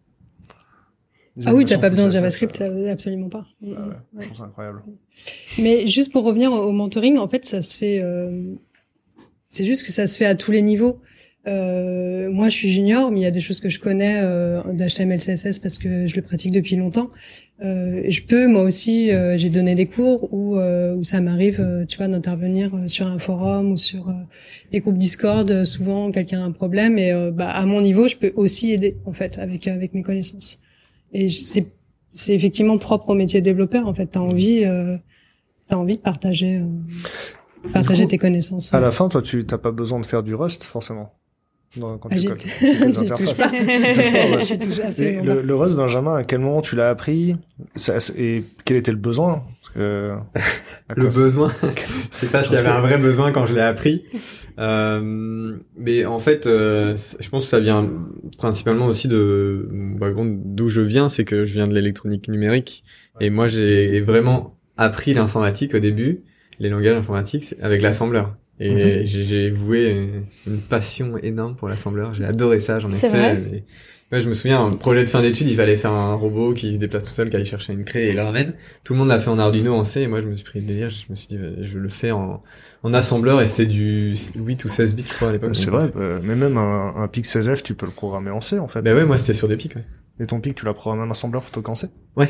Ah 1.46 1.54
oui, 1.56 1.66
t'as 1.66 1.78
pas 1.78 1.90
besoin 1.90 2.08
de 2.08 2.12
JavaScript, 2.12 2.60
euh, 2.62 2.92
absolument 2.92 3.30
pas. 3.30 3.46
ah 3.64 3.66
ouais, 3.66 3.76
Je 4.20 4.26
trouve 4.26 4.38
ça 4.38 4.44
incroyable. 4.44 4.84
Mais 5.58 5.88
juste 5.88 6.12
pour 6.12 6.24
revenir 6.24 6.52
au 6.52 6.58
au 6.58 6.72
mentoring, 6.72 7.18
en 7.18 7.28
fait, 7.28 7.46
ça 7.46 7.62
se 7.62 7.78
fait. 7.78 8.00
euh, 8.04 8.54
c'est 9.52 9.66
juste 9.66 9.86
que 9.86 9.92
ça 9.92 10.08
se 10.08 10.18
fait 10.18 10.26
à 10.26 10.36
tous 10.36 10.52
les 10.52 10.62
niveaux. 10.62 11.00
Euh, 11.48 12.30
moi, 12.30 12.50
je 12.50 12.56
suis 12.56 12.72
junior, 12.72 13.12
mais 13.12 13.22
il 13.22 13.24
y 13.24 13.28
a 13.28 13.32
des 13.32 13.40
choses 13.40 13.60
que 13.60 13.70
je 13.70 13.80
connais 13.80 14.20
euh, 14.22 14.62
d'HTML, 14.74 15.20
CSS 15.20 15.60
parce 15.60 15.78
que 15.78 16.08
je 16.08 16.16
le 16.16 16.22
pratique 16.22 16.52
depuis 16.52 16.76
longtemps. 16.76 17.10
Euh, 17.64 18.04
je 18.08 18.22
peux, 18.22 18.48
moi 18.48 18.62
aussi, 18.64 19.12
euh, 19.12 19.38
j'ai 19.38 19.50
donné 19.50 19.76
des 19.76 19.86
cours 19.86 20.34
où, 20.34 20.58
euh, 20.58 20.96
où 20.96 21.04
ça 21.04 21.20
m'arrive, 21.20 21.60
euh, 21.60 21.86
tu 21.86 21.98
vois, 21.98 22.08
d'intervenir 22.08 22.74
euh, 22.76 22.88
sur 22.88 23.08
un 23.08 23.20
forum 23.20 23.72
ou 23.72 23.78
sur 23.78 24.14
des 24.72 24.80
groupes 24.80 24.98
Discord. 24.98 25.66
Souvent, 25.66 26.12
quelqu'un 26.12 26.42
a 26.42 26.46
un 26.46 26.52
problème 26.52 26.98
et 26.98 27.14
bah, 27.34 27.50
à 27.50 27.66
mon 27.66 27.82
niveau, 27.82 28.08
je 28.08 28.16
peux 28.16 28.32
aussi 28.36 28.72
aider 28.72 28.98
en 29.06 29.14
fait 29.14 29.38
avec 29.38 29.68
avec 29.68 29.94
mes 29.94 30.04
connaissances. 30.04 30.62
Et 31.14 31.30
c'est 31.30 31.66
c'est 32.14 32.34
effectivement 32.34 32.78
propre 32.78 33.10
au 33.10 33.16
métier 33.16 33.42
de 33.42 33.46
développeur. 33.46 33.88
En 33.88 33.94
fait, 33.94 34.08
t'as 34.08 34.20
envie, 34.20 34.64
t'as 35.68 35.76
envie 35.76 35.98
de 35.98 36.02
partager, 36.02 36.62
partager 37.74 38.04
coup, 38.04 38.10
tes 38.10 38.18
connaissances. 38.18 38.74
À 38.74 38.80
la 38.80 38.92
fin, 38.92 39.10
toi, 39.10 39.22
tu 39.22 39.46
t'as 39.46 39.58
pas 39.58 39.72
besoin 39.72 40.00
de 40.00 40.06
faire 40.06 40.24
du 40.24 40.36
Rust, 40.36 40.64
forcément. 40.64 41.14
Non, 41.78 41.98
quand 41.98 42.10
Ah, 42.12 42.16
tu 42.18 42.28
codes. 42.28 42.42
Le, 45.00 45.42
le 45.42 45.56
Rust, 45.56 45.76
Benjamin, 45.76 46.16
à 46.16 46.24
quel 46.24 46.40
moment 46.40 46.62
tu 46.62 46.76
l'as 46.76 46.90
appris? 46.90 47.36
Ça, 47.76 47.98
et 48.18 48.44
quel 48.66 48.78
était 48.78 48.92
le 48.92 48.98
besoin? 48.98 49.46
Parce 49.62 49.74
que, 49.76 50.12
à 50.90 50.94
Le 50.96 51.06
besoin. 51.06 51.50
je 52.12 52.18
sais 52.18 52.28
pas 52.28 52.44
s'il 52.44 52.56
y 52.56 52.58
avait 52.58 52.70
un 52.70 52.82
vrai 52.82 52.98
besoin 52.98 53.32
quand 53.32 53.46
je 53.46 53.54
l'ai 53.54 53.62
appris. 53.62 54.04
Euh, 54.60 55.56
mais 55.78 56.06
en 56.06 56.20
fait, 56.20 56.46
euh, 56.46 56.96
je 57.20 57.30
pense 57.30 57.46
que 57.46 57.50
ça 57.50 57.62
vient 57.62 57.90
principalement 58.38 58.88
aussi 58.88 59.08
de 59.08 59.70
mon 59.72 59.98
background 59.98 60.42
d'où 60.44 60.68
je 60.68 60.82
viens, 60.82 61.08
c'est 61.08 61.24
que 61.24 61.46
je 61.46 61.54
viens 61.54 61.68
de 61.68 61.74
l'électronique 61.74 62.28
numérique. 62.28 62.84
Et 63.22 63.30
moi, 63.30 63.48
j'ai 63.48 64.02
vraiment 64.02 64.58
appris 64.78 65.14
l'informatique 65.14 65.74
au 65.74 65.80
début, 65.80 66.24
les 66.62 66.70
langages 66.70 66.96
informatiques, 66.96 67.56
avec 67.62 67.82
l'assembleur. 67.82 68.36
Et 68.60 69.06
j'ai- 69.06 69.24
j'ai 69.24 69.50
voué 69.50 70.08
une 70.46 70.62
passion 70.62 71.18
énorme 71.18 71.56
pour 71.56 71.68
l'assembleur. 71.68 72.14
J'ai 72.14 72.24
adoré 72.26 72.60
ça, 72.60 72.80
j'en 72.80 72.90
ai 72.90 72.94
C'est 72.94 73.10
fait. 73.10 73.18
vrai 73.18 73.44
mais- 73.52 73.64
Ouais, 74.12 74.20
je 74.20 74.28
me 74.28 74.34
souviens, 74.34 74.66
un 74.66 74.72
projet 74.72 75.06
de 75.06 75.10
fin 75.10 75.22
d'études, 75.22 75.48
il 75.48 75.56
fallait 75.56 75.78
faire 75.78 75.92
un 75.94 76.14
robot 76.16 76.54
qui 76.54 76.74
se 76.74 76.78
déplace 76.80 77.04
tout 77.04 77.12
seul, 77.12 77.30
qui 77.30 77.36
allait 77.38 77.46
chercher 77.46 77.72
une 77.72 77.86
craie 77.86 78.08
et 78.08 78.12
le 78.12 78.22
ramène. 78.22 78.54
Tout 78.84 78.92
le 78.92 79.00
monde 79.00 79.08
l'a 79.08 79.20
fait 79.20 79.30
en 79.30 79.40
Arduino, 79.40 79.74
en 79.74 79.86
C, 79.86 80.02
et 80.02 80.08
moi 80.08 80.20
je 80.20 80.28
me 80.28 80.36
suis 80.36 80.44
pris 80.44 80.60
le 80.60 80.66
délire, 80.66 80.90
je 80.90 81.06
me 81.10 81.16
suis 81.16 81.30
dit, 81.30 81.38
euh, 81.38 81.56
je 81.62 81.78
le 81.80 81.88
fais 81.88 82.12
en, 82.12 82.44
en 82.84 82.94
assembleur, 82.94 83.42
et 83.42 83.48
c'était 83.48 83.66
du 83.68 84.14
8 84.36 84.66
ou 84.66 84.68
16 84.68 84.96
bits, 84.96 85.06
je 85.08 85.14
crois, 85.14 85.30
à 85.30 85.32
l'époque. 85.32 85.56
C'est 85.56 85.68
Donc, 85.72 85.76
vrai, 85.80 85.92
euh, 85.96 86.20
mais 86.24 86.36
même 86.36 86.58
un, 86.58 86.94
un 86.98 87.08
PIC 87.08 87.26
16F, 87.26 87.64
tu 87.64 87.74
peux 87.74 87.86
le 87.86 87.94
programmer 87.94 88.32
en 88.32 88.42
C, 88.42 88.60
en 88.60 88.68
fait. 88.68 88.82
Bah 88.82 88.94
ouais, 88.94 89.06
moi 89.06 89.16
c'était 89.16 89.34
sur 89.34 89.48
des 89.48 89.56
pics, 89.56 89.78
ouais. 89.78 89.86
Et 90.20 90.26
ton 90.26 90.42
PIC, 90.42 90.56
tu 90.56 90.66
l'as 90.66 90.74
programmé 90.74 91.04
en 91.08 91.10
assembleur 91.12 91.42
plutôt 91.42 91.62
qu'en 91.62 91.76
C? 91.76 91.88
Ouais. 92.18 92.30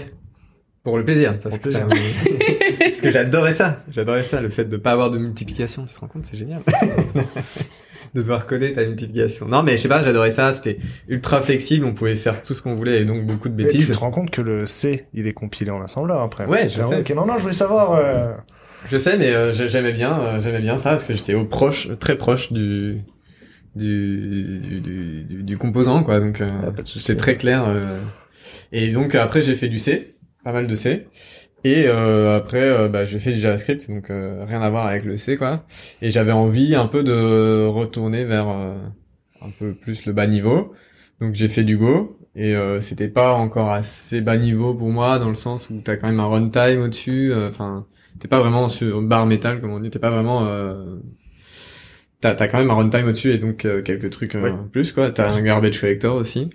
Pour 0.83 0.99
le 0.99 1.03
plaisir, 1.03 1.39
parce 1.39 1.57
Pour 1.57 1.63
que, 1.65 1.71
ça- 1.71 1.87
parce 2.89 3.01
que 3.01 3.11
j'adorais 3.11 3.53
ça. 3.53 3.83
J'adorais 3.91 4.23
ça, 4.23 4.41
le 4.41 4.49
fait 4.49 4.65
de 4.65 4.77
pas 4.77 4.91
avoir 4.91 5.11
de 5.11 5.17
multiplication, 5.17 5.85
tu 5.85 5.93
te 5.93 5.99
rends 5.99 6.07
compte, 6.07 6.25
c'est 6.25 6.37
génial. 6.37 6.61
de 8.13 8.19
devoir 8.19 8.45
coder 8.45 8.73
ta 8.73 8.83
multiplication. 8.83 9.47
Non, 9.47 9.63
mais 9.63 9.77
je 9.77 9.83
sais 9.83 9.87
pas, 9.87 10.03
j'adorais 10.03 10.31
ça. 10.31 10.51
C'était 10.53 10.77
ultra 11.07 11.41
flexible. 11.41 11.85
On 11.85 11.93
pouvait 11.93 12.15
faire 12.15 12.41
tout 12.43 12.53
ce 12.53 12.61
qu'on 12.61 12.75
voulait 12.75 13.01
et 13.01 13.05
donc 13.05 13.25
beaucoup 13.25 13.47
de 13.49 13.53
bêtises. 13.53 13.87
tu 13.87 13.93
te 13.93 13.99
rends 13.99 14.11
compte 14.11 14.31
que 14.31 14.41
le 14.41 14.65
C, 14.65 15.05
il 15.13 15.27
est 15.27 15.33
compilé 15.33 15.71
en 15.71 15.81
assembleur 15.81 16.19
après. 16.21 16.45
Ouais, 16.45 16.67
je 16.67 16.81
sais. 16.81 16.99
Ok, 16.99 17.09
non, 17.11 17.25
non, 17.25 17.35
je 17.37 17.41
voulais 17.43 17.53
savoir. 17.53 17.93
euh, 17.93 18.33
Je 18.89 18.97
sais, 18.97 19.17
mais 19.17 19.29
euh, 19.31 19.53
j'ai- 19.53 19.69
j'aimais 19.69 19.93
bien, 19.93 20.19
euh, 20.19 20.41
j'aimais 20.41 20.59
bien 20.59 20.77
ça 20.77 20.89
parce 20.91 21.03
que 21.05 21.13
j'étais 21.13 21.35
au 21.35 21.45
proche, 21.45 21.87
très 21.99 22.17
proche 22.17 22.51
du 22.51 22.97
du 23.75 24.59
du, 24.61 24.81
du, 24.81 25.23
du- 25.23 25.43
du 25.43 25.57
composant, 25.57 26.03
quoi. 26.03 26.19
Donc 26.19 26.41
Ah, 26.41 26.71
c'était 26.83 27.15
très 27.15 27.37
clair. 27.37 27.63
Et 28.73 28.89
donc 28.91 29.15
après 29.15 29.41
j'ai 29.41 29.55
fait 29.55 29.69
du 29.69 29.79
C, 29.79 30.15
pas 30.43 30.51
mal 30.51 30.67
de 30.67 30.75
C. 30.75 31.07
Et 31.63 31.85
euh, 31.87 32.37
après 32.37 32.61
euh, 32.63 32.87
bah, 32.87 33.05
j'ai 33.05 33.19
fait 33.19 33.33
du 33.33 33.39
JavaScript, 33.39 33.89
donc 33.89 34.09
euh, 34.09 34.43
rien 34.47 34.61
à 34.61 34.69
voir 34.69 34.87
avec 34.87 35.05
le 35.05 35.17
C, 35.17 35.37
quoi. 35.37 35.63
Et 36.01 36.11
j'avais 36.11 36.31
envie 36.31 36.73
un 36.75 36.87
peu 36.87 37.03
de 37.03 37.65
retourner 37.67 38.25
vers 38.25 38.49
euh, 38.49 38.73
un 39.41 39.49
peu 39.59 39.73
plus 39.73 40.05
le 40.05 40.13
bas 40.13 40.25
niveau. 40.27 40.73
Donc 41.19 41.35
j'ai 41.35 41.47
fait 41.49 41.63
du 41.63 41.77
Go. 41.77 42.17
Et 42.33 42.55
euh, 42.55 42.79
c'était 42.79 43.09
pas 43.09 43.33
encore 43.33 43.69
assez 43.71 44.21
bas 44.21 44.37
niveau 44.37 44.73
pour 44.73 44.87
moi 44.89 45.19
dans 45.19 45.27
le 45.27 45.35
sens 45.35 45.69
où 45.69 45.81
t'as 45.83 45.97
quand 45.97 46.07
même 46.07 46.19
un 46.21 46.27
runtime 46.27 46.81
au-dessus. 46.81 47.31
euh, 47.33 47.49
Enfin, 47.49 47.85
t'es 48.19 48.27
pas 48.29 48.39
vraiment 48.39 48.69
sur 48.69 49.01
bar 49.01 49.25
métal 49.25 49.59
comme 49.61 49.71
on 49.71 49.79
dit. 49.81 49.89
T'es 49.89 49.99
pas 49.99 50.11
vraiment. 50.11 50.47
Euh... 50.47 50.95
T'as 52.21 52.33
t'as 52.35 52.47
quand 52.47 52.59
même 52.59 52.69
un 52.71 52.75
runtime 52.75 53.07
au-dessus 53.07 53.31
et 53.31 53.37
donc 53.37 53.65
euh, 53.65 53.81
quelques 53.81 54.09
trucs 54.11 54.33
Oui. 54.35 54.49
en 54.49 54.67
plus 54.71 54.93
quoi. 54.93 55.11
T'as 55.11 55.31
un 55.31 55.41
garbage 55.41 55.79
collector 55.81 56.15
aussi. 56.15 56.49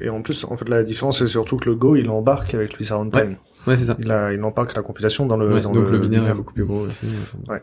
Et 0.00 0.08
en 0.08 0.22
plus, 0.22 0.44
en 0.44 0.56
fait, 0.56 0.68
la 0.70 0.82
différence, 0.82 1.18
c'est 1.18 1.28
surtout 1.28 1.58
que 1.58 1.68
le 1.68 1.76
Go, 1.76 1.96
il 1.96 2.08
embarque 2.08 2.54
avec 2.54 2.74
lui 2.74 2.84
sa 2.86 2.96
runtime. 2.96 3.20
Ouais, 3.20 3.36
c'est 3.76 3.84
ça. 3.84 3.96
Il, 3.98 4.10
a, 4.10 4.32
il 4.32 4.42
embarque 4.44 4.74
la 4.76 4.82
compilation 4.82 5.26
dans 5.26 5.36
le, 5.36 5.52
Ouais, 5.52 5.60
dans 5.60 5.72
donc 5.72 5.90
le, 5.90 5.98
binaire, 5.98 6.20
binaire. 6.20 6.34
est 6.34 6.36
beaucoup 6.36 6.54
plus 6.54 6.64
gros 6.64 6.80
aussi. 6.86 7.06
Ouais. 7.48 7.62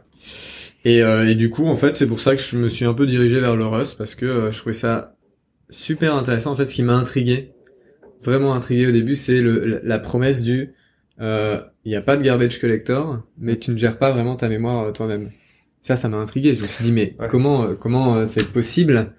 Et, 0.86 1.02
euh, 1.02 1.30
et 1.30 1.36
du 1.36 1.50
coup, 1.50 1.66
en 1.68 1.76
fait, 1.76 1.96
c'est 1.96 2.08
pour 2.08 2.20
ça 2.20 2.36
que 2.36 2.42
je 2.42 2.58
me 2.58 2.68
suis 2.68 2.86
un 2.86 2.94
peu 2.94 3.06
dirigé 3.06 3.40
vers 3.40 3.56
le 3.56 3.66
Rust 3.66 3.98
parce 3.98 4.16
que 4.16 4.26
euh, 4.26 4.52
je 4.52 4.58
trouvais 4.58 4.74
ça 4.74 5.16
super 5.70 6.16
intéressant. 6.16 6.52
En 6.52 6.56
fait, 6.56 6.66
ce 6.68 6.74
qui 6.74 6.84
m'a 6.84 6.96
intrigué, 6.96 7.54
vraiment 8.22 8.54
intrigué 8.54 8.88
au 8.88 8.92
début, 8.92 9.16
c'est 9.16 9.42
le, 9.42 9.80
la, 9.84 10.00
promesse 10.00 10.42
du 10.42 10.74
euh, 11.22 11.62
il 11.86 11.90
n'y 11.90 11.96
a 11.96 12.02
pas 12.02 12.18
de 12.18 12.24
garbage 12.24 12.60
collector, 12.60 13.22
mais 13.38 13.56
tu 13.58 13.72
ne 13.72 13.78
gères 13.78 13.98
pas 13.98 14.12
vraiment 14.12 14.36
ta 14.36 14.50
mémoire 14.50 14.88
euh, 14.88 14.92
toi-même. 14.92 15.30
Ça, 15.82 15.96
ça 15.96 16.08
m'a 16.10 16.18
intrigué. 16.18 16.56
Je 16.56 16.62
me 16.64 16.68
suis 16.68 16.86
dit, 16.86 16.92
mais 16.92 17.16
Ouais. 17.20 17.28
comment 17.30 17.64
euh, 17.66 17.74
comment 17.76 18.16
euh, 18.16 18.26
c'est 18.26 18.52
possible 18.52 19.14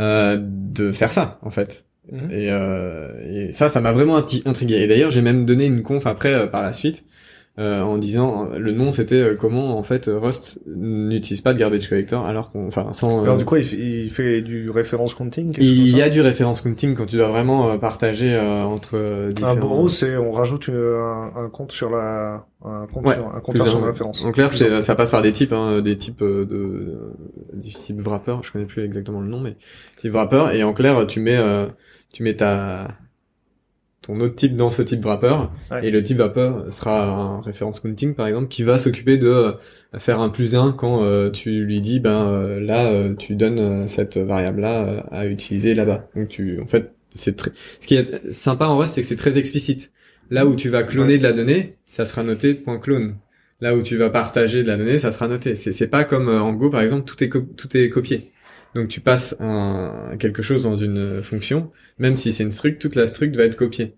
euh, 0.00 0.38
de 0.40 0.92
faire 0.92 1.10
ça, 1.10 1.38
en 1.42 1.50
fait? 1.50 1.85
Mhm. 2.12 2.30
et, 2.30 2.48
euh, 2.50 3.08
et 3.48 3.52
ça, 3.52 3.68
ça 3.68 3.80
m'a 3.80 3.92
vraiment 3.92 4.16
intrigué. 4.16 4.74
Et 4.76 4.86
d'ailleurs, 4.86 5.10
j'ai 5.10 5.22
même 5.22 5.44
donné 5.44 5.66
une 5.66 5.82
conf 5.82 6.06
après 6.06 6.32
euh, 6.34 6.46
par 6.46 6.62
la 6.62 6.72
suite 6.72 7.04
euh, 7.58 7.80
en 7.80 7.96
disant 7.96 8.50
le 8.54 8.70
nom 8.72 8.90
c'était 8.90 9.14
euh, 9.14 9.34
comment 9.34 9.78
en 9.78 9.82
fait 9.82 10.10
Rust 10.12 10.58
n'utilise 10.66 11.40
pas 11.40 11.54
de 11.54 11.58
garbage 11.58 11.88
collector 11.88 12.26
alors 12.26 12.50
qu'on, 12.52 12.66
enfin 12.66 12.92
sans. 12.92 13.22
Alors 13.22 13.36
euh, 13.36 13.38
du 13.38 13.46
coup, 13.46 13.56
il 13.56 13.64
fait, 13.64 13.76
il 13.78 14.10
fait 14.10 14.42
du 14.42 14.68
référence 14.68 15.14
counting 15.14 15.52
il 15.58 15.96
y 15.96 16.02
a 16.02 16.10
du 16.10 16.20
reference 16.20 16.60
counting 16.60 16.94
quand 16.94 17.06
tu 17.06 17.16
dois 17.16 17.28
vraiment 17.28 17.78
partager 17.78 18.34
euh, 18.34 18.62
entre 18.64 18.90
euh, 18.94 19.28
Un 19.30 19.32
différents. 19.32 19.56
bourreau, 19.56 19.88
c'est 19.88 20.16
on 20.18 20.32
rajoute 20.32 20.68
une- 20.68 20.74
un, 20.76 21.32
un 21.34 21.48
compte 21.48 21.72
sur 21.72 21.88
la 21.90 22.44
un 22.62 22.86
compte 22.92 23.06
Ouais, 23.06 23.14
sur, 23.14 23.34
un 23.34 23.40
compteur 23.40 23.68
sur 23.68 23.80
la 23.80 23.86
référence. 23.86 24.22
En 24.24 24.32
clair, 24.32 24.52
c'est, 24.52 24.82
ça 24.82 24.94
passe 24.94 25.10
par 25.10 25.22
des 25.22 25.32
types, 25.32 25.52
hein, 25.52 25.80
des 25.80 25.96
types 25.96 26.20
de, 26.20 26.44
de- 26.44 26.98
du 27.54 27.70
type 27.72 28.00
wrapper. 28.02 28.36
Je 28.42 28.50
connais 28.52 28.64
plus 28.66 28.84
exactement 28.84 29.20
le 29.20 29.28
nom, 29.28 29.38
mais 29.42 29.56
type 29.98 30.12
wrapper. 30.12 30.48
Et 30.54 30.62
en 30.64 30.72
clair, 30.74 31.06
tu 31.06 31.20
mets, 31.20 31.36
euh, 31.38 31.66
tu 32.16 32.22
mets 32.22 32.34
ta 32.36 32.96
ton 34.02 34.20
autre 34.20 34.36
type 34.36 34.54
dans 34.56 34.70
ce 34.70 34.82
type 34.82 35.04
wrapper, 35.04 35.34
Ouais. 35.70 35.88
et 35.88 35.90
le 35.90 36.00
type 36.02 36.18
wrapper 36.18 36.52
sera 36.70 37.08
un 37.08 37.40
référence 37.40 37.80
counting 37.80 38.14
par 38.14 38.28
exemple, 38.28 38.46
qui 38.48 38.62
va 38.62 38.78
s'occuper 38.78 39.16
de 39.18 39.26
euh, 39.26 39.52
faire 39.98 40.20
un 40.20 40.28
plus 40.28 40.54
un 40.54 40.72
quand 40.72 41.02
euh, 41.02 41.28
tu 41.30 41.64
lui 41.64 41.80
dis 41.80 41.98
ben 41.98 42.28
euh, 42.28 42.60
là 42.60 43.12
tu 43.18 43.34
donnes 43.34 43.88
cette 43.88 44.16
variable 44.16 44.60
là 44.60 45.04
à 45.10 45.26
utiliser 45.26 45.74
là-bas. 45.74 46.08
Donc 46.14 46.28
tu, 46.28 46.60
en 46.60 46.66
fait, 46.66 46.92
c'est 47.14 47.34
très. 47.36 47.50
Ce 47.80 47.86
qui 47.86 47.96
est 47.96 48.32
sympa 48.32 48.66
en 48.66 48.78
Rust, 48.78 48.94
c'est 48.94 49.00
que 49.02 49.06
c'est 49.08 49.16
très 49.16 49.38
explicite. 49.38 49.90
Là 50.30 50.46
où 50.46 50.54
tu 50.56 50.68
vas 50.68 50.82
cloner 50.84 51.18
de 51.18 51.22
la 51.24 51.32
donnée, 51.32 51.76
ça 51.84 52.06
sera 52.06 52.22
noté 52.22 52.54
point 52.54 52.78
.clone. 52.78 53.16
Là 53.60 53.74
où 53.76 53.82
tu 53.82 53.96
vas 53.96 54.10
partager 54.10 54.62
de 54.62 54.68
la 54.68 54.76
donnée, 54.76 54.98
ça 54.98 55.10
sera 55.10 55.26
noté. 55.28 55.56
C'est 55.56 55.72
c'est 55.72 55.86
pas 55.88 56.04
comme 56.04 56.28
en 56.28 56.52
Go 56.52 56.70
par 56.70 56.82
exemple, 56.82 57.04
tout 57.04 57.22
est 57.24 57.28
co- 57.28 57.40
tout 57.56 57.76
est 57.76 57.88
copié. 57.90 58.30
Donc 58.74 58.88
tu 58.88 59.00
passes 59.00 59.36
un, 59.40 60.16
quelque 60.18 60.42
chose 60.42 60.64
dans 60.64 60.76
une 60.76 60.98
euh, 60.98 61.22
fonction, 61.22 61.70
même 61.98 62.16
si 62.16 62.32
c'est 62.32 62.42
une 62.42 62.52
struct, 62.52 62.80
toute 62.80 62.94
la 62.94 63.06
struct 63.06 63.34
va 63.36 63.44
être 63.44 63.56
copiée. 63.56 63.94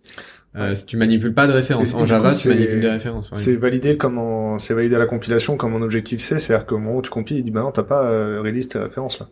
Euh, 0.57 0.75
tu 0.87 0.97
manipules 0.97 1.35
pas 1.35 1.47
de 1.47 1.53
références. 1.53 1.95
En 1.95 2.07
Java, 2.07 2.31
coup, 2.31 2.39
tu 2.39 2.49
manipules 2.49 2.81
des 2.81 2.91
références. 2.91 3.29
par 3.29 3.39
C'est 3.39 3.57
validé 3.57 3.97
comme 3.97 4.19
en, 4.19 4.59
c'est 4.59 4.75
validé 4.75 4.95
à 4.95 4.99
la 4.99 5.07
compilation 5.07 5.57
comme 5.57 5.75
en 5.75 5.83
objectif 5.83 6.21
C, 6.21 6.39
c'est-à-dire 6.39 6.67
qu'au 6.67 6.79
moment 6.79 6.97
où 6.97 7.03
tu 7.03 7.11
compiles, 7.11 7.39
il 7.39 7.45
dit 7.45 7.51
bah 7.51 7.61
non, 7.61 7.73
t'as 7.73 7.83
pas 7.83 8.05
euh, 8.05 8.41
release 8.41 8.69
tes 8.69 8.79
références 8.79 9.19
là. 9.19 9.29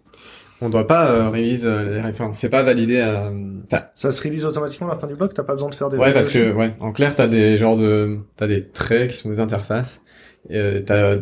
On 0.62 0.70
doit 0.70 0.86
pas 0.86 1.10
euh, 1.10 1.28
release 1.28 1.66
euh, 1.66 1.96
les 1.96 2.00
références. 2.00 2.38
C'est 2.38 2.48
pas 2.48 2.62
validé 2.62 3.00
à. 3.00 3.30
Enfin, 3.70 3.84
Ça 3.94 4.10
se 4.10 4.22
release 4.22 4.44
automatiquement 4.44 4.88
à 4.88 4.94
la 4.94 4.96
fin 4.96 5.06
du 5.06 5.14
bloc, 5.14 5.34
t'as 5.34 5.42
pas 5.42 5.52
besoin 5.52 5.68
de 5.68 5.74
faire 5.74 5.90
des 5.90 5.98
Ouais, 5.98 6.12
parce 6.12 6.30
que 6.30 6.52
ouais, 6.52 6.74
en 6.80 6.92
clair, 6.92 7.14
t'as 7.14 7.26
des 7.26 7.58
genres 7.58 7.76
de, 7.76 8.18
t'as 8.36 8.46
des 8.46 8.66
traits 8.66 9.10
qui 9.10 9.16
sont 9.16 9.28
des 9.28 9.40
interfaces. 9.40 10.00
Euh, 10.50 10.80
t'as 10.80 11.16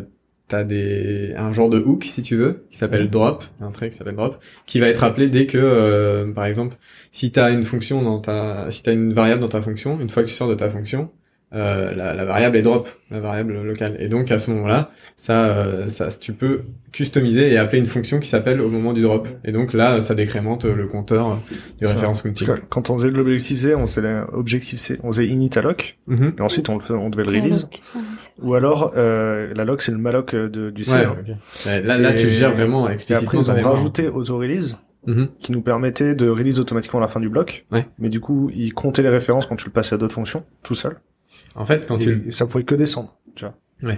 t'as 0.47 0.63
des 0.63 1.33
un 1.37 1.51
genre 1.53 1.69
de 1.69 1.79
hook 1.79 2.03
si 2.05 2.21
tu 2.21 2.35
veux 2.35 2.65
qui 2.69 2.77
s'appelle 2.77 3.09
drop, 3.09 3.43
un 3.61 3.71
trait 3.71 3.89
qui 3.89 3.97
s'appelle 3.97 4.15
drop, 4.15 4.37
qui 4.65 4.79
va 4.79 4.87
être 4.87 5.03
appelé 5.03 5.29
dès 5.29 5.47
que, 5.47 5.57
euh, 5.57 6.31
par 6.31 6.45
exemple, 6.45 6.77
si 7.11 7.31
t'as 7.31 7.51
une 7.51 7.63
fonction 7.63 8.01
dans 8.01 8.19
ta, 8.19 8.69
si 8.69 8.83
t'as 8.83 8.93
une 8.93 9.13
variable 9.13 9.41
dans 9.41 9.49
ta 9.49 9.61
fonction, 9.61 9.99
une 9.99 10.09
fois 10.09 10.23
que 10.23 10.27
tu 10.27 10.35
sors 10.35 10.49
de 10.49 10.55
ta 10.55 10.69
fonction, 10.69 11.11
euh, 11.55 11.93
la, 11.95 12.13
la 12.13 12.25
variable 12.25 12.57
est 12.57 12.61
drop, 12.61 12.89
la 13.11 13.19
variable 13.19 13.61
locale. 13.63 13.95
Et 13.99 14.09
donc 14.09 14.29
à 14.31 14.39
ce 14.39 14.51
moment-là, 14.51 14.91
ça, 15.15 15.45
euh, 15.47 15.89
ça, 15.89 16.09
tu 16.09 16.33
peux 16.33 16.61
customiser 16.91 17.51
et 17.51 17.57
appeler 17.57 17.79
une 17.79 17.85
fonction 17.85 18.19
qui 18.19 18.27
s'appelle 18.27 18.59
au 18.61 18.69
moment 18.69 18.93
du 18.93 19.01
drop. 19.01 19.27
Et 19.45 19.51
donc 19.51 19.73
là, 19.73 20.01
ça 20.01 20.15
décrémente 20.15 20.65
le 20.65 20.87
compteur 20.87 21.37
du 21.81 21.87
référence 21.87 22.21
que 22.21 22.29
quand 22.69 22.89
on 22.89 22.97
faisait 22.97 23.11
de 23.11 23.15
l'objectif 23.17 23.59
C, 23.59 23.73
on 23.75 23.87
faisait 23.87 24.01
l'objectif 24.33 24.79
C, 24.79 24.99
on 25.03 25.11
faisait 25.11 25.25
init 25.27 25.49
alloc, 25.55 25.97
Mhm. 26.07 26.33
et 26.37 26.41
ensuite 26.41 26.69
on 26.69 26.75
le 26.75 26.81
fait, 26.81 26.93
on 26.93 27.09
devait 27.09 27.23
le 27.23 27.29
release. 27.39 27.69
Ah, 27.95 27.99
Ou 28.41 28.53
alors, 28.53 28.93
euh, 28.97 29.53
la 29.55 29.65
lock, 29.65 29.81
c'est 29.81 29.91
le 29.91 29.97
malloc 29.97 30.33
euh, 30.33 30.49
de, 30.49 30.69
du 30.69 30.83
C. 30.83 30.93
Ouais, 30.95 31.05
hein. 31.05 31.15
ok. 31.19 31.35
Ouais, 31.65 31.81
Là, 31.81 31.97
là, 31.97 32.13
tu 32.13 32.27
Et- 32.27 32.29
gères 32.29 32.53
vraiment 32.53 32.89
Et 32.89 32.93
explicitement 32.93 33.41
après, 33.41 33.53
ils 33.61 33.65
ont 33.65 33.69
rajouté 33.69 34.07
auto-release, 34.09 34.77
Mhm. 35.07 35.27
qui 35.39 35.51
nous 35.51 35.61
permettait 35.61 36.15
de 36.15 36.27
release 36.29 36.59
automatiquement 36.59 36.99
à 36.99 37.03
la 37.03 37.07
fin 37.07 37.19
du 37.19 37.29
bloc. 37.29 37.65
Ouais. 37.71 37.85
Mais 37.99 38.09
du 38.09 38.19
coup, 38.19 38.49
il 38.55 38.73
comptait 38.73 39.03
les 39.03 39.09
références 39.09 39.45
quand 39.45 39.55
tu 39.55 39.65
le 39.67 39.71
passais 39.71 39.93
à 39.95 39.97
d'autres 39.97 40.15
fonctions, 40.15 40.43
tout 40.63 40.75
seul. 40.75 40.97
En 41.55 41.65
fait, 41.65 41.87
quand 41.87 41.97
et, 41.99 42.03
tu... 42.23 42.31
ça 42.31 42.45
pouvait 42.45 42.63
que 42.65 42.75
descendre, 42.75 43.17
tu 43.35 43.45
vois. 43.45 43.95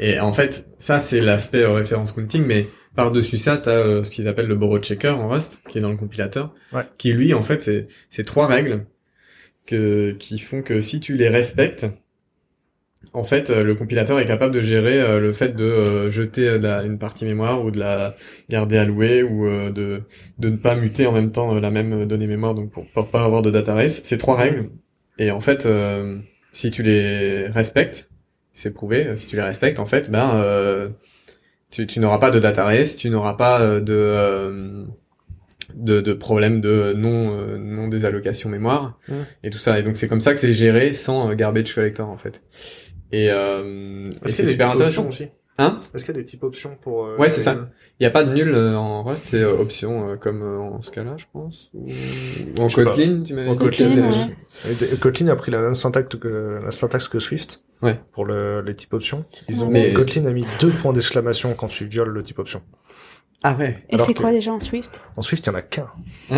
Et 0.00 0.20
en 0.20 0.32
fait, 0.32 0.66
ça, 0.78 0.98
c'est 0.98 1.20
l'aspect 1.20 1.64
référence 1.64 2.12
counting, 2.12 2.44
mais 2.46 2.68
par-dessus 2.94 3.38
ça, 3.38 3.56
t'as 3.56 3.70
euh, 3.72 4.02
ce 4.04 4.10
qu'ils 4.10 4.28
appellent 4.28 4.46
le 4.48 4.54
borrow 4.56 4.78
checker 4.78 5.08
en 5.08 5.28
Rust, 5.28 5.60
qui 5.68 5.78
est 5.78 5.80
dans 5.80 5.90
le 5.90 5.96
compilateur, 5.96 6.54
Ouais. 6.72 6.82
qui 6.98 7.12
lui, 7.12 7.34
en 7.34 7.42
fait, 7.42 7.62
c'est, 7.62 7.86
c'est 8.10 8.24
trois 8.24 8.46
règles 8.46 8.86
que, 9.66 10.12
qui 10.12 10.38
font 10.38 10.62
que 10.62 10.80
si 10.80 11.00
tu 11.00 11.16
les 11.16 11.28
respectes, 11.28 11.86
en 13.12 13.24
fait, 13.24 13.50
euh, 13.50 13.62
le 13.62 13.74
compilateur 13.74 14.18
est 14.18 14.26
capable 14.26 14.54
de 14.54 14.60
gérer 14.60 15.00
euh, 15.00 15.20
le 15.20 15.32
fait 15.32 15.54
de 15.56 15.64
euh, 15.64 16.10
jeter 16.10 16.58
de 16.58 16.64
la- 16.66 16.82
une 16.82 16.98
partie 16.98 17.24
mémoire 17.24 17.64
ou 17.64 17.70
de 17.70 17.78
la 17.78 18.14
garder 18.50 18.76
allouée 18.76 19.22
ou 19.22 19.46
euh, 19.46 19.70
de, 19.70 20.02
de 20.38 20.48
ne 20.50 20.56
pas 20.56 20.74
muter 20.74 21.06
en 21.06 21.12
même 21.12 21.30
temps 21.32 21.54
la 21.58 21.70
même 21.70 22.04
donnée 22.06 22.26
mémoire, 22.26 22.54
donc 22.54 22.70
pour, 22.70 22.86
pour 22.86 23.08
pas 23.08 23.24
avoir 23.24 23.42
de 23.42 23.50
data 23.50 23.74
race. 23.74 24.00
C'est 24.04 24.18
trois 24.18 24.36
règles. 24.36 24.70
Et 25.18 25.30
en 25.30 25.40
fait, 25.40 25.64
euh, 25.66 26.18
si 26.52 26.70
tu 26.70 26.82
les 26.82 27.46
respectes, 27.48 28.08
c'est 28.52 28.72
prouvé, 28.72 29.14
si 29.16 29.26
tu 29.26 29.36
les 29.36 29.42
respectes, 29.42 29.78
en 29.78 29.86
fait, 29.86 30.10
ben, 30.10 30.32
euh, 30.36 30.88
tu, 31.70 31.86
tu 31.86 32.00
n'auras 32.00 32.18
pas 32.18 32.30
de 32.30 32.38
data 32.40 32.64
race, 32.64 32.96
tu 32.96 33.10
n'auras 33.10 33.34
pas 33.34 33.60
euh, 33.60 33.80
de, 33.80 33.92
euh, 33.94 34.84
de, 35.74 36.00
de 36.00 36.12
problème 36.14 36.60
de 36.60 36.92
non, 36.96 37.38
euh, 37.38 37.58
non 37.58 37.88
désallocation 37.88 38.48
mémoire 38.48 38.98
Mhm. 39.08 39.16
et 39.44 39.50
tout 39.50 39.58
ça. 39.58 39.78
Et 39.78 39.82
donc 39.82 39.96
c'est 39.96 40.08
comme 40.08 40.20
ça 40.22 40.32
que 40.34 40.40
c'est 40.40 40.52
géré 40.54 40.92
sans 40.92 41.30
euh, 41.30 41.34
garbage 41.34 41.74
collector 41.74 42.08
en 42.08 42.16
fait. 42.16 42.42
Et, 43.12 43.30
euh, 43.30 44.04
c'est 44.26 44.42
des 44.44 44.50
super 44.52 44.70
intéressant. 44.70 45.06
aussi? 45.08 45.28
Hein 45.60 45.80
Est-ce 45.92 46.04
qu'il 46.04 46.14
y 46.14 46.18
a 46.18 46.20
des 46.20 46.26
types 46.26 46.44
options 46.44 46.76
pour... 46.80 47.04
euh, 47.04 47.16
Ouais, 47.18 47.28
c'est 47.28 47.40
ça. 47.40 47.54
les- 47.54 47.60
Il 47.98 48.02
n'y 48.02 48.06
a 48.06 48.10
pas 48.10 48.22
de 48.22 48.32
nul 48.32 48.52
euh, 48.54 48.76
en 48.76 49.02
Rust, 49.02 49.24
c'est 49.26 49.42
euh, 49.42 49.52
option 49.60 50.10
euh, 50.12 50.16
comme 50.16 50.42
euh, 50.42 50.58
en 50.60 50.80
Scala, 50.82 51.14
je 51.16 51.24
pense. 51.32 51.70
Ou, 51.74 51.88
ou 51.88 52.62
en. 52.62 52.68
Kotlin, 52.68 53.22
tu 53.24 53.34
m'avais 53.34 53.50
dit. 53.50 53.58
Kotlin, 53.58 53.88
Kotlin, 53.88 54.10
ouais. 54.10 54.88
Et 54.94 54.96
Kotlin 54.98 55.28
a 55.28 55.34
pris 55.36 55.50
la 55.50 55.60
même 55.60 55.74
syntaxe 55.74 56.14
que, 56.16 56.60
la 56.64 56.70
syntaxe 56.70 57.08
que 57.08 57.18
Swift. 57.18 57.64
Ouais. 57.82 57.98
Pour 58.12 58.24
le, 58.24 58.60
les 58.62 58.74
types 58.76 58.92
options. 58.94 59.24
Ils 59.48 59.64
ont, 59.64 59.68
Mais- 59.68 59.90
Kotlin 59.92 60.24
a 60.26 60.32
mis 60.32 60.46
deux 60.60 60.70
points 60.70 60.92
d'exclamation 60.92 61.52
quand 61.54 61.68
tu 61.68 61.86
violes 61.86 62.08
le 62.10 62.22
type 62.22 62.38
option. 62.38 62.62
Ah 63.42 63.56
ouais. 63.56 63.84
Et 63.90 63.98
c'est 63.98 64.14
que- 64.14 64.20
quoi 64.20 64.30
déjà 64.32 64.52
en 64.52 64.58
Swift? 64.60 65.00
En 65.16 65.22
Swift, 65.22 65.46
il 65.46 65.50
y 65.50 65.52
en 65.52 65.54
a 65.56 65.62
qu'un. 65.62 65.88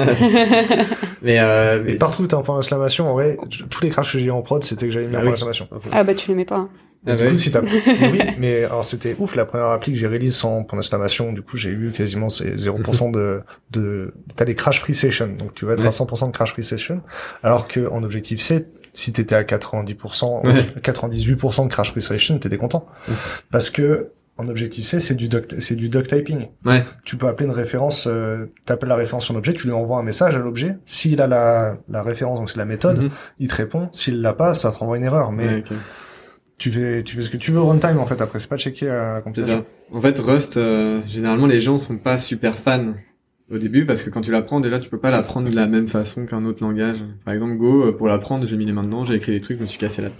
Mais, 1.23 1.39
euh, 1.41 1.81
Et 1.81 1.93
mais- 1.93 1.95
partout 1.97 2.23
où 2.23 2.27
t'as 2.27 2.37
un 2.39 2.43
point 2.43 2.57
d'exclamation, 2.57 3.09
en 3.09 3.13
vrai, 3.15 3.39
tous 3.71 3.83
les 3.83 3.91
crashs 3.91 4.13
que 4.13 4.19
j'ai 4.19 4.27
eu 4.27 4.31
en 4.31 4.43
prod, 4.43 4.63
c'était 4.65 4.87
que 4.87 4.93
j'avais 4.93 5.07
mis 5.07 5.15
Ah 5.17 5.19
un 5.19 5.23
point 5.23 5.33
oui. 5.33 5.41
d'exclamation. 5.41 5.69
Ah 5.93 6.05
bah 6.05 6.15
tu 6.15 6.29
l'aimais 6.29 6.45
pas. 6.45 6.57
hein. 6.57 6.69
Ah 7.07 7.17
du 7.17 7.23
ouais. 7.23 7.29
coup, 7.31 7.35
si 7.37 7.51
t'as, 7.51 7.63
Mais 7.87 8.11
oui, 8.13 8.21
mais 8.39 8.65
alors 8.65 8.85
c'était 8.85 9.17
ouf, 9.19 9.35
la 9.35 9.47
première 9.47 9.69
appli 9.69 9.93
que 9.93 9.99
j'ai 9.99 10.07
release 10.07 10.37
sans 10.37 10.65
point 10.65 10.79
d'exclamation, 10.79 11.33
du 11.33 11.41
coup, 11.43 11.57
j'ai 11.57 11.71
eu 11.71 11.93
quasiment 11.93 12.29
ces 12.29 12.55
0% 12.57 13.11
de, 13.11 13.41
de, 13.71 14.13
t'as 14.37 14.45
les 14.45 14.55
crash 14.55 14.81
free 14.81 14.95
session, 14.95 15.29
donc 15.39 15.55
tu 15.55 15.65
vas 15.65 15.73
être 15.73 15.81
Ouais. 15.81 15.87
à 15.87 15.91
100% 15.91 16.27
de 16.27 16.33
crash 16.33 16.53
free 16.53 16.63
session, 16.63 17.01
alors 17.43 17.69
que 17.69 17.89
en 17.89 18.03
objectif 18.03 18.41
C, 18.41 18.67
si 18.93 19.13
t'étais 19.15 19.35
à 19.35 19.45
90%, 19.45 20.47
Ouais. 20.47 20.55
98% 20.83 21.65
de 21.65 21.69
crash 21.71 21.91
free 21.93 22.03
session, 22.03 22.39
t'étais 22.39 22.59
content. 22.59 22.87
Parce 23.51 23.71
que, 23.71 24.09
en 24.37 24.49
Objective 24.49 24.85
C, 24.87 25.01
c'est 25.01 25.15
du 25.15 25.29
duct, 25.29 25.61
c'est 25.61 25.77
du 25.77 25.91
duct 25.91 26.09
typing. 26.09 26.47
Ouais. 26.65 26.83
Tu 27.05 27.17
peux 27.17 27.27
appeler 27.29 27.47
une 27.47 27.55
référence, 27.55 28.07
euh, 28.07 28.47
t'appelles 28.65 28.89
la 28.89 28.97
référence 28.97 29.27
sur 29.27 29.35
l'objet, 29.35 29.53
tu 29.53 29.67
lui 29.67 29.75
envoies 29.75 29.99
un 29.99 30.03
message 30.03 30.35
à 30.35 30.39
l'objet. 30.39 30.77
S'il 30.87 31.21
a 31.21 31.27
la, 31.27 31.77
la 31.91 32.03
référence, 32.03 32.39
donc 32.39 32.49
c'est 32.49 32.57
la 32.57 32.65
méthode, 32.65 33.03
Mhm. 33.03 33.11
il 33.39 33.49
te 33.49 33.55
répond. 33.57 33.91
S'il 33.93 34.23
l'a 34.23 34.33
pas, 34.33 34.55
ça 34.55 34.71
te 34.71 34.79
renvoie 34.79 34.97
une 34.97 35.05
erreur. 35.05 35.31
Mais. 35.33 35.63
Tu 36.61 36.71
fais, 36.71 37.03
tu 37.03 37.17
fais 37.17 37.23
ce 37.23 37.31
que 37.31 37.37
tu 37.37 37.51
veux 37.51 37.59
au 37.59 37.67
runtime, 37.67 37.99
en 37.99 38.07
fait. 38.07 38.21
Après, 38.21 38.39
c'est 38.39 38.49
pas 38.49 38.57
checké 38.59 38.89
à 38.89 39.15
la 39.15 39.17
C'est 39.17 39.23
compilation. 39.25 39.65
ça. 39.91 39.97
En 39.97 40.01
fait, 40.01 40.19
Rust, 40.21 40.57
euh, 40.57 41.01
généralement, 41.09 41.47
les 41.47 41.61
gens 41.61 41.79
sont 41.79 41.99
pas 41.99 42.19
super 42.19 42.57
fans 42.59 42.95
au 43.51 43.59
début 43.59 43.85
parce 43.87 44.03
que 44.05 44.11
quand 44.11 44.21
tu 44.21 44.31
l'apprends, 44.31 44.61
déjà, 44.61 44.79
tu 44.79 44.89
peux 44.91 44.99
pas 45.01 45.11
l'apprendre 45.11 45.51
de 45.51 45.57
la 45.57 45.67
même 45.67 45.89
façon 45.89 46.27
qu'un 46.27 46.45
autre 46.45 46.63
langage. 46.63 46.99
Par 47.25 47.35
exemple, 47.35 47.57
Go, 47.57 47.87
euh, 47.87 47.93
pour 47.97 48.07
l'apprendre, 48.07 48.47
j'ai 48.47 48.57
mis 48.57 48.67
les 48.67 48.73
mains 48.73 48.83
dedans, 48.83 49.05
j'ai 49.05 49.15
écrit 49.15 49.33
des 49.33 49.41
trucs, 49.41 49.57
je 49.57 49.63
me 49.63 49.67
suis 49.67 49.79
cassé 49.79 50.03
la, 50.03 50.11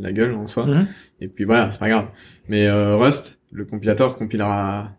la 0.00 0.10
gueule 0.12 0.34
en 0.34 0.46
soi. 0.48 0.66
Mhm. 0.66 0.86
Et 1.20 1.28
puis 1.28 1.44
voilà, 1.44 1.70
c'est 1.70 1.78
pas 1.78 1.88
grave. 1.88 2.08
Mais 2.48 2.66
euh, 2.66 2.96
Rust, 2.96 3.38
le 3.52 3.64
compilateur 3.64 4.16
compilera 4.16 4.92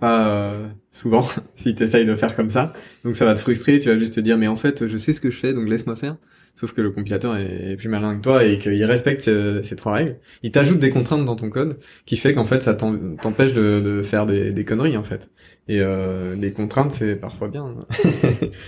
pas 0.00 0.28
euh, 0.28 0.68
souvent 0.90 1.26
si 1.56 1.74
tu 1.74 1.82
essayes 1.84 2.04
de 2.04 2.14
faire 2.16 2.36
comme 2.36 2.50
ça. 2.50 2.72
Donc 3.04 3.16
ça 3.16 3.24
va 3.24 3.34
te 3.34 3.40
frustrer, 3.40 3.78
tu 3.78 3.88
vas 3.88 3.98
juste 3.98 4.14
te 4.16 4.20
dire 4.20 4.38
mais 4.38 4.46
en 4.48 4.56
fait 4.56 4.86
je 4.86 4.96
sais 4.96 5.12
ce 5.12 5.20
que 5.20 5.30
je 5.30 5.36
fais 5.38 5.52
donc 5.52 5.68
laisse-moi 5.68 5.96
faire. 5.96 6.16
Sauf 6.58 6.72
que 6.72 6.80
le 6.80 6.90
compilateur 6.90 7.36
est, 7.36 7.76
plus 7.76 7.88
malin 7.88 8.16
que 8.16 8.20
toi 8.20 8.42
et 8.44 8.58
qu'il 8.58 8.84
respecte 8.84 9.20
ces, 9.22 9.62
ces 9.62 9.76
trois 9.76 9.92
règles. 9.92 10.16
Il 10.42 10.50
t'ajoute 10.50 10.80
des 10.80 10.90
contraintes 10.90 11.24
dans 11.24 11.36
ton 11.36 11.50
code 11.50 11.78
qui 12.04 12.16
fait 12.16 12.34
qu'en 12.34 12.44
fait 12.44 12.62
ça 12.64 12.74
t'empêche 12.74 13.52
de, 13.52 13.80
de 13.80 14.02
faire 14.02 14.26
des, 14.26 14.50
des 14.50 14.64
conneries 14.64 14.96
en 14.96 15.04
fait. 15.04 15.30
Et 15.68 15.80
euh, 15.80 16.34
les 16.34 16.52
contraintes 16.52 16.90
c'est 16.90 17.14
parfois 17.14 17.46
bien. 17.48 17.76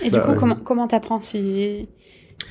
Et 0.01 0.05
du 0.05 0.11
Bah, 0.11 0.21
coup, 0.21 0.35
comment 0.39 0.55
comment 0.55 0.87
t'apprends 0.87 1.19
si 1.19 1.81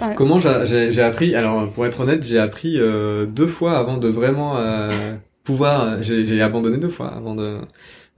Ouais. 0.00 0.14
Comment 0.14 0.38
j'a- 0.40 0.64
j'ai 0.66 1.02
appris 1.02 1.34
Alors 1.34 1.70
pour 1.72 1.84
être 1.84 2.00
honnête, 2.00 2.24
j'ai 2.24 2.38
appris 2.38 2.76
euh, 2.78 3.26
deux 3.26 3.48
fois 3.48 3.76
avant 3.78 3.96
de 3.96 4.08
vraiment 4.08 4.56
euh, 4.58 5.14
pouvoir. 5.42 6.02
J'ai 6.02 6.40
abandonné 6.42 6.78
deux 6.78 6.88
fois 6.90 7.08
avant 7.08 7.34
de 7.34 7.56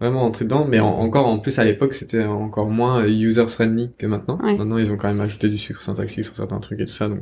vraiment 0.03 0.25
entrer 0.25 0.45
dedans. 0.45 0.67
Mais 0.69 0.81
en- 0.81 0.89
encore 0.99 1.27
en 1.27 1.39
plus 1.39 1.59
à 1.59 1.65
l'époque, 1.65 1.95
c'était 1.95 2.25
encore 2.25 2.69
moins 2.69 3.05
user 3.07 3.47
friendly 3.49 3.91
que 3.99 4.07
maintenant. 4.07 4.39
Ouais. 4.43 4.57
Maintenant, 4.57 4.79
ils 4.79 4.93
ont 4.93 4.97
quand 4.97 5.09
même 5.09 5.21
ajouté 5.21 5.49
du 5.49 5.57
sucre 5.59 5.83
syntaxique 5.83 6.25
sur 6.25 6.37
certains 6.37 6.59
trucs 6.61 6.81
et 6.81 6.87
tout 6.87 6.93
ça, 6.93 7.09
donc 7.09 7.21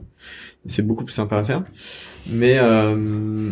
c'est 0.66 0.82
beaucoup 0.86 1.04
plus 1.04 1.14
sympa 1.14 1.36
à 1.38 1.44
faire. 1.44 1.62
Mais 2.28 2.58
euh, 2.58 3.50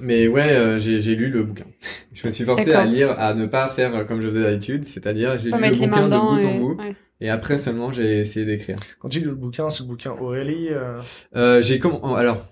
mais 0.00 0.28
ouais, 0.28 0.50
euh, 0.50 0.78
j'ai 0.78 1.00
j'ai 1.00 1.16
lu 1.16 1.28
le 1.30 1.42
bouquin. 1.44 1.64
Je 2.12 2.26
me 2.26 2.30
suis 2.32 2.44
forcé 2.44 2.72
à 2.72 2.84
lire, 2.86 3.10
à 3.18 3.34
ne 3.34 3.44
pas 3.44 3.68
faire 3.68 4.06
comme 4.06 4.22
je 4.22 4.28
faisais 4.28 4.42
d'habitude, 4.42 4.84
c'est-à-dire 4.84 5.38
j'ai 5.38 5.50
lu 5.50 5.54
le 5.54 5.60
mettre 5.60 5.78
les 5.80 5.86
mains 5.86 5.92
bouquin 5.96 6.02
de 6.02 6.06
dedans 6.06 6.34
bout 6.34 6.46
en 6.46 6.50
et... 6.54 6.58
bout, 6.58 6.74
ouais. 6.78 6.94
et 7.20 7.28
après 7.28 7.58
seulement 7.58 7.92
j'ai 7.92 8.20
essayé 8.20 8.46
d'écrire. 8.46 8.76
Quand 9.00 9.10
tu 9.10 9.18
lis 9.18 9.26
le 9.26 9.34
bouquin, 9.34 9.68
c'est 9.68 9.82
le 9.82 9.88
bouquin 9.90 10.12
Aurélie. 10.12 10.68
euh, 10.70 10.96
Euh, 11.36 11.60
j'ai 11.60 11.78
comm- 11.78 12.00
oh, 12.02 12.14
alors 12.14 12.46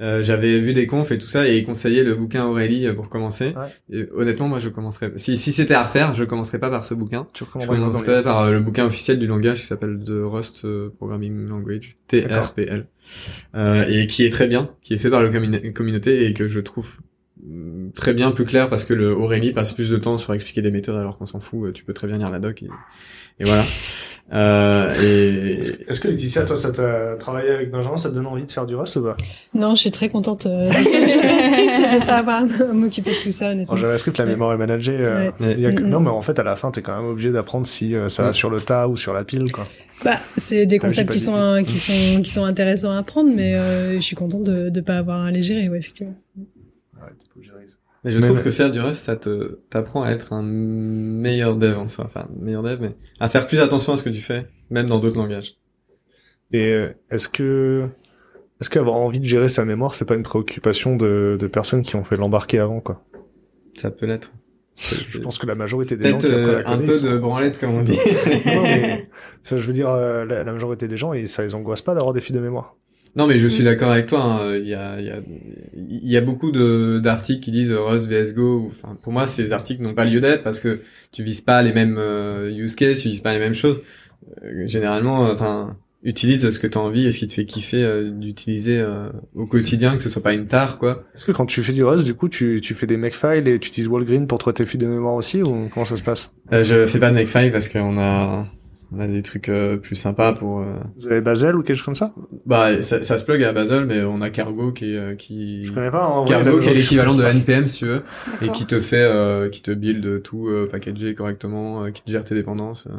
euh, 0.00 0.22
j'avais 0.24 0.58
vu 0.58 0.72
des 0.72 0.86
confs 0.86 1.12
et 1.12 1.18
tout 1.18 1.28
ça 1.28 1.46
et 1.46 1.58
ils 1.58 1.64
conseillaient 1.64 2.02
le 2.02 2.14
bouquin 2.14 2.44
Aurélie 2.46 2.86
euh, 2.86 2.94
pour 2.94 3.08
commencer. 3.08 3.54
Ouais. 3.56 3.98
Et 3.98 4.08
honnêtement, 4.12 4.48
moi 4.48 4.58
je 4.58 4.68
commencerais 4.68 5.12
si 5.16 5.36
si 5.36 5.52
c'était 5.52 5.74
à 5.74 5.84
refaire, 5.84 6.14
je 6.14 6.24
commencerais 6.24 6.58
pas 6.58 6.70
par 6.70 6.84
ce 6.84 6.94
bouquin. 6.94 7.28
Tu 7.32 7.44
Je 7.60 7.66
commencerais 7.66 8.22
par 8.22 8.42
euh, 8.42 8.52
le 8.52 8.60
bouquin 8.60 8.86
officiel 8.86 9.18
du 9.18 9.26
langage 9.26 9.60
qui 9.60 9.66
s'appelle 9.66 10.00
The 10.04 10.22
Rust 10.24 10.64
euh, 10.64 10.92
Programming 10.96 11.48
Language, 11.48 11.94
TRPL, 12.08 12.86
euh, 13.54 13.84
et 13.88 14.06
qui 14.06 14.24
est 14.24 14.30
très 14.30 14.48
bien, 14.48 14.70
qui 14.82 14.94
est 14.94 14.98
fait 14.98 15.10
par 15.10 15.22
la 15.22 15.28
communauté 15.28 16.26
et 16.26 16.34
que 16.34 16.48
je 16.48 16.60
trouve 16.60 16.98
très 17.94 18.12
bien 18.14 18.30
plus 18.30 18.44
clair 18.44 18.68
parce 18.68 18.84
que 18.84 18.94
le 18.94 19.12
Aurélie 19.14 19.52
passe 19.52 19.72
plus 19.72 19.90
de 19.90 19.96
temps 19.96 20.18
sur 20.18 20.32
expliquer 20.34 20.62
des 20.62 20.70
méthodes 20.70 20.96
alors 20.96 21.18
qu'on 21.18 21.26
s'en 21.26 21.40
fout. 21.40 21.68
euh, 21.68 21.72
Tu 21.72 21.84
peux 21.84 21.92
très 21.94 22.06
bien 22.06 22.18
lire 22.18 22.30
la 22.30 22.38
doc 22.40 22.62
et, 22.62 22.68
et 23.40 23.44
voilà. 23.44 23.62
Euh, 24.32 24.88
et 25.02 25.58
Est-ce 25.88 26.00
que 26.00 26.08
Laetitia, 26.08 26.44
toi, 26.44 26.56
ça 26.56 26.72
t'a 26.72 27.16
travaillé 27.16 27.50
avec 27.50 27.70
Benjamin, 27.70 27.98
ça 27.98 28.08
te 28.08 28.14
donne 28.14 28.26
envie 28.26 28.46
de 28.46 28.50
faire 28.50 28.64
du 28.64 28.74
Rust 28.74 28.96
ou 28.96 29.02
pas? 29.02 29.16
Non, 29.52 29.74
je 29.74 29.80
suis 29.82 29.90
très 29.90 30.08
contente 30.08 30.46
euh, 30.46 30.68
de 30.70 30.72
JavaScript 30.72 31.92
et 31.94 32.00
de 32.00 32.06
pas 32.06 32.16
avoir 32.16 32.42
à 32.42 32.72
m'occuper 32.72 33.10
de 33.10 33.22
tout 33.22 33.30
ça, 33.30 33.50
honnêtement. 33.50 33.74
En 33.74 33.76
JavaScript, 33.76 34.16
la 34.16 34.24
Ouais. 34.24 34.30
mémoire 34.30 34.54
est 34.54 34.56
managée. 34.56 34.96
euh, 34.98 35.30
Ouais. 35.40 35.52
il 35.56 35.60
y 35.60 35.66
a 35.66 35.72
que- 35.72 35.82
Mm. 35.82 35.88
Non, 35.90 36.00
mais 36.00 36.08
en 36.10 36.22
fait, 36.22 36.38
à 36.38 36.42
la 36.42 36.56
fin, 36.56 36.70
t'es 36.70 36.80
quand 36.80 36.96
même 36.96 37.10
obligé 37.10 37.30
d'apprendre 37.32 37.66
si 37.66 37.94
euh, 37.94 38.08
ça 38.08 38.22
va 38.22 38.30
Mm. 38.30 38.32
sur 38.32 38.48
le 38.50 38.60
tas 38.62 38.88
ou 38.88 38.96
sur 38.96 39.12
la 39.12 39.24
pile, 39.24 39.52
quoi. 39.52 39.66
Bah, 40.04 40.18
c'est 40.38 40.64
des 40.66 40.78
concepts 40.78 41.10
qui 41.12 41.18
sont, 41.18 41.62
qui 41.66 41.78
sont, 41.78 42.22
qui 42.22 42.30
sont 42.30 42.44
intéressants 42.44 42.92
à 42.92 42.98
apprendre, 42.98 43.30
mais 43.34 43.54
euh, 43.56 43.94
je 43.96 44.00
suis 44.00 44.16
contente 44.16 44.44
de 44.44 44.70
ne 44.70 44.80
pas 44.80 44.96
avoir 44.96 45.22
à 45.22 45.30
les 45.30 45.42
gérer, 45.42 45.68
ouais, 45.68 45.78
effectivement. 45.78 46.14
Ouais. 47.04 47.46
Mais 48.04 48.10
je 48.10 48.18
Mais- 48.18 48.26
trouve 48.26 48.42
que 48.42 48.50
faire 48.50 48.70
du 48.70 48.80
Rust, 48.80 49.02
ça 49.04 49.16
te 49.16 49.58
t'apprend 49.70 50.02
à 50.02 50.10
être 50.10 50.32
un 50.34 50.42
meilleur 50.42 51.56
dev 51.56 51.78
en 51.78 51.88
soi, 51.88 52.04
enfin 52.04 52.26
meilleur 52.38 52.62
dev, 52.62 52.78
mais 52.80 52.96
à 53.18 53.28
faire 53.28 53.46
plus 53.46 53.60
attention 53.60 53.94
à 53.94 53.96
ce 53.96 54.02
que 54.02 54.10
tu 54.10 54.20
fais, 54.20 54.46
même 54.70 54.86
dans 54.86 54.98
d'autres 54.98 55.16
langages. 55.16 55.56
Et 56.52 56.72
euh, 56.72 56.92
est-ce 57.10 57.28
que 57.30 57.88
est-ce 58.60 58.68
qu'avoir 58.70 58.96
envie 58.96 59.20
de 59.20 59.24
gérer 59.24 59.48
sa 59.48 59.64
mémoire, 59.64 59.94
c'est 59.94 60.04
pas 60.04 60.14
une 60.16 60.22
préoccupation 60.22 60.96
de, 60.96 61.36
de 61.40 61.46
personnes 61.46 61.82
qui 61.82 61.96
ont 61.96 62.04
fait 62.04 62.16
l'embarquer 62.16 62.58
avant, 62.58 62.80
quoi? 62.80 63.02
Ça 63.74 63.90
peut 63.90 64.06
l'être. 64.06 64.32
Je 64.76 65.18
pense 65.18 65.38
que 65.38 65.46
la 65.46 65.54
majorité 65.54 65.96
des 65.96 66.10
gens 66.10 66.18
Peut-être 66.18 66.32
qui 66.34 66.40
apprennent 66.40 66.56
euh, 66.66 66.68
à 66.68 66.72
un 66.74 66.78
peu 66.78 66.90
sont- 66.92 67.06
de 67.06 67.16
branlette 67.18 67.58
comme 67.60 67.70
on 67.74 67.82
dit. 67.82 67.92
non, 68.46 68.62
mais 68.64 69.08
ça, 69.42 69.56
je 69.56 69.62
veux 69.66 69.72
dire, 69.72 69.88
euh, 69.88 70.24
la, 70.24 70.44
la 70.44 70.52
majorité 70.52 70.88
des 70.88 70.96
gens, 70.96 71.12
et 71.12 71.26
ça 71.26 71.42
les 71.42 71.54
angoisse 71.54 71.80
pas 71.80 71.94
d'avoir 71.94 72.12
des 72.12 72.20
files 72.20 72.34
de 72.36 72.40
mémoire. 72.40 72.76
Non 73.16 73.26
mais 73.26 73.38
je 73.38 73.48
suis 73.48 73.62
Mm. 73.62 73.66
d'accord 73.66 73.90
avec 73.90 74.06
toi. 74.06 74.22
hein, 74.22 74.56
Il 74.56 74.66
y 74.68 74.74
a 74.74 75.00
il 75.00 75.06
y 75.06 75.10
a 75.10 75.18
il 75.76 76.10
y 76.12 76.16
a 76.16 76.20
beaucoup 76.20 76.52
de 76.52 76.98
d'articles 77.02 77.40
qui 77.40 77.50
disent 77.50 77.72
Rust 77.72 78.08
vs 78.08 78.34
Go. 78.34 78.66
Enfin 78.70 78.96
pour 79.02 79.12
moi 79.12 79.26
ces 79.26 79.52
articles 79.52 79.82
n'ont 79.82 79.94
pas 79.94 80.04
lieu 80.04 80.20
d'être 80.20 80.42
parce 80.42 80.60
que 80.60 80.80
tu 81.12 81.22
vises 81.22 81.40
pas 81.40 81.62
les 81.62 81.72
mêmes 81.72 81.96
euh, 81.98 82.50
use 82.50 82.74
cases, 82.76 83.00
tu 83.00 83.08
vises 83.08 83.20
pas 83.20 83.32
les 83.32 83.38
mêmes 83.40 83.54
choses. 83.54 83.82
Euh, 84.44 84.66
généralement, 84.66 85.26
euh, 85.26 85.32
enfin 85.34 85.76
utilise 86.06 86.50
ce 86.50 86.58
que 86.58 86.66
tu 86.66 86.76
as 86.76 86.80
envie 86.82 87.06
et 87.06 87.12
ce 87.12 87.18
qui 87.18 87.26
te 87.26 87.32
fait 87.32 87.46
kiffer 87.46 87.82
euh, 87.82 88.10
d'utiliser 88.10 88.78
euh, 88.78 89.08
au 89.34 89.46
quotidien, 89.46 89.96
que 89.96 90.02
ce 90.02 90.10
soit 90.10 90.22
pas 90.22 90.34
une 90.34 90.46
tare 90.46 90.78
quoi. 90.78 91.04
Est-ce 91.14 91.24
que 91.24 91.32
quand 91.32 91.46
tu 91.46 91.62
fais 91.62 91.72
du 91.72 91.82
Rust, 91.82 92.04
du 92.04 92.12
coup, 92.12 92.28
tu, 92.28 92.60
tu 92.62 92.74
fais 92.74 92.86
des 92.86 92.98
makefiles 92.98 93.48
et 93.48 93.58
tu 93.58 93.68
utilises 93.68 93.88
Walgreen 93.88 94.26
pour 94.26 94.36
trouver 94.36 94.52
tes 94.52 94.66
files 94.66 94.80
de 94.80 94.86
mémoire 94.86 95.14
aussi, 95.14 95.42
ou 95.42 95.70
comment 95.72 95.86
ça 95.86 95.96
se 95.96 96.02
passe? 96.02 96.30
Euh, 96.52 96.62
je 96.62 96.84
fais 96.86 96.98
pas 96.98 97.08
de 97.08 97.14
makefile 97.14 97.50
parce 97.52 97.70
qu'on 97.70 97.96
a 97.98 98.46
on 98.94 99.00
a 99.00 99.06
des 99.08 99.22
trucs 99.22 99.48
euh, 99.48 99.76
plus 99.76 99.96
sympas 99.96 100.32
pour 100.32 100.60
euh, 100.60 100.74
Vous 100.96 101.06
avez 101.06 101.20
Basel 101.20 101.56
ou 101.56 101.62
quelque 101.62 101.76
chose 101.76 101.84
comme 101.84 101.94
ça? 101.94 102.14
Bah 102.46 102.80
ça, 102.80 103.02
ça 103.02 103.16
se 103.16 103.24
plug 103.24 103.42
à 103.42 103.52
Basel 103.52 103.86
mais 103.86 104.02
on 104.02 104.20
a 104.20 104.30
Cargo 104.30 104.72
qui 104.72 104.92
est 104.92 104.96
euh, 104.96 105.14
qui 105.14 105.64
Je 105.64 105.72
connais 105.72 105.90
pas. 105.90 106.06
En 106.06 106.24
Cargo 106.24 106.58
qui 106.60 106.68
est 106.68 106.74
l'équivalent 106.74 107.16
de 107.16 107.22
NPM 107.22 107.66
si 107.68 107.78
tu 107.78 107.86
veux 107.86 108.02
et 108.42 108.48
qui 108.50 108.66
te 108.66 108.80
fait 108.80 109.02
euh, 109.02 109.48
qui 109.48 109.62
te 109.62 109.70
build 109.70 110.22
tout 110.22 110.48
euh, 110.48 110.68
packagé 110.70 111.14
correctement 111.14 111.84
euh, 111.84 111.90
qui 111.90 112.02
te 112.02 112.10
gère 112.10 112.24
tes 112.24 112.34
dépendances 112.34 112.86
euh, 112.86 112.96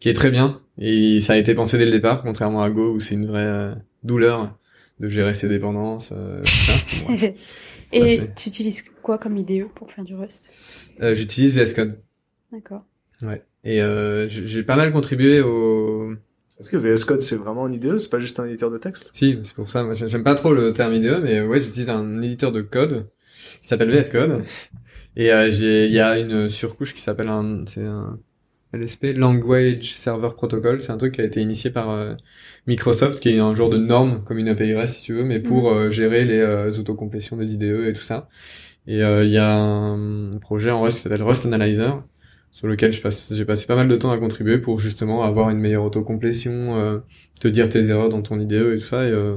qui 0.00 0.08
est 0.08 0.14
très 0.14 0.30
bien. 0.30 0.60
Et 0.78 1.20
ça 1.20 1.32
a 1.34 1.36
été 1.36 1.54
pensé 1.54 1.78
dès 1.78 1.86
le 1.86 1.92
départ 1.92 2.22
contrairement 2.22 2.62
à 2.62 2.70
Go 2.70 2.94
où 2.94 3.00
c'est 3.00 3.14
une 3.14 3.26
vraie 3.26 3.40
euh, 3.40 3.74
douleur 4.04 4.56
de 5.00 5.08
gérer 5.08 5.34
ses 5.34 5.48
dépendances 5.48 6.12
euh, 6.16 6.40
tout 6.42 6.50
ça. 6.50 7.12
Et 7.92 8.16
Ça, 8.16 8.22
tu 8.34 8.48
utilises 8.48 8.84
quoi 9.02 9.16
comme 9.16 9.36
IDE 9.36 9.68
pour 9.74 9.92
faire 9.92 10.04
du 10.04 10.14
Rust? 10.16 10.50
Euh, 11.00 11.14
j'utilise 11.14 11.54
VS 11.56 11.72
Code. 11.74 12.00
D'accord. 12.52 12.84
ouais 13.22 13.42
et 13.66 13.82
euh, 13.82 14.28
j'ai 14.28 14.46
j'ai 14.46 14.62
pas 14.62 14.76
mal 14.76 14.92
contribué 14.92 15.40
au 15.40 16.12
Est-ce 16.60 16.70
que 16.70 16.76
VS 16.76 17.04
Code, 17.04 17.20
c'est 17.20 17.36
vraiment 17.36 17.66
un 17.66 17.72
IDE 17.72 17.98
C'est 17.98 18.10
pas 18.10 18.20
juste 18.20 18.38
un 18.38 18.46
éditeur 18.46 18.70
de 18.70 18.78
texte? 18.78 19.10
Si, 19.12 19.38
c'est 19.42 19.54
pour 19.54 19.68
ça. 19.68 19.82
Moi, 19.82 19.94
j'aime 19.94 20.22
pas 20.22 20.36
trop 20.36 20.54
le 20.54 20.72
terme 20.72 20.92
IDE, 20.92 21.20
mais 21.22 21.40
ouais, 21.40 21.60
j'utilise 21.60 21.90
un 21.90 22.22
éditeur 22.22 22.52
de 22.52 22.62
code 22.62 23.08
qui 23.60 23.68
s'appelle 23.68 23.90
VS 23.90 24.10
Code. 24.10 24.42
Et 25.16 25.32
euh, 25.32 25.50
j'ai, 25.50 25.86
il 25.86 25.92
y 25.92 26.00
a 26.00 26.18
une 26.18 26.48
surcouche 26.48 26.94
qui 26.94 27.00
s'appelle 27.00 27.28
un, 27.28 27.64
c'est 27.66 27.84
un 27.84 28.18
LSP, 28.72 29.16
Language 29.16 29.94
Server 29.96 30.30
Protocol. 30.36 30.82
C'est 30.82 30.92
un 30.92 30.98
truc 30.98 31.14
qui 31.14 31.20
a 31.20 31.24
été 31.24 31.40
initié 31.40 31.70
par 31.70 31.90
euh, 31.90 32.14
Microsoft, 32.66 33.20
qui 33.20 33.30
est 33.30 33.38
un 33.38 33.54
genre 33.54 33.70
de 33.70 33.78
norme 33.78 34.22
comme 34.24 34.38
une 34.38 34.48
API 34.48 34.74
REST 34.74 34.96
si 34.96 35.02
tu 35.02 35.14
veux, 35.14 35.24
mais 35.24 35.40
pour 35.40 35.70
euh, 35.70 35.90
gérer 35.90 36.24
les 36.24 36.38
euh, 36.38 36.70
autocomplétions 36.70 37.36
des 37.36 37.54
IDE 37.54 37.86
et 37.86 37.92
tout 37.92 38.02
ça. 38.02 38.28
Et 38.86 39.02
euh, 39.02 39.24
il 39.24 39.30
y 39.30 39.38
a 39.38 39.54
un 39.54 40.38
projet 40.38 40.70
en 40.70 40.80
Rust 40.80 40.98
qui 40.98 41.02
s'appelle 41.02 41.22
Rust 41.22 41.46
Analyzer 41.46 42.04
sur 42.56 42.66
lequel 42.68 42.90
je 42.90 43.02
passe, 43.02 43.34
j'ai 43.34 43.44
passé 43.44 43.66
pas 43.66 43.76
mal 43.76 43.86
de 43.86 43.96
temps 43.96 44.10
à 44.10 44.16
contribuer 44.18 44.56
pour 44.56 44.80
justement 44.80 45.22
avoir 45.24 45.50
une 45.50 45.58
meilleure 45.58 45.84
autocomplétion, 45.84 46.80
euh, 46.80 47.00
te 47.38 47.48
dire 47.48 47.68
tes 47.68 47.84
erreurs 47.90 48.08
dans 48.08 48.22
ton 48.22 48.40
IDE 48.40 48.52
et 48.74 48.78
tout 48.78 48.84
ça. 48.86 49.06
Et 49.06 49.10
euh, 49.10 49.36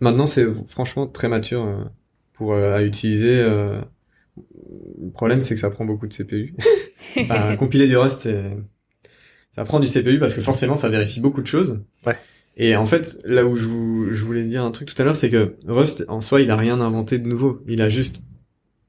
maintenant, 0.00 0.26
c'est 0.26 0.46
franchement 0.66 1.06
très 1.06 1.28
mature 1.28 1.66
euh, 1.66 1.84
pour 2.32 2.54
euh, 2.54 2.72
à 2.76 2.82
utiliser. 2.82 3.38
euh, 3.40 3.78
le 5.02 5.10
problème, 5.10 5.42
c'est 5.42 5.54
que 5.54 5.60
ça 5.60 5.68
prend 5.68 5.84
beaucoup 5.84 6.06
de 6.06 6.14
CPU. 6.14 6.54
Enfin, 7.18 7.56
compiler 7.56 7.88
du 7.88 7.96
Rust, 7.96 8.28
ça 9.50 9.64
prend 9.64 9.80
du 9.80 9.88
CPU 9.88 10.18
parce 10.18 10.32
que 10.34 10.40
forcément, 10.40 10.76
ça 10.76 10.88
vérifie 10.88 11.20
beaucoup 11.20 11.42
de 11.42 11.46
choses. 11.46 11.80
Ouais. 12.06 12.16
Et 12.56 12.76
en 12.76 12.86
fait, 12.86 13.18
là 13.24 13.44
où 13.44 13.56
je, 13.56 13.66
vous- 13.66 14.12
je 14.12 14.24
voulais 14.24 14.44
dire 14.44 14.62
un 14.64 14.70
truc 14.70 14.94
tout 14.94 15.02
à 15.02 15.04
l'heure, 15.04 15.16
c'est 15.16 15.28
que 15.30 15.56
Rust, 15.66 16.04
en 16.08 16.20
soi, 16.20 16.40
il 16.40 16.50
a 16.50 16.56
rien 16.56 16.80
inventé 16.80 17.18
de 17.18 17.26
nouveau. 17.28 17.62
Il 17.66 17.82
a 17.82 17.88
juste 17.88 18.22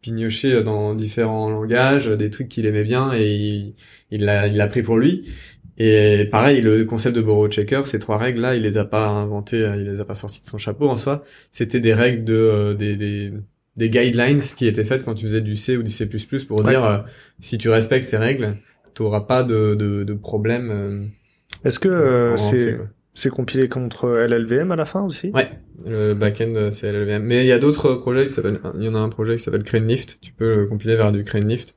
pignoché 0.02 0.64
dans 0.64 0.94
différents 0.96 1.50
langages, 1.50 2.08
des 2.08 2.30
trucs 2.30 2.50
qu'il 2.50 2.66
aimait 2.66 2.84
bien 2.84 3.14
et 3.14 3.32
il, 3.34 3.74
il 4.12 4.26
l'a, 4.26 4.48
il 4.48 4.58
l'a 4.58 4.68
pris 4.68 4.82
pour 4.84 4.98
lui. 4.98 5.30
Et 5.78 6.28
pareil, 6.32 6.62
le 6.62 6.84
concept 6.86 7.16
de 7.16 7.22
borrow 7.22 7.48
checker, 7.50 7.82
ces 7.86 7.98
trois 8.00 8.18
règles 8.18 8.42
là, 8.42 8.56
il 8.56 8.62
les 8.64 8.78
a 8.78 8.86
pas 8.86 9.08
inventées, 9.08 9.68
il 9.78 9.84
les 9.86 10.02
a 10.02 10.06
pas 10.06 10.16
sorties 10.16 10.42
de 10.42 10.46
son 10.46 10.58
chapeau 10.58 10.90
en 10.90 10.98
soi. 10.98 11.24
C'était 11.52 11.80
des 11.80 11.94
règles 11.94 12.24
de 12.24 12.34
euh, 12.36 12.74
des, 12.74 12.96
des 12.96 13.32
des 13.78 13.90
guidelines 13.90 14.42
qui 14.42 14.68
étaient 14.68 14.84
faites 14.84 15.06
quand 15.06 15.16
tu 15.16 15.26
faisais 15.26 15.42
du 15.42 15.56
C 15.56 15.78
ou 15.78 15.84
du 15.84 15.90
C++ 15.90 16.08
pour 16.48 16.60
Ouais. 16.60 16.72
dire 16.72 16.84
euh, 16.84 16.98
si 17.40 17.58
tu 17.58 17.70
respectes 17.70 18.06
ces 18.06 18.18
règles, 18.18 18.58
tu 18.94 19.04
pas 19.28 19.44
de 19.44 19.76
de, 19.76 20.04
de 20.04 20.14
problème. 20.14 20.70
euh, 20.72 21.04
Est-ce 21.64 21.80
que 21.80 21.88
euh, 21.88 22.38
c'est. 22.38 22.78
C'est 23.14 23.30
compilé 23.30 23.68
contre 23.68 24.08
LLVM 24.08 24.72
à 24.72 24.76
la 24.76 24.86
fin 24.86 25.02
aussi? 25.04 25.32
Ouais, 25.34 25.50
le 25.86 26.14
back-end 26.14 26.70
c'est 26.72 26.92
LLVM. 26.92 27.24
Mais 27.24 27.44
il 27.44 27.48
y 27.48 27.52
a 27.52 27.60
d'autres 27.60 27.96
projets 27.96 28.28
qui 28.28 28.34
s'appellent, 28.34 28.62
il 28.78 28.84
y 28.84 28.88
en 28.88 28.96
a 28.96 29.00
un 29.00 29.10
projet 29.10 29.36
qui 29.36 29.44
s'appelle 29.44 29.64
CraneLift. 29.64 30.20
Tu 30.22 30.32
peux 30.32 30.56
le 30.56 30.68
compiler 30.68 30.96
vers 30.96 31.12
du 31.12 31.24
CraneLift. 31.24 31.76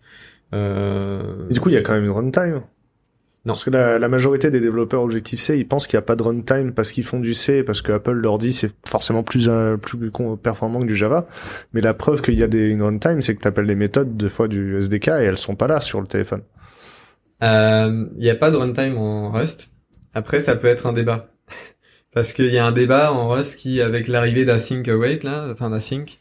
Euh... 0.55 1.49
Et 1.51 1.55
du 1.55 1.61
coup, 1.61 1.71
il 1.71 1.75
y 1.75 1.79
a 1.79 1.83
quand 1.83 1.93
même 1.95 2.05
une 2.05 2.11
runtime. 2.11 2.63
Non. 3.47 3.53
Parce 3.53 3.65
que 3.65 3.71
la, 3.71 3.99
la 3.99 4.09
majorité 4.09 4.51
des 4.51 4.61
développeurs 4.61 5.03
Objective-C, 5.03 5.59
ils 5.59 5.69
pensent 5.69 5.87
qu'il 5.87 5.99
n'y 5.99 6.03
a 6.03 6.07
pas 6.07 6.17
de 6.17 6.23
runtime 6.23 6.73
parce 6.73 6.93
qu'ils 6.93 7.05
font 7.05 7.21
du 7.21 7.35
C, 7.35 7.63
parce 7.63 7.83
que 7.83 7.93
Apple 7.93 8.13
leur 8.13 8.39
dit 8.39 8.53
c'est 8.53 8.73
forcément 8.89 9.23
plus 9.23 9.49
euh, 9.51 9.77
plus 9.77 9.99
performant 10.43 10.81
que 10.81 10.87
du 10.87 10.97
Java. 10.97 11.27
Mais 11.75 11.83
la 11.83 11.93
preuve 11.93 12.23
qu'il 12.23 12.39
y 12.39 12.43
a 12.43 12.47
des, 12.47 12.69
une 12.69 12.83
runtime, 12.83 13.21
c'est 13.21 13.35
que 13.35 13.43
tu 13.43 13.49
appelles 13.49 13.67
les 13.67 13.75
méthodes 13.75 14.17
deux 14.17 14.31
fois 14.31 14.49
du 14.49 14.79
SDK 14.79 15.09
et 15.09 15.25
elles 15.25 15.37
sont 15.37 15.57
pas 15.57 15.67
là 15.67 15.83
sur 15.83 16.01
le 16.01 16.07
téléphone. 16.07 16.41
Euh, 17.43 18.07
Il 18.17 18.23
n'y 18.23 18.31
a 18.31 18.35
pas 18.35 18.51
de 18.51 18.57
runtime 18.57 18.97
en 18.97 19.31
Rust. 19.31 19.73
Après, 20.15 20.41
ça 20.41 20.57
peut 20.57 20.67
être 20.69 20.87
un 20.87 20.93
débat. 20.93 21.31
Parce 22.13 22.33
qu'il 22.33 22.53
y 22.53 22.59
a 22.59 22.67
un 22.67 22.73
débat 22.73 23.13
en 23.13 23.29
Rust 23.29 23.57
qui, 23.59 23.81
avec 23.81 24.09
l'arrivée 24.09 24.45
d'async 24.45 24.87
await, 24.89 25.19
là, 25.23 25.49
enfin 25.51 25.71
d'async, 25.71 26.19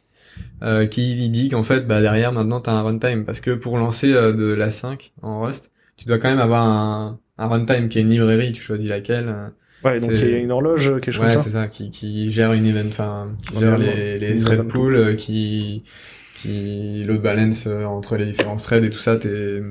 euh, 0.63 0.87
qui 0.87 1.29
dit 1.29 1.49
qu'en 1.49 1.63
fait, 1.63 1.87
bah, 1.87 2.01
derrière, 2.01 2.31
maintenant, 2.31 2.61
t'as 2.61 2.71
un 2.73 2.81
runtime. 2.83 3.25
Parce 3.25 3.41
que 3.41 3.51
pour 3.51 3.77
lancer 3.77 4.13
euh, 4.13 4.33
de 4.33 4.45
l'async 4.53 5.11
en 5.21 5.41
Rust, 5.41 5.71
tu 5.97 6.05
dois 6.05 6.17
quand 6.17 6.29
même 6.29 6.39
avoir 6.39 6.65
un, 6.65 7.19
un 7.37 7.47
runtime 7.47 7.89
qui 7.89 7.99
est 7.99 8.01
une 8.01 8.09
librairie, 8.09 8.51
tu 8.51 8.61
choisis 8.63 8.89
laquelle. 8.89 9.29
euh, 9.29 9.49
Ouais, 9.83 9.99
donc 9.99 10.11
il 10.11 10.29
y 10.29 10.33
a 10.35 10.37
une 10.39 10.51
horloge, 10.51 10.85
quelque 11.01 11.11
chose 11.11 11.21
Ouais, 11.21 11.27
comme 11.27 11.37
ça. 11.37 11.43
c'est 11.43 11.51
ça, 11.51 11.67
qui, 11.67 11.91
qui 11.91 12.31
gère 12.31 12.53
une 12.53 12.65
event, 12.65 12.87
enfin, 12.87 13.35
qui 13.47 13.59
gère 13.59 13.77
les, 13.77 14.17
les 14.17 14.35
thread 14.39 14.63
pools, 14.67 14.95
euh, 14.95 15.13
qui, 15.15 15.83
qui 16.35 17.03
load 17.03 17.21
balance 17.21 17.67
euh, 17.67 17.83
entre 17.85 18.15
les 18.17 18.25
différents 18.25 18.55
threads 18.55 18.83
et 18.85 18.89
tout 18.89 18.99
ça, 18.99 19.17
tes, 19.17 19.61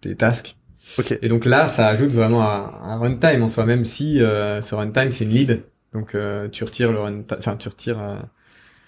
tes 0.00 0.16
tasks. 0.16 0.56
Ok. 0.98 1.18
Et 1.22 1.28
donc 1.28 1.44
là, 1.44 1.68
ça 1.68 1.88
ajoute 1.88 2.12
vraiment 2.12 2.42
un, 2.42 2.72
un 2.82 2.98
runtime 2.98 3.42
en 3.42 3.48
soi, 3.48 3.64
même 3.64 3.84
si 3.84 4.20
euh, 4.20 4.60
ce 4.60 4.74
runtime 4.74 5.10
c'est 5.10 5.24
une 5.24 5.30
lib. 5.30 5.52
Donc 5.92 6.14
euh, 6.14 6.48
tu 6.48 6.64
retires 6.64 6.92
le 6.92 7.00
runtime, 7.00 7.38
enfin 7.38 7.56
tu 7.56 7.68
retires, 7.68 8.00
euh, 8.00 8.16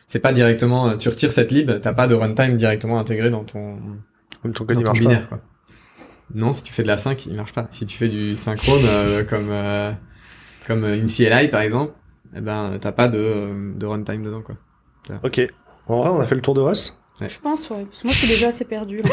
c'est 0.07 0.21
pas 0.21 0.33
directement, 0.33 0.89
euh, 0.89 0.97
tu 0.97 1.09
retires 1.09 1.33
cette 1.33 1.53
lib, 1.53 1.81
t'as 1.81 1.93
pas 1.93 2.07
de 2.07 2.15
runtime 2.15 2.57
directement 2.57 2.99
intégré 2.99 3.31
dans 3.31 3.45
ton, 3.45 3.79
Comme 4.43 4.53
ton 4.53 4.65
dans 4.65 4.69
code, 4.69 4.79
il 4.79 4.85
ton 4.85 4.91
marche 4.91 5.01
binaire. 5.01 5.29
Quoi. 5.29 5.41
Non, 6.35 6.53
si 6.53 6.63
tu 6.63 6.73
fais 6.73 6.83
de 6.83 6.89
la 6.89 6.97
sync, 6.97 7.27
il 7.27 7.35
marche 7.35 7.53
pas. 7.53 7.67
Si 7.71 7.85
tu 7.85 7.97
fais 7.97 8.09
du 8.09 8.35
synchrone 8.35 8.83
euh, 8.85 9.25
comme 9.25 9.49
euh, 9.51 9.93
comme 10.67 10.85
une 10.85 11.07
CLI 11.07 11.49
par 11.49 11.61
exemple, 11.61 11.93
eh 12.35 12.41
ben 12.41 12.79
t'as 12.81 12.93
pas 12.93 13.09
de, 13.09 13.19
euh, 13.19 13.73
de 13.75 13.87
runtime 13.87 14.23
dedans 14.23 14.43
quoi. 14.43 14.57
Ok. 15.23 15.41
En 15.87 16.01
vrai, 16.01 16.09
on 16.09 16.21
a 16.21 16.25
fait 16.25 16.35
le 16.35 16.41
tour 16.41 16.55
de 16.55 16.63
Rust. 16.63 16.97
Je 17.21 17.39
pense, 17.39 17.69
ouais. 17.71 17.85
Parce 17.85 18.01
que 18.01 18.07
moi, 18.07 18.15
je 18.15 18.19
suis 18.19 18.29
déjà 18.29 18.49
assez 18.49 18.65
perdue. 18.65 19.03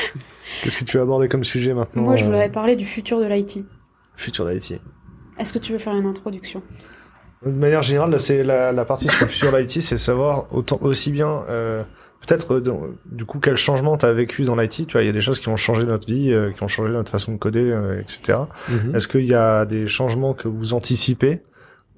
Qu'est-ce 0.62 0.78
que 0.78 0.84
tu 0.84 0.96
veux 0.96 1.02
aborder 1.02 1.28
comme 1.28 1.44
sujet 1.44 1.74
maintenant 1.74 2.02
moi, 2.02 2.16
je 2.16 2.22
euh, 2.22 2.26
voudrais 2.26 2.50
parler 2.50 2.76
du 2.76 2.86
futur 2.86 3.20
de 3.20 3.26
l'IT. 3.26 3.64
Futur 4.16 4.48
d'IT. 4.48 4.80
Est-ce 5.38 5.52
que 5.52 5.58
tu 5.58 5.72
veux 5.72 5.78
faire 5.78 5.94
une 5.94 6.06
introduction? 6.06 6.62
De 7.44 7.50
manière 7.50 7.82
générale, 7.82 8.10
là, 8.10 8.18
c'est 8.18 8.44
la, 8.44 8.72
la 8.72 8.84
partie 8.84 9.08
sur 9.08 9.22
le 9.24 9.28
futur 9.28 9.52
d'IT, 9.52 9.82
c'est 9.82 9.98
savoir 9.98 10.46
autant 10.52 10.78
aussi 10.80 11.10
bien 11.10 11.42
euh, 11.50 11.82
peut-être 12.26 12.54
euh, 12.54 12.98
du 13.06 13.24
coup 13.24 13.40
quel 13.40 13.56
changement 13.56 13.96
t'as 13.96 14.12
vécu 14.12 14.44
dans 14.44 14.56
l'IT. 14.56 14.86
Tu 14.86 14.92
vois, 14.92 15.02
il 15.02 15.06
y 15.06 15.10
a 15.10 15.12
des 15.12 15.20
choses 15.20 15.40
qui 15.40 15.48
ont 15.48 15.56
changé 15.56 15.84
notre 15.84 16.06
vie, 16.06 16.32
euh, 16.32 16.50
qui 16.52 16.62
ont 16.62 16.68
changé 16.68 16.92
notre 16.92 17.10
façon 17.10 17.32
de 17.32 17.36
coder, 17.36 17.70
euh, 17.70 18.00
etc. 18.00 18.38
Mhm. 18.68 18.94
Est-ce 18.94 19.08
qu'il 19.08 19.24
y 19.24 19.34
a 19.34 19.66
des 19.66 19.86
changements 19.86 20.34
que 20.34 20.48
vous 20.48 20.74
anticipez 20.74 21.42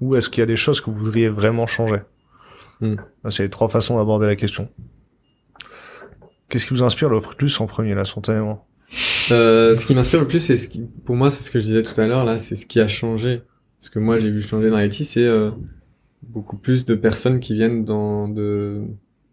ou 0.01 0.15
est-ce 0.15 0.29
qu'il 0.29 0.41
y 0.41 0.43
a 0.43 0.47
des 0.47 0.55
choses 0.55 0.81
que 0.81 0.89
vous 0.89 0.97
voudriez 0.97 1.29
vraiment 1.29 1.67
changer? 1.67 1.99
Là, 2.81 3.31
C'est 3.31 3.43
les 3.43 3.49
trois 3.49 3.69
façons 3.69 3.97
d'aborder 3.97 4.27
la 4.27 4.35
question. 4.35 4.69
Qu'est-ce 6.55 6.67
qui 6.67 6.73
vous 6.73 6.83
inspire 6.83 7.09
le 7.09 7.19
plus 7.19 7.59
en 7.59 7.65
premier, 7.65 7.95
là, 7.95 8.05
spontanément 8.05 8.65
Euh, 9.29 9.75
ce 9.75 9.85
qui 9.85 9.93
m'inspire 9.93 10.21
le 10.21 10.27
plus, 10.27 10.39
c'est 10.39 10.55
ce 10.55 10.69
qui, 10.69 10.83
pour 11.03 11.17
moi, 11.17 11.29
c'est 11.29 11.43
ce 11.43 11.51
que 11.51 11.59
je 11.59 11.65
disais 11.65 11.83
tout 11.83 11.99
à 11.99 12.07
l'heure 12.07 12.23
là, 12.23 12.39
c'est 12.39 12.55
ce 12.55 12.65
qui 12.65 12.79
a 12.79 12.87
changé. 12.87 13.41
Ce 13.81 13.89
que 13.89 13.99
moi 13.99 14.17
j'ai 14.17 14.31
vu 14.31 14.41
changer 14.41 14.69
dans 14.69 14.77
l'IT, 14.77 14.93
c'est 14.93 15.25
euh, 15.25 15.51
beaucoup 16.21 16.55
plus 16.55 16.85
de 16.85 16.95
personnes 16.95 17.41
qui 17.41 17.55
viennent 17.55 17.83
dans 17.83 18.29
de, 18.29 18.83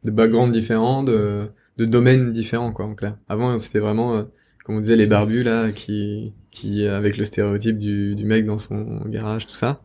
de 0.02 0.10
backgrounds 0.10 0.52
différents, 0.52 1.04
de, 1.04 1.46
de 1.76 1.84
domaines 1.84 2.32
différents 2.32 2.72
quoi 2.72 2.86
en 2.86 2.96
clair. 2.96 3.16
Avant 3.28 3.56
c'était 3.60 3.78
vraiment, 3.78 4.16
euh, 4.16 4.22
comme 4.64 4.78
on 4.78 4.80
disait, 4.80 4.96
les 4.96 5.06
barbus 5.06 5.44
là, 5.44 5.70
qui, 5.70 6.32
qui 6.50 6.88
avec 6.88 7.18
le 7.18 7.24
stéréotype 7.24 7.78
du, 7.78 8.16
du 8.16 8.24
mec 8.24 8.46
dans 8.46 8.58
son 8.58 9.00
garage, 9.06 9.46
tout 9.46 9.54
ça. 9.54 9.80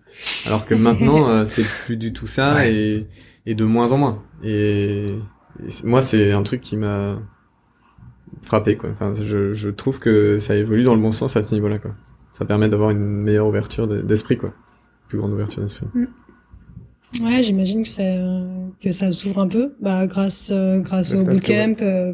Alors 0.48 0.66
que 0.66 0.74
maintenant 0.74 1.30
euh, 1.30 1.46
c'est 1.46 1.66
plus 1.86 1.98
du 1.98 2.14
tout 2.14 2.26
ça 2.26 2.68
et, 2.68 3.06
et 3.46 3.54
de 3.54 3.64
moins 3.64 3.92
en 3.92 3.98
moins. 4.00 4.24
Et, 4.44 5.06
moi 5.84 6.02
c'est 6.02 6.32
un 6.32 6.44
truc 6.44 6.62
qui 6.62 6.78
m'a 6.78 7.20
frappé 8.46 8.78
quoi. 8.78 8.90
Enfin, 8.92 9.14
je, 9.14 9.54
je 9.54 9.70
trouve 9.70 10.00
que 10.00 10.38
ça 10.38 10.56
évolue 10.56 10.84
dans 10.84 10.96
le 10.96 11.02
bon 11.02 11.12
sens 11.12 11.36
à 11.38 11.44
ce 11.44 11.54
niveau-là 11.54 11.80
quoi. 11.80 11.92
Ça 12.34 12.46
permet 12.46 12.70
d'avoir 12.70 12.92
une 12.92 13.00
meilleure 13.00 13.48
ouverture 13.48 13.88
de- 13.88 14.02
d'esprit 14.02 14.38
quoi. 14.38 14.54
Plus 15.08 15.18
grande 15.18 15.32
ouverture 15.34 15.62
d'esprit. 15.62 15.88
Ouais, 17.24 17.42
j'imagine 17.42 17.84
que 17.84 17.88
ça, 17.88 18.04
que 18.82 18.92
ça 18.92 19.12
s'ouvre 19.12 19.42
un 19.42 19.48
peu, 19.48 19.74
bah, 19.82 20.06
grâce, 20.08 20.52
euh, 20.54 20.82
grâce 20.82 21.14
Le 21.14 21.22
au 21.22 21.24
bootcamp, 21.24 21.76
euh, 21.82 22.14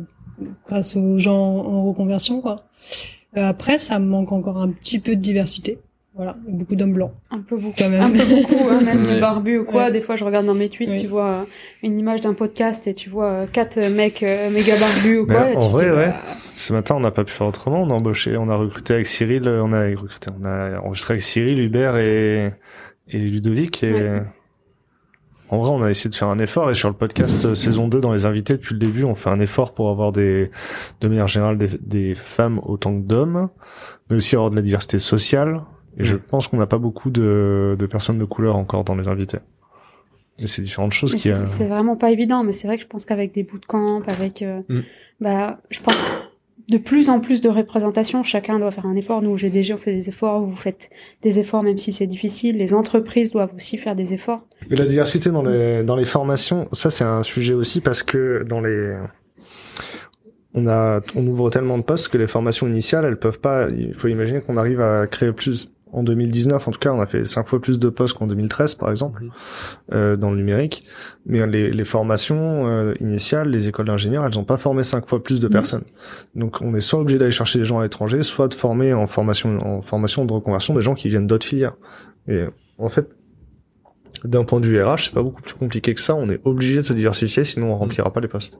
grâce 0.67 0.95
aux 0.95 1.17
gens 1.17 1.35
en 1.35 1.83
reconversion, 1.87 2.41
quoi. 2.41 2.65
Euh, 3.35 3.43
après, 3.47 3.79
ça 3.79 3.97
me 3.97 4.05
manque 4.05 4.31
encore 4.31 4.57
un 4.61 4.69
petit 4.69 4.99
peu 4.99 5.15
de 5.15 5.21
diversité. 5.21 5.79
Voilà, 6.15 6.35
beaucoup 6.47 6.75
d'hommes 6.75 6.93
blancs, 6.93 7.11
Un 7.31 7.39
peu 7.39 7.57
beaucoup. 7.57 7.73
quand 7.75 7.89
même. 7.89 8.01
Un 8.01 8.11
peu 8.11 8.23
beaucoup, 8.35 8.69
hein, 8.69 8.81
même 8.85 9.03
Ouais. 9.03 9.15
du 9.15 9.19
barbu 9.19 9.57
ou 9.57 9.65
quoi. 9.65 9.85
Ouais. 9.85 9.91
Des 9.91 10.01
fois, 10.01 10.15
je 10.15 10.23
regarde 10.23 10.45
dans 10.45 10.53
mes 10.53 10.69
tweets, 10.69 11.01
tu 11.01 11.07
vois 11.07 11.27
euh, 11.27 11.43
une 11.81 11.97
image 11.97 12.21
d'un 12.21 12.35
podcast 12.35 12.85
et 12.85 12.93
tu 12.93 13.09
vois 13.09 13.25
euh, 13.31 13.45
quatre 13.51 13.77
euh, 13.79 13.89
mecs 13.89 14.21
euh, 14.21 14.51
méga 14.51 14.73
barbus 14.79 15.17
ou 15.19 15.25
quoi. 15.25 15.49
Et 15.49 15.55
en 15.57 15.65
tu 15.65 15.71
vrai, 15.71 15.85
dis, 15.85 15.91
ouais. 15.91 16.07
bah, 16.09 16.15
Ce 16.53 16.71
matin, 16.71 16.93
on 16.95 16.99
n'a 16.99 17.09
pas 17.09 17.23
pu 17.23 17.31
faire 17.33 17.47
autrement. 17.47 17.81
On 17.81 17.89
a 17.89 17.93
embauché, 17.93 18.37
on 18.37 18.47
a 18.49 18.55
recruté 18.55 18.93
avec 18.93 19.07
Cyril, 19.07 19.47
on 19.49 19.73
a 19.73 19.85
recruté, 19.89 20.29
on 20.39 20.45
a 20.45 20.79
enregistré 20.81 21.13
avec 21.15 21.23
Cyril, 21.23 21.57
Hubert 21.59 21.97
et, 21.97 22.51
et 23.09 23.17
Ludovic. 23.17 23.81
Et 23.83 23.93
Ouais. 23.93 24.21
en 25.49 25.57
vrai, 25.57 25.69
on 25.71 25.81
a 25.81 25.89
essayé 25.89 26.11
de 26.11 26.15
faire 26.15 26.27
un 26.27 26.37
effort. 26.37 26.69
Et 26.69 26.75
sur 26.75 26.89
le 26.89 26.95
podcast 26.95 27.55
saison 27.55 27.87
2, 27.87 27.99
dans 28.01 28.13
les 28.13 28.25
invités, 28.25 28.53
depuis 28.53 28.73
le 28.75 28.79
début, 28.79 29.03
on 29.03 29.15
fait 29.15 29.31
un 29.31 29.39
effort 29.39 29.73
pour 29.73 29.89
avoir 29.89 30.11
des, 30.11 30.51
de 31.01 31.07
manière 31.07 31.27
générale, 31.27 31.57
des, 31.57 31.69
des 31.81 32.13
femmes 32.13 32.59
autant 32.61 32.93
que 33.01 33.03
d'hommes, 33.07 33.49
mais 34.11 34.17
aussi 34.17 34.35
avoir 34.35 34.51
de 34.51 34.55
la 34.55 34.61
diversité 34.61 34.99
sociale. 34.99 35.61
Et 35.97 36.03
je 36.03 36.15
Mm. 36.15 36.19
pense 36.19 36.47
qu'on 36.47 36.57
n'a 36.57 36.65
pas 36.67 36.77
beaucoup 36.79 37.09
de, 37.09 37.75
de 37.77 37.85
personnes 37.85 38.17
de 38.19 38.25
couleur 38.25 38.55
encore 38.55 38.83
dans 38.83 38.95
les 38.95 39.07
invités. 39.07 39.37
Et 40.39 40.47
c'est 40.47 40.61
différentes 40.63 40.93
choses 40.93 41.13
Mais 41.13 41.19
qui. 41.19 41.27
c'est 41.27 41.33
euh, 41.33 41.45
c'est 41.45 41.67
vraiment 41.67 41.95
pas 41.95 42.09
évident, 42.11 42.43
mais 42.43 42.51
c'est 42.53 42.67
vrai 42.67 42.77
que 42.77 42.83
je 42.83 42.87
pense 42.87 43.05
qu'avec 43.05 43.33
des 43.33 43.43
bootcamps, 43.43 44.01
avec, 44.07 44.41
euh, 44.41 44.61
Mm. 44.69 44.79
bah, 45.21 45.61
je 45.69 45.79
pense 45.79 45.95
de 46.69 46.77
plus 46.77 47.09
en 47.09 47.19
plus 47.19 47.41
de 47.41 47.49
représentation, 47.49 48.23
chacun 48.23 48.57
doit 48.57 48.71
faire 48.71 48.85
un 48.85 48.95
effort. 48.95 49.21
Nous, 49.21 49.29
au 49.31 49.37
GDG, 49.37 49.73
on 49.73 49.77
fait 49.77 49.93
des 49.93 50.07
efforts, 50.09 50.41
vous 50.45 50.55
faites 50.55 50.89
des 51.21 51.37
efforts 51.37 51.61
même 51.61 51.77
si 51.77 51.91
c'est 51.93 52.07
difficile. 52.07 52.57
Les 52.57 52.73
entreprises 52.73 53.31
doivent 53.31 53.53
aussi 53.53 53.77
faire 53.77 53.95
des 53.95 54.13
efforts. 54.13 54.47
Et 54.71 54.75
la 54.75 54.85
diversité 54.85 55.29
dans 55.29 55.43
les 55.43 55.83
dans 55.83 55.97
les 55.97 56.05
formations, 56.05 56.67
ça 56.71 56.89
c'est 56.89 57.03
un 57.03 57.21
sujet 57.21 57.53
aussi 57.53 57.81
parce 57.81 58.01
que 58.01 58.43
dans 58.47 58.61
les 58.61 58.97
on 60.53 60.67
a 60.67 61.01
on 61.15 61.27
ouvre 61.27 61.49
tellement 61.49 61.77
de 61.77 61.83
postes 61.83 62.07
que 62.09 62.17
les 62.17 62.27
formations 62.27 62.67
initiales, 62.67 63.05
elles 63.05 63.19
peuvent 63.19 63.39
pas 63.39 63.69
il 63.69 63.93
faut 63.93 64.07
imaginer 64.07 64.41
qu'on 64.41 64.57
arrive 64.57 64.79
à 64.81 65.05
créer 65.07 65.31
plus 65.31 65.69
en 65.93 66.03
2019 66.03 66.67
en 66.67 66.71
tout 66.71 66.79
cas, 66.79 66.91
on 66.91 66.99
a 66.99 67.07
fait 67.07 67.23
cinq 67.25 67.45
fois 67.47 67.61
plus 67.61 67.79
de 67.79 67.87
postes 67.89 68.17
qu'en 68.17 68.27
2013 68.27 68.75
par 68.75 68.89
exemple 68.91 69.23
Mhm. 69.23 69.31
euh, 69.93 70.15
dans 70.17 70.31
le 70.31 70.37
numérique, 70.37 70.83
mais 71.25 71.45
les, 71.47 71.71
les 71.71 71.83
formations 71.83 72.67
euh, 72.67 72.93
initiales, 72.99 73.49
les 73.49 73.67
écoles 73.69 73.85
d'ingénieurs, 73.87 74.25
elles 74.25 74.37
ont 74.39 74.43
pas 74.43 74.57
formé 74.57 74.83
cinq 74.83 75.05
fois 75.05 75.21
plus 75.23 75.39
de 75.39 75.47
personnes. 75.47 75.83
Donc 76.35 76.61
on 76.61 76.73
est 76.75 76.81
soit 76.81 76.99
obligé 76.99 77.17
d'aller 77.19 77.31
chercher 77.31 77.59
des 77.59 77.65
gens 77.65 77.79
à 77.79 77.83
l'étranger, 77.83 78.23
soit 78.23 78.47
de 78.47 78.53
former 78.55 78.93
en 78.93 79.07
formation 79.07 79.59
en 79.65 79.81
formation 79.81 80.25
de 80.25 80.33
reconversion 80.33 80.73
des 80.73 80.81
gens 80.81 80.95
qui 80.95 81.07
viennent 81.09 81.27
d'autres 81.27 81.45
filières. 81.45 81.75
Et 82.27 82.41
en 82.77 82.89
fait, 82.89 83.07
d'un 84.23 84.43
point 84.45 84.59
de 84.61 84.65
vue 84.67 84.81
RH, 84.81 85.05
c'est 85.05 85.13
pas 85.13 85.23
beaucoup 85.23 85.41
plus 85.41 85.53
compliqué 85.53 85.93
que 85.93 86.01
ça. 86.01 86.15
On 86.15 86.29
est 86.29 86.39
obligé 86.45 86.77
de 86.77 86.81
se 86.81 86.93
diversifier, 86.93 87.43
sinon 87.45 87.73
on 87.73 87.77
remplira 87.77 88.11
pas 88.13 88.21
les 88.21 88.27
postes. 88.27 88.57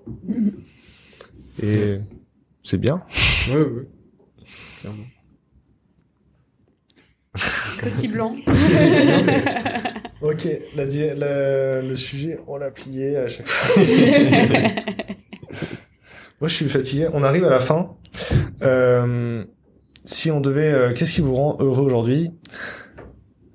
Et 1.62 2.00
c'est 2.64 2.78
bien. 2.78 3.02
Ouais, 3.50 3.56
ouais, 3.58 3.62
ouais. 3.66 3.88
Clairement. 4.82 5.04
Petit 7.82 8.08
blanc. 8.08 8.34
Ok, 10.22 10.48
la, 10.78 10.86
di- 10.86 11.10
la- 11.18 11.82
le 11.82 11.96
sujet, 11.98 12.40
on 12.48 12.56
l'a 12.56 12.72
plié 12.72 13.18
à 13.18 13.28
chaque 13.28 13.46
fois. 13.50 13.84
Moi, 16.40 16.48
je 16.48 16.54
suis 16.54 16.70
fatigué. 16.70 17.10
On 17.14 17.24
arrive 17.24 17.44
à 17.44 17.50
la 17.50 17.60
fin. 17.60 17.90
Euh, 18.62 19.44
si 20.06 20.32
on 20.32 20.40
devait, 20.40 20.72
euh, 20.72 20.94
qu'est-ce 20.94 21.16
qui 21.16 21.20
vous 21.22 21.34
rend 21.34 21.58
heureux 21.60 21.84
aujourd'hui? 21.86 22.32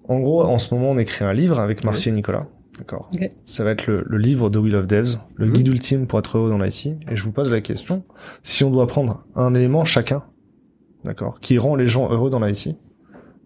En 0.08 0.20
gros, 0.20 0.42
en 0.42 0.58
ce 0.58 0.74
moment, 0.74 0.90
on 0.90 0.98
écrit 0.98 1.24
un 1.24 1.32
livre 1.32 1.58
avec 1.58 1.84
Marcy 1.84 2.10
et 2.10 2.12
Nicolas. 2.12 2.46
D'accord. 2.78 3.10
Ça 3.46 3.64
va 3.64 3.70
être 3.70 3.86
le, 3.86 4.04
le 4.06 4.18
livre 4.18 4.50
de 4.50 4.58
Will 4.58 4.76
of 4.76 4.86
Devs, 4.86 5.16
le 5.36 5.46
Mhm. 5.46 5.52
guide 5.54 5.68
ultime 5.68 6.06
pour 6.06 6.18
être 6.18 6.36
heureux 6.36 6.50
dans 6.50 6.58
l'IT. 6.58 6.86
Et 7.10 7.16
je 7.16 7.22
vous 7.24 7.32
pose 7.32 7.50
la 7.50 7.62
question 7.62 8.04
si 8.42 8.62
on 8.62 8.70
doit 8.70 8.86
prendre 8.86 9.24
un 9.34 9.54
élément 9.54 9.86
chacun, 9.86 10.22
d'accord, 11.04 11.40
qui 11.40 11.56
rend 11.56 11.76
les 11.76 11.88
gens 11.88 12.10
heureux 12.10 12.28
dans 12.28 12.40
l'IT. 12.40 12.76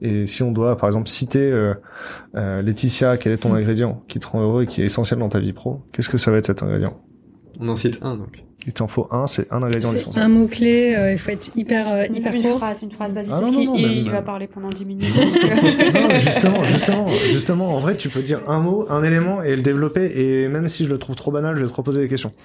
Et 0.05 0.27
si 0.27 0.43
on 0.43 0.51
doit, 0.53 0.77
par 0.77 0.89
exemple, 0.89 1.09
citer 1.09 1.39
euh, 1.51 1.75
euh, 2.35 2.61
Laetitia, 2.61 3.17
quel 3.17 3.33
est 3.33 3.37
ton 3.39 3.55
ingrédient 3.55 4.03
qui 4.09 4.19
te 4.19 4.27
rend 4.27 4.43
heureux 4.43 4.65
et 4.65 4.67
qui 4.67 4.83
est 4.83 4.87
essentiel 4.87 5.21
dans 5.21 5.29
ta 5.29 5.39
vie 5.41 5.53
pro? 5.53 5.83
Qu'est-ce 5.93 6.09
que 6.09 6.19
ça 6.19 6.31
va 6.33 6.39
être 6.39 6.47
cet 6.47 6.63
ingrédient? 6.63 6.99
On 7.61 7.69
en 7.69 7.77
cite 7.77 8.01
un 8.03 8.17
donc. 8.17 8.45
Il 8.67 8.73
t'en 8.73 8.87
faut 8.87 9.09
un, 9.11 9.27
c'est 9.27 9.53
un 9.53 9.63
ingrédient 9.63 9.89
C'est 9.89 9.95
indispensable. 9.95 10.25
un 10.25 10.29
mot 10.29 10.47
clé. 10.47 11.11
il 11.13 11.19
faut 11.19 11.31
être 11.31 11.51
hyper 11.57 11.83
euh, 11.93 12.05
Une- 12.09 12.15
hyper 12.17 12.33
une 12.35 12.43
court. 12.43 12.59
phrase, 12.59 12.83
une 12.83 12.93
phrase 12.93 13.13
basique, 13.13 13.33
Ah, 13.37 13.41
parce 13.41 13.53
non, 13.53 13.59
qu'il 13.59 13.67
non, 13.69 13.73
non, 13.75 13.79
il- 13.79 13.87
même- 13.87 14.05
il 14.07 14.11
va 14.11 14.23
parler 14.23 14.47
pendant 14.47 14.69
10 14.69 14.85
minutes. 14.87 15.05
euh, 15.17 15.93
Non, 15.93 16.11
justement, 16.19 16.65
justement, 16.65 17.09
justement, 17.31 17.75
en 17.75 17.79
vrai, 17.79 17.97
tu 17.97 18.09
peux 18.09 18.23
dire 18.23 18.41
un 18.49 18.61
mot, 18.61 18.87
un 18.89 19.03
élément 19.05 19.43
et 19.43 19.55
le 19.57 19.63
développer. 19.63 20.11
Et 20.21 20.49
même 20.49 20.67
si 20.69 20.85
je 20.85 20.91
le 20.91 20.99
trouve 20.99 21.17
trop 21.17 21.31
banal, 21.33 21.57
je 21.57 21.63
vais 21.65 21.69
te 21.71 21.75
reposer 21.75 22.01
des 22.03 22.09
questions. 22.09 22.31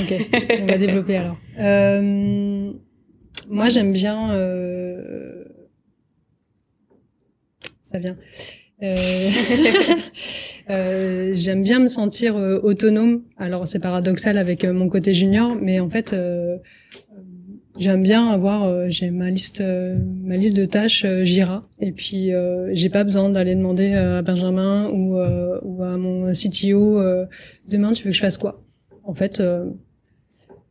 Ok, 0.00 0.14
on 0.62 0.66
va 0.66 0.78
développer 0.78 1.16
alors. 1.18 1.36
Euh, 1.60 2.70
moi, 3.50 3.68
j'aime 3.68 3.92
bien. 3.92 4.30
euh, 4.30 5.43
Euh, 8.82 8.96
euh, 10.70 11.32
j'aime 11.34 11.62
bien 11.62 11.78
me 11.78 11.88
sentir 11.88 12.36
euh, 12.36 12.58
autonome. 12.62 13.22
Alors 13.36 13.66
c'est 13.66 13.78
paradoxal 13.78 14.38
avec 14.38 14.64
mon 14.64 14.88
côté 14.88 15.14
junior, 15.14 15.56
mais 15.60 15.80
en 15.80 15.88
fait, 15.88 16.14
j'aime 17.78 18.02
bien 18.02 18.28
avoir. 18.28 18.90
j'ai 18.90 19.10
ma 19.10 19.30
liste, 19.30 19.62
ma 20.22 20.36
liste 20.36 20.56
de 20.56 20.64
tâches 20.64 21.06
Jira, 21.22 21.64
et 21.80 21.92
puis 21.92 22.30
j'ai 22.72 22.88
pas 22.90 23.04
besoin 23.04 23.28
d'aller 23.30 23.54
demander 23.54 23.94
à 23.94 24.22
Benjamin 24.22 24.88
ou, 24.90 25.16
ou 25.18 25.82
à 25.82 25.96
mon 25.96 26.32
CTO 26.32 27.02
demain 27.68 27.92
tu 27.92 28.04
veux 28.04 28.10
que 28.10 28.16
je 28.16 28.20
fasse 28.20 28.38
quoi? 28.38 28.62
En 29.04 29.14
fait. 29.14 29.42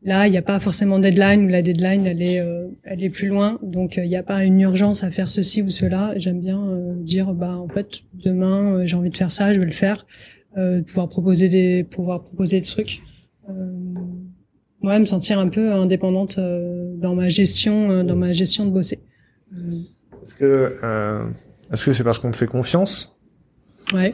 Là, 0.05 0.27
il 0.27 0.31
n'y 0.31 0.38
a 0.38 0.41
pas 0.41 0.59
forcément 0.59 0.97
de 0.99 1.03
deadline, 1.03 1.45
ou 1.45 1.47
la 1.47 1.61
deadline, 1.61 2.05
elle 2.05 2.21
est, 2.21 2.39
euh, 2.39 2.67
elle 2.84 3.03
est 3.03 3.09
plus 3.09 3.27
loin. 3.27 3.57
Donc, 3.63 3.97
euh, 3.97 4.03
il 4.03 4.09
n'y 4.09 4.17
a 4.17 4.23
pas 4.23 4.43
une 4.43 4.59
urgence 4.59 5.03
à 5.03 5.11
faire 5.11 5.30
ceci 5.30 5.61
ou 5.61 5.69
cela. 5.69 6.13
J'aime 6.17 6.41
bien 6.41 6.61
euh, 6.61 6.93
dire, 6.97 7.34
bah, 7.34 7.55
en 7.55 7.69
fait, 7.69 8.01
demain, 8.13 8.73
euh, 8.73 8.85
j'ai 8.85 8.97
envie 8.97 9.09
de 9.09 9.17
faire 9.17 9.31
ça, 9.31 9.53
je 9.53 9.59
vais 9.59 9.65
le 9.65 9.71
faire. 9.71 10.05
Euh, 10.57 10.81
pouvoir 10.81 11.07
proposer 11.07 11.47
des, 11.47 11.84
pouvoir 11.84 12.21
proposer 12.21 12.59
des 12.59 12.65
trucs. 12.65 13.01
Ouais, 14.84 14.99
me 14.99 15.05
sentir 15.05 15.39
un 15.39 15.47
peu 15.47 15.71
indépendante 15.71 16.38
euh, 16.38 16.93
dans 16.97 17.15
ma 17.15 17.30
gestion, 17.30 18.03
dans 18.03 18.17
ma 18.17 18.34
gestion 18.34 18.65
de 18.65 18.71
bosser. 18.71 18.99
Est-ce 20.21 20.35
que, 20.35 20.75
euh, 20.84 21.25
est-ce 21.71 21.85
que 21.85 21.91
c'est 21.91 22.03
parce 22.03 22.19
qu'on 22.19 22.31
te 22.31 22.38
fait 22.38 22.47
confiance? 22.47 23.17
Ouais. 23.93 24.13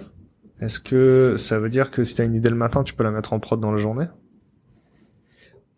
Est-ce 0.61 0.79
que 0.79 1.35
ça 1.37 1.57
veut 1.57 1.69
dire 1.69 1.89
que 1.89 2.03
si 2.03 2.15
t'as 2.15 2.25
une 2.25 2.35
idée 2.35 2.49
le 2.49 2.55
matin, 2.55 2.83
tu 2.83 2.93
peux 2.93 3.03
la 3.03 3.11
mettre 3.11 3.33
en 3.33 3.39
prod 3.39 3.59
dans 3.59 3.71
la 3.71 3.79
journée? 3.79 4.05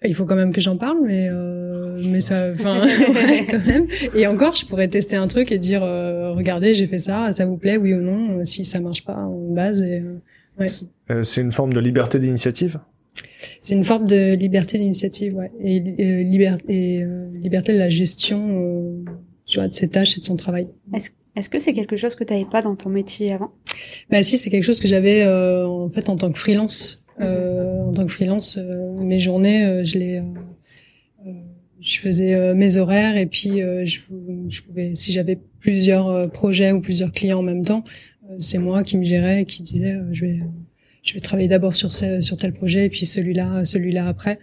Il 0.03 0.15
faut 0.15 0.25
quand 0.25 0.35
même 0.35 0.51
que 0.51 0.61
j'en 0.61 0.77
parle, 0.77 0.97
mais 1.05 1.27
euh, 1.29 2.01
mais 2.09 2.19
ça, 2.21 2.49
enfin, 2.53 2.87
ouais, 2.87 3.45
quand 3.49 3.63
même. 3.65 3.85
Et 4.15 4.25
encore, 4.25 4.55
je 4.55 4.65
pourrais 4.65 4.87
tester 4.87 5.15
un 5.15 5.27
truc 5.27 5.51
et 5.51 5.59
dire, 5.59 5.83
euh, 5.83 6.31
regardez, 6.33 6.73
j'ai 6.73 6.87
fait 6.87 6.97
ça, 6.97 7.31
ça 7.31 7.45
vous 7.45 7.57
plaît, 7.57 7.77
oui 7.77 7.93
ou 7.93 8.01
non. 8.01 8.39
Euh, 8.39 8.43
Si 8.45 8.65
ça 8.65 8.79
marche 8.79 9.03
pas, 9.05 9.17
on 9.27 9.53
base. 9.53 9.83
Et, 9.83 9.99
euh, 9.99 10.15
ouais. 10.59 10.65
Euh, 11.11 11.21
C'est 11.23 11.41
une 11.41 11.51
forme 11.51 11.73
de 11.73 11.79
liberté 11.79 12.17
d'initiative? 12.17 12.79
C'est 13.61 13.75
une 13.75 13.83
forme 13.83 14.05
de 14.07 14.33
liberté 14.35 14.77
d'initiative, 14.77 15.35
ouais, 15.35 15.51
et, 15.63 15.79
euh, 15.79 16.23
liber- 16.23 16.55
et 16.69 17.03
euh, 17.03 17.27
liberté 17.33 17.73
de 17.73 17.79
la 17.79 17.89
gestion, 17.89 18.39
euh, 18.59 19.03
tu 19.45 19.57
vois, 19.59 19.67
de 19.67 19.73
ses 19.73 19.87
tâches 19.87 20.17
et 20.17 20.21
de 20.21 20.25
son 20.25 20.35
travail. 20.35 20.67
Est-ce 20.95 21.11
est-ce 21.35 21.49
que 21.49 21.59
c'est 21.59 21.71
quelque 21.71 21.95
chose 21.95 22.15
que 22.15 22.25
tu 22.25 22.33
n'avais 22.33 22.45
pas 22.45 22.61
dans 22.61 22.75
ton 22.75 22.89
métier 22.89 23.31
avant? 23.31 23.51
Bah 24.09 24.21
si, 24.21 24.37
c'est 24.37 24.49
quelque 24.49 24.65
chose 24.65 24.81
que 24.81 24.87
j'avais 24.89 25.23
euh, 25.23 25.65
en 25.65 25.89
fait 25.89 26.09
en 26.09 26.17
tant 26.17 26.29
que 26.29 26.37
freelance. 26.37 27.00
Euh, 27.21 27.83
en 27.83 27.93
tant 27.93 28.05
que 28.05 28.11
freelance, 28.11 28.57
euh, 28.57 28.93
mes 29.01 29.19
journées, 29.19 29.65
euh, 29.65 29.83
je 29.83 29.97
les, 29.97 30.17
euh, 30.17 31.31
je 31.79 31.99
faisais 31.99 32.33
euh, 32.33 32.53
mes 32.53 32.77
horaires 32.77 33.17
et 33.17 33.25
puis 33.25 33.61
euh, 33.61 33.85
je, 33.85 33.99
je 34.49 34.61
pouvais, 34.61 34.95
si 34.95 35.11
j'avais 35.11 35.37
plusieurs 35.59 36.31
projets 36.31 36.71
ou 36.71 36.81
plusieurs 36.81 37.11
clients 37.11 37.39
en 37.39 37.43
même 37.43 37.63
temps, 37.65 37.83
euh, 38.29 38.35
c'est 38.39 38.57
moi 38.57 38.83
qui 38.83 38.97
me 38.97 39.05
gérais 39.05 39.41
et 39.41 39.45
qui 39.45 39.63
disais, 39.63 39.93
euh, 39.93 40.09
je 40.11 40.25
vais, 40.25 40.39
je 41.03 41.13
vais 41.13 41.19
travailler 41.19 41.47
d'abord 41.47 41.75
sur 41.75 41.91
ce, 41.91 42.21
sur 42.21 42.37
tel 42.37 42.53
projet 42.53 42.85
et 42.85 42.89
puis 42.89 43.05
celui-là, 43.05 43.65
celui-là 43.65 44.07
après, 44.07 44.39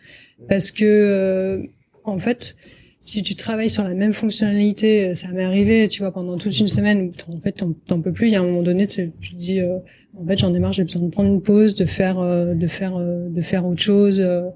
parce 0.49 0.71
que 0.71 0.85
euh, 0.85 1.63
en 2.05 2.19
fait, 2.19 2.57
si 3.01 3.23
tu 3.23 3.35
travailles 3.35 3.71
sur 3.71 3.85
la 3.85 3.95
même 3.95 4.13
fonctionnalité, 4.13 5.15
ça 5.15 5.29
m'est 5.29 5.45
arrivé, 5.45 5.89
tu 5.89 6.01
vois, 6.01 6.13
pendant 6.13 6.37
toute 6.37 6.59
une 6.59 6.69
semaine 6.69 7.13
où 7.29 7.33
en 7.33 7.41
fait 7.41 7.53
t'en, 7.53 8.01
peux 8.01 8.13
plus. 8.13 8.27
Il 8.29 8.33
y 8.33 8.37
a 8.37 8.41
un 8.41 8.45
moment 8.45 8.63
donné, 8.63 8.87
tu, 8.87 9.13
tu 9.21 9.35
dis, 9.35 9.61
euh, 9.61 9.79
en 10.20 10.27
fait, 10.27 10.39
j'en 10.39 10.53
ai 10.55 10.59
marre, 10.59 10.73
j'ai 10.73 10.85
besoin 10.85 11.03
de 11.03 11.11
prendre 11.11 11.28
une 11.28 11.40
pause, 11.40 11.74
de 11.74 11.85
faire, 11.85 12.19
euh, 12.19 12.55
de 12.55 12.66
faire, 12.66 12.97
euh, 12.97 13.28
de 13.28 13.40
faire 13.40 13.66
autre 13.66 13.81
chose. 13.81 14.20
euh, 14.20 14.51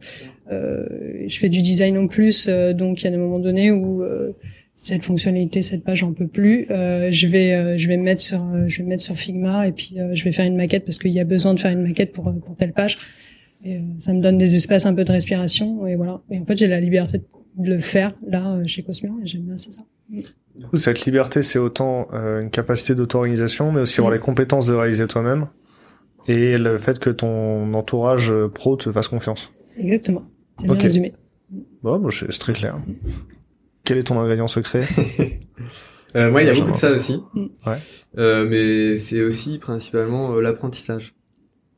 je 1.27 1.39
fais 1.39 1.49
du 1.49 1.63
design 1.63 1.97
en 1.97 2.09
plus, 2.09 2.49
donc 2.49 3.01
il 3.01 3.05
y 3.05 3.07
a 3.07 3.11
des 3.11 3.17
moments 3.17 3.39
donnés 3.39 3.71
où 3.71 4.05
cette 4.75 5.05
fonctionnalité, 5.05 5.63
cette 5.63 5.85
page, 5.85 5.99
j'en 5.99 6.13
peux 6.13 6.27
plus. 6.27 6.67
Je 6.69 7.27
vais, 7.27 7.79
je 7.79 7.89
vais 7.89 7.97
me 7.97 8.03
mettre 8.03 8.21
sur, 8.21 8.45
je 8.69 8.79
vais 8.79 8.83
me 8.83 8.89
mettre 8.89 9.03
sur 9.03 9.17
Figma 9.17 9.67
et 9.67 9.73
puis 9.73 9.97
je 10.13 10.25
vais 10.25 10.33
faire 10.33 10.45
une 10.45 10.57
maquette 10.57 10.85
parce 10.85 10.99
qu'il 10.99 11.13
y 11.13 11.21
a 11.21 11.25
besoin 11.25 11.55
de 11.55 11.61
faire 11.61 11.71
une 11.71 11.83
maquette 11.83 12.13
pour 12.13 12.35
pour 12.45 12.57
telle 12.57 12.73
page. 12.73 12.99
Et, 13.65 13.81
ça 13.99 14.13
me 14.13 14.21
donne 14.21 14.37
des 14.37 14.57
espaces 14.57 14.85
un 14.85 14.95
peu 14.95 15.05
de 15.05 15.13
respiration 15.13 15.87
et 15.87 15.95
voilà. 15.95 16.21
Et 16.31 16.39
en 16.39 16.45
fait, 16.45 16.57
j'ai 16.57 16.67
la 16.67 16.81
liberté 16.81 17.19
de 17.57 17.71
le 17.71 17.79
faire 17.79 18.15
là 18.27 18.61
chez 18.67 18.83
Cosmian 18.83 19.19
et 19.23 19.27
j'aime 19.27 19.43
bien 19.43 19.57
ça. 19.57 19.71
Du 20.55 20.67
coup, 20.67 20.77
cette 20.77 21.05
liberté, 21.07 21.43
c'est 21.43 21.59
autant 21.59 22.09
euh, 22.13 22.41
une 22.43 22.51
capacité 22.51 22.95
d'auto-organisation, 22.95 23.73
mais 23.73 23.81
aussi 23.81 24.01
avoir 24.01 24.13
Mm. 24.13 24.17
les 24.17 24.21
compétences 24.21 24.67
de 24.67 24.75
réaliser 24.75 25.07
toi-même, 25.07 25.49
et 26.29 26.59
le 26.59 26.79
fait 26.79 26.99
que 26.99 27.11
ton 27.11 27.73
entourage 27.75 28.31
euh, 28.31 28.49
pro 28.49 28.77
te 28.77 28.93
fasse 28.93 29.09
confiance. 29.09 29.51
Exactement. 29.79 30.25
C'est 30.61 30.67
bien 30.67 30.75
Ok. 30.75 30.83
résumé. 30.83 31.13
Bon, 31.83 31.99
bon, 31.99 32.11
c'est 32.11 32.31
c'est 32.31 32.39
très 32.39 32.53
clair. 32.53 32.77
Quel 33.85 33.99
est 33.99 34.05
ton 34.05 34.19
ingrédient 34.21 34.49
secret 34.49 34.85
Euh, 36.15 36.31
moi, 36.31 36.43
il 36.43 36.47
y 36.47 36.51
a 36.51 36.55
beaucoup 36.55 36.73
de 36.73 36.77
ça 36.77 36.91
aussi. 36.91 37.23
Mm. 37.33 37.41
Ouais. 37.67 37.79
Euh, 38.19 38.47
mais 38.47 38.99
c'est 38.99 39.23
aussi 39.23 39.57
principalement 39.59 40.35
euh, 40.35 40.43
l'apprentissage. 40.43 41.15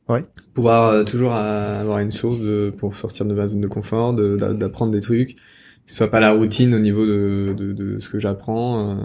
Ouais. 0.09 0.23
Pouvoir 0.53 0.89
euh, 0.91 1.03
toujours 1.05 1.31
avoir 1.33 1.99
une 1.99 2.11
source 2.11 2.41
de 2.41 2.73
pour 2.77 2.97
sortir 2.97 3.25
de 3.25 3.33
ma 3.33 3.47
zone 3.47 3.61
de 3.61 3.67
confort, 3.69 4.13
de- 4.13 4.35
d'apprendre 4.35 4.91
des 4.91 4.99
trucs, 4.99 5.37
soit 5.85 6.09
pas 6.09 6.19
la 6.19 6.31
routine 6.31 6.73
au 6.73 6.79
niveau 6.79 7.05
de, 7.05 7.53
de, 7.57 7.73
de 7.73 7.97
ce 7.99 8.09
que 8.09 8.19
j'apprends, 8.19 8.89
euh, 8.89 8.95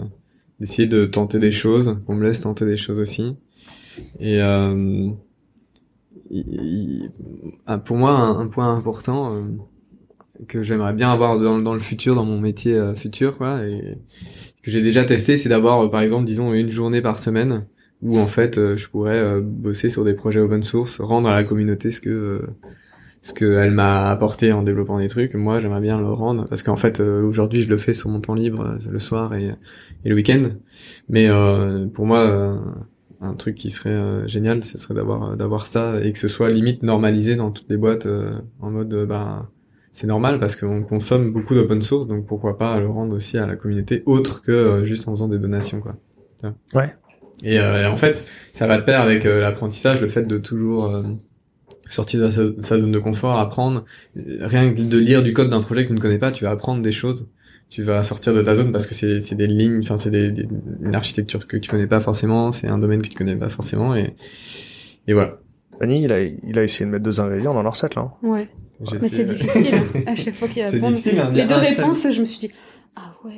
d'essayer 0.59 0.87
de 0.87 1.05
tenter 1.05 1.39
des 1.39 1.51
choses, 1.51 1.99
qu'on 2.05 2.15
me 2.15 2.23
laisse 2.23 2.39
tenter 2.39 2.65
des 2.65 2.77
choses 2.77 2.99
aussi. 2.99 3.35
Et 4.19 4.41
euh, 4.41 5.09
pour 7.85 7.97
moi, 7.97 8.11
un, 8.11 8.47
point 8.47 8.73
important 8.75 9.33
euh, 9.33 9.41
que 10.47 10.63
j'aimerais 10.63 10.93
bien 10.93 11.11
avoir 11.11 11.39
dans, 11.39 11.59
dans 11.59 11.73
le 11.73 11.79
futur, 11.79 12.15
dans 12.15 12.25
mon 12.25 12.39
métier 12.39 12.75
euh, 12.75 12.93
futur, 12.95 13.37
quoi, 13.37 13.65
et 13.65 13.97
que 14.63 14.71
j'ai 14.71 14.81
déjà 14.81 15.03
testé, 15.03 15.37
c'est 15.37 15.49
d'avoir, 15.49 15.85
euh, 15.85 15.87
par 15.89 16.01
exemple, 16.01 16.25
disons, 16.25 16.53
une 16.53 16.69
journée 16.69 17.01
par 17.01 17.19
semaine 17.19 17.65
où 18.01 18.17
en 18.17 18.25
fait, 18.25 18.55
je 18.55 18.87
pourrais 18.87 19.39
bosser 19.41 19.87
sur 19.87 20.03
des 20.03 20.15
projets 20.15 20.39
open 20.39 20.63
source, 20.63 20.99
rendre 20.99 21.29
à 21.29 21.33
la 21.33 21.43
communauté 21.43 21.91
ce 21.91 22.01
que 22.01 22.41
ce 23.21 23.33
qu'elle 23.33 23.71
m'a 23.71 24.09
apporté 24.09 24.51
en 24.51 24.63
développant 24.63 24.99
des 24.99 25.07
trucs. 25.07 25.35
Moi, 25.35 25.59
j'aimerais 25.59 25.81
bien 25.81 25.99
le 25.99 26.07
rendre 26.07 26.47
parce 26.49 26.63
qu'en 26.63 26.75
fait, 26.75 26.99
euh, 26.99 27.21
aujourd'hui, 27.21 27.61
je 27.61 27.69
le 27.69 27.77
fais 27.77 27.93
sur 27.93 28.09
mon 28.09 28.19
temps 28.19 28.33
libre, 28.33 28.61
euh, 28.61 28.89
le 28.91 28.99
soir 28.99 29.35
et, 29.35 29.51
et 30.03 30.09
le 30.09 30.15
week-end. 30.15 30.41
Mais 31.07 31.29
euh, 31.29 31.87
pour 31.87 32.05
moi, 32.07 32.19
euh, 32.19 32.57
un 33.21 33.35
truc 33.35 33.55
qui 33.55 33.69
serait 33.69 33.89
euh, 33.89 34.27
génial, 34.27 34.63
ce 34.63 34.77
serait 34.79 34.95
d'avoir 34.95 35.37
d'avoir 35.37 35.67
ça 35.67 36.01
et 36.03 36.11
que 36.11 36.17
ce 36.17 36.27
soit 36.27 36.49
limite 36.49 36.81
normalisé 36.81 37.35
dans 37.35 37.51
toutes 37.51 37.69
les 37.69 37.77
boîtes 37.77 38.07
euh, 38.07 38.31
en 38.59 38.71
mode, 38.71 38.93
euh, 38.93 39.05
bah 39.05 39.49
c'est 39.91 40.07
normal 40.07 40.39
parce 40.39 40.55
qu'on 40.55 40.83
consomme 40.83 41.31
beaucoup 41.31 41.53
d'open 41.53 41.81
source, 41.81 42.07
donc 42.07 42.25
pourquoi 42.25 42.57
pas 42.57 42.79
le 42.79 42.87
rendre 42.87 43.13
aussi 43.13 43.37
à 43.37 43.45
la 43.45 43.55
communauté 43.55 44.03
autre 44.05 44.41
que 44.41 44.51
euh, 44.51 44.85
juste 44.85 45.07
en 45.07 45.11
faisant 45.11 45.27
des 45.27 45.37
donations, 45.37 45.81
quoi. 45.81 45.95
Ouais. 46.73 46.95
Et, 47.43 47.59
euh, 47.59 47.83
et 47.83 47.85
en 47.85 47.95
fait, 47.95 48.25
ça 48.53 48.67
va 48.67 48.77
de 48.77 48.83
pair 48.83 49.01
avec 49.01 49.25
euh, 49.25 49.41
l'apprentissage, 49.41 50.01
le 50.01 50.07
fait 50.07 50.23
de 50.23 50.37
toujours 50.37 50.85
euh, 50.85 51.03
sortir 51.93 52.21
de 52.21 52.29
sa, 52.29 52.43
de 52.43 52.55
sa 52.61 52.79
zone 52.79 52.91
de 52.91 52.99
confort, 52.99 53.37
apprendre. 53.37 53.85
Rien 54.15 54.73
que 54.73 54.81
de 54.81 54.97
lire 54.97 55.23
du 55.23 55.33
code 55.33 55.49
d'un 55.49 55.61
projet 55.61 55.83
que 55.83 55.89
tu 55.89 55.93
ne 55.95 55.99
connais 55.99 56.17
pas, 56.19 56.31
tu 56.31 56.43
vas 56.43 56.51
apprendre 56.51 56.81
des 56.81 56.91
choses. 56.91 57.27
Tu 57.69 57.83
vas 57.83 58.03
sortir 58.03 58.33
de 58.33 58.41
ta 58.41 58.53
zone 58.55 58.71
parce 58.73 58.85
que 58.85 58.93
c'est 58.93 59.21
c'est 59.21 59.35
des 59.35 59.47
lignes, 59.47 59.79
enfin 59.81 59.97
c'est 59.97 60.09
des, 60.11 60.29
des- 60.31 60.47
une 60.83 60.93
architecture 60.93 61.47
que 61.47 61.55
tu 61.55 61.69
connais 61.71 61.87
pas 61.87 62.01
forcément, 62.01 62.51
c'est 62.51 62.67
un 62.67 62.77
domaine 62.77 63.01
que 63.01 63.07
tu 63.07 63.15
connais 63.15 63.35
pas 63.37 63.47
forcément 63.49 63.95
et 63.95 64.13
et 65.07 65.13
voilà. 65.13 65.39
Fanny, 65.79 66.03
il 66.03 66.11
a, 66.11 66.21
il 66.21 66.59
a 66.59 66.63
essayé 66.63 66.85
de 66.85 66.91
mettre 66.91 67.03
deux 67.03 67.19
ingrédients 67.21 67.53
dans 67.53 67.63
leur 67.63 67.75
set, 67.75 67.95
là. 67.95 68.01
hein. 68.01 68.13
Ouais. 68.27 68.49
J'ai 68.83 68.99
Mais 68.99 69.09
c'est 69.09 69.21
euh, 69.21 69.33
difficile. 69.33 69.73
À 70.05 70.15
chaque 70.15 70.35
fois 70.35 70.47
qu'il 70.47 70.57
y 70.57 70.61
a 70.65 70.69
les 70.71 70.77
il 70.79 70.83
y 70.85 71.41
deux 71.47 71.55
seul. 71.55 71.59
réponses, 71.59 72.07
je 72.11 72.19
me 72.19 72.25
suis 72.25 72.39
dit 72.39 72.51
ah 72.97 73.13
ouais. 73.23 73.31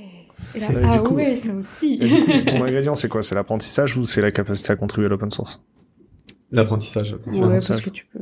Et 0.56 0.60
là, 0.60 0.68
du 0.70 0.76
ah 0.84 0.98
coup- 1.00 1.14
ouais, 1.16 1.36
ça 1.36 1.54
aussi. 1.54 2.00
Et 2.02 2.08
du 2.08 2.24
coup, 2.26 2.32
ton 2.48 2.64
ingrédient, 2.64 2.96
c'est 2.96 3.08
quoi? 3.10 3.22
C'est 3.24 3.36
l'apprentissage 3.36 3.96
ou 3.98 4.06
c'est 4.06 4.22
la 4.22 4.32
capacité 4.32 4.72
à 4.74 4.76
contribuer 4.76 5.08
à 5.08 5.10
l'open 5.10 5.30
source? 5.32 5.62
L'apprentissage. 6.52 7.16
ouais, 7.28 7.60
parce 7.68 7.82
que 7.82 7.90
tu 7.90 8.06
peux. 8.12 8.20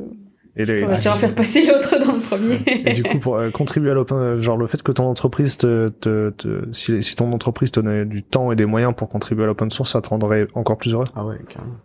Et, 0.56 0.66
les- 0.66 0.84
On 0.84 0.88
va 0.88 0.96
sûrement 0.96 1.16
faire 1.16 1.34
passer 1.34 1.64
l'autre 1.66 1.98
dans 1.98 2.12
le 2.12 2.20
premier. 2.20 2.58
et 2.66 2.92
du 2.92 3.02
coup, 3.02 3.18
pour 3.18 3.36
euh, 3.36 3.50
contribuer 3.50 3.90
à 3.90 3.94
l'open, 3.94 4.16
euh, 4.18 4.36
genre 4.36 4.56
le 4.56 4.66
fait 4.66 4.82
que 4.82 4.92
ton 4.92 5.04
entreprise 5.04 5.56
te, 5.56 5.88
te, 5.88 6.30
te- 6.30 6.66
si, 6.72 7.02
si 7.02 7.16
ton 7.16 7.32
entreprise 7.32 7.70
te 7.72 7.80
donnait 7.80 8.04
du 8.04 8.22
temps 8.22 8.52
et 8.52 8.56
des 8.56 8.66
moyens 8.66 8.94
pour 8.96 9.08
contribuer 9.08 9.44
à 9.44 9.46
l'open 9.46 9.70
source, 9.70 9.92
ça 9.92 10.00
te 10.02 10.08
rendrait 10.10 10.46
encore 10.54 10.76
plus 10.78 10.92
heureux? 10.92 11.04
Ah 11.14 11.26
ouais, 11.26 11.38
carrément. 11.48 11.76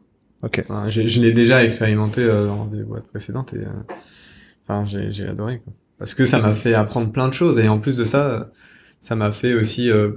Ok. 0.43 0.63
Je 0.89 1.21
l'ai 1.21 1.31
déjà 1.33 1.63
expérimenté 1.63 2.21
euh, 2.21 2.45
dans 2.47 2.65
des 2.65 2.83
boîtes 2.83 3.07
précédentes 3.07 3.53
et 3.53 3.57
euh, 3.59 3.93
enfin 4.67 4.85
j'ai 4.85 5.09
j'ai 5.11 5.25
adoré 5.27 5.59
quoi. 5.63 5.73
Parce 5.97 6.13
que 6.13 6.25
ça 6.25 6.39
m'a 6.39 6.51
fait 6.51 6.75
apprendre 6.75 7.11
plein 7.11 7.27
de 7.27 7.33
choses 7.33 7.57
et 7.57 7.67
en 7.67 7.79
plus 7.79 7.97
de 7.97 8.03
ça, 8.03 8.51
ça 9.01 9.15
m'a 9.15 9.31
fait 9.31 9.55
aussi 9.55 9.89
euh, 9.89 10.11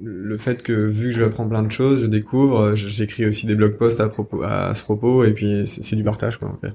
le 0.00 0.38
fait 0.38 0.62
que 0.62 0.72
vu 0.72 1.08
que 1.10 1.16
je 1.16 1.24
apprends 1.24 1.48
plein 1.48 1.64
de 1.64 1.72
choses, 1.72 2.02
je 2.02 2.06
découvre, 2.06 2.74
j'écris 2.76 3.26
aussi 3.26 3.46
des 3.46 3.56
blog 3.56 3.76
posts 3.76 3.98
à 3.98 4.08
propos 4.08 4.42
à 4.44 4.72
ce 4.76 4.82
propos 4.82 5.24
et 5.24 5.32
puis 5.32 5.64
c'est 5.66 5.82
c'est 5.82 5.96
du 5.96 6.04
partage 6.04 6.36
quoi. 6.36 6.48
en 6.48 6.56
fait. 6.64 6.72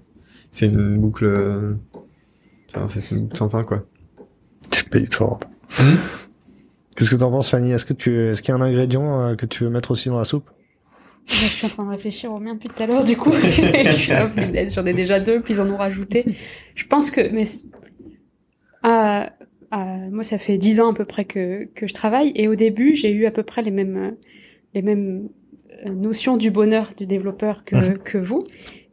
C'est 0.53 0.67
une 0.67 0.97
boucle. 0.97 1.25
euh, 1.25 1.73
Enfin, 2.75 2.87
c'est 2.87 3.01
sans 3.35 3.49
fin 3.49 3.61
quoi. 3.63 3.85
Tu 4.71 4.85
payes 4.85 5.07
forte. 5.11 5.47
Qu'est-ce 6.95 7.09
que 7.11 7.15
t'en 7.15 7.29
penses, 7.29 7.49
Fanny? 7.49 7.71
Est-ce 7.71 7.85
que 7.85 7.93
tu, 7.93 8.29
est-ce 8.29 8.41
qu'il 8.41 8.53
y 8.53 8.57
a 8.57 8.59
un 8.59 8.61
ingrédient 8.61 9.21
euh, 9.21 9.35
que 9.35 9.45
tu 9.45 9.63
veux 9.65 9.69
mettre 9.69 9.91
aussi 9.91 10.09
dans 10.09 10.17
la 10.17 10.23
soupe? 10.25 10.49
Je 11.25 11.33
suis 11.35 11.65
en 11.67 11.69
train 11.69 11.85
de 11.85 11.89
réfléchir 11.89 12.31
au 12.33 12.39
mien 12.39 12.53
depuis 12.55 12.69
tout 12.69 12.81
à 12.81 12.85
l'heure, 12.87 13.03
du 13.03 13.15
coup. 13.15 13.31
J'en 14.75 14.85
ai 14.85 14.93
déjà 14.93 15.19
deux, 15.19 15.37
puis 15.37 15.55
ils 15.55 15.61
en 15.61 15.69
ont 15.69 15.77
rajouté. 15.77 16.35
Je 16.75 16.85
pense 16.85 17.11
que, 17.11 17.21
mais, 17.31 17.45
ah, 18.83 19.29
moi, 20.11 20.23
ça 20.23 20.37
fait 20.37 20.57
dix 20.57 20.79
ans 20.79 20.91
à 20.91 20.93
peu 20.93 21.05
près 21.05 21.25
que, 21.25 21.65
que 21.75 21.87
je 21.87 21.93
travaille, 21.93 22.31
et 22.35 22.47
au 22.47 22.55
début, 22.55 22.95
j'ai 22.95 23.11
eu 23.11 23.25
à 23.25 23.31
peu 23.31 23.43
près 23.43 23.61
les 23.61 23.71
mêmes, 23.71 24.15
les 24.73 24.81
mêmes 24.81 25.29
euh, 25.85 25.89
notions 25.89 26.37
du 26.37 26.51
bonheur 26.51 26.93
du 26.97 27.05
développeur 27.07 27.63
que, 27.65 27.97
que 28.03 28.17
vous. 28.17 28.43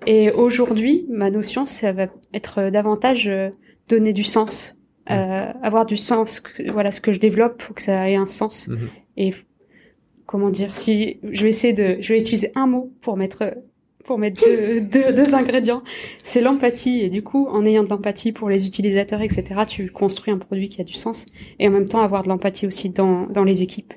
Et 0.07 0.31
aujourd'hui, 0.31 1.07
ma 1.09 1.31
notion, 1.31 1.67
ça 1.67 1.93
va 1.93 2.07
être 2.33 2.71
davantage 2.71 3.29
euh, 3.29 3.51
donner 3.89 4.13
du 4.13 4.25
sens, 4.25 4.79
mhm. 5.09 5.17
euh, 5.17 5.53
avoir 5.63 5.87
du 5.87 5.97
sens. 5.97 6.43
Voilà, 6.73 6.91
ce 6.91 7.01
que 7.01 7.13
je 7.13 7.21
développe, 7.21 7.63
faut 7.63 7.75
que 7.75 7.83
ça 7.83 8.09
ait 8.09 8.17
un 8.17 8.27
sens. 8.27 8.69
Mhm. 8.69 8.89
Et 9.17 9.35
comment 10.27 10.51
dire, 10.51 10.75
si 10.75 11.19
je 11.31 11.43
vais 11.43 11.51
essayer 11.51 11.73
de, 11.73 11.99
je 12.01 12.13
vais 12.13 12.21
utiliser 12.21 12.53
un 12.55 12.67
mot 12.67 12.93
pour 13.03 13.17
mettre 13.17 13.55
pour 14.05 14.19
mettre 14.19 14.43
deux, 14.43 14.81
deux, 14.93 15.13
deux 15.13 15.35
ingrédients, 15.35 15.83
c'est 16.25 16.41
l'empathie. 16.41 17.01
Et 17.01 17.11
du 17.11 17.23
coup, 17.23 17.47
en 17.49 17.65
ayant 17.65 17.85
de 17.85 17.89
l'empathie 17.89 18.33
pour 18.33 18.49
les 18.49 18.67
utilisateurs, 18.67 19.21
etc., 19.21 19.45
tu 19.69 19.91
construis 19.91 20.33
un 20.33 20.39
produit 20.39 20.69
qui 20.69 20.81
a 20.81 20.85
du 20.85 20.95
sens. 20.95 21.27
Et 21.59 21.69
en 21.69 21.71
même 21.71 21.87
temps, 21.87 22.01
avoir 22.01 22.25
de 22.25 22.29
l'empathie 22.29 22.67
aussi 22.67 22.91
dans, 22.91 23.27
dans 23.27 23.45
les 23.45 23.63
équipes. 23.63 23.93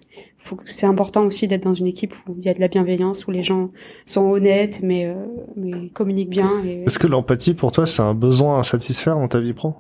C'est 0.66 0.86
important 0.86 1.26
aussi 1.26 1.48
d'être 1.48 1.64
dans 1.64 1.74
une 1.74 1.88
équipe 1.88 2.14
où 2.28 2.36
il 2.38 2.46
y 2.46 2.50
a 2.50 2.54
de 2.54 2.60
la 2.60 2.68
bienveillance, 2.68 3.28
où 3.28 3.32
les 3.32 3.44
gens 3.44 3.70
sont 4.06 4.30
honnêtes, 4.30 4.82
mais, 4.84 5.06
euh, 5.06 5.16
mais 5.56 5.90
communiquent 5.90 6.30
bien. 6.30 6.50
Est-ce 6.66 7.00
que 7.00 7.08
l'empathie, 7.08 7.54
pour 7.54 7.72
toi, 7.72 7.86
c'est 7.86 8.02
un 8.02 8.14
besoin 8.14 8.60
à 8.60 8.64
satisfaire 8.64 9.16
dans 9.16 9.28
ta 9.28 9.40
vie 9.40 9.54
pro? 9.54 9.76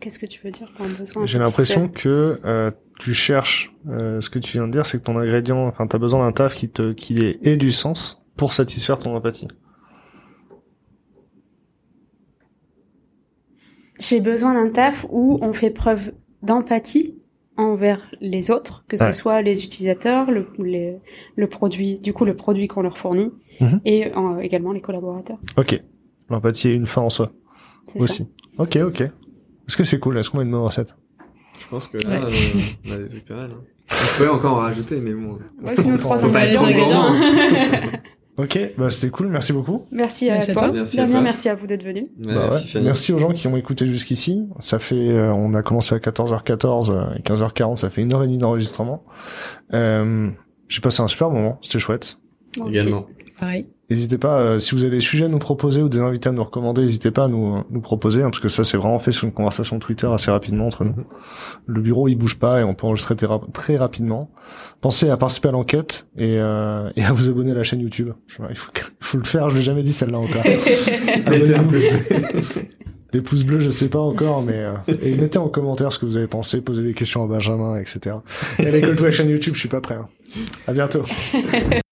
Qu'est-ce 0.00 0.18
que 0.18 0.26
tu 0.26 0.40
veux 0.44 0.50
dire 0.50 0.70
par 0.76 0.86
un 0.86 0.90
besoin 0.90 1.26
J'ai 1.26 1.38
l'impression 1.38 1.88
que 1.88 2.40
euh, 2.44 2.70
tu 2.98 3.14
cherches, 3.14 3.74
euh, 3.88 4.20
ce 4.20 4.30
que 4.30 4.38
tu 4.38 4.52
viens 4.52 4.66
de 4.66 4.72
dire, 4.72 4.86
c'est 4.86 4.98
que 4.98 5.04
ton 5.04 5.16
ingrédient, 5.16 5.66
enfin, 5.66 5.86
t'as 5.86 5.98
besoin 5.98 6.24
d'un 6.24 6.32
taf 6.32 6.54
qui 6.54 6.68
te, 6.68 6.92
qui 6.92 7.18
ait 7.42 7.56
du 7.56 7.72
sens 7.72 8.22
pour 8.36 8.52
satisfaire 8.52 8.98
ton 8.98 9.14
empathie. 9.14 9.48
J'ai 13.98 14.20
besoin 14.20 14.54
d'un 14.54 14.70
taf 14.70 15.06
où 15.08 15.38
on 15.40 15.52
fait 15.52 15.70
preuve 15.70 16.12
d'empathie 16.42 17.18
envers 17.56 18.00
les 18.20 18.50
autres, 18.50 18.84
que 18.88 18.96
ce 18.96 19.10
soit 19.12 19.42
les 19.42 19.64
utilisateurs, 19.64 20.30
le, 20.30 20.46
le 21.36 21.46
produit, 21.46 22.00
du 22.00 22.12
coup 22.12 22.24
le 22.24 22.34
produit 22.36 22.68
qu'on 22.68 22.82
leur 22.82 22.98
fournit, 22.98 23.32
mhm. 23.60 23.80
et 23.84 24.10
également 24.42 24.72
les 24.72 24.80
collaborateurs. 24.80 25.38
Ok, 25.56 25.80
l'empathie 26.30 26.70
est 26.70 26.74
une 26.74 26.86
fin 26.86 27.02
en 27.02 27.10
soi. 27.10 27.32
Aussi. 27.96 28.24
Ça. 28.24 28.62
Ok, 28.62 28.76
ok. 28.76 29.00
Est-ce 29.00 29.76
que 29.76 29.84
c'est 29.84 29.98
cool? 29.98 30.18
Est-ce 30.18 30.30
qu'on 30.30 30.40
a 30.40 30.42
une 30.42 30.50
bonne 30.50 30.62
recette 30.62 30.96
Je 31.60 31.68
pense 31.68 31.88
que 31.88 31.98
là, 31.98 32.20
on 32.86 32.92
a 32.92 32.98
des 32.98 33.06
trucs 33.06 33.24
pas 33.26 33.36
mal. 33.36 33.50
Hein. 33.52 33.64
On 33.90 34.16
pourrait 34.16 34.28
encore 34.28 34.52
en 34.54 34.60
rajouter, 34.60 35.00
mais 35.00 35.12
bon. 35.12 35.38
Ouais, 35.62 35.74
nous 35.84 35.98
trois 35.98 36.24
ingrédients. 36.24 36.64
Ok, 38.36 38.58
bah 38.76 38.90
c'était 38.90 39.10
cool, 39.10 39.28
merci 39.28 39.52
beaucoup. 39.52 39.84
Merci, 39.92 40.28
à 40.28 40.38
toi. 40.38 40.72
Merci, 40.72 41.00
à, 41.00 41.06
merci 41.06 41.48
à 41.48 41.54
vous 41.54 41.68
d'être 41.68 41.84
venus. 41.84 42.08
Bah 42.18 42.50
merci, 42.82 43.12
aux 43.12 43.18
gens 43.18 43.30
qui 43.32 43.46
ont 43.46 43.56
écouté 43.56 43.86
jusqu'ici. 43.86 44.48
Ça 44.58 44.80
fait, 44.80 45.10
euh, 45.10 45.32
on 45.32 45.54
a 45.54 45.62
commencé 45.62 45.94
à 45.94 45.98
14h14 45.98 46.90
euh, 46.90 47.14
et 47.16 47.20
15h40, 47.20 47.76
ça 47.76 47.90
fait 47.90 48.02
une 48.02 48.12
heure 48.12 48.24
et 48.24 48.26
demie 48.26 48.38
d'enregistrement. 48.38 49.04
Euh, 49.72 50.30
J'ai 50.68 50.80
passé 50.80 51.00
un 51.00 51.08
super 51.08 51.30
moment, 51.30 51.58
c'était 51.62 51.78
chouette. 51.78 52.18
Également. 52.66 53.06
Pareil. 53.38 53.68
N'hésitez 53.90 54.16
pas, 54.16 54.40
euh, 54.40 54.58
si 54.58 54.74
vous 54.74 54.82
avez 54.82 54.96
des 54.96 55.02
sujets 55.02 55.26
à 55.26 55.28
nous 55.28 55.38
proposer 55.38 55.82
ou 55.82 55.90
des 55.90 55.98
invités 55.98 56.30
à 56.30 56.32
nous 56.32 56.42
recommander, 56.42 56.80
n'hésitez 56.82 57.10
pas 57.10 57.24
à 57.24 57.28
nous, 57.28 57.62
nous 57.70 57.80
proposer, 57.80 58.22
hein, 58.22 58.30
parce 58.30 58.40
que 58.40 58.48
ça 58.48 58.64
c'est 58.64 58.78
vraiment 58.78 58.98
fait 58.98 59.12
sur 59.12 59.26
une 59.26 59.32
conversation 59.32 59.78
Twitter 59.78 60.06
assez 60.06 60.30
rapidement 60.30 60.66
entre 60.66 60.84
nous. 60.84 60.94
Le 61.66 61.82
bureau 61.82 62.08
il 62.08 62.14
bouge 62.14 62.38
pas 62.38 62.60
et 62.60 62.64
on 62.64 62.74
peut 62.74 62.86
enregistrer 62.86 63.14
très 63.52 63.76
rapidement. 63.76 64.30
Pensez 64.80 65.10
à 65.10 65.18
participer 65.18 65.48
à 65.48 65.52
l'enquête 65.52 66.08
et, 66.16 66.38
euh, 66.38 66.88
et 66.96 67.04
à 67.04 67.12
vous 67.12 67.28
abonner 67.28 67.50
à 67.50 67.54
la 67.54 67.62
chaîne 67.62 67.80
YouTube. 67.80 68.10
il, 68.48 68.56
faut, 68.56 68.72
faut 69.00 69.18
le 69.18 69.24
faire, 69.24 69.50
je 69.50 69.56
l'ai 69.56 69.62
jamais 69.62 69.82
dit 69.82 69.92
celle-là 69.92 70.18
encore. 70.18 70.42
Les 73.12 73.20
pouces 73.20 73.44
bleus, 73.44 73.60
je 73.60 73.70
sais 73.70 73.88
pas 73.88 74.00
encore, 74.00 74.42
mais 74.42 74.56
euh, 74.56 74.72
et 75.02 75.14
mettez 75.14 75.38
en 75.38 75.48
commentaire 75.48 75.92
ce 75.92 76.00
que 76.00 76.06
vous 76.06 76.16
avez 76.16 76.26
pensé, 76.26 76.60
posez 76.60 76.82
des 76.82 76.94
questions 76.94 77.22
à 77.22 77.28
Benjamin, 77.28 77.76
etc. 77.76 78.16
Et 78.58 78.66
à 78.66 78.70
l'école 78.72 78.96
de 78.96 79.04
la 79.04 79.12
chaîne 79.12 79.28
YouTube, 79.28 79.54
je 79.54 79.60
suis 79.60 79.68
pas 79.68 79.80
prêt. 79.80 79.94
Hein. 79.94 80.08
À 80.66 80.72
bientôt. 80.72 81.04